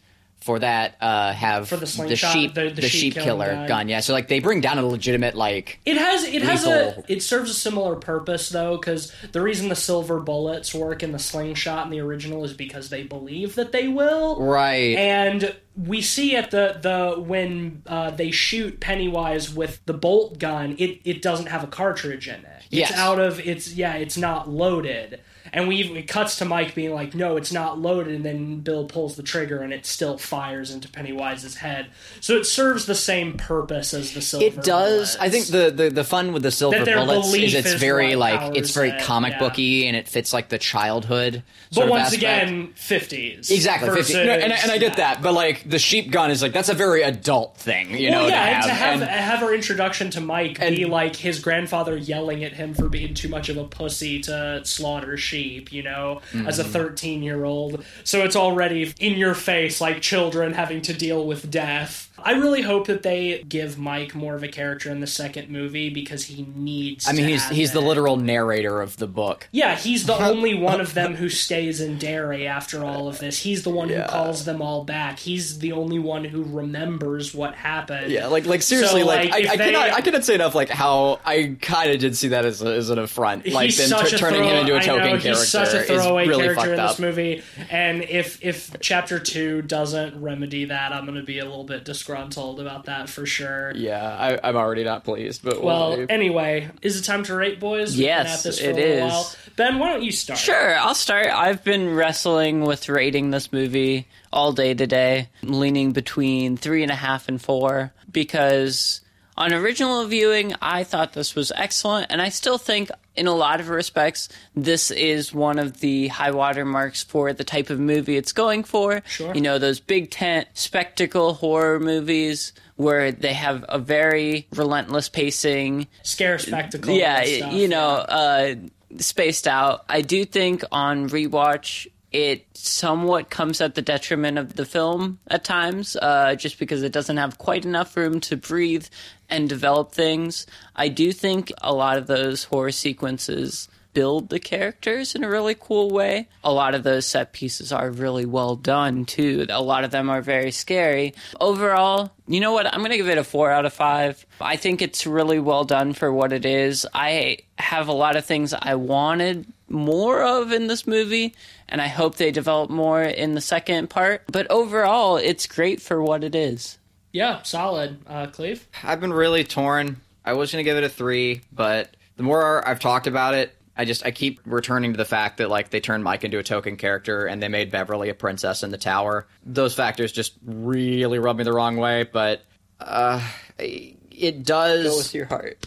for 0.49 0.57
that 0.57 0.95
uh, 0.99 1.31
have 1.31 1.69
For 1.69 1.77
the 1.77 1.85
slingshot, 1.85 2.33
sheep 2.33 2.55
the- 2.55 2.71
the 2.71 2.81
sheep 2.81 3.13
sheep 3.13 3.23
killer 3.23 3.67
gun. 3.67 3.87
Yeah, 3.87 3.99
so 3.99 4.13
like 4.13 4.27
they 4.29 4.39
bring 4.39 4.61
down 4.61 4.79
a 4.79 4.83
legitimate 4.85 5.35
like 5.35 5.79
It 5.85 5.95
has 5.97 6.23
it 6.23 6.41
has 6.41 6.65
a 6.65 7.03
it 7.07 7.21
serves 7.21 7.51
a 7.51 7.53
similar 7.53 7.95
purpose 7.97 8.49
though 8.49 8.75
because 8.77 9.13
the 9.31 9.41
reason 9.41 9.69
the 9.69 9.75
silver 9.75 10.19
bullets 10.19 10.73
work 10.73 11.03
in 11.03 11.11
the 11.11 11.19
slingshot 11.19 11.85
in 11.85 11.91
the 11.91 11.99
original 11.99 12.43
is 12.43 12.53
because 12.53 12.89
they 12.89 13.03
believe 13.03 13.53
that 13.55 13.71
they 13.71 13.87
will 13.87 14.41
right. 14.41 14.97
and 14.97 15.55
we 15.77 16.01
see 16.01 16.35
at 16.35 16.49
the 16.49 16.79
the 16.81 17.21
when 17.21 17.83
uh, 17.85 18.09
they 18.09 18.31
shoot 18.31 18.79
Pennywise 18.79 19.53
with 19.53 19.85
the 19.85 19.93
bolt 19.93 20.39
gun, 20.39 20.75
it 20.79 20.99
it 21.05 21.21
doesn't 21.21 21.45
have 21.45 21.63
a 21.63 21.67
cartridge 21.67 22.27
in 22.27 22.39
it. 22.41 22.47
It's 22.71 22.89
Yes. 22.89 22.93
out 22.97 23.19
of 23.19 23.39
it's 23.39 23.71
yeah, 23.75 23.93
it's 23.97 24.17
not 24.17 24.49
loaded. 24.49 25.21
And 25.53 25.67
we 25.67 25.81
it 25.81 26.07
cuts 26.07 26.37
to 26.37 26.45
Mike 26.45 26.75
being 26.75 26.93
like, 26.93 27.15
"No, 27.15 27.37
it's 27.37 27.51
not 27.51 27.79
loaded." 27.79 28.13
And 28.15 28.25
then 28.25 28.59
Bill 28.59 28.85
pulls 28.85 29.15
the 29.15 29.23
trigger, 29.23 29.61
and 29.61 29.73
it 29.73 29.85
still 29.85 30.17
fires 30.17 30.71
into 30.71 30.87
Pennywise's 30.87 31.55
head. 31.55 31.87
So 32.21 32.35
it 32.35 32.45
serves 32.45 32.85
the 32.85 32.95
same 32.95 33.37
purpose 33.37 33.93
as 33.93 34.13
the 34.13 34.21
silver. 34.21 34.45
It 34.45 34.63
does. 34.63 35.17
I 35.17 35.29
think 35.29 35.47
the, 35.47 35.71
the, 35.71 35.89
the 35.89 36.03
fun 36.03 36.33
with 36.33 36.43
the 36.43 36.51
silver 36.51 36.83
bullets 36.85 37.33
is 37.33 37.53
it's 37.53 37.67
is 37.73 37.79
very 37.79 38.15
like 38.15 38.55
it's 38.55 38.71
very 38.71 38.93
comic 39.01 39.33
yeah. 39.33 39.39
booky 39.39 39.87
and 39.87 39.95
it 39.95 40.07
fits 40.07 40.33
like 40.33 40.49
the 40.49 40.57
childhood. 40.57 41.43
But 41.73 41.87
once 41.87 42.13
again, 42.13 42.73
fifties 42.75 43.51
Exactly, 43.51 43.89
50. 43.89 44.13
No, 44.13 44.19
and, 44.21 44.53
I- 44.53 44.57
and 44.57 44.71
I 44.71 44.77
get 44.77 44.97
that, 44.97 45.21
but 45.21 45.33
like 45.33 45.69
the 45.69 45.79
sheep 45.79 46.11
gun 46.11 46.31
is 46.31 46.41
like 46.41 46.53
that's 46.53 46.69
a 46.69 46.73
very 46.73 47.03
adult 47.03 47.57
thing, 47.57 47.97
you 47.97 48.11
know. 48.11 48.21
Well, 48.21 48.29
yeah, 48.29 48.43
to 48.43 48.47
and 48.47 48.55
have. 48.55 48.65
to 48.65 48.73
have 48.73 49.01
And- 49.01 49.09
have 49.09 49.39
her 49.39 49.53
introduction 49.53 50.09
to 50.11 50.21
Mike 50.21 50.59
be 50.59 50.85
like 50.85 51.15
his 51.15 51.39
grandfather 51.39 51.95
yelling 51.95 52.43
at 52.43 52.53
him 52.53 52.73
for 52.73 52.89
being 52.89 53.13
too 53.13 53.29
much 53.29 53.49
of 53.49 53.57
a 53.57 53.63
pussy 53.65 54.19
to 54.21 54.61
slaughter 54.65 55.17
sheep, 55.17 55.38
you 55.71 55.83
know, 55.83 56.21
as 56.45 56.59
a 56.59 56.63
Mm-hmm. 56.63 56.71
thirteen 56.71 57.23
year 57.23 57.43
old. 57.45 57.83
So 58.03 58.23
it's 58.23 58.35
already 58.35 58.93
in 58.99 59.17
your 59.17 59.33
face, 59.33 59.79
like 59.81 60.01
children 60.01 60.53
having 60.53 60.81
to 60.83 60.93
deal 60.93 61.25
with 61.25 61.49
death. 61.49 62.08
I 62.23 62.31
really 62.33 62.61
hope 62.61 62.87
that 62.87 63.03
they 63.03 63.43
give 63.47 63.77
Mike 63.77 64.13
more 64.15 64.35
of 64.35 64.43
a 64.43 64.47
character 64.47 64.89
in 64.91 64.99
the 64.99 65.07
second 65.07 65.49
movie 65.49 65.89
because 65.89 66.25
he 66.25 66.47
needs. 66.55 67.07
I 67.07 67.11
mean, 67.13 67.23
to 67.25 67.31
he's 67.31 67.43
have 67.43 67.55
he's 67.55 67.71
the 67.71 67.81
literal 67.81 68.17
narrator 68.17 68.81
of 68.81 68.97
the 68.97 69.07
book. 69.07 69.47
Yeah, 69.51 69.75
he's 69.75 70.05
the 70.05 70.17
only 70.23 70.53
one 70.53 70.81
of 70.81 70.93
them 70.93 71.15
who 71.15 71.29
stays 71.29 71.81
in 71.81 71.97
Derry 71.97 72.47
after 72.47 72.83
all 72.83 73.07
of 73.07 73.19
this. 73.19 73.39
He's 73.39 73.63
the 73.63 73.69
one 73.69 73.89
Yeah. 73.89 74.03
who 74.03 74.09
calls 74.09 74.45
them 74.45 74.61
all 74.61 74.83
back. 74.83 75.19
He's 75.19 75.59
the 75.59 75.71
only 75.71 75.99
one 75.99 76.25
who 76.25 76.43
remembers 76.43 77.33
what 77.33 77.55
happened. 77.55 78.11
Yeah, 78.11 78.27
like 78.27 78.45
like 78.45 78.61
seriously, 78.61 79.01
So, 79.01 79.07
like, 79.07 79.29
like, 79.31 79.43
if 79.43 79.49
I, 79.49 79.53
I 79.53 79.57
they- 79.57 79.65
cannot 79.71 79.89
I 79.91 80.01
cannot 80.01 80.23
say 80.25 80.35
enough 80.35 80.55
like 80.55 80.69
how 80.69 81.19
I 81.25 81.55
kind 81.61 81.91
of 81.91 81.99
did 81.99 82.15
see 82.15 82.29
that 82.29 82.45
as, 82.45 82.61
a, 82.61 82.67
as 82.73 82.89
an 82.89 82.99
affront, 82.99 83.47
like 83.47 83.65
he's 83.65 83.77
them 83.77 83.89
such 83.89 84.13
a 84.13 84.17
turning 84.17 84.39
throw- 84.41 84.49
him 84.49 84.57
into 84.57 84.73
a 84.73 84.77
I 84.77 84.79
token 84.81 84.95
know, 85.03 85.09
character 85.19 85.29
He's 85.29 85.47
such 85.47 85.73
a 85.73 85.79
is 85.81 85.87
throwaway 85.87 86.27
really 86.27 86.43
character 86.43 86.61
fucked 86.61 86.73
in 86.73 86.79
up. 86.79 86.89
this 86.91 86.99
movie, 86.99 87.43
and 87.69 88.03
if 88.03 88.43
if 88.43 88.75
chapter 88.79 89.19
two 89.19 89.61
doesn't 89.61 90.21
remedy 90.21 90.65
that, 90.65 90.91
I'm 90.93 91.05
going 91.05 91.17
to 91.17 91.23
be 91.23 91.39
a 91.39 91.45
little 91.45 91.63
bit 91.63 91.85
disgruntled 92.13 92.59
about 92.59 92.85
that 92.85 93.09
for 93.09 93.25
sure. 93.25 93.71
Yeah, 93.75 94.03
I, 94.03 94.39
I'm 94.47 94.55
already 94.55 94.83
not 94.83 95.03
pleased, 95.03 95.43
but 95.43 95.61
Well, 95.63 95.97
we'll- 95.97 96.05
anyway, 96.09 96.69
is 96.81 96.99
it 96.99 97.03
time 97.03 97.23
to 97.23 97.35
rate, 97.35 97.59
boys? 97.59 97.91
We've 97.95 98.05
Yes, 98.05 98.23
been 98.43 98.51
at 98.51 98.55
this 98.55 98.59
for 98.59 98.69
it 98.69 98.77
a 98.77 99.05
is. 99.05 99.11
while. 99.11 99.35
Ben, 99.55 99.79
why 99.79 99.89
don't 99.93 100.03
you 100.03 100.11
start? 100.11 100.39
Sure, 100.39 100.77
I'll 100.79 100.95
start. 100.95 101.27
I've 101.27 101.63
been 101.63 101.93
wrestling 101.93 102.61
with 102.61 102.89
rating 102.89 103.31
this 103.31 103.51
movie 103.51 104.07
all 104.33 104.51
day 104.53 104.73
today, 104.73 105.29
leaning 105.43 105.91
between 105.91 106.57
three 106.57 106.83
and 106.83 106.91
a 106.91 106.95
half 106.95 107.27
and 107.29 107.41
four, 107.41 107.93
because 108.11 109.01
on 109.39 109.53
original 109.53 110.05
viewing, 110.05 110.53
I 110.61 110.83
thought 110.83 111.13
this 111.13 111.33
was 111.33 111.53
excellent, 111.55 112.07
and 112.09 112.21
I 112.21 112.27
still 112.27 112.57
think, 112.57 112.91
in 113.15 113.25
a 113.25 113.33
lot 113.33 113.61
of 113.61 113.69
respects, 113.69 114.27
this 114.53 114.91
is 114.91 115.33
one 115.33 115.59
of 115.59 115.79
the 115.79 116.09
high 116.09 116.31
water 116.31 116.65
marks 116.65 117.03
for 117.03 117.31
the 117.31 117.45
type 117.45 117.69
of 117.69 117.79
movie 117.79 118.17
it's 118.17 118.33
going 118.33 118.65
for. 118.65 119.01
Sure. 119.07 119.33
You 119.33 119.39
know, 119.39 119.57
those 119.57 119.79
big 119.79 120.11
tent 120.11 120.49
spectacle 120.53 121.33
horror 121.33 121.79
movies 121.79 122.51
where 122.75 123.13
they 123.13 123.33
have 123.33 123.63
a 123.69 123.79
very 123.79 124.45
relentless 124.53 125.07
pacing, 125.07 125.87
Scare 126.03 126.37
spectacle. 126.37 126.93
yeah, 126.93 127.23
you 127.23 127.69
know, 127.69 127.91
uh, 127.91 128.55
spaced 128.97 129.47
out. 129.47 129.85
I 129.87 130.01
do 130.01 130.25
think 130.25 130.63
on 130.71 131.07
rewatch 131.09 131.87
it 132.11 132.45
somewhat 132.55 133.29
comes 133.29 133.61
at 133.61 133.75
the 133.75 133.81
detriment 133.81 134.37
of 134.37 134.55
the 134.55 134.65
film 134.65 135.19
at 135.27 135.43
times, 135.43 135.95
uh, 135.95 136.35
just 136.35 136.57
because 136.57 136.81
it 136.81 136.91
doesn't 136.91 137.17
have 137.17 137.37
quite 137.37 137.65
enough 137.65 137.95
room 137.95 138.19
to 138.19 138.35
breathe 138.35 138.87
and 139.29 139.47
develop 139.47 139.91
things. 139.91 140.45
I 140.75 140.87
do 140.89 141.11
think 141.11 141.51
a 141.61 141.73
lot 141.73 141.97
of 141.97 142.07
those 142.07 142.45
horror 142.45 142.71
sequences 142.71 143.69
build 143.93 144.29
the 144.29 144.39
characters 144.39 145.15
in 145.15 145.23
a 145.23 145.29
really 145.29 145.55
cool 145.55 145.89
way. 145.89 146.27
A 146.43 146.53
lot 146.53 146.75
of 146.75 146.83
those 146.83 147.05
set 147.05 147.33
pieces 147.33 147.71
are 147.71 147.89
really 147.89 148.25
well 148.25 148.55
done 148.55 149.05
too. 149.05 149.45
A 149.49 149.61
lot 149.61 149.83
of 149.83 149.91
them 149.91 150.09
are 150.09 150.21
very 150.21 150.51
scary. 150.51 151.13
Overall, 151.39 152.11
you 152.27 152.39
know 152.39 152.53
what? 152.53 152.67
I'm 152.67 152.79
going 152.79 152.91
to 152.91 152.97
give 152.97 153.09
it 153.09 153.17
a 153.17 153.23
4 153.23 153.51
out 153.51 153.65
of 153.65 153.73
5. 153.73 154.25
I 154.41 154.55
think 154.55 154.81
it's 154.81 155.07
really 155.07 155.39
well 155.39 155.63
done 155.63 155.93
for 155.93 156.13
what 156.13 156.31
it 156.31 156.45
is. 156.45 156.85
I 156.93 157.39
have 157.57 157.87
a 157.87 157.93
lot 157.93 158.15
of 158.15 158.25
things 158.25 158.53
I 158.53 158.75
wanted 158.75 159.47
more 159.67 160.23
of 160.23 160.51
in 160.51 160.67
this 160.67 160.87
movie 160.87 161.35
and 161.67 161.81
I 161.81 161.87
hope 161.87 162.15
they 162.15 162.31
develop 162.31 162.69
more 162.69 163.03
in 163.03 163.35
the 163.35 163.41
second 163.41 163.89
part, 163.89 164.23
but 164.31 164.49
overall 164.49 165.17
it's 165.17 165.45
great 165.45 165.81
for 165.81 166.01
what 166.01 166.23
it 166.23 166.35
is. 166.35 166.77
Yeah, 167.11 167.41
solid. 167.43 167.99
Uh, 168.07 168.27
Cleve. 168.27 168.67
I've 168.83 168.99
been 168.99 169.13
really 169.13 169.43
torn. 169.43 170.01
I 170.23 170.33
was 170.33 170.51
going 170.51 170.63
to 170.63 170.69
give 170.69 170.77
it 170.77 170.83
a 170.83 170.89
three, 170.89 171.41
but 171.51 171.95
the 172.17 172.23
more 172.23 172.67
I've 172.67 172.79
talked 172.79 173.07
about 173.07 173.33
it, 173.33 173.55
I 173.75 173.85
just 173.85 174.05
I 174.05 174.11
keep 174.11 174.41
returning 174.45 174.91
to 174.91 174.97
the 174.97 175.05
fact 175.05 175.37
that 175.37 175.49
like 175.49 175.69
they 175.69 175.79
turned 175.79 176.03
Mike 176.03 176.23
into 176.25 176.37
a 176.37 176.43
token 176.43 176.75
character 176.75 177.25
and 177.25 177.41
they 177.41 177.47
made 177.47 177.71
Beverly 177.71 178.09
a 178.09 178.13
princess 178.13 178.61
in 178.61 178.71
the 178.71 178.77
tower. 178.77 179.25
Those 179.45 179.73
factors 179.73 180.11
just 180.11 180.33
really 180.45 181.17
rub 181.17 181.37
me 181.37 181.45
the 181.45 181.53
wrong 181.53 181.77
way, 181.77 182.03
but 182.03 182.41
uh, 182.79 183.25
it 183.57 184.43
does 184.43 185.13
your 185.13 185.25
heart. 185.25 185.65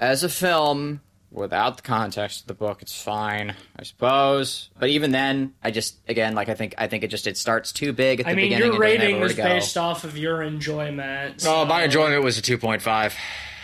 as 0.00 0.24
a 0.24 0.28
film 0.30 1.00
without 1.32 1.76
the 1.78 1.82
context 1.82 2.42
of 2.42 2.46
the 2.46 2.54
book. 2.54 2.82
It's 2.82 3.00
fine, 3.00 3.54
I 3.76 3.82
suppose. 3.82 4.70
But 4.78 4.90
even 4.90 5.10
then, 5.10 5.54
I 5.62 5.70
just 5.70 5.96
again 6.08 6.34
like 6.34 6.48
I 6.48 6.54
think 6.54 6.74
I 6.78 6.86
think 6.86 7.04
it 7.04 7.08
just 7.08 7.26
it 7.26 7.36
starts 7.36 7.72
too 7.72 7.92
big 7.92 8.20
at 8.20 8.26
the 8.26 8.32
I 8.32 8.34
mean, 8.34 8.46
beginning. 8.50 8.72
your 8.72 8.74
and 8.74 8.82
doesn't 8.82 8.92
have 8.92 9.00
rating 9.00 9.16
nowhere 9.16 9.30
is 9.30 9.36
based 9.36 9.78
off 9.78 10.04
of 10.04 10.16
your 10.18 10.42
enjoyment. 10.42 11.44
Oh, 11.46 11.64
my 11.64 11.84
enjoyment 11.84 12.22
was 12.22 12.38
a 12.38 12.42
two 12.42 12.58
point 12.58 12.82
five. 12.82 13.16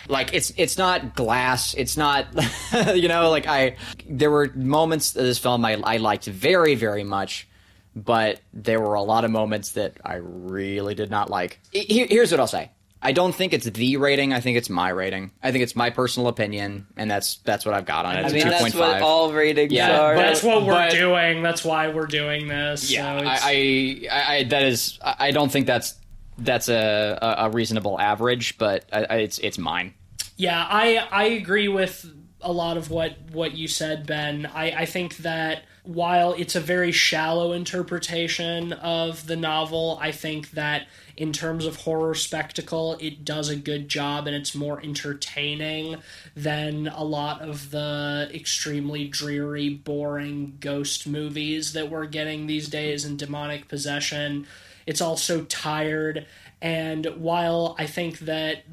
Like 0.08 0.32
it's 0.32 0.52
it's 0.56 0.78
not 0.78 1.14
glass. 1.14 1.74
It's 1.74 1.96
not 1.96 2.26
you 2.94 3.08
know 3.08 3.30
like 3.30 3.46
I 3.46 3.76
there 4.08 4.30
were 4.30 4.50
moments 4.54 5.14
of 5.14 5.22
this 5.24 5.38
film 5.38 5.64
I 5.64 5.74
I 5.84 5.98
liked 5.98 6.24
very 6.24 6.74
very 6.74 7.04
much, 7.04 7.46
but 7.94 8.40
there 8.54 8.80
were 8.80 8.94
a 8.94 9.02
lot 9.02 9.24
of 9.24 9.30
moments 9.30 9.72
that 9.72 9.98
I 10.04 10.14
really 10.14 10.94
did 10.94 11.10
not 11.10 11.28
like. 11.28 11.60
Here's 11.72 12.30
what 12.30 12.40
I'll 12.40 12.46
say. 12.46 12.70
I 13.00 13.12
don't 13.12 13.32
think 13.34 13.52
it's 13.52 13.64
the 13.66 13.96
rating. 13.96 14.32
I 14.32 14.40
think 14.40 14.56
it's 14.58 14.68
my 14.68 14.88
rating. 14.88 15.30
I 15.42 15.52
think 15.52 15.62
it's 15.62 15.76
my 15.76 15.90
personal 15.90 16.28
opinion, 16.28 16.86
and 16.96 17.08
that's 17.10 17.36
that's 17.44 17.64
what 17.64 17.74
I've 17.74 17.84
got 17.86 18.04
on 18.06 18.16
it. 18.16 18.24
I 18.24 18.28
mean, 18.28 18.40
a 18.40 18.42
two 18.44 18.50
that's 18.50 18.62
point 18.62 18.74
what 18.74 19.02
all 19.02 19.32
ratings 19.32 19.72
Yeah, 19.72 20.00
are. 20.00 20.14
but- 20.16 20.22
That's 20.22 20.42
what 20.42 20.62
we're 20.66 20.72
but- 20.72 20.90
doing. 20.90 21.42
That's 21.42 21.64
why 21.64 21.88
we're 21.88 22.06
doing 22.06 22.48
this. 22.48 22.90
Yeah, 22.90 23.18
so 23.18 23.24
it's- 23.24 23.40
I, 23.44 24.08
I, 24.10 24.34
I, 24.36 24.42
that 24.44 24.62
is, 24.64 24.98
I 25.02 25.14
I 25.28 25.30
don't 25.30 25.50
think 25.50 25.66
that's 25.66 25.94
that's 26.38 26.68
a, 26.68 27.18
a 27.22 27.46
a 27.46 27.50
reasonable 27.50 28.00
average, 28.00 28.58
but 28.58 28.84
I, 28.92 29.04
I, 29.04 29.14
it's 29.18 29.38
it's 29.38 29.58
mine. 29.58 29.94
Yeah, 30.36 30.60
I 30.68 30.96
I 31.10 31.24
agree 31.24 31.68
with 31.68 32.04
a 32.40 32.52
lot 32.52 32.76
of 32.76 32.90
what 32.90 33.16
what 33.32 33.52
you 33.56 33.68
said, 33.68 34.06
Ben. 34.06 34.46
I 34.52 34.72
I 34.72 34.84
think 34.86 35.18
that 35.18 35.62
while 35.88 36.34
it's 36.34 36.54
a 36.54 36.60
very 36.60 36.92
shallow 36.92 37.52
interpretation 37.52 38.74
of 38.74 39.26
the 39.26 39.36
novel, 39.36 39.98
I 40.02 40.12
think 40.12 40.50
that 40.50 40.86
in 41.16 41.32
terms 41.32 41.64
of 41.64 41.76
horror 41.76 42.14
spectacle, 42.14 42.98
it 43.00 43.24
does 43.24 43.48
a 43.48 43.56
good 43.56 43.88
job 43.88 44.26
and 44.26 44.36
it's 44.36 44.54
more 44.54 44.82
entertaining 44.82 45.96
than 46.36 46.88
a 46.88 47.02
lot 47.02 47.40
of 47.40 47.70
the 47.70 48.30
extremely 48.34 49.08
dreary, 49.08 49.70
boring 49.70 50.58
ghost 50.60 51.06
movies 51.06 51.72
that 51.72 51.90
we're 51.90 52.04
getting 52.04 52.46
these 52.46 52.68
days 52.68 53.06
in 53.06 53.16
demonic 53.16 53.66
possession. 53.66 54.46
It's 54.86 55.00
also 55.00 55.44
tired, 55.44 56.26
and 56.60 57.06
while 57.16 57.74
I 57.78 57.86
think 57.86 58.18
that 58.18 58.64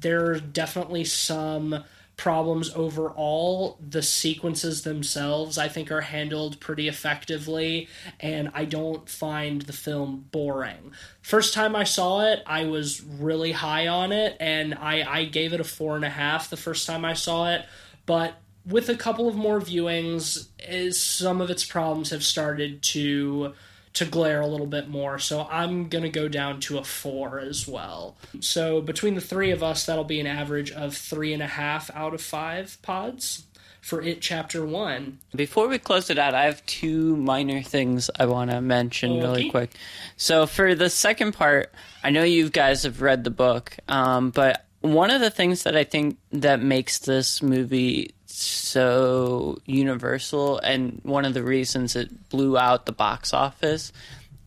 there 0.00 0.30
are 0.30 0.40
definitely 0.40 1.04
some 1.04 1.84
problems 2.24 2.74
overall. 2.74 3.76
The 3.86 4.00
sequences 4.00 4.80
themselves, 4.80 5.58
I 5.58 5.68
think, 5.68 5.92
are 5.92 6.00
handled 6.00 6.58
pretty 6.58 6.88
effectively, 6.88 7.86
and 8.18 8.50
I 8.54 8.64
don't 8.64 9.06
find 9.06 9.60
the 9.60 9.74
film 9.74 10.24
boring. 10.32 10.92
First 11.20 11.52
time 11.52 11.76
I 11.76 11.84
saw 11.84 12.24
it, 12.24 12.42
I 12.46 12.64
was 12.64 13.02
really 13.02 13.52
high 13.52 13.88
on 13.88 14.10
it, 14.10 14.38
and 14.40 14.72
I, 14.72 15.02
I 15.06 15.24
gave 15.26 15.52
it 15.52 15.60
a 15.60 15.64
four 15.64 15.96
and 15.96 16.04
a 16.04 16.08
half 16.08 16.48
the 16.48 16.56
first 16.56 16.86
time 16.86 17.04
I 17.04 17.12
saw 17.12 17.50
it, 17.50 17.66
but 18.06 18.40
with 18.64 18.88
a 18.88 18.96
couple 18.96 19.28
of 19.28 19.34
more 19.34 19.60
viewings, 19.60 20.46
is 20.66 20.98
some 20.98 21.42
of 21.42 21.50
its 21.50 21.66
problems 21.66 22.08
have 22.08 22.24
started 22.24 22.82
to 22.94 23.52
to 23.94 24.04
glare 24.04 24.40
a 24.40 24.46
little 24.46 24.66
bit 24.66 24.88
more. 24.88 25.18
So 25.18 25.46
I'm 25.50 25.88
going 25.88 26.02
to 26.02 26.10
go 26.10 26.28
down 26.28 26.60
to 26.60 26.78
a 26.78 26.84
four 26.84 27.38
as 27.38 27.66
well. 27.66 28.16
So 28.40 28.80
between 28.80 29.14
the 29.14 29.20
three 29.20 29.50
of 29.50 29.62
us, 29.62 29.86
that'll 29.86 30.04
be 30.04 30.20
an 30.20 30.26
average 30.26 30.70
of 30.70 30.96
three 30.96 31.32
and 31.32 31.42
a 31.42 31.46
half 31.46 31.90
out 31.94 32.12
of 32.12 32.20
five 32.20 32.76
pods 32.82 33.44
for 33.84 34.00
it 34.00 34.22
chapter 34.22 34.64
one. 34.64 35.18
Before 35.36 35.68
we 35.68 35.78
close 35.78 36.08
it 36.08 36.18
out, 36.18 36.34
I 36.34 36.46
have 36.46 36.64
two 36.64 37.16
minor 37.16 37.62
things 37.62 38.10
I 38.18 38.24
want 38.26 38.50
to 38.50 38.62
mention 38.62 39.18
really 39.18 39.50
quick. 39.50 39.72
So, 40.16 40.46
for 40.46 40.74
the 40.74 40.88
second 40.88 41.32
part, 41.32 41.70
I 42.02 42.08
know 42.08 42.22
you 42.22 42.48
guys 42.48 42.84
have 42.84 43.02
read 43.02 43.24
the 43.24 43.30
book, 43.30 43.76
um, 43.86 44.30
but 44.30 44.63
one 44.84 45.10
of 45.10 45.20
the 45.22 45.30
things 45.30 45.62
that 45.62 45.74
I 45.76 45.84
think 45.84 46.18
that 46.30 46.60
makes 46.60 46.98
this 46.98 47.42
movie 47.42 48.14
so 48.26 49.56
universal, 49.64 50.58
and 50.58 51.00
one 51.04 51.24
of 51.24 51.32
the 51.32 51.42
reasons 51.42 51.96
it 51.96 52.28
blew 52.28 52.58
out 52.58 52.84
the 52.84 52.92
box 52.92 53.32
office, 53.32 53.92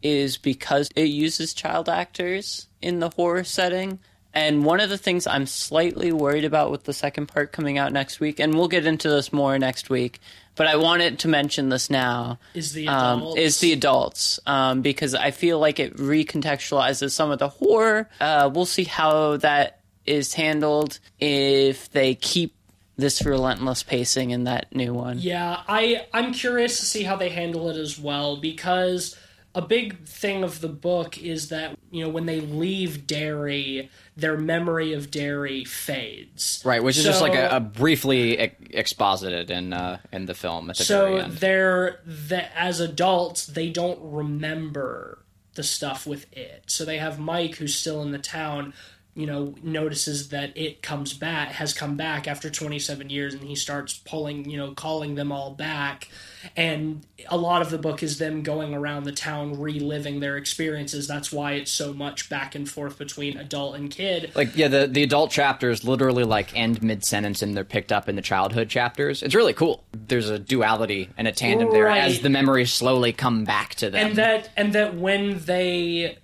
is 0.03 0.37
because 0.37 0.89
it 0.95 1.07
uses 1.07 1.55
child 1.55 1.89
actors 1.89 2.67
in 2.83 2.99
the 2.99 3.09
horror 3.09 3.43
setting. 3.43 3.97
And 4.31 4.63
one 4.63 4.79
of 4.79 4.91
the 4.91 4.97
things 4.99 5.25
I'm 5.25 5.47
slightly 5.47 6.11
worried 6.11 6.45
about 6.45 6.69
with 6.69 6.83
the 6.83 6.93
second 6.93 7.25
part 7.25 7.51
coming 7.51 7.79
out 7.79 7.91
next 7.91 8.19
week, 8.19 8.39
and 8.39 8.53
we'll 8.53 8.67
get 8.67 8.85
into 8.85 9.09
this 9.09 9.33
more 9.33 9.57
next 9.57 9.89
week, 9.89 10.19
but 10.53 10.67
I 10.67 10.75
wanted 10.75 11.19
to 11.19 11.27
mention 11.27 11.69
this 11.69 11.89
now, 11.89 12.37
Is 12.53 12.73
the 12.73 12.87
um, 12.87 13.21
adults? 13.21 13.39
is 13.39 13.59
the 13.59 13.73
adults 13.73 14.39
um, 14.45 14.81
because 14.81 15.15
I 15.15 15.31
feel 15.31 15.57
like 15.57 15.79
it 15.79 15.95
recontextualizes 15.97 17.11
some 17.11 17.31
of 17.31 17.39
the 17.39 17.49
horror. 17.49 18.07
Uh, 18.21 18.51
we'll 18.53 18.65
see 18.65 18.83
how 18.83 19.37
that 19.37 19.76
is 20.07 20.33
handled 20.33 20.99
if 21.19 21.91
they 21.91 22.15
keep 22.15 22.55
this 22.97 23.23
relentless 23.23 23.83
pacing 23.83 24.31
in 24.31 24.45
that 24.45 24.73
new 24.73 24.93
one. 24.93 25.19
Yeah, 25.19 25.61
I 25.67 26.05
I'm 26.13 26.33
curious 26.33 26.79
to 26.79 26.85
see 26.85 27.03
how 27.03 27.15
they 27.15 27.29
handle 27.29 27.69
it 27.69 27.77
as 27.77 27.99
well 27.99 28.37
because 28.37 29.15
a 29.53 29.61
big 29.61 30.05
thing 30.05 30.43
of 30.43 30.61
the 30.61 30.67
book 30.67 31.17
is 31.17 31.49
that 31.49 31.77
you 31.91 32.03
know 32.03 32.09
when 32.09 32.25
they 32.25 32.41
leave 32.41 33.05
Derry, 33.07 33.89
their 34.15 34.37
memory 34.37 34.93
of 34.93 35.09
Derry 35.11 35.63
fades. 35.63 36.61
Right, 36.65 36.81
which 36.83 36.97
is 36.97 37.03
just 37.03 37.21
like 37.21 37.35
a, 37.35 37.57
a 37.57 37.59
briefly 37.59 38.37
ex- 38.37 38.55
exposited 38.71 39.51
in 39.51 39.73
uh, 39.73 39.99
in 40.11 40.25
the 40.25 40.33
film 40.33 40.69
at 40.69 40.77
the 40.77 40.83
very 40.83 41.11
So 41.11 41.17
end. 41.17 41.33
they're 41.33 41.99
the, 42.05 42.57
as 42.59 42.79
adults, 42.79 43.45
they 43.47 43.69
don't 43.69 43.99
remember 44.01 45.19
the 45.55 45.63
stuff 45.63 46.05
with 46.05 46.31
it. 46.35 46.63
So 46.67 46.85
they 46.85 46.97
have 46.97 47.17
Mike, 47.19 47.55
who's 47.55 47.75
still 47.75 48.01
in 48.03 48.11
the 48.11 48.19
town. 48.19 48.73
You 49.17 49.25
know, 49.25 49.55
notices 49.63 50.29
that 50.29 50.55
it 50.55 50.83
comes 50.83 51.13
back, 51.13 51.49
has 51.53 51.73
come 51.73 51.97
back 51.97 52.27
after 52.27 52.49
27 52.51 53.09
years, 53.09 53.33
and 53.33 53.43
he 53.43 53.55
starts 53.55 53.97
pulling, 53.97 54.47
you 54.49 54.57
know, 54.57 54.73
calling 54.73 55.15
them 55.15 55.31
all 55.31 55.51
back. 55.51 56.07
And 56.55 57.05
a 57.27 57.35
lot 57.35 57.61
of 57.63 57.71
the 57.71 57.79
book 57.79 58.03
is 58.03 58.19
them 58.19 58.43
going 58.43 58.75
around 58.75 59.05
the 59.05 59.11
town 59.11 59.59
reliving 59.59 60.19
their 60.19 60.37
experiences. 60.37 61.07
That's 61.07 61.31
why 61.31 61.53
it's 61.53 61.71
so 61.71 61.93
much 61.93 62.29
back 62.29 62.53
and 62.53 62.69
forth 62.69 62.97
between 62.97 63.37
adult 63.37 63.75
and 63.75 63.89
kid. 63.89 64.31
Like 64.35 64.55
yeah, 64.55 64.67
the 64.67 64.87
the 64.87 65.03
adult 65.03 65.31
chapters 65.31 65.83
literally 65.83 66.23
like 66.23 66.55
end 66.55 66.83
mid 66.83 67.03
sentence 67.03 67.41
and 67.41 67.57
they're 67.57 67.63
picked 67.63 67.91
up 67.91 68.07
in 68.07 68.15
the 68.15 68.21
childhood 68.21 68.69
chapters. 68.69 69.23
It's 69.23 69.35
really 69.35 69.53
cool. 69.53 69.83
There's 69.93 70.29
a 70.29 70.37
duality 70.39 71.09
and 71.17 71.27
a 71.27 71.31
tandem 71.31 71.71
there 71.71 71.87
as 71.89 72.21
the 72.21 72.29
memories 72.29 72.71
slowly 72.71 73.13
come 73.13 73.43
back 73.43 73.75
to 73.75 73.89
them. 73.89 74.07
and 74.07 74.15
that 74.17 74.49
and 74.55 74.73
that 74.73 74.95
when 74.95 75.39
they 75.45 76.17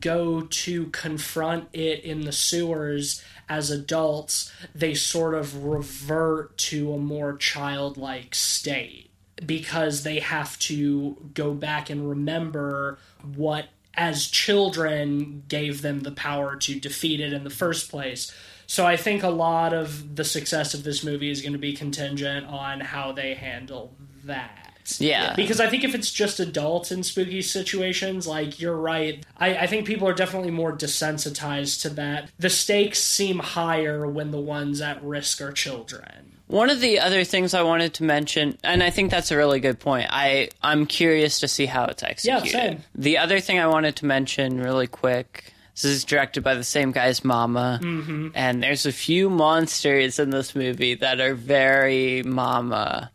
go 0.00 0.42
to 0.42 0.86
confront 0.86 1.68
it 1.72 2.02
in 2.04 2.22
the 2.22 2.32
sewers 2.32 3.22
as 3.48 3.70
adults 3.70 4.52
they 4.74 4.94
sort 4.94 5.34
of 5.34 5.64
revert 5.64 6.56
to 6.58 6.92
a 6.92 6.98
more 6.98 7.36
childlike 7.36 8.34
state 8.34 9.10
because 9.44 10.02
they 10.02 10.18
have 10.18 10.58
to 10.58 11.16
go 11.34 11.54
back 11.54 11.90
and 11.90 12.08
remember 12.08 12.98
what 13.34 13.68
as 13.94 14.26
children 14.26 15.42
gave 15.48 15.82
them 15.82 16.00
the 16.00 16.12
power 16.12 16.56
to 16.56 16.78
defeat 16.78 17.20
it 17.20 17.32
in 17.32 17.44
the 17.44 17.50
first 17.50 17.90
place 17.90 18.32
so 18.66 18.84
I 18.84 18.96
think 18.96 19.22
a 19.22 19.28
lot 19.28 19.72
of 19.72 20.16
the 20.16 20.24
success 20.24 20.74
of 20.74 20.82
this 20.82 21.04
movie 21.04 21.30
is 21.30 21.40
going 21.40 21.52
to 21.52 21.58
be 21.58 21.72
contingent 21.72 22.46
on 22.46 22.80
how 22.80 23.12
they 23.12 23.34
handle 23.34 23.94
that. 24.24 24.65
Yeah. 25.00 25.34
Because 25.34 25.60
I 25.60 25.68
think 25.68 25.84
if 25.84 25.94
it's 25.94 26.10
just 26.10 26.40
adults 26.40 26.92
in 26.92 27.02
spooky 27.02 27.42
situations, 27.42 28.26
like 28.26 28.60
you're 28.60 28.76
right, 28.76 29.24
I, 29.36 29.56
I 29.56 29.66
think 29.66 29.86
people 29.86 30.08
are 30.08 30.14
definitely 30.14 30.50
more 30.50 30.72
desensitized 30.72 31.82
to 31.82 31.90
that. 31.90 32.30
The 32.38 32.50
stakes 32.50 33.02
seem 33.02 33.38
higher 33.38 34.06
when 34.06 34.30
the 34.30 34.40
ones 34.40 34.80
at 34.80 35.02
risk 35.02 35.40
are 35.40 35.52
children. 35.52 36.36
One 36.48 36.70
of 36.70 36.80
the 36.80 37.00
other 37.00 37.24
things 37.24 37.54
I 37.54 37.62
wanted 37.62 37.94
to 37.94 38.04
mention, 38.04 38.56
and 38.62 38.82
I 38.82 38.90
think 38.90 39.10
that's 39.10 39.32
a 39.32 39.36
really 39.36 39.58
good 39.58 39.80
point. 39.80 40.06
I 40.10 40.50
I'm 40.62 40.86
curious 40.86 41.40
to 41.40 41.48
see 41.48 41.66
how 41.66 41.86
it's 41.86 42.04
executed. 42.04 42.50
same. 42.50 42.84
The 42.94 43.18
other 43.18 43.40
thing 43.40 43.58
I 43.58 43.66
wanted 43.66 43.96
to 43.96 44.06
mention 44.06 44.60
really 44.60 44.86
quick. 44.86 45.52
This 45.74 45.84
is 45.84 46.04
directed 46.04 46.42
by 46.42 46.54
the 46.54 46.64
same 46.64 46.92
guy 46.92 47.06
as 47.06 47.22
Mama, 47.22 47.80
mm-hmm. 47.82 48.28
and 48.34 48.62
there's 48.62 48.86
a 48.86 48.92
few 48.92 49.28
monsters 49.28 50.18
in 50.18 50.30
this 50.30 50.54
movie 50.54 50.94
that 50.94 51.20
are 51.20 51.34
very 51.34 52.22
Mama. 52.22 53.10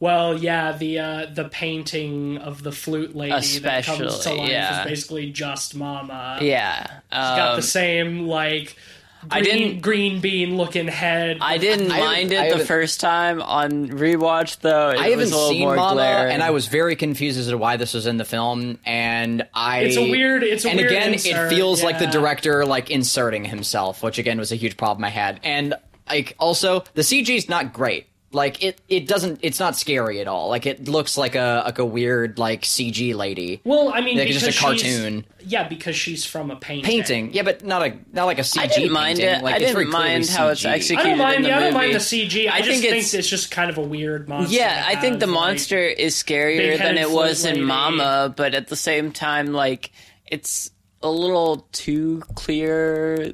Well, 0.00 0.38
yeah, 0.38 0.76
the 0.76 0.98
uh, 1.00 1.26
the 1.34 1.48
painting 1.48 2.38
of 2.38 2.62
the 2.62 2.70
flute 2.72 3.16
lady 3.16 3.58
that 3.60 3.84
comes 3.84 4.18
to 4.20 4.34
life 4.34 4.48
yeah. 4.48 4.82
is 4.82 4.86
basically 4.88 5.30
just 5.30 5.74
Mama. 5.74 6.38
Yeah, 6.40 6.84
she's 6.86 7.00
got 7.10 7.50
um, 7.50 7.56
the 7.56 7.62
same 7.62 8.20
like 8.28 8.76
green, 9.20 9.32
I 9.32 9.40
didn't- 9.40 9.80
green 9.80 10.20
bean 10.20 10.56
looking 10.56 10.86
head. 10.86 11.38
I 11.40 11.58
didn't 11.58 11.90
I 11.90 11.98
mind 11.98 12.30
haven't- 12.30 12.52
I 12.52 12.54
it 12.54 12.58
the 12.58 12.64
first 12.64 13.00
time 13.00 13.42
on 13.42 13.88
rewatch 13.88 14.60
though. 14.60 14.90
It 14.90 14.98
I 15.00 15.04
haven't 15.08 15.18
was 15.18 15.32
a 15.32 15.48
seen 15.48 15.60
more 15.62 15.74
Mama, 15.74 15.94
glaring. 15.96 16.32
and 16.34 16.42
I 16.44 16.50
was 16.50 16.68
very 16.68 16.94
confused 16.94 17.36
as 17.40 17.48
to 17.48 17.58
why 17.58 17.76
this 17.76 17.92
was 17.94 18.06
in 18.06 18.18
the 18.18 18.24
film. 18.24 18.78
And 18.86 19.48
I, 19.52 19.80
It's 19.80 19.96
a 19.96 20.08
weird- 20.08 20.44
it's 20.44 20.64
a 20.64 20.68
weird 20.68 20.78
and 20.78 20.80
weird 20.80 20.92
again, 20.92 21.12
insert, 21.14 21.52
it 21.52 21.56
feels 21.56 21.82
like 21.82 21.98
the 21.98 22.06
director 22.06 22.64
like 22.64 22.88
inserting 22.90 23.44
himself, 23.44 24.04
which 24.04 24.18
again 24.18 24.38
was 24.38 24.52
a 24.52 24.56
huge 24.56 24.76
problem 24.76 25.04
I 25.04 25.10
had. 25.10 25.40
And 25.42 25.74
like 26.08 26.36
also, 26.38 26.84
the 26.94 27.02
CG's 27.02 27.48
not 27.48 27.72
great. 27.72 28.06
Like 28.30 28.62
it, 28.62 28.78
it 28.88 29.08
doesn't. 29.08 29.40
It's 29.42 29.58
not 29.58 29.74
scary 29.74 30.20
at 30.20 30.28
all. 30.28 30.50
Like 30.50 30.66
it 30.66 30.86
looks 30.86 31.16
like 31.16 31.34
a 31.34 31.62
like 31.64 31.78
a 31.78 31.84
weird 31.84 32.38
like 32.38 32.60
CG 32.62 33.14
lady. 33.14 33.62
well, 33.64 33.90
I 33.94 34.02
mean, 34.02 34.18
Like 34.18 34.28
because 34.28 34.42
just 34.42 34.58
a 34.58 34.62
cartoon. 34.62 35.24
Yeah, 35.40 35.66
because 35.66 35.96
she's 35.96 36.26
from 36.26 36.50
a 36.50 36.56
painting. 36.56 36.84
Painting, 36.84 37.32
yeah, 37.32 37.42
but 37.42 37.64
not 37.64 37.82
a 37.86 37.96
not 38.12 38.26
like 38.26 38.38
a 38.38 38.42
CG. 38.42 38.60
I 38.60 38.66
didn't 38.66 38.92
mind 38.92 39.18
painting. 39.18 39.34
it. 39.36 39.42
Like, 39.42 39.54
I 39.54 39.56
it's 39.58 39.72
didn't 39.72 39.88
mind 39.90 40.24
clearly 40.24 40.38
how 40.38 40.48
it's 40.48 40.62
CG. 40.62 40.70
executed. 40.70 41.06
I 41.06 41.08
don't 41.08 41.18
mind. 41.18 41.36
in 41.36 41.42
the 41.44 41.48
Yeah, 41.48 41.56
I 41.56 41.60
don't 41.60 41.72
mind 41.74 41.94
the. 41.94 41.98
CG. 42.00 42.50
I, 42.50 42.52
I 42.54 42.58
just 42.58 42.68
think 42.68 42.82
think, 42.82 42.84
it's- 42.92 43.14
it's 43.14 43.28
just 43.30 43.50
kind 43.50 43.70
of 43.70 43.78
a 43.78 43.82
weird 43.82 44.28
monster. 44.28 44.54
Yeah, 44.54 44.84
I 44.86 44.96
think 44.96 45.12
have, 45.12 45.20
the 45.20 45.26
like- 45.26 45.34
monster 45.34 45.78
is 45.78 46.14
scarier 46.14 46.76
than 46.76 46.98
it 46.98 47.10
was 47.10 47.40
flute 47.42 47.56
in. 47.56 47.64
Mama, 47.64 48.34
but 48.36 48.54
at 48.54 48.68
the 48.68 48.76
same 48.76 49.10
time, 49.10 49.54
like 49.54 49.90
it's 50.26 50.70
a 51.02 51.10
little 51.10 51.66
too 51.72 52.22
clear 52.34 53.32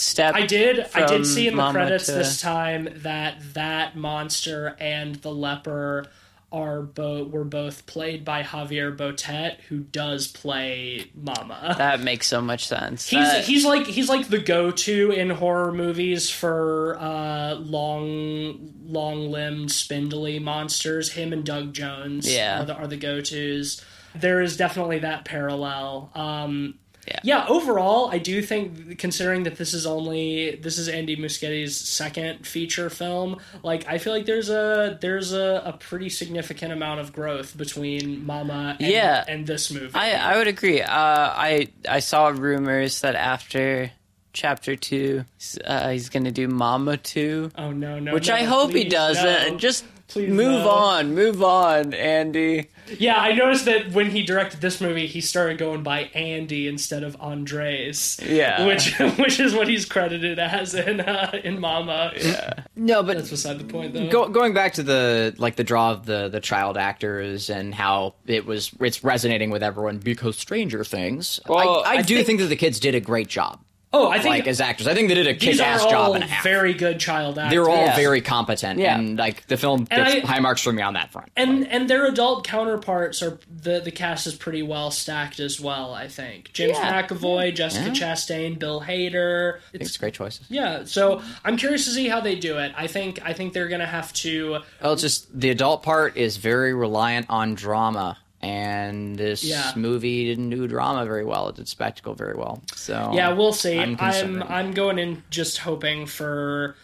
step. 0.00 0.34
I 0.34 0.46
did. 0.46 0.86
I 0.94 1.06
did 1.06 1.26
see 1.26 1.46
in 1.48 1.56
the 1.56 1.70
credits 1.72 2.06
to- 2.06 2.12
this 2.12 2.40
time 2.40 2.88
that 2.96 3.36
that 3.54 3.96
monster 3.96 4.76
and 4.80 5.16
the 5.16 5.32
leper 5.32 6.06
are 6.52 6.82
both 6.82 7.28
were 7.30 7.44
both 7.44 7.86
played 7.86 8.24
by 8.24 8.42
Javier 8.42 8.96
Botet, 8.96 9.60
who 9.68 9.78
does 9.78 10.26
play 10.26 11.08
Mama. 11.14 11.76
That 11.78 12.00
makes 12.00 12.26
so 12.26 12.40
much 12.40 12.66
sense. 12.66 13.08
He's 13.08 13.20
That- 13.20 13.44
he's 13.44 13.64
like 13.64 13.86
he's 13.86 14.08
like 14.08 14.26
the 14.28 14.38
go 14.38 14.72
to 14.72 15.10
in 15.12 15.30
horror 15.30 15.70
movies 15.72 16.28
for 16.28 16.96
uh, 16.98 17.54
long 17.54 18.72
long 18.84 19.30
limbed 19.30 19.70
spindly 19.70 20.40
monsters. 20.40 21.12
Him 21.12 21.32
and 21.32 21.44
Doug 21.44 21.72
Jones 21.72 22.28
Yeah. 22.32 22.62
are 22.62 22.64
the, 22.64 22.74
the 22.88 22.96
go 22.96 23.20
tos. 23.20 23.80
There 24.16 24.40
is 24.40 24.56
definitely 24.56 24.98
that 25.00 25.24
parallel. 25.24 26.10
Um, 26.16 26.74
Yeah. 27.10 27.20
yeah. 27.24 27.46
Overall, 27.48 28.08
I 28.10 28.18
do 28.18 28.40
think, 28.42 28.98
considering 28.98 29.42
that 29.42 29.56
this 29.56 29.74
is 29.74 29.84
only 29.86 30.54
this 30.56 30.78
is 30.78 30.88
Andy 30.88 31.16
Muschietti's 31.16 31.76
second 31.76 32.46
feature 32.46 32.88
film, 32.90 33.38
like 33.62 33.86
I 33.88 33.98
feel 33.98 34.12
like 34.12 34.26
there's 34.26 34.48
a 34.50 34.96
there's 35.00 35.32
a, 35.32 35.62
a 35.66 35.72
pretty 35.72 36.08
significant 36.08 36.72
amount 36.72 37.00
of 37.00 37.12
growth 37.12 37.56
between 37.56 38.24
Mama 38.24 38.76
and, 38.78 38.88
Yeah. 38.92 39.24
and 39.26 39.46
this 39.46 39.70
movie. 39.72 39.90
I 39.94 40.12
I 40.12 40.36
would 40.38 40.46
agree. 40.48 40.80
Uh, 40.82 40.88
I 40.94 41.68
I 41.88 41.98
saw 42.00 42.28
rumors 42.28 43.00
that 43.00 43.14
after 43.16 43.90
chapter 44.32 44.76
two, 44.76 45.24
uh, 45.64 45.88
he's 45.90 46.08
going 46.08 46.24
to 46.24 46.30
do 46.30 46.46
Mama 46.46 46.96
two, 46.96 47.50
oh 47.58 47.72
no 47.72 47.98
no, 47.98 48.14
which 48.14 48.28
no, 48.28 48.34
I 48.34 48.44
hope 48.44 48.72
he 48.72 48.84
doesn't. 48.84 49.52
no. 49.52 49.58
Just 49.58 49.84
Please, 50.10 50.28
move 50.28 50.64
no. 50.64 50.68
on, 50.68 51.14
move 51.14 51.40
on, 51.40 51.94
Andy. 51.94 52.68
Yeah, 52.98 53.16
I 53.16 53.32
noticed 53.32 53.66
that 53.66 53.92
when 53.92 54.10
he 54.10 54.24
directed 54.24 54.60
this 54.60 54.80
movie, 54.80 55.06
he 55.06 55.20
started 55.20 55.56
going 55.58 55.84
by 55.84 56.10
Andy 56.14 56.66
instead 56.66 57.04
of 57.04 57.16
Andres. 57.20 58.18
Yeah. 58.24 58.66
which 58.66 58.98
which 59.18 59.38
is 59.38 59.54
what 59.54 59.68
he's 59.68 59.84
credited 59.84 60.40
as 60.40 60.74
in 60.74 61.00
uh, 61.00 61.38
in 61.44 61.60
Mama. 61.60 62.12
Yeah, 62.16 62.64
No, 62.74 63.04
but 63.04 63.18
That's 63.18 63.30
beside 63.30 63.60
the 63.60 63.64
point, 63.64 63.94
though. 63.94 64.08
Go, 64.08 64.28
going 64.28 64.52
back 64.52 64.72
to 64.74 64.82
the 64.82 65.32
like 65.38 65.54
the 65.54 65.64
draw 65.64 65.92
of 65.92 66.06
the 66.06 66.28
the 66.28 66.40
child 66.40 66.76
actors 66.76 67.48
and 67.48 67.72
how 67.72 68.14
it 68.26 68.46
was 68.46 68.72
it's 68.80 69.04
resonating 69.04 69.50
with 69.50 69.62
everyone 69.62 69.98
because 69.98 70.36
Stranger 70.36 70.82
Things. 70.82 71.38
Well, 71.48 71.84
I, 71.84 71.92
I, 71.92 71.92
I 71.98 72.02
do 72.02 72.16
think- 72.16 72.26
think, 72.26 72.40
that 72.40 72.46
the 72.46 72.56
kids 72.56 72.80
did 72.80 72.94
a 72.96 73.00
great 73.00 73.28
job, 73.28 73.60
oh, 73.92 74.08
I 74.08 74.18
think 74.20 74.30
like 74.30 74.46
as 74.46 74.60
actors. 74.60 74.86
I 74.86 74.94
think 74.94 75.08
they 75.08 75.14
did 75.14 75.26
a 75.26 75.32
these 75.32 75.56
kick-ass 75.58 75.84
job 75.86 76.14
and 76.14 76.24
a 76.24 76.26
half. 76.26 76.44
very 76.44 76.74
good 76.74 77.00
child 77.00 77.38
actors. 77.38 77.50
They're 77.52 77.68
all 77.68 77.86
Yeah. 77.86 77.96
very 77.96 78.20
competent, 78.20 78.78
Yeah. 78.78 78.96
And 78.98 79.18
like 79.18 79.46
the 79.48 79.56
film 79.56 79.86
And 79.90 80.04
gets 80.12 80.24
I- 80.24 80.28
high 80.34 80.38
marks 80.40 80.62
from 80.62 80.76
me 80.76 80.82
on 80.82 80.94
that 80.94 81.10
front. 81.12 81.28
and 81.36 81.66
and 81.68 81.88
their 81.90 82.06
adult 82.06 82.46
counterparts 82.46 83.22
are 83.22 83.38
the 83.62 83.80
the 83.80 83.90
cast 83.90 84.26
is 84.26 84.34
pretty 84.34 84.62
well 84.62 84.90
stacked 84.90 85.40
as 85.40 85.60
well. 85.60 85.92
I 85.94 86.08
think 86.08 86.52
James 86.52 86.76
Yeah. 86.78 87.02
McAvoy, 87.02 87.54
Jessica 87.54 87.86
Yeah. 87.86 87.92
Chastain, 88.12 88.58
Bill 88.58 88.80
Hader. 88.80 89.58
it's 89.72 89.88
It's 89.88 89.96
great 89.96 90.14
choices. 90.14 90.46
yeah. 90.48 90.84
So 90.84 91.20
I'm 91.44 91.56
curious 91.56 91.84
to 91.84 91.90
see 91.90 92.08
how 92.08 92.20
they 92.20 92.36
do 92.36 92.58
it. 92.58 92.72
I 92.76 92.86
think 92.86 93.20
I 93.24 93.32
think 93.32 93.52
they're 93.52 93.68
gonna 93.68 93.86
have 93.86 94.12
to. 94.14 94.58
Well, 94.82 94.96
just 94.96 95.28
the 95.38 95.50
adult 95.50 95.82
part 95.82 96.16
is 96.16 96.36
very 96.36 96.72
reliant 96.74 97.26
on 97.28 97.54
drama, 97.54 98.18
and 98.42 99.16
this 99.16 99.44
Yeah. 99.44 99.72
movie 99.76 100.24
didn't 100.24 100.50
do 100.50 100.66
drama 100.66 101.04
very 101.04 101.24
well. 101.24 101.48
It 101.48 101.56
did 101.56 101.68
spectacle 101.68 102.14
very 102.14 102.34
well. 102.36 102.62
So 102.74 103.10
Yeah, 103.12 103.32
we'll 103.32 103.52
see. 103.52 103.78
I'm 103.78 103.96
I'm. 104.00 104.42
I'm, 104.44 104.72
going 104.72 104.98
in 104.98 105.22
just 105.30 105.58
hoping 105.58 106.06
for 106.06 106.74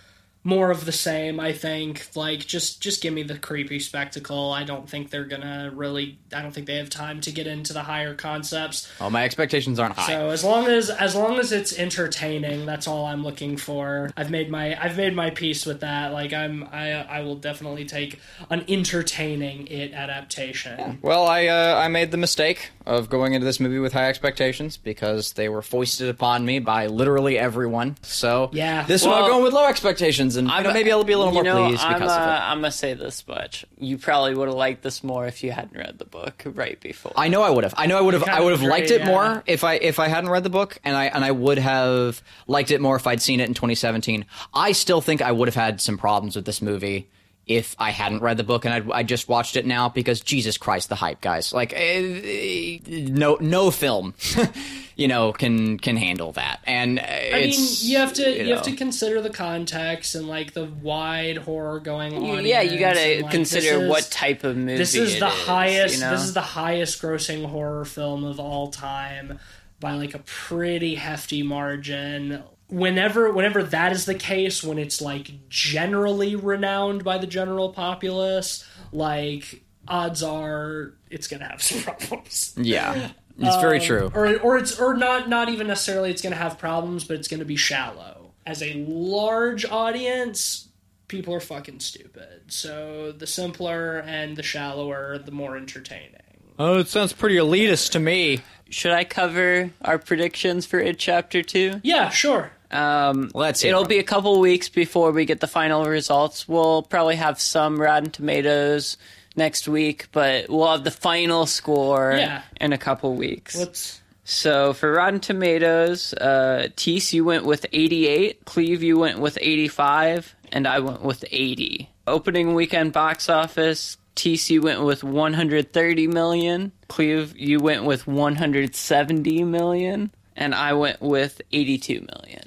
more 0.46 0.70
of 0.70 0.84
the 0.84 0.92
same. 0.92 1.40
I 1.40 1.52
think 1.52 2.06
like 2.14 2.46
just 2.46 2.80
just 2.80 3.02
give 3.02 3.12
me 3.12 3.24
the 3.24 3.36
creepy 3.36 3.80
spectacle. 3.80 4.52
I 4.52 4.62
don't 4.62 4.88
think 4.88 5.10
they're 5.10 5.24
gonna 5.24 5.72
really. 5.74 6.18
I 6.32 6.40
don't 6.40 6.52
think 6.52 6.68
they 6.68 6.76
have 6.76 6.88
time 6.88 7.20
to 7.22 7.32
get 7.32 7.48
into 7.48 7.72
the 7.72 7.82
higher 7.82 8.14
concepts. 8.14 8.88
Well, 9.00 9.10
my 9.10 9.24
expectations 9.24 9.80
aren't 9.80 9.96
high. 9.96 10.06
So 10.06 10.30
as 10.30 10.44
long 10.44 10.66
as 10.68 10.88
as 10.88 11.16
long 11.16 11.38
as 11.40 11.50
it's 11.50 11.76
entertaining, 11.76 12.64
that's 12.64 12.86
all 12.86 13.06
I'm 13.06 13.24
looking 13.24 13.56
for. 13.56 14.10
I've 14.16 14.30
made 14.30 14.48
my 14.48 14.80
I've 14.80 14.96
made 14.96 15.16
my 15.16 15.30
peace 15.30 15.66
with 15.66 15.80
that. 15.80 16.12
Like 16.12 16.32
I'm 16.32 16.62
I 16.70 16.92
I 16.92 17.22
will 17.22 17.36
definitely 17.36 17.84
take 17.84 18.20
an 18.48 18.64
entertaining 18.68 19.66
it 19.66 19.92
adaptation. 19.92 20.98
Well, 21.02 21.26
I 21.26 21.46
uh, 21.46 21.76
I 21.76 21.88
made 21.88 22.10
the 22.12 22.16
mistake 22.16 22.70
of 22.86 23.10
going 23.10 23.34
into 23.34 23.44
this 23.44 23.58
movie 23.58 23.80
with 23.80 23.92
high 23.92 24.08
expectations 24.08 24.76
because 24.76 25.32
they 25.32 25.48
were 25.48 25.60
foisted 25.62 26.08
upon 26.08 26.44
me 26.46 26.60
by 26.60 26.86
literally 26.86 27.36
everyone. 27.36 27.96
So 28.02 28.48
Yeah. 28.52 28.84
this 28.84 29.04
one 29.04 29.14
I'm 29.22 29.28
going 29.28 29.42
with 29.42 29.52
low 29.52 29.66
expectations, 29.66 30.35
and 30.36 30.48
you 30.48 30.62
know, 30.62 30.72
maybe 30.72 30.92
I'll 30.92 31.04
be 31.04 31.12
a 31.12 31.18
little 31.18 31.32
you 31.32 31.42
more 31.42 31.44
know, 31.44 31.66
pleased 31.66 31.82
I'm, 31.82 31.94
because 31.94 32.12
of 32.12 32.22
it. 32.22 32.30
I'm 32.30 32.58
gonna 32.58 32.70
say 32.70 32.94
this 32.94 33.26
much: 33.26 33.64
you 33.78 33.98
probably 33.98 34.34
would 34.34 34.48
have 34.48 34.56
liked 34.56 34.82
this 34.82 35.02
more 35.04 35.26
if 35.26 35.42
you 35.42 35.52
hadn't 35.52 35.76
read 35.76 35.98
the 35.98 36.04
book 36.04 36.42
right 36.46 36.80
before. 36.80 37.12
I 37.16 37.28
know 37.28 37.42
I 37.42 37.50
would 37.50 37.64
have. 37.64 37.74
I 37.76 37.86
know 37.86 37.98
I 37.98 38.00
would 38.00 38.14
have. 38.14 38.24
I 38.24 38.40
would 38.40 38.52
have 38.52 38.62
liked 38.62 38.90
agree, 38.90 39.02
it 39.02 39.06
more 39.06 39.42
if 39.46 39.64
I 39.64 39.74
if 39.74 39.98
I 39.98 40.08
hadn't 40.08 40.30
read 40.30 40.44
the 40.44 40.50
book, 40.50 40.78
and 40.84 40.96
I 40.96 41.06
and 41.06 41.24
I 41.24 41.32
would 41.32 41.58
have 41.58 42.22
liked 42.46 42.70
it 42.70 42.80
more 42.80 42.96
if 42.96 43.06
I'd 43.06 43.22
seen 43.22 43.40
it 43.40 43.48
in 43.48 43.54
2017. 43.54 44.24
I 44.54 44.72
still 44.72 45.00
think 45.00 45.22
I 45.22 45.32
would 45.32 45.48
have 45.48 45.54
had 45.54 45.80
some 45.80 45.98
problems 45.98 46.36
with 46.36 46.44
this 46.44 46.62
movie 46.62 47.08
if 47.46 47.76
I 47.78 47.90
hadn't 47.90 48.22
read 48.22 48.38
the 48.38 48.44
book 48.44 48.64
and 48.64 48.74
I'd, 48.74 48.90
I 48.90 49.02
just 49.04 49.28
watched 49.28 49.54
it 49.56 49.64
now 49.64 49.88
because 49.88 50.20
Jesus 50.20 50.58
Christ, 50.58 50.88
the 50.88 50.96
hype, 50.96 51.20
guys! 51.20 51.52
Like, 51.52 51.72
eh, 51.76 52.78
no 52.88 53.36
no 53.40 53.70
film, 53.70 54.14
you 54.96 55.06
know, 55.06 55.32
can 55.32 55.78
can 55.78 55.96
handle 55.96 56.32
that. 56.32 56.60
And 56.66 56.98
I 56.98 57.04
it's 57.04 57.82
mean, 57.84 57.90
you 57.92 57.98
have 57.98 58.12
to 58.14 58.36
you, 58.36 58.44
know. 58.48 58.54
have 58.56 58.64
to 58.64 58.74
consider 58.74 59.20
the 59.20 59.30
context 59.30 60.16
and 60.16 60.26
like 60.26 60.54
the 60.54 60.64
wide 60.64 61.38
horror 61.38 61.78
going 61.78 62.16
on. 62.16 62.44
yeah, 62.44 62.62
you 62.62 62.80
got 62.80 62.94
to 62.94 63.22
like, 63.22 63.30
consider 63.30 63.82
is- 63.84 63.88
what 63.88 64.08
type 64.10 64.42
of 64.42 64.56
movie. 64.56 64.76
This 64.76 64.96
is 64.96 65.20
the 65.20 65.28
highest. 65.28 65.94
You 65.94 66.00
know? 66.00 66.10
This 66.10 66.22
is 66.22 66.34
the 66.34 66.40
highest 66.40 67.00
grossing 67.00 67.46
horror 67.46 67.84
film 67.84 68.24
of 68.24 68.40
all 68.40 68.68
time 68.72 69.38
by 69.78 69.92
like 69.92 70.14
a 70.14 70.20
pretty 70.20 70.96
hefty 70.96 71.44
margin. 71.44 72.42
Whenever, 72.68 73.30
whenever 73.32 73.62
that 73.62 73.92
is 73.92 74.06
the 74.06 74.14
case, 74.14 74.64
when 74.64 74.78
it's 74.78 75.00
like 75.00 75.48
generally 75.48 76.34
renowned 76.34 77.04
by 77.04 77.18
the 77.18 77.26
general 77.26 77.70
populace, 77.70 78.66
like 78.92 79.62
odds 79.88 80.22
are 80.22 80.94
it's 81.10 81.28
gonna 81.28 81.48
have 81.48 81.62
some 81.62 81.82
problems. 81.82 82.54
yeah, 82.56 83.10
it's 83.38 83.56
very 83.56 83.78
um, 83.78 83.84
true. 83.84 84.12
Or, 84.14 84.38
or 84.40 84.58
it's 84.58 84.78
or 84.78 84.94
not 84.94 85.28
not 85.28 85.48
even 85.48 85.66
necessarily 85.66 86.10
it's 86.10 86.22
gonna 86.22 86.36
have 86.36 86.58
problems, 86.58 87.04
but 87.04 87.16
it's 87.16 87.28
gonna 87.28 87.44
be 87.44 87.56
shallow. 87.56 88.32
As 88.44 88.62
a 88.62 88.74
large 88.86 89.64
audience, 89.64 90.68
people 91.08 91.34
are 91.34 91.40
fucking 91.40 91.80
stupid. 91.80 92.42
So 92.48 93.12
the 93.12 93.26
simpler 93.26 93.98
and 93.98 94.36
the 94.36 94.42
shallower, 94.42 95.18
the 95.18 95.32
more 95.32 95.56
entertaining. 95.56 96.12
Oh, 96.58 96.78
it 96.78 96.88
sounds 96.88 97.12
pretty 97.12 97.36
elitist 97.36 97.90
to 97.92 98.00
me. 98.00 98.40
Should 98.70 98.92
I 98.92 99.04
cover 99.04 99.70
our 99.82 99.98
predictions 99.98 100.64
for 100.64 100.78
it 100.78 100.98
chapter 100.98 101.42
two? 101.42 101.80
Yeah, 101.82 102.08
sure. 102.08 102.52
Um, 102.70 103.30
Let's 103.34 103.64
It'll 103.64 103.82
them. 103.82 103.88
be 103.88 103.98
a 103.98 104.02
couple 104.04 104.38
weeks 104.40 104.68
before 104.68 105.12
we 105.12 105.24
get 105.24 105.40
the 105.40 105.46
final 105.46 105.84
results. 105.84 106.48
We'll 106.48 106.82
probably 106.82 107.16
have 107.16 107.40
some 107.40 107.80
Rotten 107.80 108.10
Tomatoes 108.10 108.96
next 109.36 109.68
week, 109.68 110.06
but 110.12 110.48
we'll 110.48 110.70
have 110.70 110.84
the 110.84 110.90
final 110.90 111.46
score 111.46 112.12
Yeah. 112.16 112.42
in 112.60 112.72
a 112.72 112.78
couple 112.78 113.14
weeks. 113.14 113.54
Let's 113.56 114.00
So 114.24 114.72
for 114.72 114.90
Rotten 114.92 115.20
Tomatoes, 115.20 116.12
uh, 116.14 116.68
Tease, 116.74 117.12
you 117.12 117.24
went 117.24 117.44
with 117.44 117.64
88, 117.72 118.44
Cleve, 118.44 118.82
you 118.82 118.98
went 118.98 119.20
with 119.20 119.38
85, 119.40 120.34
and 120.50 120.66
I 120.66 120.80
went 120.80 121.02
with 121.02 121.24
80. 121.30 121.88
Opening 122.08 122.54
weekend 122.54 122.92
box 122.92 123.28
office, 123.28 123.96
Tease, 124.16 124.50
you 124.50 124.62
went 124.62 124.82
with 124.82 125.04
130 125.04 126.06
million, 126.08 126.72
Cleve, 126.88 127.36
you 127.36 127.60
went 127.60 127.84
with 127.84 128.06
170 128.08 129.44
million, 129.44 130.10
and 130.34 130.54
I 130.54 130.72
went 130.72 131.00
with 131.00 131.40
82 131.52 132.00
million. 132.12 132.45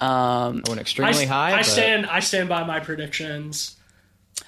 Yeah, 0.00 0.46
Um, 0.46 0.62
I 0.66 0.68
went 0.70 0.78
I, 0.78 0.82
extremely 0.82 1.26
high. 1.26 1.52
I 1.52 1.56
but- 1.58 1.66
stand 1.66 2.06
I 2.06 2.20
stand 2.20 2.48
by 2.48 2.64
my 2.64 2.80
predictions. 2.80 3.76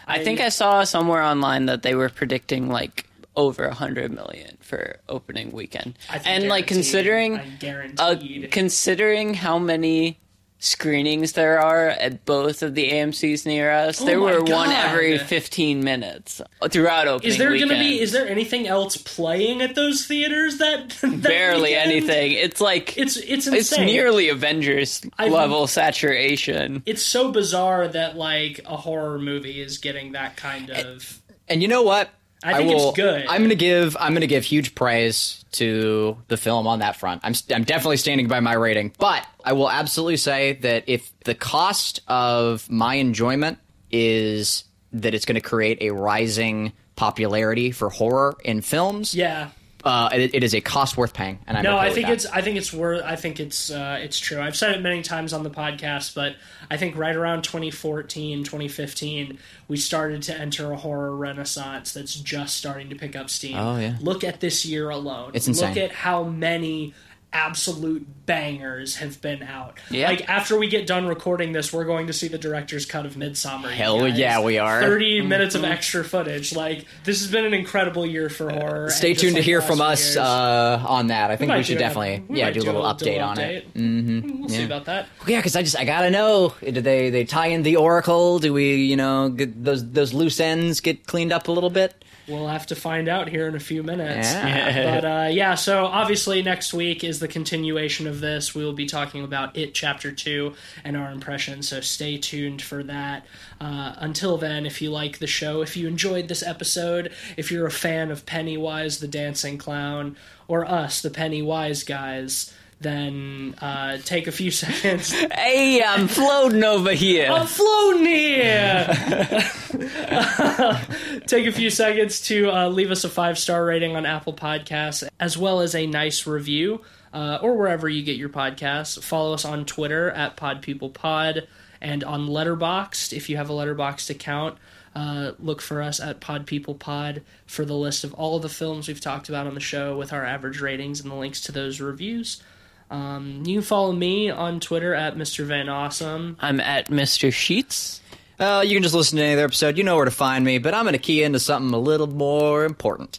I 0.08 0.22
think 0.22 0.40
I 0.40 0.48
saw 0.50 0.84
somewhere 0.84 1.22
online 1.22 1.66
that 1.66 1.82
they 1.82 1.94
were 1.94 2.08
predicting 2.08 2.68
like 2.68 3.06
over 3.34 3.66
100 3.68 4.12
million 4.12 4.56
for 4.60 4.98
opening 5.08 5.50
weekend. 5.52 5.98
I 6.10 6.18
And 6.24 6.48
like 6.48 6.66
considering 6.66 7.38
I 7.38 7.92
uh, 7.98 8.16
considering 8.50 9.34
how 9.34 9.58
many 9.58 10.18
screenings 10.58 11.32
there 11.32 11.60
are 11.60 11.88
at 11.88 12.24
both 12.24 12.62
of 12.62 12.74
the 12.74 12.90
AMC's 12.90 13.44
near 13.46 13.70
us, 13.70 13.98
there 13.98 14.18
Oh 14.18 14.24
my 14.24 14.32
were 14.38 14.42
one 14.44 14.70
every 14.70 15.18
15 15.18 15.84
minutes 15.84 16.40
throughout 16.70 17.08
opening 17.08 17.30
is 17.32 17.38
there 17.38 17.50
going 17.50 17.68
to 17.68 17.74
be? 17.78 18.00
Is 18.00 18.12
there 18.12 18.26
anything 18.28 18.66
else 18.66 18.96
playing 18.96 19.60
at 19.62 19.74
those 19.74 20.06
theaters 20.06 20.58
that, 20.58 20.90
that 21.02 21.22
barely 21.22 21.70
weekend? 21.70 21.90
anything? 21.92 22.32
It's 22.32 22.60
like 22.60 22.96
It's 22.96 23.16
it's 23.16 23.46
it's 23.46 23.78
nearly 23.78 24.28
Avengers 24.30 25.02
I've- 25.18 25.30
level 25.30 25.66
saturation. 25.66 26.82
it's 26.86 27.02
so 27.02 27.30
bizarre 27.30 27.86
that 27.88 28.16
like 28.16 28.60
a 28.66 28.76
horror 28.76 29.18
movie 29.18 29.60
is 29.60 29.78
getting 29.78 30.12
that 30.12 30.36
kind 30.36 30.70
of 30.70 31.20
And 31.48 31.62
you 31.62 31.68
know 31.68 31.82
what? 31.82 32.10
I 32.42 32.54
think 32.54 32.70
it's 32.70 32.82
will, 32.82 32.92
good. 32.92 33.26
I'm 33.28 33.42
gonna 33.42 33.54
give 33.54 33.96
I'm 33.98 34.12
gonna 34.12 34.26
give 34.26 34.44
huge 34.44 34.74
praise 34.74 35.44
to 35.52 36.16
the 36.28 36.36
film 36.36 36.66
on 36.66 36.80
that 36.80 36.96
front. 36.96 37.22
I'm 37.24 37.34
I'm 37.52 37.64
definitely 37.64 37.96
standing 37.96 38.28
by 38.28 38.40
my 38.40 38.54
rating, 38.54 38.92
but 38.98 39.26
I 39.44 39.52
will 39.52 39.70
absolutely 39.70 40.18
say 40.18 40.54
that 40.54 40.84
if 40.86 41.18
the 41.20 41.34
cost 41.34 42.00
of 42.08 42.68
my 42.70 42.96
enjoyment 42.96 43.58
is 43.90 44.64
that 44.92 45.14
it's 45.14 45.24
going 45.24 45.34
to 45.36 45.40
create 45.40 45.78
a 45.80 45.90
rising 45.90 46.72
popularity 46.94 47.70
for 47.70 47.90
horror 47.90 48.36
in 48.44 48.60
films, 48.60 49.14
yeah 49.14 49.50
uh, 49.86 50.10
it, 50.12 50.34
it 50.34 50.42
is 50.44 50.54
a 50.54 50.60
cost 50.60 50.96
worth 50.96 51.14
paying. 51.14 51.38
And 51.46 51.56
I'm 51.56 51.62
no 51.64 51.78
i 51.78 51.90
think 51.90 52.08
it's 52.08 52.26
i 52.26 52.40
think 52.42 52.56
it's 52.58 52.72
worth 52.72 53.02
i 53.04 53.14
think 53.16 53.40
it's 53.40 53.70
uh 53.70 53.98
it's 54.02 54.18
true 54.18 54.40
i've 54.40 54.56
said 54.56 54.74
it 54.74 54.82
many 54.82 55.00
times 55.02 55.32
on 55.32 55.42
the 55.44 55.50
podcast 55.50 56.14
but 56.14 56.34
i 56.70 56.76
think 56.76 56.96
right 56.96 57.14
around 57.16 57.42
2014 57.44 58.42
2015 58.44 59.38
we 59.68 59.76
started 59.76 60.22
to 60.24 60.36
enter 60.36 60.72
a 60.72 60.76
horror 60.76 61.14
renaissance 61.16 61.92
that's 61.92 62.14
just 62.14 62.56
starting 62.56 62.88
to 62.90 62.96
pick 62.96 63.14
up 63.16 63.30
steam 63.30 63.56
Oh, 63.56 63.78
yeah. 63.78 63.96
look 64.00 64.24
at 64.24 64.40
this 64.40 64.66
year 64.66 64.90
alone 64.90 65.30
It's 65.34 65.46
insane. 65.46 65.68
look 65.68 65.78
at 65.78 65.92
how 65.92 66.24
many 66.24 66.92
absolute 67.32 68.06
bangers 68.24 68.96
have 68.96 69.20
been 69.20 69.42
out 69.42 69.78
Yeah. 69.90 70.08
like 70.08 70.28
after 70.28 70.58
we 70.58 70.68
get 70.68 70.86
done 70.86 71.06
recording 71.06 71.52
this 71.52 71.72
we're 71.72 71.84
going 71.84 72.06
to 72.06 72.12
see 72.12 72.28
the 72.28 72.38
director's 72.38 72.86
cut 72.86 73.04
of 73.04 73.14
Midsommar 73.14 73.70
Hell 73.70 74.00
guys. 74.00 74.18
yeah, 74.18 74.40
we 74.40 74.58
are. 74.58 74.80
30 74.80 75.20
minutes 75.22 75.54
of 75.54 75.62
extra 75.62 76.02
footage 76.02 76.54
like 76.54 76.86
this 77.04 77.20
has 77.20 77.30
been 77.30 77.44
an 77.44 77.52
incredible 77.52 78.06
year 78.06 78.28
for 78.30 78.50
horror 78.50 78.88
Stay 78.90 79.08
and 79.10 79.14
just 79.18 79.22
tuned 79.22 79.34
to 79.36 79.40
like 79.40 79.44
hear 79.44 79.60
from 79.60 79.80
us 79.80 80.16
uh, 80.16 80.82
on 80.86 81.08
that. 81.08 81.30
I 81.30 81.36
think 81.36 81.50
we, 81.50 81.56
might 81.58 81.66
should 81.66 81.78
do 81.78 81.84
an- 81.84 81.88
definitely 81.88 82.24
we 82.28 82.38
yeah 82.38 82.46
might 82.46 82.54
do 82.54 82.62
a 82.62 82.64
little 82.64 82.82
update 82.82 83.22
on 83.22 83.36
update. 83.36 83.56
it. 83.56 83.74
Mm-hmm. 83.74 84.40
We'll 84.40 84.48
see 84.48 84.64
about 84.64 84.86
that. 84.86 85.06
Yeah, 85.26 85.38
because 85.38 85.56
I 85.56 85.62
just 85.62 85.76
I 85.78 85.84
gotta 85.84 86.10
know. 86.10 86.54
Do 86.62 86.80
they 86.80 87.10
they 87.10 87.24
tie 87.24 87.48
in 87.48 87.62
the 87.64 87.76
Oracle? 87.76 88.38
Do 88.38 88.52
we 88.52 88.76
you 88.76 88.96
know 88.96 89.28
get 89.28 89.62
those 89.62 89.88
those 89.92 90.14
loose 90.14 90.40
ends 90.40 90.80
get 90.80 91.06
cleaned 91.06 91.32
up 91.32 91.48
a 91.48 91.52
little 91.52 91.70
bit? 91.70 92.02
We'll 92.28 92.48
have 92.48 92.66
to 92.66 92.74
find 92.74 93.08
out 93.08 93.28
here 93.28 93.46
in 93.46 93.54
a 93.54 93.60
few 93.60 93.82
minutes. 93.82 94.32
Yeah. 94.32 95.00
But 95.00 95.04
uh, 95.04 95.28
yeah, 95.30 95.54
so 95.54 95.86
obviously 95.86 96.42
next 96.42 96.74
week 96.74 97.04
is 97.04 97.20
the 97.20 97.28
continuation 97.28 98.06
of 98.06 98.20
this. 98.20 98.54
We 98.54 98.64
will 98.64 98.72
be 98.72 98.86
talking 98.86 99.22
about 99.22 99.56
it, 99.56 99.74
chapter 99.74 100.10
two, 100.10 100.54
and 100.84 100.96
our 100.96 101.12
impressions. 101.12 101.68
So 101.68 101.80
stay 101.80 102.18
tuned 102.18 102.62
for 102.62 102.82
that. 102.82 103.26
Uh, 103.60 103.94
until 103.98 104.36
then, 104.36 104.66
if 104.66 104.82
you 104.82 104.90
like 104.90 105.18
the 105.18 105.26
show, 105.26 105.62
if 105.62 105.76
you 105.76 105.86
enjoyed 105.86 106.28
this 106.28 106.42
episode, 106.42 107.12
if 107.36 107.50
you're 107.50 107.66
a 107.66 107.70
fan 107.70 108.10
of 108.10 108.26
Pennywise 108.26 108.98
the 108.98 109.08
Dancing 109.08 109.56
Clown, 109.56 110.16
or 110.48 110.64
us, 110.64 111.02
the 111.02 111.10
Pennywise 111.10 111.82
guys, 111.84 112.52
then 112.80 113.54
uh, 113.60 113.98
take 114.04 114.26
a 114.26 114.32
few 114.32 114.50
seconds 114.62 115.12
Hey, 115.12 115.82
I'm 115.82 116.08
floating 116.08 116.64
over 116.64 116.92
here. 116.92 117.30
I'm 117.30 117.46
floating 117.46 118.06
here. 118.06 118.86
Take 121.26 121.46
a 121.46 121.52
few 121.52 121.70
seconds 121.70 122.20
to 122.22 122.50
uh, 122.50 122.68
leave 122.68 122.90
us 122.90 123.04
a 123.04 123.08
five 123.08 123.38
star 123.38 123.64
rating 123.64 123.96
on 123.96 124.06
Apple 124.06 124.32
Podcasts, 124.32 125.06
as 125.18 125.36
well 125.36 125.60
as 125.60 125.74
a 125.74 125.86
nice 125.86 126.26
review, 126.26 126.82
uh, 127.12 127.38
or 127.42 127.56
wherever 127.56 127.88
you 127.88 128.02
get 128.02 128.16
your 128.16 128.28
podcasts. 128.28 129.02
Follow 129.02 129.34
us 129.34 129.44
on 129.44 129.64
Twitter 129.64 130.10
at 130.10 130.36
PodPeoplePod 130.36 131.46
and 131.80 132.04
on 132.04 132.28
Letterboxd 132.28 133.12
if 133.12 133.28
you 133.28 133.36
have 133.36 133.50
a 133.50 133.52
Letterboxd 133.52 134.10
account. 134.10 134.58
Uh, 134.94 135.32
look 135.38 135.60
for 135.60 135.82
us 135.82 136.00
at 136.00 136.20
Pod 136.20 136.46
People 136.46 136.74
Pod 136.74 137.22
for 137.46 137.64
the 137.66 137.76
list 137.76 138.02
of 138.04 138.14
all 138.14 138.38
the 138.38 138.48
films 138.48 138.88
we've 138.88 139.00
talked 139.00 139.28
about 139.28 139.46
on 139.46 139.54
the 139.54 139.60
show 139.60 139.96
with 139.96 140.12
our 140.12 140.24
average 140.24 140.60
ratings 140.60 141.00
and 141.00 141.10
the 141.10 141.16
links 141.16 141.42
to 141.42 141.52
those 141.52 141.80
reviews. 141.80 142.42
Um, 142.90 143.42
you 143.44 143.54
can 143.56 143.62
follow 143.62 143.92
me 143.92 144.30
on 144.30 144.60
Twitter 144.60 144.94
at 144.94 145.16
Mr. 145.16 145.44
Van 145.44 145.68
Awesome. 145.68 146.36
I'm 146.40 146.60
at 146.60 146.88
Mr. 146.88 147.32
Sheets. 147.32 148.00
Uh, 148.38 148.62
you 148.66 148.74
can 148.76 148.82
just 148.82 148.94
listen 148.94 149.16
to 149.18 149.24
any 149.24 149.32
other 149.34 149.44
episode. 149.44 149.76
You 149.78 149.84
know 149.84 149.96
where 149.96 150.04
to 150.04 150.10
find 150.10 150.44
me, 150.44 150.58
but 150.58 150.74
I'm 150.74 150.84
going 150.84 150.92
to 150.92 150.98
key 150.98 151.22
into 151.22 151.40
something 151.40 151.72
a 151.72 151.78
little 151.78 152.06
more 152.06 152.64
important. 152.64 153.18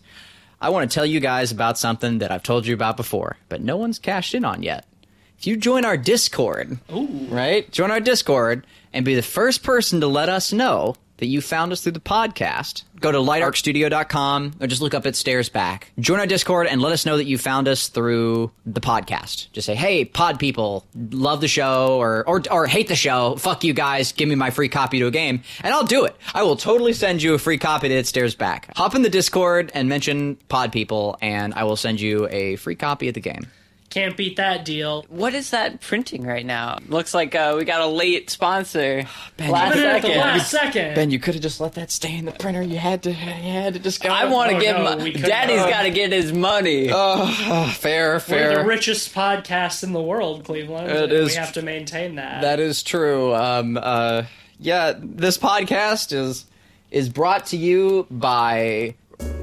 I 0.62 0.70
want 0.70 0.90
to 0.90 0.94
tell 0.94 1.06
you 1.06 1.20
guys 1.20 1.52
about 1.52 1.78
something 1.78 2.20
that 2.20 2.32
I've 2.32 2.44
told 2.44 2.66
you 2.66 2.74
about 2.74 2.98
before, 2.98 3.38
but 3.50 3.62
no 3.62 3.78
one's 3.78 4.00
cashed 4.00 4.34
in 4.34 4.46
on 4.46 4.64
yet. 4.64 4.86
if 5.38 5.46
you 5.46 5.58
join 5.58 5.86
our 5.86 5.98
Discord, 5.98 6.78
right? 6.90 7.70
Join 7.72 7.92
our 7.92 8.00
Discord 8.00 8.66
and 8.94 9.06
be 9.06 9.16
the 9.16 9.22
first 9.22 9.64
person 9.64 10.00
to 10.02 10.08
let 10.08 10.30
us 10.30 10.54
know 10.54 10.96
that 11.18 11.28
you 11.28 11.42
found 11.42 11.72
us 11.72 11.82
through 11.82 11.94
the 11.94 12.00
podcast. 12.00 12.84
Go 13.00 13.12
to 13.12 13.18
lightarcstudio.com 13.18 14.54
or 14.60 14.68
just 14.68 14.82
look 14.82 14.94
up 14.94 15.06
at 15.06 15.16
Stairs 15.16 15.50
Back. 15.50 15.92
Join 16.00 16.20
our 16.20 16.26
Discord 16.26 16.68
and 16.68 16.82
let 16.82 16.94
us 16.94 17.06
know 17.06 17.18
that 17.18 17.26
you 17.26 17.38
found 17.38 17.68
us 17.68 17.90
through 17.90 18.52
the 18.66 18.82
podcast. 18.82 19.52
Just 19.52 19.66
say, 19.66 19.76
hey, 19.76 20.06
pod 20.06 20.40
people, 20.40 20.86
love 21.12 21.42
the 21.42 21.48
show 21.48 21.98
or, 21.98 22.28
or, 22.28 22.42
or 22.50 22.68
hate 22.68 22.88
the 22.88 22.96
show. 22.96 23.36
Fuck 23.36 23.64
you 23.64 23.74
guys. 23.74 24.12
Give 24.12 24.28
me 24.28 24.36
my 24.36 24.50
free 24.50 24.70
copy 24.70 25.00
to 25.00 25.08
a 25.08 25.12
game. 25.12 25.42
And 25.62 25.74
I'll 25.74 25.84
do 25.84 26.06
it. 26.06 26.16
I 26.34 26.44
will 26.44 26.56
totally 26.56 26.94
send 26.94 27.22
you 27.22 27.34
a 27.34 27.40
free 27.40 27.58
copy 27.58 27.90
to 27.90 28.04
Stairs 28.04 28.36
Back. 28.36 28.76
Hop 28.76 28.96
in 28.96 29.02
the 29.02 29.10
Discord 29.10 29.72
and 29.74 29.90
mention 29.90 30.38
pod 30.50 30.72
people 30.72 31.18
and 31.22 31.54
I 31.54 31.64
will 31.64 31.76
send 31.76 32.02
you 32.02 32.28
a 32.30 32.56
free 32.58 32.76
copy 32.76 33.08
of 33.08 33.14
the 33.14 33.22
game. 33.22 33.48
Can't 33.98 34.16
beat 34.16 34.36
that 34.38 34.64
deal. 34.64 35.06
What 35.10 35.34
is 35.34 35.50
that 35.50 35.82
printing 35.82 36.24
right 36.24 36.46
now? 36.46 36.78
Looks 36.88 37.14
like 37.16 37.34
uh, 37.34 37.56
we 37.58 37.66
got 37.66 37.82
a 37.82 37.88
late 37.88 38.30
sponsor. 38.30 39.06
Ben, 39.38 39.50
Last 39.50 39.74
Put 39.74 39.80
it 39.82 39.86
at 39.86 40.02
the 40.02 40.08
second. 40.10 40.20
last 40.22 40.52
second. 40.52 40.96
Ben, 40.96 41.10
you 41.12 41.20
could 41.20 41.34
have 41.34 41.42
just 41.44 41.60
let 41.60 41.74
that 41.74 41.90
stay 41.90 42.16
in 42.16 42.26
the 42.26 42.32
printer. 42.32 42.62
You 42.62 42.78
had 42.78 43.02
to, 43.04 43.10
you 43.10 43.16
had 43.16 43.74
to 43.74 43.80
discover. 43.80 44.14
I 44.14 44.26
want 44.26 44.52
to 44.52 44.58
Oh, 44.58 44.62
get 44.62 44.78
no, 44.78 44.84
my. 44.84 44.96
we 45.04 45.12
couldn't- 45.14 45.28
Daddy's 45.30 45.58
got 45.64 45.82
to 45.84 45.90
get 45.90 46.12
his 46.12 46.32
money. 46.32 46.90
Oh, 46.92 47.74
fair, 47.76 48.14
We're 48.14 48.20
fair. 48.20 48.58
the 48.60 48.66
richest 48.66 49.16
podcast 49.16 49.84
in 49.84 49.94
the 49.94 50.02
world, 50.02 50.44
Cleveland. 50.44 50.90
It 50.92 51.04
and 51.04 51.12
is- 51.12 51.30
We 51.30 51.36
have 51.36 51.54
to 51.54 51.62
maintain 51.64 52.16
that. 52.16 52.42
That 52.42 52.60
is 52.60 52.84
true. 52.84 53.34
Um, 53.34 53.78
uh, 53.82 54.24
yeah, 54.60 54.94
this 54.98 55.38
podcast 55.38 56.14
is 56.14 56.46
is 56.92 57.10
brought 57.10 57.48
to 57.48 57.58
you 57.58 58.06
by 58.12 58.96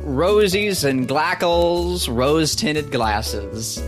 Rosies 0.05 0.85
and 0.85 1.09
Glackles 1.09 2.09
rose 2.14 2.55
tinted 2.55 2.90
glasses. 2.93 3.82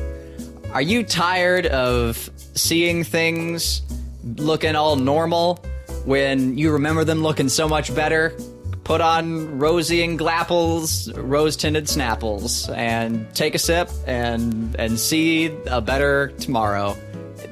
Are 0.76 0.82
you 0.82 1.04
tired 1.04 1.64
of 1.64 2.28
seeing 2.54 3.02
things 3.02 3.80
looking 4.22 4.76
all 4.76 4.94
normal 4.96 5.64
when 6.04 6.58
you 6.58 6.70
remember 6.70 7.02
them 7.02 7.22
looking 7.22 7.48
so 7.48 7.66
much 7.66 7.94
better? 7.94 8.36
Put 8.84 9.00
on 9.00 9.58
rosy 9.58 10.02
and 10.02 10.18
Glapples 10.18 11.10
rose 11.16 11.56
tinted 11.56 11.86
snapples 11.86 12.68
and 12.76 13.26
take 13.34 13.54
a 13.54 13.58
sip 13.58 13.88
and 14.06 14.76
and 14.78 15.00
see 15.00 15.46
a 15.66 15.80
better 15.80 16.28
tomorrow 16.40 16.94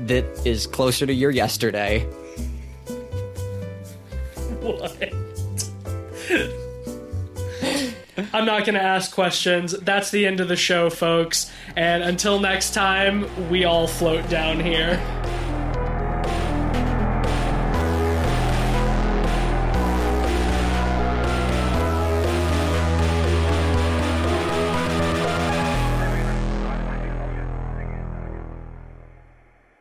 that 0.00 0.26
is 0.46 0.66
closer 0.66 1.06
to 1.06 1.14
your 1.14 1.30
yesterday. 1.30 2.06
What? 4.60 5.14
I'm 8.32 8.44
not 8.44 8.64
going 8.64 8.74
to 8.74 8.82
ask 8.82 9.12
questions. 9.12 9.72
That's 9.72 10.10
the 10.10 10.26
end 10.26 10.40
of 10.40 10.48
the 10.48 10.56
show, 10.56 10.90
folks. 10.90 11.50
And 11.76 12.02
until 12.02 12.38
next 12.38 12.74
time, 12.74 13.50
we 13.50 13.64
all 13.64 13.86
float 13.86 14.28
down 14.28 14.60
here. 14.60 15.00